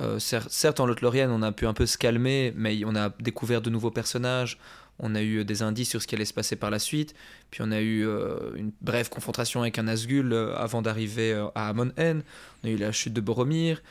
euh, 0.00 0.18
cer- 0.18 0.48
certes 0.48 0.80
en 0.80 0.86
Lothlorien, 0.86 1.30
on 1.30 1.42
a 1.42 1.52
pu 1.52 1.66
un 1.66 1.74
peu 1.74 1.86
se 1.86 1.96
calmer, 1.98 2.52
mais 2.56 2.82
on 2.84 2.96
a 2.96 3.10
découvert 3.20 3.60
de 3.62 3.70
nouveaux 3.70 3.90
personnages. 3.90 4.58
On 4.98 5.14
a 5.14 5.22
eu 5.22 5.44
des 5.44 5.62
indices 5.62 5.90
sur 5.90 6.00
ce 6.00 6.06
qui 6.06 6.14
allait 6.14 6.24
se 6.24 6.32
passer 6.34 6.56
par 6.56 6.70
la 6.70 6.78
suite. 6.78 7.14
Puis 7.50 7.60
on 7.62 7.70
a 7.70 7.80
eu 7.80 8.06
euh, 8.06 8.54
une 8.56 8.72
brève 8.80 9.08
confrontation 9.10 9.60
avec 9.60 9.78
un 9.78 9.84
Nazgûl 9.84 10.32
euh, 10.32 10.54
avant 10.56 10.80
d'arriver 10.82 11.32
euh, 11.32 11.46
à 11.54 11.68
Amon 11.68 11.90
Hen. 11.96 12.22
On 12.64 12.68
a 12.68 12.70
eu 12.70 12.76
la 12.76 12.92
chute 12.92 13.12
de 13.12 13.20
Boromir, 13.20 13.82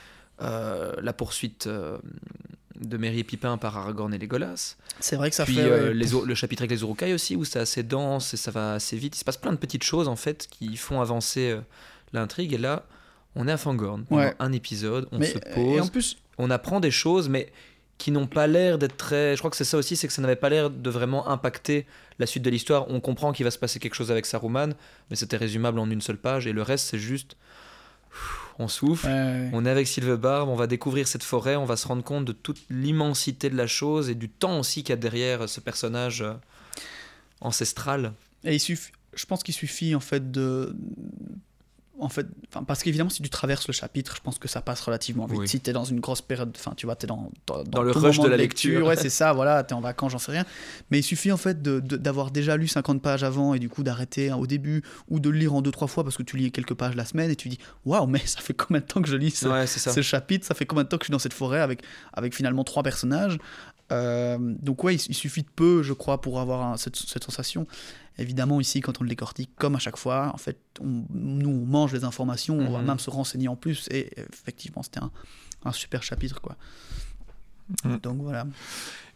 euh, 0.42 0.94
la 1.02 1.14
poursuite 1.14 1.68
euh, 1.68 1.98
de 2.80 2.98
Merry 2.98 3.20
et 3.20 3.24
Pipin 3.24 3.58
par 3.58 3.78
Aragorn 3.78 4.14
et 4.14 4.18
Legolas. 4.18 4.76
C'est 5.00 5.16
vrai 5.16 5.30
que 5.30 5.36
ça 5.36 5.46
Puis 5.46 5.56
fait. 5.56 5.62
euh, 5.62 5.88
ouais, 5.90 5.94
les 5.94 6.14
o- 6.16 6.26
le 6.26 6.36
chapitre 6.36 6.64
avec 6.64 6.72
les 6.72 6.82
Urukai 6.82 7.14
aussi, 7.14 7.36
où 7.36 7.46
c'est 7.46 7.60
assez 7.60 7.84
dense 7.84 8.34
et 8.34 8.38
ça 8.38 8.52
va 8.52 8.74
assez 8.74 8.98
vite. 8.98 9.16
Il 9.16 9.20
se 9.20 9.24
passe 9.26 9.38
plein 9.38 9.52
de 9.54 9.58
petites 9.58 9.84
choses 9.84 10.08
en 10.08 10.16
fait 10.16 10.48
qui 10.50 10.76
font 10.76 11.00
avancer 11.02 11.52
euh, 11.52 11.62
l'intrigue. 12.14 12.54
Et 12.54 12.58
là, 12.58 12.84
on 13.36 13.48
est 13.48 13.52
à 13.52 13.58
Fangorn. 13.58 14.06
pendant 14.06 14.22
Ouais. 14.24 14.34
un 14.40 14.52
épisode, 14.52 15.08
on 15.12 15.20
mais, 15.20 15.28
se 15.28 15.38
et 15.38 15.54
pose, 15.54 15.82
en 15.82 15.88
plus, 15.88 16.18
on 16.38 16.50
apprend 16.50 16.80
des 16.80 16.92
choses, 16.92 17.30
mais 17.30 17.52
qui 17.98 18.12
n'ont 18.12 18.28
pas 18.28 18.48
l'air 18.48 18.78
d'être 18.78 18.98
très. 18.98 19.36
Je 19.36 19.40
crois 19.40 19.50
que 19.50 19.58
c'est 19.58 19.64
ça 19.64 19.78
aussi, 19.78 19.96
c'est 19.96 20.08
que 20.08 20.14
ça 20.14 20.22
n'avait 20.22 20.36
pas 20.36 20.50
l'air 20.50 20.70
de 20.70 20.90
vraiment 20.90 21.28
impacter 21.28 21.86
la 22.20 22.26
suite 22.26 22.44
de 22.44 22.50
l'histoire. 22.50 22.90
On 22.90 23.00
comprend 23.00 23.32
qu'il 23.32 23.44
va 23.44 23.52
se 23.52 23.58
passer 23.58 23.80
quelque 23.80 23.96
chose 23.96 24.12
avec 24.12 24.26
Saruman, 24.26 24.74
mais 25.10 25.16
c'était 25.16 25.38
résumable 25.38 25.80
en 25.80 25.90
une 25.90 26.02
seule 26.02 26.18
page. 26.18 26.48
Et 26.48 26.54
le 26.54 26.62
reste, 26.62 26.88
c'est 26.90 27.00
juste. 27.00 27.38
On 28.58 28.70
souffle. 28.70 29.08
ouais, 29.08 29.50
On 29.52 29.66
est 29.66 29.70
avec 29.70 29.88
Sylvebarbe, 29.88 30.48
on 30.48 30.56
va 30.56 30.68
découvrir 30.68 31.08
cette 31.08 31.24
forêt, 31.24 31.58
on 31.58 31.66
va 31.66 31.76
se 31.76 31.88
rendre 31.88 32.04
compte 32.04 32.24
de 32.24 32.32
toute 32.32 32.62
l'immensité 32.70 33.50
de 33.50 33.58
la 33.58 33.68
chose 33.68 34.10
et 34.10 34.16
du 34.16 34.30
temps 34.30 34.60
aussi 34.60 34.84
qu'il 34.84 34.92
y 34.92 34.94
a 34.94 34.98
derrière 34.98 35.50
ce 35.50 35.60
personnage 35.60 36.22
euh, 36.22 36.34
ancestral. 37.42 38.14
Et 38.46 38.54
il 38.54 38.60
suffit, 38.62 38.94
je 39.14 39.26
pense 39.26 39.44
qu'il 39.44 39.54
suffit 39.54 39.94
en 39.96 40.00
fait 40.00 40.32
de. 40.32 40.76
En 41.98 42.10
fait, 42.10 42.28
parce 42.68 42.84
qu'évidemment, 42.84 43.10
si 43.10 43.22
tu 43.22 43.30
traverses 43.30 43.68
le 43.68 43.74
chapitre, 43.74 44.16
je 44.18 44.22
pense 44.22 44.38
que 44.38 44.48
ça 44.50 44.62
passe 44.62 44.82
relativement 44.82 45.28
vite. 45.28 45.40
Oui. 45.40 45.48
Si 45.48 45.62
tu 45.62 45.70
es 45.70 45.74
dans 45.74 45.86
une 45.86 46.02
grosse 46.02 46.22
période, 46.22 46.52
enfin, 46.56 46.74
tu 46.76 46.86
vois, 46.86 46.96
tu 46.96 47.06
es 47.06 47.08
dans, 47.08 47.32
dans, 47.48 47.64
Dans 47.64 47.84
le 47.84 47.92
rush 47.92 48.20
de 48.20 48.28
la 48.28 48.36
lecture. 48.38 48.86
Ouais, 48.86 48.98
c'est 48.98 49.10
ça, 49.10 49.32
voilà, 49.32 49.64
tu 49.64 49.74
es 49.74 49.78
en 49.78 49.82
vacances, 49.82 50.12
j'en 50.12 50.18
sais 50.18 50.32
rien. 50.34 50.46
Mais 50.92 51.00
il 51.00 51.04
suffit 51.04 51.32
en 51.32 51.38
fait 51.38 51.62
d'avoir 51.62 52.32
déjà 52.32 52.58
lu 52.58 52.68
50 52.68 53.02
pages 53.02 53.24
avant 53.24 53.54
et 53.54 53.60
du 53.60 53.70
coup 53.70 53.84
d'arrêter 53.84 54.30
hein, 54.30 54.36
au 54.38 54.46
début 54.48 54.84
ou 55.10 55.20
de 55.20 55.30
le 55.30 55.38
lire 55.38 55.54
en 55.54 55.62
deux, 55.62 55.72
trois 55.72 55.88
fois 55.88 56.04
parce 56.04 56.18
que 56.18 56.24
tu 56.24 56.36
lis 56.38 56.52
quelques 56.52 56.74
pages 56.74 56.96
la 56.96 57.06
semaine 57.06 57.32
et 57.32 57.36
tu 57.36 57.48
dis 57.48 57.60
Waouh, 57.86 58.08
mais 58.08 58.22
ça 58.26 58.42
fait 58.42 58.54
combien 58.54 58.82
de 58.82 58.86
temps 58.86 59.02
que 59.02 59.10
je 59.10 59.16
lis 59.16 59.32
ce, 59.32 59.48
Ouais, 59.48 59.66
ce 59.68 60.02
chapitre, 60.02 60.46
ça 60.46 60.54
fait 60.54 60.66
combien 60.66 60.84
de 60.84 60.90
temps 60.90 60.98
que 60.98 61.04
je 61.04 61.08
suis 61.08 61.12
dans 61.14 61.20
cette 61.20 61.34
forêt 61.34 61.62
avec, 61.62 61.82
avec 62.14 62.36
finalement 62.36 62.64
trois 62.64 62.84
personnages? 62.84 63.38
Euh, 63.92 64.38
donc 64.40 64.84
ouais, 64.84 64.96
il, 64.96 65.02
il 65.10 65.14
suffit 65.16 65.44
de 65.44 65.50
peu, 65.56 65.84
je 65.84 65.94
crois, 65.94 66.20
pour 66.22 66.40
avoir 66.40 66.64
un- 66.64 66.78
cette, 66.78 66.96
cette 66.96 67.24
sensation. 67.24 67.68
Évidemment, 68.18 68.60
ici, 68.62 68.82
quand 68.82 69.00
on 69.00 69.04
le 69.04 69.10
décortique, 69.10 69.52
comme 69.58 69.76
à 69.76 69.80
chaque 69.80 69.98
fois, 69.98 70.32
en 70.34 70.38
fait, 70.38 70.58
on- 70.82 71.04
nous, 71.14 71.50
on 71.50 71.66
mange 71.66 71.94
les 71.94 72.04
informations, 72.04 72.58
on 72.58 72.72
va 72.72 72.80
Mhm. 72.80 72.86
même 72.88 73.00
se 73.00 73.10
renseigner 73.10 73.48
en 73.48 73.56
plus, 73.56 73.88
et 73.92 74.10
effectivement, 74.34 74.82
c'était 74.84 75.02
un, 75.02 75.12
un 75.66 75.72
super 75.72 76.02
chapitre, 76.02 76.42
quoi. 76.42 76.56
Mhm. 77.84 78.00
Donc 78.00 78.18
voilà. 78.22 78.48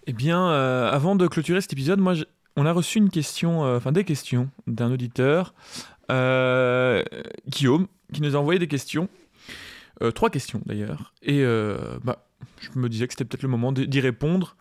Eh 0.08 0.14
bien, 0.14 0.50
euh, 0.50 0.90
avant 0.92 1.16
de 1.16 1.28
clôturer 1.28 1.62
cet 1.62 1.74
épisode, 1.74 2.00
moi, 2.00 2.14
je- 2.14 2.26
on 2.56 2.66
a 2.66 2.72
reçu 2.72 2.98
une 3.00 3.10
question, 3.10 3.64
euh, 3.66 3.78
enfin 3.78 3.92
des 3.92 4.04
questions 4.04 4.50
d'un 4.68 4.92
auditeur, 4.92 5.54
Guillaume, 7.48 7.88
qui 8.14 8.22
nous 8.22 8.36
a 8.36 8.40
envoyé 8.40 8.60
des 8.60 8.68
questions, 8.68 9.08
trois 10.16 10.30
questions 10.30 10.62
d'ailleurs, 10.66 11.14
et 11.22 11.44
bah, 12.04 12.26
je 12.60 12.78
me 12.78 12.90
disais 12.90 13.08
que 13.08 13.14
c'était 13.14 13.26
peut-être 13.26 13.44
le 13.44 13.50
moment 13.50 13.72
d'y 13.72 14.00
répondre. 14.00 14.56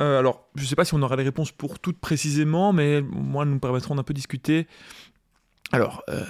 Euh, 0.00 0.18
alors, 0.18 0.48
je 0.54 0.62
ne 0.62 0.66
sais 0.66 0.76
pas 0.76 0.84
si 0.84 0.94
on 0.94 1.02
aura 1.02 1.16
les 1.16 1.24
réponses 1.24 1.52
pour 1.52 1.78
toutes 1.78 1.98
précisément, 1.98 2.72
mais 2.72 3.02
moi, 3.02 3.44
nous 3.44 3.58
permettront 3.58 3.94
d'un 3.94 4.02
peu 4.02 4.14
discuter. 4.14 4.66
Alors, 5.72 6.02
euh, 6.08 6.24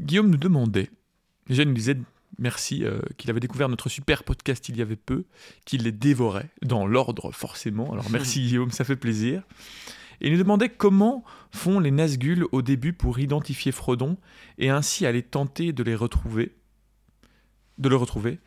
Guillaume 0.00 0.30
nous 0.30 0.38
demandait, 0.38 0.90
déjà, 1.46 1.62
il 1.62 1.68
nous 1.68 1.74
disait 1.74 1.98
merci, 2.40 2.84
euh, 2.84 3.00
qu'il 3.16 3.30
avait 3.30 3.40
découvert 3.40 3.68
notre 3.68 3.88
super 3.88 4.24
podcast 4.24 4.68
il 4.68 4.76
y 4.76 4.82
avait 4.82 4.96
peu, 4.96 5.24
qu'il 5.64 5.84
les 5.84 5.92
dévorait, 5.92 6.48
dans 6.62 6.86
l'ordre 6.86 7.30
forcément. 7.32 7.92
Alors 7.92 8.10
merci 8.10 8.40
Guillaume, 8.46 8.70
ça 8.70 8.84
fait 8.84 8.96
plaisir. 8.96 9.42
Et 10.20 10.26
il 10.26 10.32
nous 10.32 10.38
demandait 10.38 10.68
comment 10.68 11.24
font 11.50 11.80
les 11.80 11.90
Nazgûl 11.90 12.44
au 12.52 12.62
début 12.62 12.92
pour 12.92 13.18
identifier 13.18 13.72
Frodon 13.72 14.16
et 14.58 14.68
ainsi 14.68 15.06
aller 15.06 15.22
tenter 15.22 15.72
de 15.72 15.82
les 15.82 15.94
retrouver. 15.94 16.56
De 17.78 17.88
le 17.88 17.96
retrouver. 17.96 18.38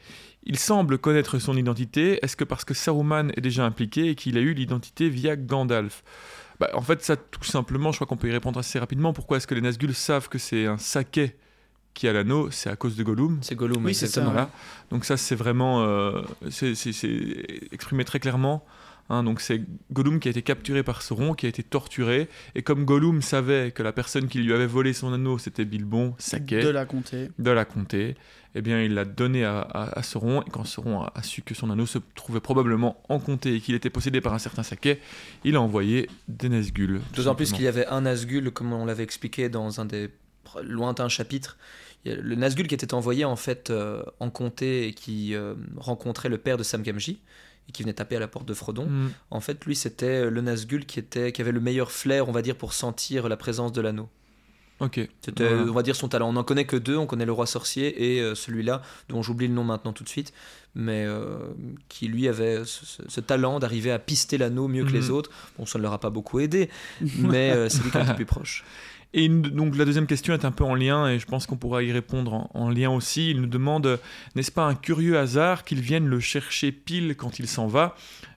Il 0.46 0.60
semble 0.60 0.98
connaître 0.98 1.40
son 1.40 1.56
identité. 1.56 2.20
Est-ce 2.24 2.36
que 2.36 2.44
parce 2.44 2.66
que 2.66 2.74
Saruman 2.74 3.30
est 3.38 3.42
déjà 3.42 3.66
impliqué 3.66 4.10
et 4.10 4.16
qu'il 4.16 4.38
a 4.38 4.42
eu 4.42 4.54
l'identité 4.54 5.10
via 5.10 5.36
Gandalf? 5.36 6.04
Bah, 6.60 6.70
En 6.74 6.82
fait, 6.82 7.02
ça 7.04 7.16
tout 7.16 7.44
simplement, 7.44 7.92
je 7.92 7.98
crois 7.98 8.08
qu'on 8.08 8.18
peut 8.18 8.28
y 8.28 8.32
répondre 8.32 8.60
assez 8.60 8.78
rapidement. 8.80 9.14
Pourquoi 9.14 9.38
est-ce 9.38 9.48
que 9.48 9.56
les 9.56 9.62
Nazgûl 9.62 9.94
savent 9.94 10.28
que 10.30 10.38
c'est 10.38 10.66
un 10.66 10.78
saquet 10.78 11.36
qui 11.94 12.08
a 12.08 12.14
l'anneau? 12.14 12.52
C'est 12.52 12.70
à 12.70 12.76
cause 12.76 12.96
de 12.98 13.04
Gollum. 13.04 13.40
C'est 13.42 13.56
Gollum, 13.56 13.86
Oui, 13.86 13.94
c'est 13.96 14.08
ça. 14.08 14.22
Voilà. 14.24 14.50
Donc 14.92 15.06
ça, 15.06 15.16
c'est 15.18 15.36
vraiment, 15.36 15.84
euh, 15.84 16.22
c'est 16.50 16.76
c'est- 16.76 16.92
c'est 16.94 17.46
exprimé 17.72 18.04
très 18.04 18.20
clairement. 18.20 18.66
Hein. 19.10 19.24
donc 19.24 19.42
c'est 19.42 19.62
Gollum 19.92 20.20
qui 20.20 20.28
a 20.28 20.32
été 20.32 20.42
capturé 20.42 20.84
par 20.84 21.02
Sauron, 21.02 21.34
qui 21.34 21.46
a 21.46 21.50
été 21.50 21.64
torturé, 21.64 22.28
et 22.56 22.62
comme 22.64 22.86
Gollum 22.86 23.22
savait 23.22 23.72
que 23.72 23.84
la 23.84 23.92
personne 23.94 24.28
qui 24.28 24.40
lui 24.40 24.54
avait 24.54 24.66
volé 24.68 24.94
son 24.94 25.14
anneau, 25.14 25.38
c'était 25.38 25.66
Bilbon, 25.66 26.16
Saquet, 26.18 26.64
De 26.64 26.70
la 26.70 26.86
comté. 26.86 27.30
de 27.40 27.52
la 27.52 27.66
comté, 27.66 28.16
eh 28.56 28.62
bien 28.62 28.82
il 28.82 28.94
l'a 28.94 29.06
donné 29.06 29.44
à, 29.46 29.60
à- 29.62 30.00
à 30.00 30.04
Sauron, 30.04 30.42
et 30.44 30.50
quand 30.52 30.64
Sauron 30.64 31.02
a, 31.02 31.12
a 31.16 31.24
su 31.24 31.42
que 31.42 31.56
son 31.56 31.70
anneau 31.72 31.86
se 31.86 31.98
trouvait 32.16 32.40
probablement 32.40 33.02
en 33.10 33.20
comté 33.20 33.56
et 33.56 33.60
qu'il 33.62 33.76
était 33.76 33.90
possédé 33.90 34.22
par 34.22 34.34
un 34.34 34.40
certain 34.40 34.64
Saquet, 34.64 35.00
il 35.44 35.56
a 35.56 35.62
envoyé 35.62 36.10
des 36.28 36.50
Nazgûl. 36.50 37.02
D'autant 37.16 37.36
plus 37.36 37.52
qu'il 37.52 37.64
y 37.64 37.68
avait 37.68 37.88
un 37.88 38.02
Nazgûl, 38.02 38.52
comme 38.52 38.74
on 38.74 38.86
l'avait 38.86 39.04
expliqué 39.04 39.50
dans 39.50 39.80
un 39.82 39.86
des 39.86 40.10
lointains 40.64 41.10
chapitres. 41.10 41.58
Le 42.06 42.36
Nazgûl 42.36 42.68
qui 42.68 42.76
était 42.76 42.94
envoyé 42.94 43.24
en 43.24 43.38
fait 43.38 43.70
euh, 43.70 44.04
en 44.20 44.30
comté 44.30 44.88
et 44.90 44.94
qui 44.94 45.34
euh, 45.36 45.56
rencontrait 45.78 46.28
le 46.28 46.38
père 46.38 46.58
de 46.58 46.64
Sam 46.64 46.82
Gamgee 46.84 47.22
et 47.68 47.72
qui 47.72 47.84
venait 47.84 47.94
taper 47.94 48.16
à 48.16 48.20
la 48.20 48.28
porte 48.28 48.46
de 48.48 48.54
Frodon. 48.54 48.88
Mm. 48.88 49.12
En 49.32 49.40
fait, 49.40 49.64
lui, 49.66 49.76
c'était 49.76 50.30
le 50.30 50.42
Nazgûl 50.42 50.86
qui, 50.86 51.00
était, 51.00 51.32
qui 51.32 51.42
avait 51.42 51.52
le 51.52 51.60
meilleur 51.62 51.92
flair, 51.92 52.28
on 52.28 52.32
va 52.32 52.42
dire, 52.42 52.56
pour 52.56 52.74
sentir 52.74 53.30
la 53.30 53.38
présence 53.38 53.72
de 53.72 53.82
l'anneau. 53.82 54.10
Ok. 54.80 55.00
C'était, 55.22 55.48
Voilà. 55.48 55.72
on 55.72 55.74
va 55.74 55.84
dire, 55.84 55.96
son 55.96 56.10
talent. 56.10 56.30
On 56.30 56.34
n'en 56.34 56.44
connaît 56.44 56.66
que 56.66 56.76
deux. 56.76 56.98
On 56.98 57.06
connaît 57.06 57.26
le 57.26 57.32
roi 57.32 57.46
sorcier 57.46 58.16
et 58.16 58.22
euh, 58.22 58.36
celui-là, 58.36 58.82
dont 59.08 59.22
j'oublie 59.22 59.48
le 59.48 59.54
nom 59.54 59.64
maintenant 59.64 59.94
tout 59.94 60.04
de 60.04 60.10
suite, 60.10 60.34
mais 60.76 61.06
euh, 61.06 61.38
qui 61.88 62.08
lui 62.08 62.28
avait 62.28 62.64
ce, 62.66 63.22
talent 63.22 63.60
d'arriver 63.60 63.92
à 63.92 64.00
pister 64.00 64.38
l'anneau 64.38 64.68
mieux 64.68 64.84
que 64.84 64.92
les 64.92 65.08
Mhm. 65.08 65.12
autres. 65.12 65.30
Bon, 65.58 65.66
ça 65.66 65.78
ne 65.78 65.84
leur 65.84 65.94
a 65.94 66.00
pas 66.00 66.10
beaucoup 66.10 66.40
aidé, 66.40 66.70
mais 67.20 67.52
euh, 67.52 67.70
c'est 67.70 67.82
lui 67.84 67.92
qui 67.92 67.98
est 67.98 68.04
le 68.04 68.16
plus 68.16 68.26
proche. 68.26 68.66
Et 69.14 69.26
une- 69.26 69.42
donc 69.42 69.76
la 69.76 69.86
deuxième 69.86 70.08
question 70.08 70.34
est 70.34 70.44
un 70.46 70.52
peu 70.52 70.64
en 70.64 70.76
lien, 70.76 71.08
et 71.08 71.20
je 71.20 71.26
pense 71.26 71.46
qu'on 71.46 71.58
pourra 71.58 71.84
y 71.84 71.92
répondre 71.92 72.34
en, 72.34 72.50
en 72.54 72.70
lien 72.70 72.90
aussi. 72.90 73.30
Il 73.32 73.42
nous 73.42 73.48
demande, 73.48 73.86
euh, 73.86 73.98
n'est-ce 74.36 74.52
pas 74.52 74.66
un 74.66 74.76
curieux 74.76 75.18
hasard 75.18 75.64
qu'il 75.64 75.82
vienne 75.82 76.08
le 76.08 76.20
chercher 76.20 76.72
pile 76.72 77.16
quand 77.16 77.40
il 77.40 77.48
s'en 77.48 77.68
va? 77.68 77.96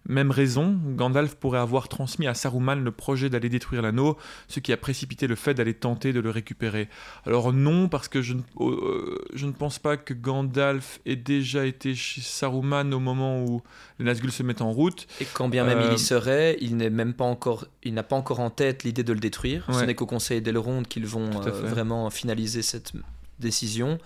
Même 0.08 0.30
raison, 0.30 0.78
Gandalf 0.94 1.34
pourrait 1.34 1.58
avoir 1.58 1.88
transmis 1.88 2.28
à 2.28 2.34
Saruman 2.34 2.76
le 2.84 2.92
projet 2.92 3.28
d'aller 3.28 3.48
détruire 3.48 3.82
l'anneau, 3.82 4.16
ce 4.46 4.60
qui 4.60 4.72
a 4.72 4.76
précipité 4.76 5.26
le 5.26 5.34
fait 5.34 5.52
d'aller 5.52 5.74
tenter 5.74 6.12
de 6.12 6.20
le 6.20 6.30
récupérer. 6.30 6.88
Alors 7.26 7.52
non, 7.52 7.88
parce 7.88 8.06
que 8.06 8.22
je 8.22 8.34
ne, 8.34 8.40
euh, 8.60 9.18
je 9.34 9.46
ne 9.46 9.50
pense 9.50 9.80
pas 9.80 9.96
que 9.96 10.14
Gandalf 10.14 11.00
ait 11.06 11.16
déjà 11.16 11.66
été 11.66 11.96
chez 11.96 12.20
Saruman 12.20 12.92
au 12.94 13.00
moment 13.00 13.42
où 13.42 13.62
les 13.98 14.04
Nazgûl 14.04 14.30
se 14.30 14.44
mettent 14.44 14.62
en 14.62 14.70
route. 14.70 15.08
Et 15.20 15.24
quand 15.32 15.48
bien 15.48 15.64
même 15.64 15.80
il 15.80 15.90
Euh, 15.90 15.94
y 15.94 15.98
serait, 15.98 16.56
il 16.60 16.76
n'est 16.76 16.90
même 16.90 17.12
pas 17.14 17.24
encore, 17.24 17.66
il 17.82 17.92
n'a 17.94 18.04
pas 18.04 18.14
encore 18.14 18.38
en 18.38 18.50
tête 18.50 18.84
l'idée 18.84 19.02
de 19.02 19.12
le 19.12 19.18
détruire. 19.18 19.66
Ce 19.72 19.84
n'est 19.84 19.96
qu'au 19.96 20.06
Conseil 20.06 20.40
d'Elrond 20.40 20.65
qu'ils 20.82 21.06
vont 21.06 21.30
euh, 21.46 21.50
vraiment 21.50 22.08
finaliser 22.10 22.62
cette 22.62 22.92
décision. 23.38 23.98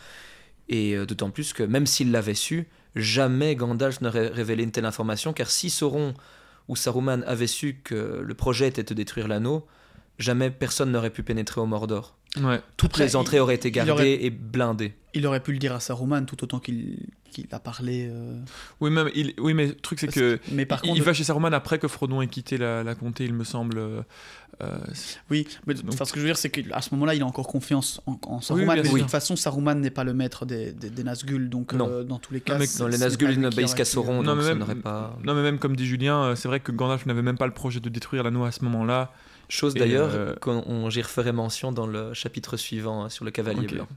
Et 0.68 0.94
euh, 0.96 1.06
d'autant 1.06 1.30
plus 1.30 1.52
que 1.52 1.62
même 1.62 1.86
s'il 1.86 2.10
l'avait 2.12 2.34
su, 2.34 2.68
jamais 2.94 3.54
Gandalf 3.56 4.00
n'aurait 4.00 4.28
révélé 4.28 4.62
une 4.62 4.70
telle 4.72 4.84
information, 4.84 5.32
car 5.32 5.50
si 5.50 5.70
Sauron 5.70 6.14
ou 6.68 6.76
Saruman 6.76 7.22
avaient 7.26 7.46
su 7.48 7.80
que 7.82 8.22
le 8.24 8.34
projet 8.34 8.68
était 8.68 8.82
de 8.84 8.94
détruire 8.94 9.26
l'anneau, 9.28 9.66
jamais 10.18 10.50
personne 10.50 10.92
n'aurait 10.92 11.10
pu 11.10 11.22
pénétrer 11.22 11.60
au 11.60 11.66
Mordor. 11.66 12.16
Ouais. 12.40 12.60
Toutes 12.76 12.90
Après, 12.92 13.04
les 13.04 13.16
entrées 13.16 13.38
il- 13.38 13.40
auraient 13.40 13.54
été 13.56 13.70
gardées 13.72 13.90
aurait- 13.92 14.22
et 14.24 14.30
blindées. 14.30 14.94
Il 15.14 15.26
aurait 15.26 15.42
pu 15.42 15.52
le 15.52 15.58
dire 15.58 15.74
à 15.74 15.80
Saruman 15.80 16.24
tout 16.26 16.42
autant 16.44 16.60
qu'il 16.60 17.08
qu'il 17.30 17.46
a 17.52 17.58
parlé. 17.60 18.08
euh, 18.10 18.38
Oui, 18.80 18.90
même, 18.90 19.10
il, 19.14 19.32
oui, 19.38 19.54
mais 19.54 19.66
le 19.68 19.74
truc 19.74 19.98
c'est 20.00 20.08
que 20.08 20.38
Mais 20.52 20.66
par 20.66 20.80
il, 20.82 20.88
contre, 20.88 20.96
il 20.98 21.02
va 21.02 21.12
chez 21.14 21.24
Saruman 21.24 21.52
après 21.54 21.78
que 21.78 21.88
Frodon 21.88 22.20
ait 22.20 22.26
quitté 22.26 22.58
la, 22.58 22.82
la 22.84 22.94
comté, 22.94 23.24
il 23.24 23.32
me 23.34 23.44
semble. 23.44 23.78
euh, 23.78 24.02
euh, 24.62 24.76
Oui, 25.30 25.48
mais 25.66 25.74
Donc- 25.74 25.84
enfin, 25.94 26.04
ce 26.04 26.12
que 26.12 26.18
je 26.18 26.24
veux 26.24 26.28
dire, 26.28 26.36
c'est 26.36 26.50
qu'à 26.50 26.80
ce 26.82 26.92
moment-là, 26.94 27.14
il 27.14 27.22
a 27.22 27.26
encore 27.26 27.46
confiance 27.46 28.00
en, 28.06 28.18
en 28.26 28.40
Saruman. 28.40 28.76
mais 28.76 28.82
de 28.82 28.88
toute 28.88 29.10
façon, 29.10 29.34
Saruman 29.36 29.74
n'est 29.80 29.90
pas 29.90 30.04
le 30.04 30.12
maître 30.12 30.44
des, 30.44 30.72
des, 30.72 30.90
des 30.90 31.04
Nazgûl, 31.04 31.48
donc 31.48 31.72
Non. 31.72 31.88
euh, 31.88 32.02
dans 32.04 32.18
tous 32.18 32.34
les 32.34 32.40
cas. 32.42 32.58
mais- 32.58 32.66
c'est- 32.66 32.82
Non, 32.82 32.88
les 32.88 32.98
Nazgûl 32.98 33.38
n'obéissent 33.40 33.74
qu'à 33.74 33.84
Sauron, 33.86 34.22
Non, 34.22 34.34
donc 34.34 34.38
mais 34.42 34.48
même- 34.50 34.58
n'aurait 34.58 34.74
pas... 34.74 35.16
Non, 35.24 35.34
mais 35.34 35.42
même 35.42 35.58
comme 35.58 35.76
dit 35.76 35.86
Julien, 35.86 36.34
c'est 36.36 36.48
vrai 36.48 36.60
que 36.60 36.72
Gandalf 36.72 37.06
n'avait 37.06 37.22
même 37.22 37.38
pas 37.38 37.46
le 37.46 37.54
projet 37.54 37.80
de 37.80 37.88
détruire 37.88 38.22
l'anneau 38.22 38.44
à 38.44 38.52
ce 38.52 38.62
moment-là. 38.64 39.12
Chose 39.48 39.74
d'ailleurs 39.74 40.10
euh, 40.12 40.34
qu'on 40.40 40.62
on- 40.66 40.90
j'y 40.90 41.02
referai 41.02 41.32
mention 41.32 41.72
dans 41.72 41.86
le 41.86 42.14
chapitre 42.14 42.56
suivant 42.56 43.04
hein, 43.04 43.08
sur 43.08 43.24
le 43.24 43.30
cavalier 43.32 43.66
Ok. 43.66 43.72
blanc. 43.74 43.88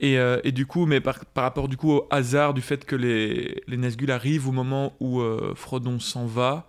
Et, 0.00 0.18
euh, 0.18 0.40
et 0.44 0.52
du 0.52 0.66
coup, 0.66 0.84
mais 0.86 1.00
par, 1.00 1.24
par 1.24 1.44
rapport 1.44 1.68
du 1.68 1.76
coup 1.78 1.90
au 1.92 2.06
hasard 2.10 2.52
du 2.52 2.60
fait 2.60 2.84
que 2.84 2.94
les, 2.96 3.62
les 3.66 3.76
Nazgûl 3.78 4.10
arrivent 4.10 4.46
au 4.48 4.52
moment 4.52 4.92
où 5.00 5.20
euh, 5.20 5.52
Frodon 5.54 5.98
s'en 6.00 6.26
va. 6.26 6.66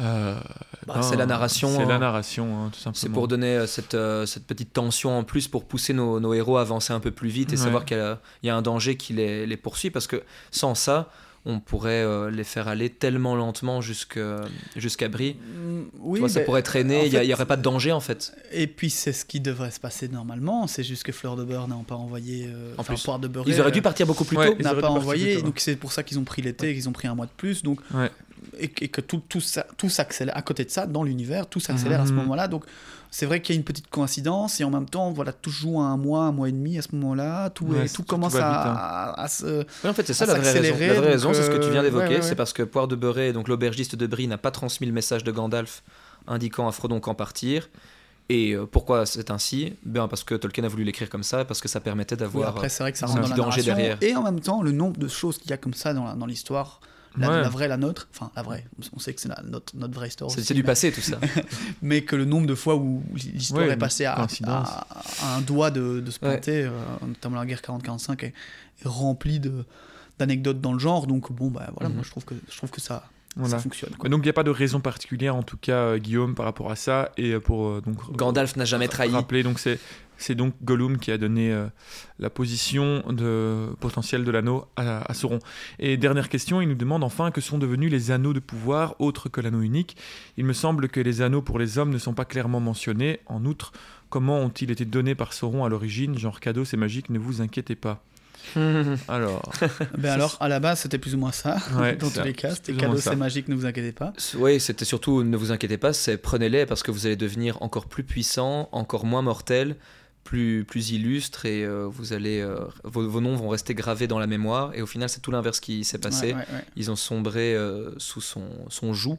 euh, 0.00 0.34
Bah, 0.86 0.94
ben, 0.96 1.02
c'est 1.02 1.16
la 1.16 1.26
narration, 1.26 1.68
C'est 1.76 1.84
la 1.84 1.96
hein. 1.96 1.98
narration, 1.98 2.44
hein, 2.64 2.70
tout 2.72 2.78
simplement. 2.78 2.94
C'est 2.94 3.08
pour 3.10 3.28
donner 3.28 3.66
cette, 3.66 3.96
cette 4.26 4.46
petite 4.46 4.72
tension 4.72 5.18
en 5.18 5.24
plus 5.24 5.46
pour 5.48 5.64
pousser 5.66 5.92
nos, 5.92 6.20
nos 6.20 6.32
héros 6.32 6.56
à 6.56 6.62
avancer 6.62 6.92
un 6.94 7.00
peu 7.00 7.10
plus 7.10 7.28
vite 7.28 7.52
et 7.52 7.56
Ouais. 7.56 7.62
savoir 7.64 7.84
qu'il 7.84 8.16
y 8.42 8.46
y 8.46 8.50
a 8.50 8.56
un 8.56 8.62
danger 8.62 8.96
qui 8.96 9.12
les, 9.12 9.46
les 9.46 9.56
poursuit 9.58 9.90
parce 9.90 10.06
que 10.06 10.22
sans 10.50 10.74
ça, 10.74 11.10
on 11.50 11.60
pourrait 11.60 12.04
euh, 12.04 12.30
les 12.30 12.44
faire 12.44 12.68
aller 12.68 12.90
tellement 12.90 13.34
lentement 13.34 13.80
jusque- 13.80 14.20
jusqu'à 14.76 15.08
Brie. 15.08 15.34
Mm, 15.34 15.80
Oui, 16.00 16.20
vois, 16.20 16.28
ça 16.28 16.40
pourrait 16.40 16.62
traîner, 16.62 17.06
il 17.06 17.18
n'y 17.20 17.32
aurait 17.32 17.46
pas 17.46 17.56
de 17.56 17.62
danger 17.62 17.90
en 17.90 18.00
fait. 18.00 18.32
Et 18.52 18.66
puis 18.66 18.90
c'est 18.90 19.12
ce 19.14 19.24
qui 19.24 19.40
devrait 19.40 19.70
se 19.70 19.80
passer 19.80 20.08
normalement, 20.08 20.66
c'est 20.66 20.84
juste 20.84 21.04
que 21.04 21.12
Fleur 21.12 21.36
de 21.36 21.44
Beurre 21.44 21.66
n'a 21.66 21.76
pas 21.86 21.94
envoyé. 21.94 22.46
euh, 22.52 22.74
En 22.76 22.82
enfin, 22.82 22.92
plus, 22.94 23.02
Poire 23.02 23.18
de 23.18 23.28
Beurre. 23.28 23.44
Ils 23.48 23.60
auraient 23.60 23.72
dû 23.72 23.80
partir 23.82 24.06
beaucoup 24.06 24.24
plus 24.24 24.36
Ouais, 24.36 24.48
tôt. 24.50 24.56
ils 24.58 24.62
n'a 24.64 24.74
pas 24.74 24.90
envoyé, 24.90 25.40
donc 25.42 25.58
c'est 25.58 25.76
pour 25.76 25.90
ça 25.92 26.02
qu'ils 26.02 26.18
ont 26.18 26.24
pris 26.24 26.42
l'été, 26.42 26.74
qu'ils 26.74 26.88
ont 26.88 26.92
pris 26.92 27.08
un 27.08 27.14
mois 27.14 27.26
de 27.26 27.32
plus, 27.36 27.62
donc 27.62 27.80
Ouais. 27.94 28.10
et, 28.60 28.70
et 28.82 28.88
que 28.88 29.00
tout, 29.00 29.22
tout, 29.28 29.40
s'accélère. 29.88 30.36
À 30.36 30.42
côté 30.42 30.64
de 30.64 30.70
ça, 30.70 30.86
dans 30.86 31.02
l'univers, 31.02 31.46
tout 31.46 31.60
s'accélère 31.60 32.02
à 32.02 32.06
ce 32.06 32.10
Mhm. 32.12 32.18
moment-là. 32.18 32.46
Donc 32.48 32.64
c'est 33.10 33.26
vrai 33.26 33.40
qu'il 33.42 33.54
y 33.54 33.56
a 33.56 33.60
une 33.60 33.64
petite 33.64 33.88
coïncidence 33.88 34.60
et 34.60 34.64
en 34.64 34.70
même 34.70 34.88
temps, 34.88 35.10
voilà, 35.12 35.32
tout 35.32 35.50
joue 35.50 35.80
à 35.80 35.84
un 35.84 35.96
mois, 35.96 36.24
un 36.24 36.32
mois 36.32 36.48
et 36.48 36.52
demi 36.52 36.78
à 36.78 36.82
ce 36.82 36.88
moment-là. 36.94 37.50
Tout, 37.50 37.64
Ouais, 37.66 37.84
est- 37.86 37.88
tout 37.88 38.02
tout 38.02 38.08
commence 38.08 38.34
à, 38.36 38.70
hein. 38.70 38.74
à- 38.76 39.22
à 39.22 39.28
se. 39.28 39.60
Oui, 39.84 39.90
en 39.90 39.94
fait, 39.94 40.06
c'est 40.06 40.14
ça 40.14 40.26
la 40.26 40.34
vraie 40.34 40.42
raison. 40.42 40.52
s'accélérer, 40.54 40.86
La 40.88 40.92
vraie 40.94 41.02
donc, 41.02 41.10
raison, 41.12 41.34
c'est 41.34 41.42
ce 41.44 41.50
que 41.50 41.56
tu 41.64 41.70
viens 41.70 41.80
euh, 41.80 41.84
d'évoquer, 41.84 42.08
ouais, 42.08 42.14
ouais, 42.16 42.22
c'est 42.22 42.34
parce 42.34 42.52
que 42.52 42.62
Poire 42.62 42.88
de 42.88 42.96
Beurré, 42.96 43.32
donc 43.32 43.48
l'aubergiste 43.48 43.96
de 43.96 44.06
Brie, 44.06 44.26
n'a 44.28 44.38
pas 44.38 44.50
transmis 44.50 44.86
le 44.86 44.92
message 44.92 45.24
de 45.24 45.32
Gandalf 45.32 45.82
indiquant 46.26 46.68
à 46.68 46.72
Frodon 46.72 47.00
qu'en 47.00 47.14
partir. 47.14 47.68
Et 48.30 48.52
euh, 48.52 48.66
pourquoi 48.66 49.06
c'est 49.06 49.30
ainsi? 49.30 49.72
Bien 49.86 50.06
parce 50.06 50.22
que 50.22 50.34
Tolkien 50.34 50.62
a 50.64 50.68
voulu 50.68 50.84
l'écrire 50.84 51.08
comme 51.08 51.22
ça, 51.22 51.46
parce 51.46 51.62
que 51.62 51.68
ça 51.68 51.80
permettait 51.80 52.14
Oui, 52.16 52.20
d'avoir. 52.20 52.54
que 52.56 52.68
ça 52.68 52.84
un 52.84 52.90
petit 53.22 53.30
la 53.30 53.36
danger 53.36 53.62
narration. 53.62 53.62
derrière. 53.74 53.98
Et 54.02 54.14
en 54.14 54.22
même 54.22 54.40
temps, 54.40 54.60
le 54.62 54.70
nombre 54.72 54.98
de 54.98 55.08
choses 55.08 55.38
qu'il 55.38 55.50
y 55.50 55.54
a 55.54 55.56
comme 55.56 55.72
ça 55.72 55.94
dans 55.94 56.26
l'histoire. 56.26 56.80
La, 57.18 57.28
Ouais. 57.30 57.40
la 57.42 57.48
vraie, 57.48 57.68
la 57.68 57.76
nôtre, 57.76 58.08
enfin 58.14 58.30
la 58.36 58.42
vraie, 58.42 58.64
on 58.94 58.98
sait 58.98 59.12
que 59.14 59.20
c'est 59.20 59.28
notre, 59.44 59.76
notre 59.76 59.94
vraie 59.94 60.08
histoire. 60.08 60.30
C'est 60.30 60.54
du 60.54 60.62
passé 60.62 60.92
tout 60.92 61.00
ça. 61.00 61.18
mais 61.82 62.02
que 62.02 62.16
le 62.16 62.24
nombre 62.24 62.46
de 62.46 62.54
fois 62.54 62.76
où 62.76 63.02
l'histoire 63.14 63.66
Ouais, 63.66 63.72
est 63.72 63.76
passée 63.76 64.04
à, 64.04 64.14
coïncidence. 64.14 64.68
à- 64.68 64.86
à 65.22 65.36
un 65.36 65.40
doigt 65.40 65.70
de, 65.70 66.00
de 66.00 66.10
se 66.10 66.18
Ouais. 66.20 66.30
planter, 66.32 66.64
euh, 66.64 66.70
notamment 67.06 67.36
la 67.36 67.46
guerre 67.46 67.60
40-45 67.62 68.22
est, 68.24 68.26
est 68.28 68.88
remplie 68.88 69.40
d'anecdotes 70.18 70.60
dans 70.60 70.72
le 70.72 70.78
genre, 70.78 71.06
donc 71.06 71.32
bon 71.32 71.48
bah 71.48 71.70
voilà, 71.74 71.88
Mhm. 71.88 71.94
moi 71.96 72.04
je 72.04 72.10
trouve 72.10 72.24
que 72.24 72.34
je 72.50 72.56
trouve 72.56 72.70
que 72.70 72.80
ça, 72.80 73.04
Voilà. 73.36 73.50
ça 73.56 73.58
fonctionne. 73.62 73.90
quoi. 73.90 74.04
Mais 74.04 74.10
Donc 74.10 74.20
il 74.20 74.26
n'y 74.26 74.30
a 74.30 74.34
pas 74.34 74.42
de 74.42 74.50
raison 74.50 74.80
particulière 74.80 75.36
en 75.36 75.42
tout 75.44 75.56
cas 75.56 75.76
euh, 75.76 75.98
Guillaume 75.98 76.34
par 76.34 76.44
rapport 76.46 76.70
à 76.70 76.76
ça 76.76 77.12
et 77.16 77.32
euh, 77.34 77.40
pour 77.40 77.68
euh, 77.68 77.80
donc 77.84 77.96
Gandalf 78.16 78.56
n'a 78.56 78.64
jamais 78.64 78.88
trahi. 78.88 79.10
rappeler 79.10 79.42
donc 79.44 79.58
c'est 79.60 79.78
c'est 80.20 80.34
donc 80.34 80.54
Gollum 80.64 80.98
qui 80.98 81.12
a 81.12 81.18
donné 81.18 81.52
euh, 81.52 81.66
la 82.18 82.30
position 82.30 83.04
de 83.08 83.68
potentielle 83.78 84.24
de 84.24 84.30
l'anneau 84.32 84.64
à, 84.76 85.08
à 85.08 85.14
Sauron. 85.14 85.38
Et 85.78 85.96
dernière 85.96 86.28
question, 86.28 86.60
il 86.60 86.68
nous 86.68 86.74
demande 86.74 87.04
enfin 87.04 87.30
que 87.30 87.40
sont 87.40 87.56
devenus 87.58 87.88
les 87.92 88.10
anneaux 88.10 88.32
de 88.32 88.40
pouvoir 88.40 88.96
autres 89.00 89.28
que 89.28 89.40
l'anneau 89.40 89.60
unique. 89.60 89.96
Il 90.36 90.44
me 90.44 90.52
semble 90.52 90.88
que 90.88 90.98
les 90.98 91.22
anneaux 91.22 91.40
pour 91.42 91.60
les 91.60 91.78
hommes 91.78 91.90
ne 91.90 91.98
sont 91.98 92.14
pas 92.14 92.24
clairement 92.24 92.58
mentionnés. 92.58 93.20
En 93.26 93.44
outre, 93.44 93.70
comment 94.10 94.40
ont-ils 94.40 94.72
été 94.72 94.84
donnés 94.84 95.14
par 95.14 95.32
Sauron 95.34 95.64
à 95.64 95.68
l'origine? 95.68 96.18
Genre 96.18 96.40
cadeau, 96.40 96.64
c'est 96.64 96.76
magique, 96.76 97.10
ne 97.10 97.18
vous 97.20 97.40
inquiétez 97.40 97.76
pas. 97.76 98.02
Alors, 99.08 99.52
Ben 99.96 100.10
alors 100.12 100.36
à 100.40 100.48
la 100.48 100.60
base 100.60 100.80
c'était 100.80 100.98
plus 100.98 101.14
ou 101.14 101.18
moins 101.18 101.32
ça, 101.32 101.56
Ouais, 101.76 101.96
dans 101.96 102.10
tous 102.10 102.22
les 102.22 102.32
cas, 102.32 102.54
c'était 102.54 102.72
cadeau 102.74 102.96
c'est 102.98 103.16
magique, 103.16 103.48
ne 103.48 103.54
vous 103.54 103.66
inquiétez 103.66 103.92
pas. 103.92 104.12
Oui, 104.36 104.60
c'était 104.60 104.84
surtout, 104.84 105.22
ne 105.24 105.36
vous 105.36 105.52
inquiétez 105.52 105.78
pas, 105.78 105.92
c'est 105.92 106.16
prenez-les 106.18 106.66
parce 106.66 106.82
que 106.82 106.90
vous 106.90 107.06
allez 107.06 107.16
devenir 107.16 107.60
encore 107.62 107.86
plus 107.86 108.04
puissant, 108.04 108.68
encore 108.72 109.04
moins 109.06 109.22
mortel, 109.22 109.76
plus, 110.24 110.64
plus 110.64 110.90
illustre 110.90 111.46
et 111.46 111.64
euh, 111.64 111.86
vous 111.90 112.12
allez, 112.12 112.40
euh, 112.40 112.58
vos, 112.84 113.08
vos 113.08 113.20
noms 113.20 113.34
vont 113.34 113.48
rester 113.48 113.74
gravés 113.74 114.06
dans 114.06 114.18
la 114.18 114.26
mémoire. 114.26 114.72
Et 114.74 114.82
au 114.82 114.86
final, 114.86 115.08
c'est 115.08 115.20
tout 115.20 115.30
l'inverse 115.30 115.58
qui 115.58 115.84
s'est 115.84 115.98
passé. 115.98 116.28
Ouais, 116.28 116.34
ouais, 116.34 116.38
ouais. 116.40 116.64
Ils 116.76 116.90
ont 116.90 116.96
sombré 116.96 117.54
euh, 117.54 117.92
sous 117.98 118.20
son, 118.20 118.44
son 118.68 118.92
joug 118.92 119.18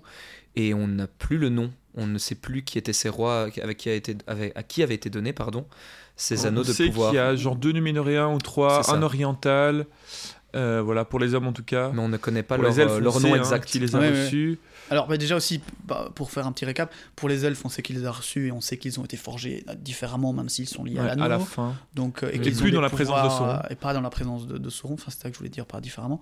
et 0.55 0.73
on 0.75 0.87
n'a 0.87 1.07
plus 1.07 1.37
le 1.39 1.49
nom. 1.49 1.71
On 1.95 2.05
ne 2.05 2.19
sait 2.19 2.35
plus 2.35 2.61
qui 2.63 2.77
étaient 2.77 2.93
ces 2.93 3.09
rois, 3.09 3.49
avec 3.61 3.77
qui 3.77 3.89
a 3.89 3.93
été, 3.95 4.17
avec- 4.27 4.51
à 4.55 4.61
qui 4.61 4.83
avait 4.83 4.93
été 4.93 5.09
donné 5.09 5.33
pardon, 5.33 5.65
ces 6.21 6.45
anneaux 6.45 6.61
on 6.61 6.67
de 6.67 6.71
sait 6.73 6.87
pouvoir. 6.87 7.09
qu'il 7.09 7.17
y 7.17 7.19
a 7.19 7.35
genre 7.35 7.55
deux 7.55 7.71
numénoréens 7.71 8.29
ou 8.33 8.37
trois, 8.39 8.93
un 8.93 9.01
oriental, 9.01 9.85
euh, 10.55 10.81
voilà 10.83 11.05
pour 11.05 11.19
les 11.19 11.33
hommes 11.33 11.47
en 11.47 11.53
tout 11.53 11.63
cas. 11.63 11.91
Mais 11.93 12.01
on 12.01 12.09
ne 12.09 12.17
connaît 12.17 12.43
pas 12.43 12.55
pour 12.55 12.63
leur, 12.63 12.73
les 12.73 12.81
elfes, 12.81 12.91
euh, 12.91 12.97
on 12.97 13.01
leur 13.03 13.13
sait, 13.19 13.27
nom 13.27 13.33
hein, 13.33 13.37
exact. 13.37 13.65
qui 13.65 13.79
les 13.79 13.95
a 13.95 13.99
Ouais, 13.99 14.11
ouais. 14.11 14.23
reçus. 14.25 14.59
Alors 14.91 15.07
bah, 15.07 15.17
déjà 15.17 15.35
aussi, 15.35 15.61
bah, 15.85 16.09
pour 16.15 16.31
faire 16.31 16.47
un 16.47 16.51
petit 16.51 16.65
récap, 16.65 16.91
pour 17.15 17.29
les 17.29 17.45
elfes 17.45 17.61
on 17.63 17.69
sait 17.69 17.83
qu'ils 17.83 17.97
les 17.99 18.05
a 18.05 18.11
reçus 18.11 18.47
et 18.47 18.51
on 18.51 18.59
sait 18.59 18.77
qu'ils 18.77 18.99
ont 18.99 19.05
été 19.05 19.17
forgés 19.17 19.63
euh, 19.69 19.75
différemment 19.75 20.33
même 20.33 20.49
s'ils 20.49 20.67
sont 20.67 20.83
liés 20.83 20.95
Ouais, 20.99 21.07
à 21.07 21.11
à 21.11 21.15
la 21.15 21.27
l'anneau. 21.27 21.45
fin. 21.45 21.75
Donc, 21.93 22.23
euh, 22.23 22.29
et 22.31 22.37
Et 22.37 22.39
qu'ils 22.41 22.55
plus 22.55 22.69
ont 22.71 22.73
dans 22.73 22.81
la 22.81 22.89
présence 22.89 23.23
de 23.23 23.29
Sauron. 23.29 23.59
Et 23.69 23.75
pas 23.75 23.93
dans 23.93 24.01
la 24.01 24.09
présence 24.09 24.47
de, 24.47 24.57
de 24.57 24.69
Sauron, 24.69 24.95
enfin 24.95 25.11
c'est 25.11 25.21
ça 25.21 25.29
que 25.29 25.33
je 25.35 25.37
voulais 25.37 25.49
dire 25.51 25.65
par 25.67 25.79
différemment. 25.81 26.19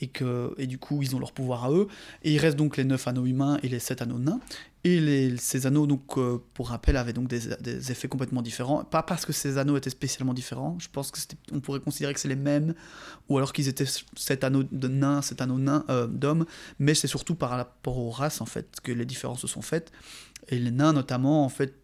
Et, 0.00 0.08
que, 0.08 0.54
et 0.56 0.66
du 0.66 0.78
coup, 0.78 1.02
ils 1.02 1.14
ont 1.14 1.18
leur 1.18 1.32
pouvoir 1.32 1.64
à 1.66 1.70
eux. 1.72 1.86
Et 2.22 2.32
il 2.32 2.38
reste 2.38 2.56
donc 2.56 2.76
les 2.76 2.84
9 2.84 3.06
anneaux 3.08 3.26
humains 3.26 3.58
et 3.62 3.68
les 3.68 3.78
7 3.78 4.00
anneaux 4.02 4.18
nains. 4.18 4.40
Et 4.82 4.98
les, 4.98 5.36
ces 5.36 5.66
anneaux, 5.66 5.86
donc, 5.86 6.16
euh, 6.16 6.38
pour 6.54 6.70
rappel, 6.70 6.96
avaient 6.96 7.12
donc 7.12 7.28
des, 7.28 7.40
des 7.60 7.92
effets 7.92 8.08
complètement 8.08 8.40
différents. 8.40 8.82
Pas 8.84 9.02
parce 9.02 9.26
que 9.26 9.32
ces 9.34 9.58
anneaux 9.58 9.76
étaient 9.76 9.90
spécialement 9.90 10.32
différents. 10.32 10.78
Je 10.80 10.88
pense 10.90 11.10
que 11.10 11.18
c'était- 11.18 11.36
on 11.52 11.60
pourrait 11.60 11.80
considérer 11.80 12.14
que 12.14 12.20
c'est 12.20 12.28
les 12.28 12.34
mêmes. 12.36 12.74
Ou 13.28 13.36
alors 13.36 13.52
qu'ils 13.52 13.68
étaient 13.68 13.84
7 14.16 14.42
anneaux 14.42 14.62
de 14.62 14.88
nains, 14.88 15.20
7 15.20 15.42
anneaux 15.42 15.58
nains 15.58 15.84
euh, 15.90 16.06
d'hommes. 16.06 16.46
Mais 16.78 16.94
c'est 16.94 17.08
surtout 17.08 17.34
par 17.34 17.50
rapport 17.50 17.98
aux 17.98 18.10
races, 18.10 18.40
en 18.40 18.46
fait, 18.46 18.78
que 18.82 18.92
les 18.92 19.04
différences 19.04 19.40
se 19.40 19.46
sont 19.46 19.62
faites. 19.62 19.92
Et 20.48 20.58
les 20.58 20.70
nains, 20.70 20.94
notamment, 20.94 21.44
en 21.44 21.50
fait, 21.50 21.74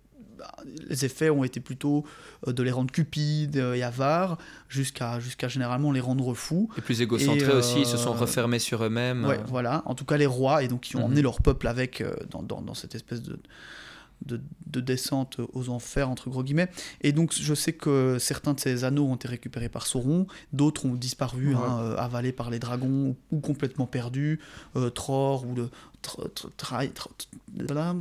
les 0.89 1.05
effets 1.05 1.31
ont 1.31 1.45
été 1.45 1.61
plutôt 1.61 2.05
euh, 2.47 2.53
de 2.53 2.63
les 2.63 2.71
rendre 2.71 2.91
cupides 2.91 3.57
euh, 3.57 3.75
et 3.75 3.83
avares, 3.83 4.39
jusqu'à 4.69 5.19
jusqu'à 5.21 5.49
généralement 5.49 5.93
les 5.93 6.01
rendre 6.01 6.35
fous. 6.35 6.69
Et 6.79 6.81
plus 6.81 7.01
égocentrés 7.03 7.47
Et, 7.47 7.51
euh, 7.51 7.59
aussi, 7.59 7.81
ils 7.81 7.87
se 7.87 7.97
sont 7.97 8.13
refermés 8.13 8.59
sur 8.59 8.85
eux-mêmes. 8.85 9.25
Ouais, 9.25 9.39
euh, 9.39 9.45
voilà. 9.47 9.83
En 9.87 9.95
tout 9.95 10.05
cas, 10.05 10.17
les 10.17 10.27
rois, 10.27 10.63
et 10.63 10.69
donc 10.69 10.81
qui 10.83 10.97
ont 10.97 11.01
Mhm. 11.01 11.05
emmené 11.07 11.23
leur 11.23 11.41
peuple 11.41 11.67
avec 11.69 12.01
euh, 12.01 12.15
dans, 12.31 12.43
dans- 12.43 12.63
dans 12.63 12.75
cette 12.75 12.95
espèce 12.95 13.23
de, 13.23 13.39
de, 14.25 14.41
de 14.67 14.81
descente 14.81 15.41
aux 15.53 15.69
enfers, 15.69 16.09
entre 16.09 16.31
gros 16.31 16.43
guillemets. 16.43 16.71
Et 17.03 17.13
donc, 17.13 17.35
je 17.35 17.55
sais 17.55 17.75
que 17.75 18.17
certains 18.19 18.55
de 18.55 18.61
ces 18.61 18.85
anneaux 18.85 19.05
ont 19.07 19.15
été 19.17 19.29
récupérés 19.29 19.69
par 19.69 19.87
Sauron, 19.87 20.27
d'autres 20.55 20.87
ont 20.87 20.95
disparu, 20.95 21.55
Ouais. 21.55 21.61
hein, 21.63 21.79
euh, 21.81 21.97
avalés 21.99 22.33
par 22.33 22.49
les 22.49 22.59
dragons, 22.59 23.15
ou, 23.31 23.37
ou 23.37 23.41
complètement 23.41 23.87
perdus. 23.87 24.41
Euh, 24.75 24.89
Tror, 24.89 25.47
ou 25.47 25.55
le. 25.55 25.69
Tr- 26.03 26.29
tr- 26.35 26.49
Trai- 26.57 26.89
tr- 26.89 27.09
tr- 27.09 27.67
voilà. 27.67 27.95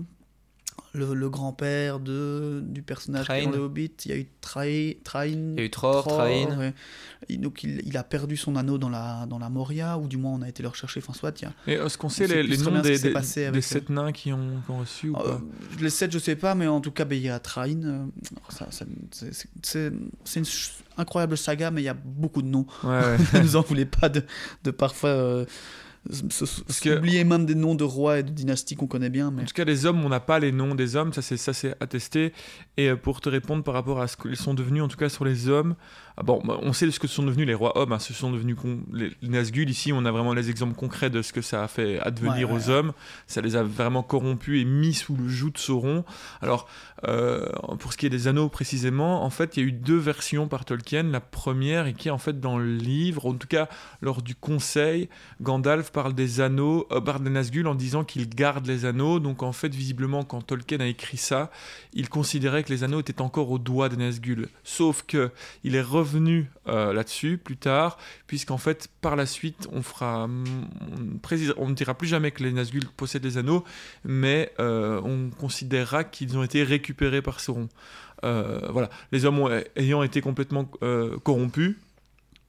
Le, 0.96 1.14
le 1.14 1.30
grand-père 1.30 2.00
de, 2.00 2.62
du 2.64 2.82
personnage 2.82 3.26
qui 3.28 3.32
est 3.34 3.44
dans 3.46 3.50
Train. 3.52 3.58
le 3.60 3.64
Hobbit, 3.66 3.92
il 4.06 4.12
y 4.12 4.14
a 4.14 4.18
eu 4.18 4.28
Train. 4.42 4.92
Train 5.04 5.26
Il 5.26 5.56
y 5.58 5.62
a 5.62 5.64
eu 5.66 5.70
Tror, 5.70 6.08
Train. 6.08 6.58
ouais. 6.58 6.74
Et 7.30 7.38
donc 7.38 7.64
il, 7.64 7.82
il 7.86 7.98
a 7.98 8.04
perdu 8.04 8.38
son 8.38 8.56
anneau 8.56 8.78
dans 8.78 8.90
la, 8.90 9.26
dans 9.28 9.38
la 9.40 9.50
Moria, 9.50 9.98
ou 9.98 10.08
du 10.08 10.18
moins 10.18 10.32
on 10.34 10.42
a 10.42 10.50
été 10.50 10.64
le 10.64 10.70
rechercher, 10.70 11.02
enfin 11.02 11.14
soit, 11.14 11.34
Et 11.68 11.74
est-ce 11.74 11.98
qu'on 11.98 12.10
sait 12.10 12.28
les, 12.28 12.58
noms 12.58 12.82
des, 12.82 12.98
des, 13.00 13.10
passé 13.12 13.42
des 13.42 13.46
avec 13.48 13.64
sept 13.64 13.90
nains 13.90 14.12
qui 14.12 14.32
ont, 14.32 14.62
qui 14.66 14.72
ont 14.72 14.78
reçu 14.80 15.10
ou 15.10 15.18
Euh, 15.18 15.36
pas 15.36 15.42
les 15.82 15.90
7, 15.90 16.12
je 16.12 16.20
sais 16.20 16.36
pas, 16.36 16.56
mais 16.56 16.68
en 16.68 16.80
tout 16.82 16.92
cas, 16.92 17.04
ben, 17.06 17.16
il 17.18 17.24
y 17.24 17.30
a 17.30 17.40
Train. 17.40 17.84
euh, 17.84 18.06
ça- 18.50 18.68
ça- 18.72 18.86
c'est- 19.12 19.34
c'est- 19.34 19.50
C'est 19.64 19.92
c'est 20.24 20.40
une 20.40 20.46
incroyable 20.98 21.38
saga, 21.38 21.72
mais 21.72 21.82
il 21.82 21.86
y 21.86 21.90
a 21.90 21.94
beaucoup 21.94 22.42
de 22.42 22.48
noms. 22.48 22.66
Ouais, 22.84 22.90
ouais. 22.90 23.18
ne 23.34 23.40
nous 23.42 23.56
en 23.56 23.62
voulez 23.62 23.86
pas 23.86 24.08
de, 24.10 24.24
de 24.64 24.72
parfois 24.72 25.10
euh, 25.10 25.46
Parce 26.10 26.80
que- 26.82 26.98
oublier 26.98 27.24
même 27.24 27.46
des 27.46 27.56
noms 27.56 27.76
de 27.76 27.84
rois 27.84 28.20
et 28.20 28.24
de 28.24 28.30
dynasties 28.30 28.76
qu'on 28.76 28.88
connaît 28.88 29.10
bien. 29.10 29.32
Mais... 29.32 29.42
En 29.44 29.46
tout 29.46 29.54
cas, 29.54 29.64
les 29.66 29.86
hommes, 29.86 30.04
on 30.06 30.10
n'a 30.10 30.20
pas 30.20 30.40
les 30.40 30.52
noms 30.52 30.76
des 30.76 30.96
hommes, 30.96 31.14
ça 31.14 31.22
c'est 31.22 31.38
ça 31.38 31.54
c'est 31.54 31.76
attesté. 31.82 32.34
Et 32.78 32.90
euh, 32.90 32.96
pour 32.96 33.22
te 33.22 33.30
répondre 33.30 33.64
par 33.64 33.74
rapport 33.74 34.00
à 34.02 34.08
ce 34.08 34.18
qu'ils 34.18 34.36
sont 34.36 34.54
devenus, 34.54 34.84
en 34.84 34.88
tout 34.88 34.98
cas 34.98 35.10
sur 35.10 35.26
les 35.26 35.50
hommes, 35.50 35.76
ah 36.18 36.24
bon, 36.24 36.42
bah, 36.46 36.58
on 36.62 36.72
sait 36.74 36.90
ce 36.92 37.00
que 37.00 37.08
sont 37.08 37.24
devenus 37.24 37.48
les 37.48 37.54
rois 37.54 37.78
hommes. 37.78 37.92
hein, 37.92 38.00
ce 38.00 38.14
sont 38.14 38.32
devenus 38.32 38.56
con- 38.56 38.80
les, 38.94 39.12
Nazgûl. 39.24 39.70
Ici, 39.70 39.92
on 39.92 40.06
a 40.06 40.12
vraiment 40.12 40.34
les 40.34 40.50
exemples 40.50 40.76
concrets 40.76 41.10
de 41.10 41.22
ce 41.22 41.34
que 41.34 41.42
ça 41.42 41.64
a 41.64 41.68
fait 41.68 42.00
advenir 42.00 42.50
Ouais, 42.50 42.56
ouais, 42.58 42.68
aux 42.68 42.70
hommes. 42.70 42.94
Ça 43.28 43.42
les 43.42 43.56
a 43.56 43.64
vraiment 43.64 44.04
corrompus 44.04 44.62
et 44.62 44.66
mis 44.66 44.94
sous 44.94 45.16
le 45.16 45.28
joug 45.28 45.52
de 45.52 45.58
Sauron. 45.58 46.06
Alors, 46.42 46.68
euh, 47.08 47.48
pour 47.80 47.92
ce 47.92 47.98
qui 47.98 48.06
est 48.06 48.10
des 48.10 48.28
anneaux 48.28 48.48
précisément, 48.48 49.24
en 49.24 49.30
fait, 49.30 49.58
il 49.58 49.60
y 49.62 49.66
a 49.66 49.68
eu 49.68 49.72
deux 49.74 49.98
versions 49.98 50.48
par 50.48 50.64
Tolkien. 50.66 51.04
La 51.04 51.20
première, 51.20 51.88
et 51.88 51.94
qui 51.94 52.08
est 52.08 52.12
en 52.12 52.18
fait 52.18 52.40
dans 52.40 52.58
le 52.58 52.76
livre, 52.76 53.26
en 53.26 53.34
tout 53.34 53.48
cas 53.48 53.68
lors 54.02 54.22
du 54.22 54.36
conseil, 54.36 55.10
Gandalf 55.42 55.92
parle 55.96 56.14
des 56.14 56.42
anneaux, 56.42 56.88
euh, 56.92 57.00
parle 57.00 57.24
des 57.24 57.30
Nazgûl 57.30 57.66
en 57.68 57.74
disant 57.74 58.04
qu'il 58.04 58.28
garde 58.28 58.68
les 58.68 58.84
anneaux. 58.84 59.22
Donc 59.22 59.44
en 59.44 59.54
fait, 59.54 59.74
visiblement, 59.74 60.26
quand 60.26 60.42
Tolkien 60.42 60.82
a 60.82 60.88
écrit 60.88 61.16
ça, 61.16 61.50
il 61.94 62.10
considérait 62.10 62.66
que 62.66 62.74
les 62.74 62.84
anneaux 62.84 63.00
étaient 63.00 63.22
encore 63.22 63.50
au 63.50 63.60
doigt 63.60 63.88
des 63.88 63.96
Nazgûl. 63.96 64.50
Sauf 64.66 65.04
que 65.08 65.32
il 65.64 65.74
est 65.74 65.82
revenu 65.82 66.52
euh, 66.68 66.92
là-dessus 66.92 67.38
plus 67.38 67.56
tard, 67.56 67.98
puisqu'en 68.28 68.58
fait, 68.58 68.90
par 69.00 69.16
la 69.16 69.26
suite, 69.26 69.70
on 69.72 69.82
fera, 69.82 70.28
on, 70.28 71.70
ne 71.70 71.74
dira 71.74 71.94
plus 71.94 72.10
jamais 72.10 72.32
que 72.32 72.44
les 72.44 72.52
Nazgûl 72.52 72.86
possèdent 72.98 73.24
les 73.24 73.38
anneaux, 73.38 73.64
mais 74.04 74.52
euh, 74.60 75.00
on 75.06 75.30
considérera 75.30 76.04
qu'ils 76.04 76.38
ont 76.38 76.44
été 76.44 76.64
récupérés 76.64 77.22
par 77.22 77.40
Sauron. 77.40 77.70
Euh, 78.24 78.60
voilà, 78.70 78.90
les 79.12 79.26
hommes 79.26 79.62
ayant 79.76 80.04
été 80.04 80.20
complètement 80.20 80.70
euh, 80.84 81.18
corrompus, 81.20 81.76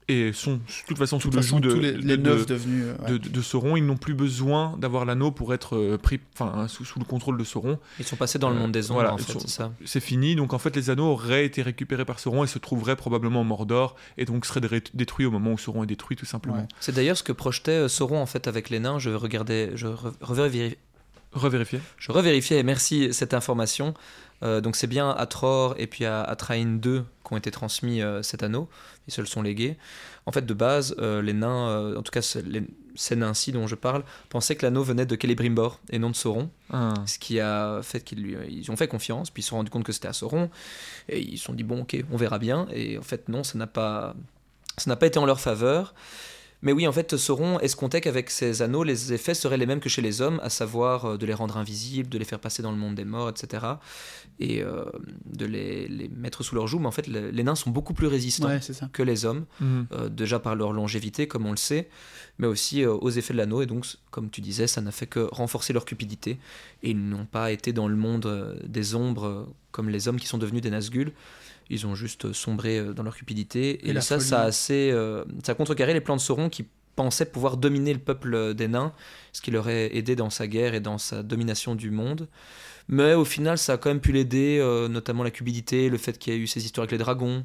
et 0.08 0.32
sont 0.32 0.54
de 0.54 0.60
toute 0.86 0.98
façon 0.98 1.18
sous 1.18 1.30
le 1.32 1.42
joug 1.42 1.58
de, 1.60 1.72
les, 1.72 1.92
de- 1.92 1.98
les 1.98 2.16
de- 2.16 2.22
neuf 2.22 2.46
devenus. 2.46 2.84
euh, 2.86 2.96
ouais. 3.02 3.10
de, 3.12 3.18
de- 3.18 3.28
de 3.28 3.42
Sauron. 3.42 3.76
Ils 3.76 3.84
n'ont 3.84 3.96
plus 3.96 4.14
besoin 4.14 4.76
d'avoir 4.78 5.04
l'anneau 5.04 5.32
pour 5.32 5.52
être 5.52 5.76
euh, 5.76 5.98
pris, 5.98 6.20
enfin 6.34 6.68
sous, 6.68 6.84
sous 6.84 6.98
le 7.00 7.04
contrôle 7.04 7.36
de 7.38 7.42
Sauron. 7.44 7.78
Ils 7.98 8.04
sont 8.04 8.14
passés 8.16 8.38
dans 8.38 8.50
le 8.50 8.56
Euh, 8.56 8.60
monde 8.60 8.72
des 8.72 8.90
ombres, 8.90 9.00
voilà, 9.00 9.14
en 9.14 9.18
fait, 9.18 9.38
c'est 9.40 9.48
ça. 9.48 9.72
C'est 9.84 10.00
fini. 10.00 10.36
Donc 10.36 10.52
en 10.54 10.58
fait, 10.58 10.76
les 10.76 10.90
anneaux 10.90 11.06
auraient 11.12 11.44
été 11.44 11.60
récupérés 11.62 12.04
par 12.04 12.20
Sauron 12.20 12.44
et 12.44 12.46
se 12.46 12.58
trouveraient 12.60 12.94
probablement 12.96 13.40
au 13.40 13.44
Mordor 13.44 13.96
et 14.16 14.24
donc 14.26 14.46
seraient 14.46 14.60
dé- 14.60 14.82
détruits 14.94 15.26
au 15.26 15.30
moment 15.32 15.52
où 15.52 15.58
Sauron 15.58 15.82
est 15.82 15.86
détruit, 15.88 16.16
tout 16.16 16.24
simplement. 16.26 16.58
Ouais. 16.58 16.68
C'est 16.78 16.94
d'ailleurs 16.94 17.16
ce 17.16 17.22
que 17.24 17.32
projetait 17.32 17.72
euh, 17.72 17.88
Sauron 17.88 18.20
en 18.20 18.26
fait 18.26 18.46
avec 18.46 18.70
les 18.70 18.78
nains. 18.78 19.00
Je 19.00 19.10
regardais, 19.10 19.72
je 19.74 19.88
re- 19.88 20.12
revérifiais, 20.20 20.78
Revérifier. 21.32 21.80
je 21.98 22.12
revérifiais. 22.12 22.58
et 22.58 22.62
Merci 22.62 23.12
cette 23.12 23.34
information. 23.34 23.92
Euh, 24.42 24.60
donc 24.60 24.76
c'est 24.76 24.86
bien 24.86 25.10
à 25.10 25.26
Tror 25.26 25.74
et 25.78 25.86
puis 25.86 26.04
à, 26.04 26.22
à 26.22 26.36
Train 26.36 26.64
2 26.64 27.04
qu'ont 27.22 27.36
été 27.36 27.50
transmis 27.50 28.02
euh, 28.02 28.22
cet 28.22 28.42
anneau. 28.42 28.68
Ils 29.08 29.12
se 29.12 29.20
le 29.20 29.26
sont 29.26 29.42
légués. 29.42 29.76
En 30.26 30.32
fait, 30.32 30.44
de 30.44 30.54
base, 30.54 30.94
euh, 30.98 31.22
les 31.22 31.32
nains, 31.32 31.94
en 31.96 32.02
tout 32.02 32.10
cas 32.10 32.36
les- 32.44 32.64
ces 32.96 33.14
nains-ci 33.14 33.52
dont 33.52 33.66
je 33.66 33.74
parle, 33.74 34.02
pensaient 34.30 34.56
que 34.56 34.64
l'anneau 34.64 34.82
venait 34.82 35.04
de 35.06 35.16
Celebrimbor 35.20 35.80
et 35.90 35.98
non 35.98 36.10
de 36.10 36.16
Sauron. 36.16 36.50
Ah. 36.72 36.94
Ce 37.06 37.18
qui 37.18 37.38
a 37.40 37.80
fait 37.82 38.00
qu'ils 38.00 38.22
lui, 38.22 38.36
ils 38.48 38.70
ont 38.70 38.76
fait 38.76 38.88
confiance, 38.88 39.30
puis 39.30 39.40
ils 39.40 39.44
se 39.44 39.50
sont 39.50 39.56
rendus 39.56 39.70
compte 39.70 39.84
que 39.84 39.92
c'était 39.92 40.08
à 40.08 40.12
Sauron, 40.14 40.50
et 41.08 41.20
ils 41.20 41.36
se 41.38 41.44
sont 41.44 41.52
dit 41.52 41.62
bon 41.62 41.82
ok, 41.82 41.96
on 42.10 42.16
verra 42.16 42.38
bien, 42.38 42.66
et 42.72 42.96
en 42.98 43.02
fait 43.02 43.28
non, 43.28 43.44
ça 43.44 43.58
n'a 43.58 43.66
pas, 43.66 44.14
ça 44.78 44.88
n'a 44.90 44.96
pas 44.96 45.06
été 45.06 45.18
en 45.18 45.26
leur 45.26 45.40
faveur. 45.40 45.94
Mais 46.66 46.72
oui, 46.72 46.84
en 46.88 46.92
fait, 46.92 47.16
Sauron 47.16 47.60
escomptait 47.60 48.00
qu'avec 48.00 48.28
ces 48.28 48.60
anneaux, 48.60 48.82
les 48.82 49.12
effets 49.12 49.34
seraient 49.34 49.56
les 49.56 49.66
mêmes 49.66 49.78
que 49.78 49.88
chez 49.88 50.02
les 50.02 50.20
hommes, 50.20 50.40
à 50.42 50.50
savoir 50.50 51.04
euh, 51.04 51.16
de 51.16 51.24
les 51.24 51.32
rendre 51.32 51.56
invisibles, 51.58 52.08
de 52.08 52.18
les 52.18 52.24
faire 52.24 52.40
passer 52.40 52.60
dans 52.60 52.72
le 52.72 52.76
monde 52.76 52.96
des 52.96 53.04
morts, 53.04 53.28
etc. 53.28 53.64
Et 54.40 54.62
euh, 54.64 54.84
de 55.26 55.46
les, 55.46 55.86
les 55.86 56.08
mettre 56.08 56.42
sous 56.42 56.56
leur 56.56 56.66
joug. 56.66 56.80
Mais 56.80 56.88
en 56.88 56.90
fait, 56.90 57.06
le- 57.06 57.30
les 57.30 57.44
nains 57.44 57.54
sont 57.54 57.70
beaucoup 57.70 57.94
plus 57.94 58.08
résistants 58.08 58.48
Ouais, 58.48 58.58
que 58.92 59.02
les 59.04 59.24
hommes, 59.24 59.44
Mhm. 59.60 59.86
euh, 59.92 60.08
déjà 60.08 60.40
par 60.40 60.56
leur 60.56 60.72
longévité, 60.72 61.28
comme 61.28 61.46
on 61.46 61.52
le 61.52 61.56
sait, 61.56 61.88
mais 62.38 62.48
aussi 62.48 62.82
euh, 62.82 62.92
aux 62.94 63.10
effets 63.10 63.32
de 63.32 63.38
l'anneau. 63.38 63.62
Et 63.62 63.66
donc, 63.66 63.86
comme 64.10 64.28
tu 64.28 64.40
disais, 64.40 64.66
ça 64.66 64.80
n'a 64.80 64.90
fait 64.90 65.06
que 65.06 65.20
renforcer 65.30 65.72
leur 65.72 65.84
cupidité. 65.84 66.32
Et 66.82 66.90
ils 66.90 67.08
n'ont 67.08 67.26
pas 67.26 67.52
été 67.52 67.72
dans 67.72 67.86
le 67.86 67.96
monde 67.96 68.58
des 68.66 68.96
ombres 68.96 69.46
comme 69.70 69.88
les 69.88 70.08
hommes 70.08 70.18
qui 70.18 70.26
sont 70.26 70.38
devenus 70.38 70.62
des 70.62 70.70
Nazgûl. 70.70 71.12
Ils 71.70 71.86
ont 71.86 71.94
juste 71.94 72.32
sombré 72.32 72.78
euh, 72.78 72.92
dans 72.92 73.02
leur 73.02 73.16
cupidité. 73.16 73.88
Et, 73.88 74.00
ça, 74.00 74.16
folie. 74.16 74.28
ça 74.28 74.42
a, 74.42 74.44
assez, 74.44 74.90
euh, 74.92 75.24
ça 75.44 75.52
a 75.52 75.54
contrecarré 75.54 75.92
les 75.94 76.00
plans 76.00 76.16
de 76.16 76.20
Sauron 76.20 76.48
qui 76.48 76.64
pensaient 76.94 77.26
pouvoir 77.26 77.56
dominer 77.56 77.92
le 77.92 77.98
peuple 77.98 78.34
euh, 78.34 78.54
des 78.54 78.68
nains, 78.68 78.92
ce 79.32 79.42
qui 79.42 79.50
leur 79.50 79.64
aurait 79.64 79.94
aidé 79.96 80.16
dans 80.16 80.30
sa 80.30 80.46
guerre 80.46 80.74
et 80.74 80.80
dans 80.80 80.98
sa 80.98 81.22
domination 81.22 81.74
du 81.74 81.90
monde. 81.90 82.28
Mais 82.88 83.14
au 83.14 83.24
final, 83.24 83.58
ça 83.58 83.74
a 83.74 83.76
quand 83.78 83.90
même 83.90 84.00
pu 84.00 84.12
l'aider, 84.12 84.58
euh, 84.60 84.88
notamment 84.88 85.24
la 85.24 85.30
cupidité, 85.32 85.90
le 85.90 85.98
fait 85.98 86.16
qu'il 86.18 86.32
y 86.32 86.36
a 86.36 86.38
eu 86.38 86.46
ces 86.46 86.64
histoires 86.64 86.84
avec 86.84 86.92
les 86.92 86.98
dragons, 86.98 87.44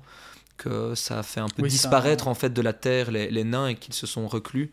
que 0.57 0.93
ça 0.93 1.19
a 1.19 1.23
fait 1.23 1.39
un 1.39 1.47
peu 1.49 1.63
Oui, 1.63 1.69
ça- 1.71 1.73
disparaître 1.73 2.27
en 2.27 2.35
fait 2.35 2.51
de 2.53 2.61
la 2.61 2.73
terre 2.73 3.09
les, 3.11 3.29
les 3.31 3.43
nains 3.43 3.67
et 3.69 3.75
qu'ils 3.75 3.95
se 3.95 4.05
sont 4.05 4.27
reclus. 4.27 4.71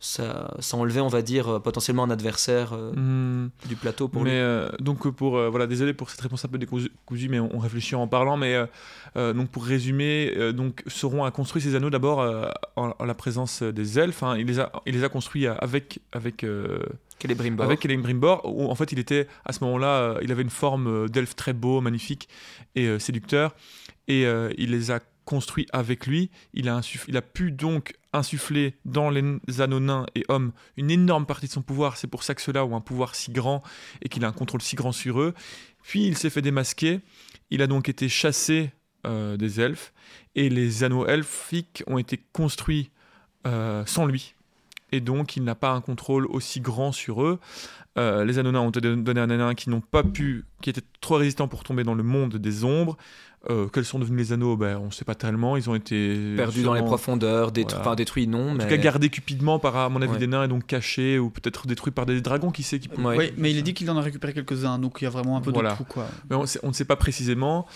Ça, 0.00 0.54
ça 0.58 0.76
enlevait, 0.76 1.00
on 1.00 1.08
va 1.08 1.22
dire, 1.22 1.48
euh, 1.48 1.58
potentiellement 1.60 2.04
un 2.04 2.10
adversaire 2.10 2.72
euh, 2.74 2.92
Mhm. 2.92 3.50
du 3.68 3.76
plateau 3.76 4.08
pour 4.08 4.22
mais 4.22 4.30
lui. 4.32 4.36
euh, 4.38 4.68
donc 4.80 5.08
pour 5.10 5.38
euh, 5.38 5.48
voilà 5.48 5.66
désolé 5.66 5.94
pour 5.94 6.10
cette 6.10 6.20
réponse 6.20 6.44
un 6.44 6.48
peu 6.48 6.58
décousue 6.58 7.28
mais 7.30 7.40
on, 7.40 7.54
on 7.56 7.58
réfléchit 7.58 7.94
en 7.94 8.06
parlant 8.06 8.36
mais 8.36 8.54
donc 9.16 9.48
pour 9.50 9.64
résumer 9.64 10.52
donc 10.52 10.82
Sauron 10.86 11.24
a 11.24 11.30
construit 11.30 11.62
ses 11.62 11.74
anneaux 11.74 11.90
d'abord 11.90 12.18
en, 12.76 12.94
en 12.98 13.04
la 13.04 13.14
présence 13.14 13.62
des 13.62 13.98
elfes 13.98 14.22
hein. 14.22 14.36
il 14.36 14.46
les 14.46 14.58
a 14.60 14.70
il 14.86 14.94
les 14.94 15.04
a 15.04 15.08
construits 15.08 15.46
avec 15.46 16.00
avec 16.12 16.44
Celebrimbor. 17.22 17.64
avec 17.64 17.82
Celebrimbor 17.82 18.42
où 18.44 18.68
en 18.70 18.74
fait 18.74 18.92
il 18.92 18.98
était 18.98 19.26
à 19.44 19.52
ce 19.52 19.62
moment-là 19.64 20.18
il 20.22 20.30
avait 20.32 20.42
une 20.42 20.50
forme 20.50 21.08
d'elfe 21.08 21.36
très 21.36 21.52
beau 21.52 21.80
magnifique 21.80 22.28
et 22.74 22.98
séducteur 22.98 23.54
et 24.08 24.24
il 24.58 24.70
les 24.70 24.90
a 24.90 25.00
construits 25.24 25.66
avec 25.72 26.06
lui. 26.06 26.30
Il 26.52 26.68
a 26.68 27.22
pu 27.22 27.50
donc 27.52 27.94
insuffler 28.12 28.76
dans 28.84 29.10
les 29.10 29.60
anneaux 29.60 29.80
nains 29.80 30.06
et 30.14 30.24
hommes 30.28 30.52
une 30.76 30.90
énorme 30.90 31.26
partie 31.26 31.46
de 31.46 31.52
son 31.52 31.62
pouvoir. 31.62 31.96
C'est 31.96 32.06
pour 32.06 32.22
ça 32.22 32.34
que 32.34 32.42
ceux-là 32.42 32.64
ont 32.64 32.76
un 32.76 32.80
pouvoir 32.80 33.14
si 33.14 33.32
grand 33.32 33.62
et 34.02 34.08
qu'il 34.08 34.24
a 34.24 34.28
un 34.28 34.32
contrôle 34.32 34.62
si 34.62 34.76
grand 34.76 34.92
sur 34.92 35.20
eux. 35.20 35.34
Puis 35.82 36.06
il 36.06 36.16
s'est 36.16 36.30
fait 36.30 36.42
démasquer. 36.42 37.00
Il 37.50 37.62
a 37.62 37.66
donc 37.66 37.88
été 37.88 38.08
chassé 38.08 38.70
euh, 39.06 39.36
des 39.36 39.60
elfes 39.60 39.92
et 40.34 40.48
les 40.48 40.84
anneaux 40.84 41.06
elfiques 41.06 41.82
ont 41.86 41.98
été 41.98 42.18
construits 42.32 42.90
euh, 43.46 43.84
sans 43.86 44.06
lui. 44.06 44.34
Et 44.92 45.00
donc 45.00 45.36
il 45.36 45.44
n'a 45.44 45.54
pas 45.54 45.72
un 45.72 45.80
contrôle 45.80 46.26
aussi 46.26 46.60
grand 46.60 46.92
sur 46.92 47.22
eux. 47.22 47.40
Euh, 47.96 48.24
les 48.24 48.38
Anonins 48.38 48.60
ont 48.60 48.70
été 48.70 48.80
donnés 48.80 49.20
à 49.20 49.24
un 49.24 49.26
nain 49.26 49.54
qui 49.54 49.70
n'ont 49.70 49.80
pas 49.80 50.02
pu, 50.02 50.44
qui 50.62 50.70
étaient 50.70 50.82
trop 51.00 51.16
résistants 51.16 51.48
pour 51.48 51.62
tomber 51.62 51.84
dans 51.84 51.94
le 51.94 52.02
monde 52.02 52.36
des 52.36 52.64
ombres. 52.64 52.96
Euh, 53.50 53.66
quels 53.68 53.84
sont 53.84 53.98
devenus 53.98 54.28
les 54.28 54.32
anneaux? 54.32 54.56
Ben, 54.56 54.78
On 54.78 54.86
ne 54.86 54.90
sait 54.90 55.04
pas 55.04 55.14
tellement. 55.14 55.56
Ils 55.56 55.68
ont 55.68 55.74
été 55.74 56.34
Perdu 56.36 56.62
dans 56.62 56.74
les 56.74 56.82
profondeurs, 56.82 57.52
détru- 57.52 57.74
Voilà. 57.74 57.80
enfin 57.88 57.94
détruit 57.94 58.26
non, 58.26 58.50
En 58.50 58.54
mais 58.54 58.64
tout 58.64 58.70
cas, 58.70 58.76
gardés 58.78 59.10
cupidement 59.10 59.58
par, 59.58 59.76
à 59.76 59.88
mon 59.88 60.00
avis, 60.02 60.12
Ouais. 60.12 60.18
des 60.18 60.26
nains 60.26 60.44
et 60.44 60.48
donc 60.48 60.66
cachés 60.66 61.18
ou 61.18 61.30
peut-être 61.30 61.66
détruits 61.66 61.92
par 61.92 62.06
des 62.06 62.20
dragons, 62.20 62.50
qui 62.50 62.62
sait 62.62 62.78
qui 62.78 62.88
peut- 62.88 63.02
Ouais. 63.02 63.16
Oui, 63.18 63.32
mais 63.36 63.50
il 63.50 63.58
est 63.58 63.62
dit 63.62 63.74
qu'il 63.74 63.90
en 63.90 63.96
a 63.96 64.00
récupéré 64.00 64.32
quelques-uns, 64.32 64.78
donc 64.78 64.98
il 65.00 65.04
y 65.04 65.06
a 65.06 65.10
vraiment 65.10 65.36
un 65.36 65.40
peu 65.40 65.50
Voilà. 65.50 65.72
de 65.72 65.76
tout, 65.76 65.84
quoi. 65.84 66.06
Mais 66.30 66.36
on, 66.36 66.46
sait- 66.46 66.60
on 66.62 66.68
ne 66.68 66.72
sait 66.72 66.84
pas 66.86 66.96
précisément. 66.96 67.66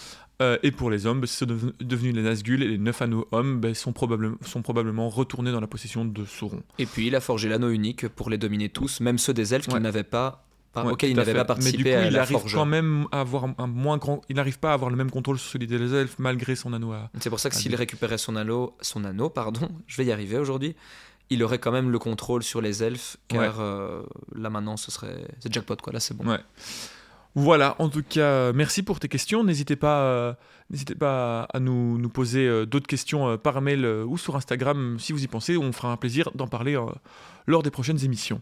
Euh, 0.40 0.56
et 0.62 0.70
pour 0.70 0.88
les 0.88 1.04
hommes, 1.04 1.20
ben, 1.20 1.26
c'est 1.26 1.46
devenu- 1.46 1.72
devenus 1.80 2.14
les 2.14 2.22
Nazgûl 2.22 2.62
et 2.62 2.68
les 2.68 2.78
neuf 2.78 3.02
anneaux 3.02 3.26
hommes 3.32 3.58
ben, 3.60 3.74
sont, 3.74 3.92
probablement, 3.92 4.36
sont 4.42 4.62
probablement 4.62 5.08
retournés 5.08 5.50
dans 5.50 5.58
la 5.60 5.66
possession 5.66 6.04
de 6.04 6.24
Sauron. 6.24 6.62
Et 6.78 6.86
puis 6.86 7.08
il 7.08 7.16
a 7.16 7.20
forgé 7.20 7.48
l'anneau 7.48 7.70
unique 7.70 8.06
pour 8.06 8.30
les 8.30 8.38
dominer 8.38 8.68
tous, 8.68 9.00
même 9.00 9.18
ceux 9.18 9.34
des 9.34 9.52
elfes 9.52 9.66
Ouais. 9.66 9.74
qui 9.74 9.80
n'avaient 9.80 10.04
pas, 10.04 10.47
Ouais, 10.76 10.92
auxquels 10.92 11.10
il 11.10 11.16
n'avait 11.16 11.34
pas 11.34 11.44
participé 11.44 11.78
Mais 11.78 11.84
du 11.84 11.96
coup, 11.96 11.98
à 11.98 12.06
il 12.06 12.12
la 12.12 12.22
arrive 12.22 12.38
forge. 12.38 12.54
quand 12.54 12.66
même 12.66 13.06
à 13.10 13.20
avoir 13.20 13.46
un 13.58 13.66
moins 13.66 13.96
grand. 13.96 14.20
Il 14.28 14.36
n'arrive 14.36 14.58
pas 14.58 14.70
à 14.70 14.74
avoir 14.74 14.90
le 14.90 14.96
même 14.96 15.10
contrôle 15.10 15.38
sur 15.38 15.50
celui 15.50 15.66
des 15.66 15.94
elfes 15.94 16.16
malgré 16.18 16.54
son 16.56 16.72
anneau 16.72 16.92
à. 16.92 17.10
C'est 17.20 17.30
pour 17.30 17.40
ça 17.40 17.50
que 17.50 17.56
s'il 17.56 17.74
récupérait 17.74 18.18
son 18.18 18.36
anneau, 18.36 18.76
son 18.80 19.04
anneau, 19.04 19.28
pardon, 19.30 19.68
je 19.86 19.96
vais 19.96 20.04
y 20.04 20.12
arriver 20.12 20.38
aujourd'hui, 20.38 20.76
il 21.30 21.42
aurait 21.42 21.58
quand 21.58 21.72
même 21.72 21.90
le 21.90 21.98
contrôle 21.98 22.42
sur 22.42 22.60
les 22.60 22.82
elfes, 22.82 23.16
car 23.28 23.60
euh, 23.60 24.02
là 24.34 24.50
maintenant 24.50 24.76
ce 24.76 24.90
serait 24.90 25.26
c'est 25.40 25.52
jackpot 25.52 25.76
quoi, 25.76 25.92
là 25.92 26.00
c'est 26.00 26.16
bon. 26.16 26.28
Ouais. 26.30 26.38
Voilà, 27.34 27.76
en 27.78 27.88
tout 27.88 28.02
cas, 28.02 28.20
euh, 28.20 28.52
merci 28.54 28.82
pour 28.82 28.98
tes 28.98 29.08
questions. 29.08 29.44
N'hésitez 29.44 29.76
pas, 29.76 30.00
euh, 30.00 30.32
n'hésitez 30.70 30.94
pas 30.94 31.42
à 31.52 31.60
nous, 31.60 31.96
nous 31.98 32.08
poser 32.08 32.46
euh, 32.48 32.66
d'autres 32.66 32.86
questions 32.88 33.28
euh, 33.28 33.36
par 33.36 33.60
mail 33.60 33.86
ou 33.86 34.18
sur 34.18 34.34
Instagram 34.34 34.96
si 34.98 35.12
vous 35.12 35.22
y 35.22 35.28
pensez. 35.28 35.56
On 35.56 35.70
fera 35.72 35.92
un 35.92 35.96
plaisir 35.96 36.30
d'en 36.34 36.48
parler 36.48 36.76
lors 37.46 37.62
des 37.62 37.70
prochaines 37.70 38.02
émissions. 38.04 38.40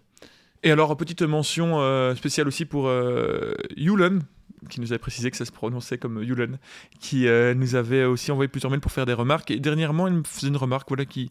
Et 0.67 0.73
alors, 0.73 0.97
petite 0.97 1.23
mention 1.23 1.81
euh, 1.81 2.17
spéciale 2.17 2.49
aussi 2.49 2.65
pour 2.65 2.89
euh, 2.89 3.55
Yulen, 3.77 4.25
qui 4.69 4.81
nous 4.81 4.91
avait 4.91 4.99
précisé 4.99 5.31
que 5.31 5.37
ça 5.37 5.45
se 5.45 5.53
prononçait 5.53 5.97
comme 5.97 6.21
Yulen, 6.21 6.59
qui 6.99 7.29
euh, 7.29 7.55
nous 7.55 7.77
avait 7.77 8.03
aussi 8.03 8.33
envoyé 8.33 8.49
plusieurs 8.49 8.73
mails 8.73 8.81
pour 8.81 8.91
faire 8.91 9.07
des 9.07 9.13
remarques. 9.13 9.53
Et 9.53 9.61
dernièrement, 9.61 10.09
il 10.09 10.15
me 10.15 10.25
faisait 10.25 10.49
une 10.49 10.57
remarque 10.57 10.89
voilà, 10.89 11.05
qui, 11.05 11.31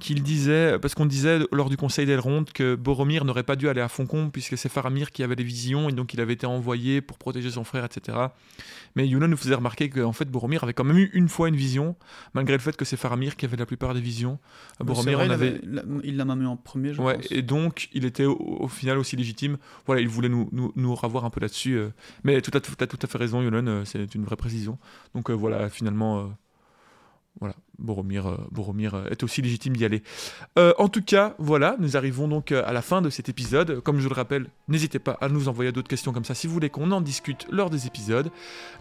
qu'il 0.00 0.22
disait, 0.22 0.78
parce 0.78 0.94
qu'on 0.94 1.06
disait 1.06 1.40
lors 1.50 1.70
du 1.70 1.76
conseil 1.76 2.06
d'Elrond 2.06 2.44
que 2.54 2.74
Boromir 2.76 3.24
n'aurait 3.24 3.42
pas 3.42 3.56
dû 3.56 3.68
aller 3.68 3.80
à 3.80 3.88
Foncombe 3.88 4.30
puisque 4.30 4.56
c'est 4.56 4.68
Faramir 4.68 5.10
qui 5.10 5.22
avait 5.24 5.34
les 5.34 5.42
visions 5.44 5.88
et 5.88 5.92
donc 5.92 6.14
il 6.14 6.20
avait 6.20 6.34
été 6.34 6.46
envoyé 6.46 7.00
pour 7.00 7.18
protéger 7.18 7.50
son 7.50 7.64
frère, 7.64 7.84
etc. 7.84 8.16
Mais 8.94 9.06
Yuna 9.08 9.26
nous 9.26 9.36
faisait 9.36 9.54
remarquer 9.56 9.90
qu'en 9.90 10.12
fait 10.12 10.30
Boromir 10.30 10.62
avait 10.62 10.72
quand 10.72 10.84
même 10.84 10.98
eu 10.98 11.10
une 11.14 11.28
fois 11.28 11.48
une 11.48 11.56
vision, 11.56 11.96
malgré 12.32 12.54
le 12.56 12.62
fait 12.62 12.76
que 12.76 12.84
c'est 12.84 12.96
Faramir 12.96 13.36
qui 13.36 13.44
avait 13.44 13.56
la 13.56 13.66
plupart 13.66 13.92
des 13.92 14.00
visions. 14.00 14.38
Boromir 14.80 15.18
vrai, 15.18 15.24
en 15.24 15.28
il 15.30 15.32
avait. 15.32 15.60
il 16.04 16.16
l'a 16.16 16.24
même 16.24 16.42
eu 16.42 16.46
en 16.46 16.56
premier, 16.56 16.94
je 16.94 17.02
Ouais, 17.02 17.14
pense. 17.16 17.26
et 17.32 17.42
donc 17.42 17.88
il 17.92 18.04
était 18.04 18.24
au, 18.24 18.36
au 18.36 18.68
final 18.68 18.98
aussi 18.98 19.16
légitime. 19.16 19.58
Voilà, 19.86 20.00
il 20.00 20.08
voulait 20.08 20.28
nous, 20.28 20.48
nous, 20.52 20.72
nous 20.76 20.94
ravoir 20.94 21.24
un 21.24 21.30
peu 21.30 21.40
là-dessus. 21.40 21.74
euh. 21.76 21.90
Mais 22.24 22.40
tu 22.40 22.50
as, 22.56 22.60
tout 22.60 22.76
à 23.02 23.06
fait 23.06 23.18
raison, 23.18 23.42
Yolan, 23.42 23.66
euh, 23.66 23.84
c'est 23.84 24.14
une 24.14 24.24
vraie 24.24 24.36
précision. 24.36 24.78
Donc 25.14 25.28
euh, 25.30 25.34
voilà, 25.34 25.68
finalement, 25.68 26.20
euh, 26.20 26.24
voilà, 27.40 27.54
Boromir, 27.78 28.26
euh, 28.26 28.36
Boromir 28.50 28.94
euh, 28.94 29.08
est 29.10 29.22
aussi 29.22 29.42
légitime 29.42 29.76
d'y 29.76 29.84
aller. 29.84 30.02
Euh, 30.58 30.72
en 30.78 30.88
tout 30.88 31.02
cas, 31.02 31.34
voilà, 31.38 31.76
nous 31.78 31.96
arrivons 31.96 32.28
donc 32.28 32.52
à 32.52 32.72
la 32.72 32.82
fin 32.82 33.02
de 33.02 33.10
cet 33.10 33.28
épisode. 33.28 33.80
Comme 33.80 34.00
je 34.00 34.08
le 34.08 34.14
rappelle, 34.14 34.46
n'hésitez 34.68 34.98
pas 34.98 35.16
à 35.20 35.28
nous 35.28 35.48
envoyer 35.48 35.72
d'autres 35.72 35.88
questions 35.88 36.12
comme 36.12 36.24
ça 36.24 36.34
si 36.34 36.46
vous 36.46 36.52
voulez 36.52 36.70
qu'on 36.70 36.90
en 36.90 37.00
discute 37.00 37.46
lors 37.50 37.70
des 37.70 37.86
épisodes. 37.86 38.30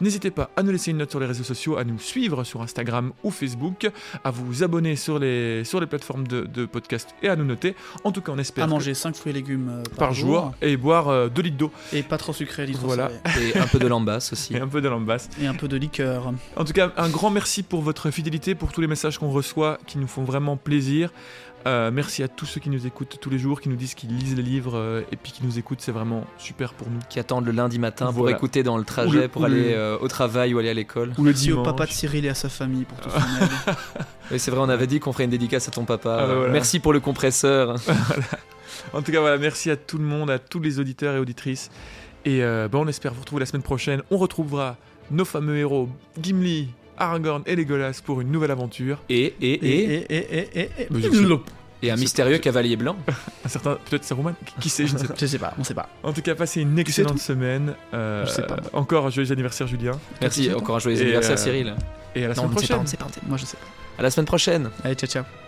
N'hésitez 0.02 0.32
pas 0.32 0.50
à 0.56 0.64
nous 0.64 0.72
laisser 0.72 0.92
une 0.92 0.98
note 0.98 1.12
sur 1.12 1.20
les 1.20 1.26
réseaux 1.26 1.44
sociaux, 1.44 1.78
à 1.78 1.84
nous 1.84 2.00
suivre 2.00 2.44
sur 2.44 2.62
Instagram 2.62 3.12
ou 3.24 3.32
Facebook, 3.32 3.90
à 4.24 4.32
vous 4.32 4.64
abonner 4.64 4.96
sur 4.96 5.20
les, 5.20 5.64
sur 5.64 5.80
les 5.80 5.88
plateformes 5.88 6.28
de, 6.28 6.42
de 6.42 6.66
podcast 6.66 7.16
et 7.22 7.30
à 7.30 7.36
nous 7.36 7.46
noter. 7.46 7.76
En 8.04 8.12
tout 8.12 8.22
cas, 8.22 8.32
on 8.32 8.38
espère 8.40 8.64
À 8.64 8.68
manger 8.68 8.94
5 8.94 9.16
fruits 9.16 9.32
et 9.32 9.34
légumes 9.34 9.70
euh, 9.70 9.84
par 9.98 10.14
jour 10.14 10.54
et 10.62 10.78
boire 10.78 11.10
euh, 11.10 11.30
2 11.30 11.42
litres 11.42 11.58
d'eau 11.58 11.72
Et 11.94 12.04
pas 12.04 12.18
trop 12.18 12.34
sucré, 12.34 12.66
litre 12.66 12.82
Voilà. 12.84 13.12
Et 13.40 13.58
un 13.58 13.68
peu 13.68 13.80
de 13.80 13.88
lambasse 13.88 14.34
aussi. 14.34 14.54
et 14.56 14.60
un 14.60 14.68
peu 14.68 14.82
de 14.82 14.88
lambasse. 14.88 15.30
Et 15.42 15.48
un 15.48 15.54
peu 15.54 15.68
de 15.68 15.78
liqueur. 15.78 16.34
En 16.56 16.66
tout 16.66 16.74
cas, 16.74 16.92
un 16.98 17.10
grand 17.10 17.30
merci 17.30 17.64
pour 17.64 17.82
votre 17.82 18.12
fidélité, 18.12 18.56
pour 18.56 18.72
tous 18.72 18.82
les 18.82 18.87
messages 18.88 19.18
qu'on 19.20 19.30
reçoit 19.30 19.78
qui 19.88 19.98
nous 19.98 20.08
font 20.08 20.24
vraiment 20.24 20.58
plaisir. 20.58 21.12
Euh, 21.66 21.92
merci 21.92 22.24
à 22.24 22.28
tous 22.30 22.46
ceux 22.46 22.62
qui 22.62 22.70
nous 22.70 22.86
écoutent 22.88 23.18
tous 23.20 23.30
les 23.30 23.40
jours, 23.40 23.60
qui 23.60 23.68
nous 23.68 23.76
disent 23.76 23.94
qu'ils 23.94 24.16
lisent 24.16 24.36
les 24.38 24.44
livres 24.44 24.78
euh, 24.78 25.02
et 25.12 25.18
puis 25.18 25.34
qui 25.34 25.44
nous 25.44 25.58
écoutent, 25.60 25.82
c'est 25.82 25.92
vraiment 25.92 26.24
super 26.38 26.74
pour 26.74 26.88
nous. 26.90 27.00
Qui 27.10 27.20
attendent 27.20 27.46
le 27.46 27.52
lundi 27.52 27.78
matin 27.78 28.14
pour 28.14 28.30
écouter 28.30 28.64
dans 28.64 28.78
le 28.78 28.86
trajet, 28.86 29.22
le- 29.24 29.28
pour 29.28 29.42
ou 29.42 29.46
aller 29.46 29.72
le- 29.72 29.76
euh, 29.78 29.98
au 30.00 30.08
travail 30.08 30.54
ou 30.54 30.60
aller 30.60 30.70
à 30.70 30.74
l'école. 30.74 31.10
Ou 31.18 31.24
le 31.24 31.32
Merci 31.32 31.52
au 31.52 31.64
papa 31.64 31.86
de 31.86 31.92
Cyril 31.92 32.26
et 32.26 32.30
à 32.30 32.36
sa 32.36 32.48
famille 32.48 32.86
pour 32.86 32.98
tout 33.00 33.10
son. 33.10 33.18
Oui, 34.32 34.40
c'est 34.40 34.52
vrai, 34.52 34.60
on 34.62 34.70
avait 34.70 34.88
dit 34.88 35.00
qu'on 35.00 35.14
ferait 35.14 35.24
une 35.24 35.30
dédicace 35.30 35.68
à 35.68 35.72
ton 35.72 35.84
papa. 35.86 36.18
Ah 36.22 36.28
bah 36.28 36.36
voilà. 36.36 36.54
Merci 36.54 36.80
pour 36.80 36.94
le 36.94 37.00
compresseur. 37.00 37.76
En 38.94 39.02
tout 39.02 39.12
cas, 39.12 39.20
voilà, 39.20 39.38
merci 39.38 39.70
à 39.70 39.76
tout 39.76 39.98
le 39.98 40.04
monde, 40.04 40.30
à 40.30 40.40
tous 40.40 40.60
les 40.60 40.80
auditeurs 40.80 41.16
et 41.16 41.20
auditrices. 41.20 41.70
Et 42.26 42.44
euh, 42.44 42.68
ben, 42.72 42.80
on 42.80 42.88
espère 42.88 43.14
vous 43.14 43.22
retrouver 43.22 43.42
la 43.42 43.46
semaine 43.46 43.64
prochaine. 43.64 44.02
On 44.12 44.18
retrouvera 44.18 44.78
nos 45.12 45.26
fameux 45.26 45.58
héros 45.58 45.90
Gimli 46.22 46.70
Aragorn 46.98 47.44
et 47.46 47.56
Legolas 47.56 48.02
pour 48.04 48.22
une 48.22 48.32
nouvelle 48.32 48.52
aventure. 48.52 49.00
Et, 49.10 49.34
et, 49.42 49.54
Et, 49.54 49.94
et, 50.10 50.16
et, 50.18 50.60
et, 50.60 50.62
et, 50.62 50.70
et, 51.84 51.92
un 51.92 51.96
mystérieux 51.96 52.40
cavalier 52.40 52.76
blanc. 52.76 52.96
Un 53.46 53.48
certain, 53.50 53.78
peut-être 53.90 54.04
Saruman, 54.04 54.34
qui- 54.46 54.54
qui 54.62 54.70
sait, 54.70 54.88
je 54.88 54.94
ne 54.96 54.98
sais 55.00 55.08
pas. 55.08 55.14
Je 55.20 55.26
sais 55.28 55.38
pas, 55.38 55.54
on 55.60 55.64
sait 55.64 55.74
pas. 55.76 55.90
En 56.04 56.12
tout 56.12 56.22
cas, 56.22 56.34
passez 56.36 56.62
une 56.62 56.78
excellente 56.80 57.20
semaine. 57.20 57.76
Euh, 57.94 58.26
Je 58.26 58.32
sais 58.32 58.42
pas. 58.44 58.58
Encore 58.74 59.06
un 59.06 59.10
joyeux 59.12 59.32
anniversaire, 59.32 59.68
Julien. 59.68 59.92
Merci, 60.22 60.52
encore 60.54 60.78
un 60.78 60.80
joyeux 60.80 60.98
Et, 60.98 61.02
anniversaire, 61.04 61.34
euh, 61.34 61.44
Cyril. 61.44 61.76
Et 62.16 62.26
à 62.26 62.30
la 62.30 62.36
semaine 62.36 62.50
prochaine. 62.52 62.84
Moi 63.28 63.38
je 63.38 63.46
sais 63.46 63.58
pas. 63.58 63.66
À 64.00 64.02
la 64.02 64.10
semaine 64.12 64.26
prochaine. 64.26 64.70
Allez, 64.84 64.96
ciao 64.96 65.08
ciao. 65.10 65.47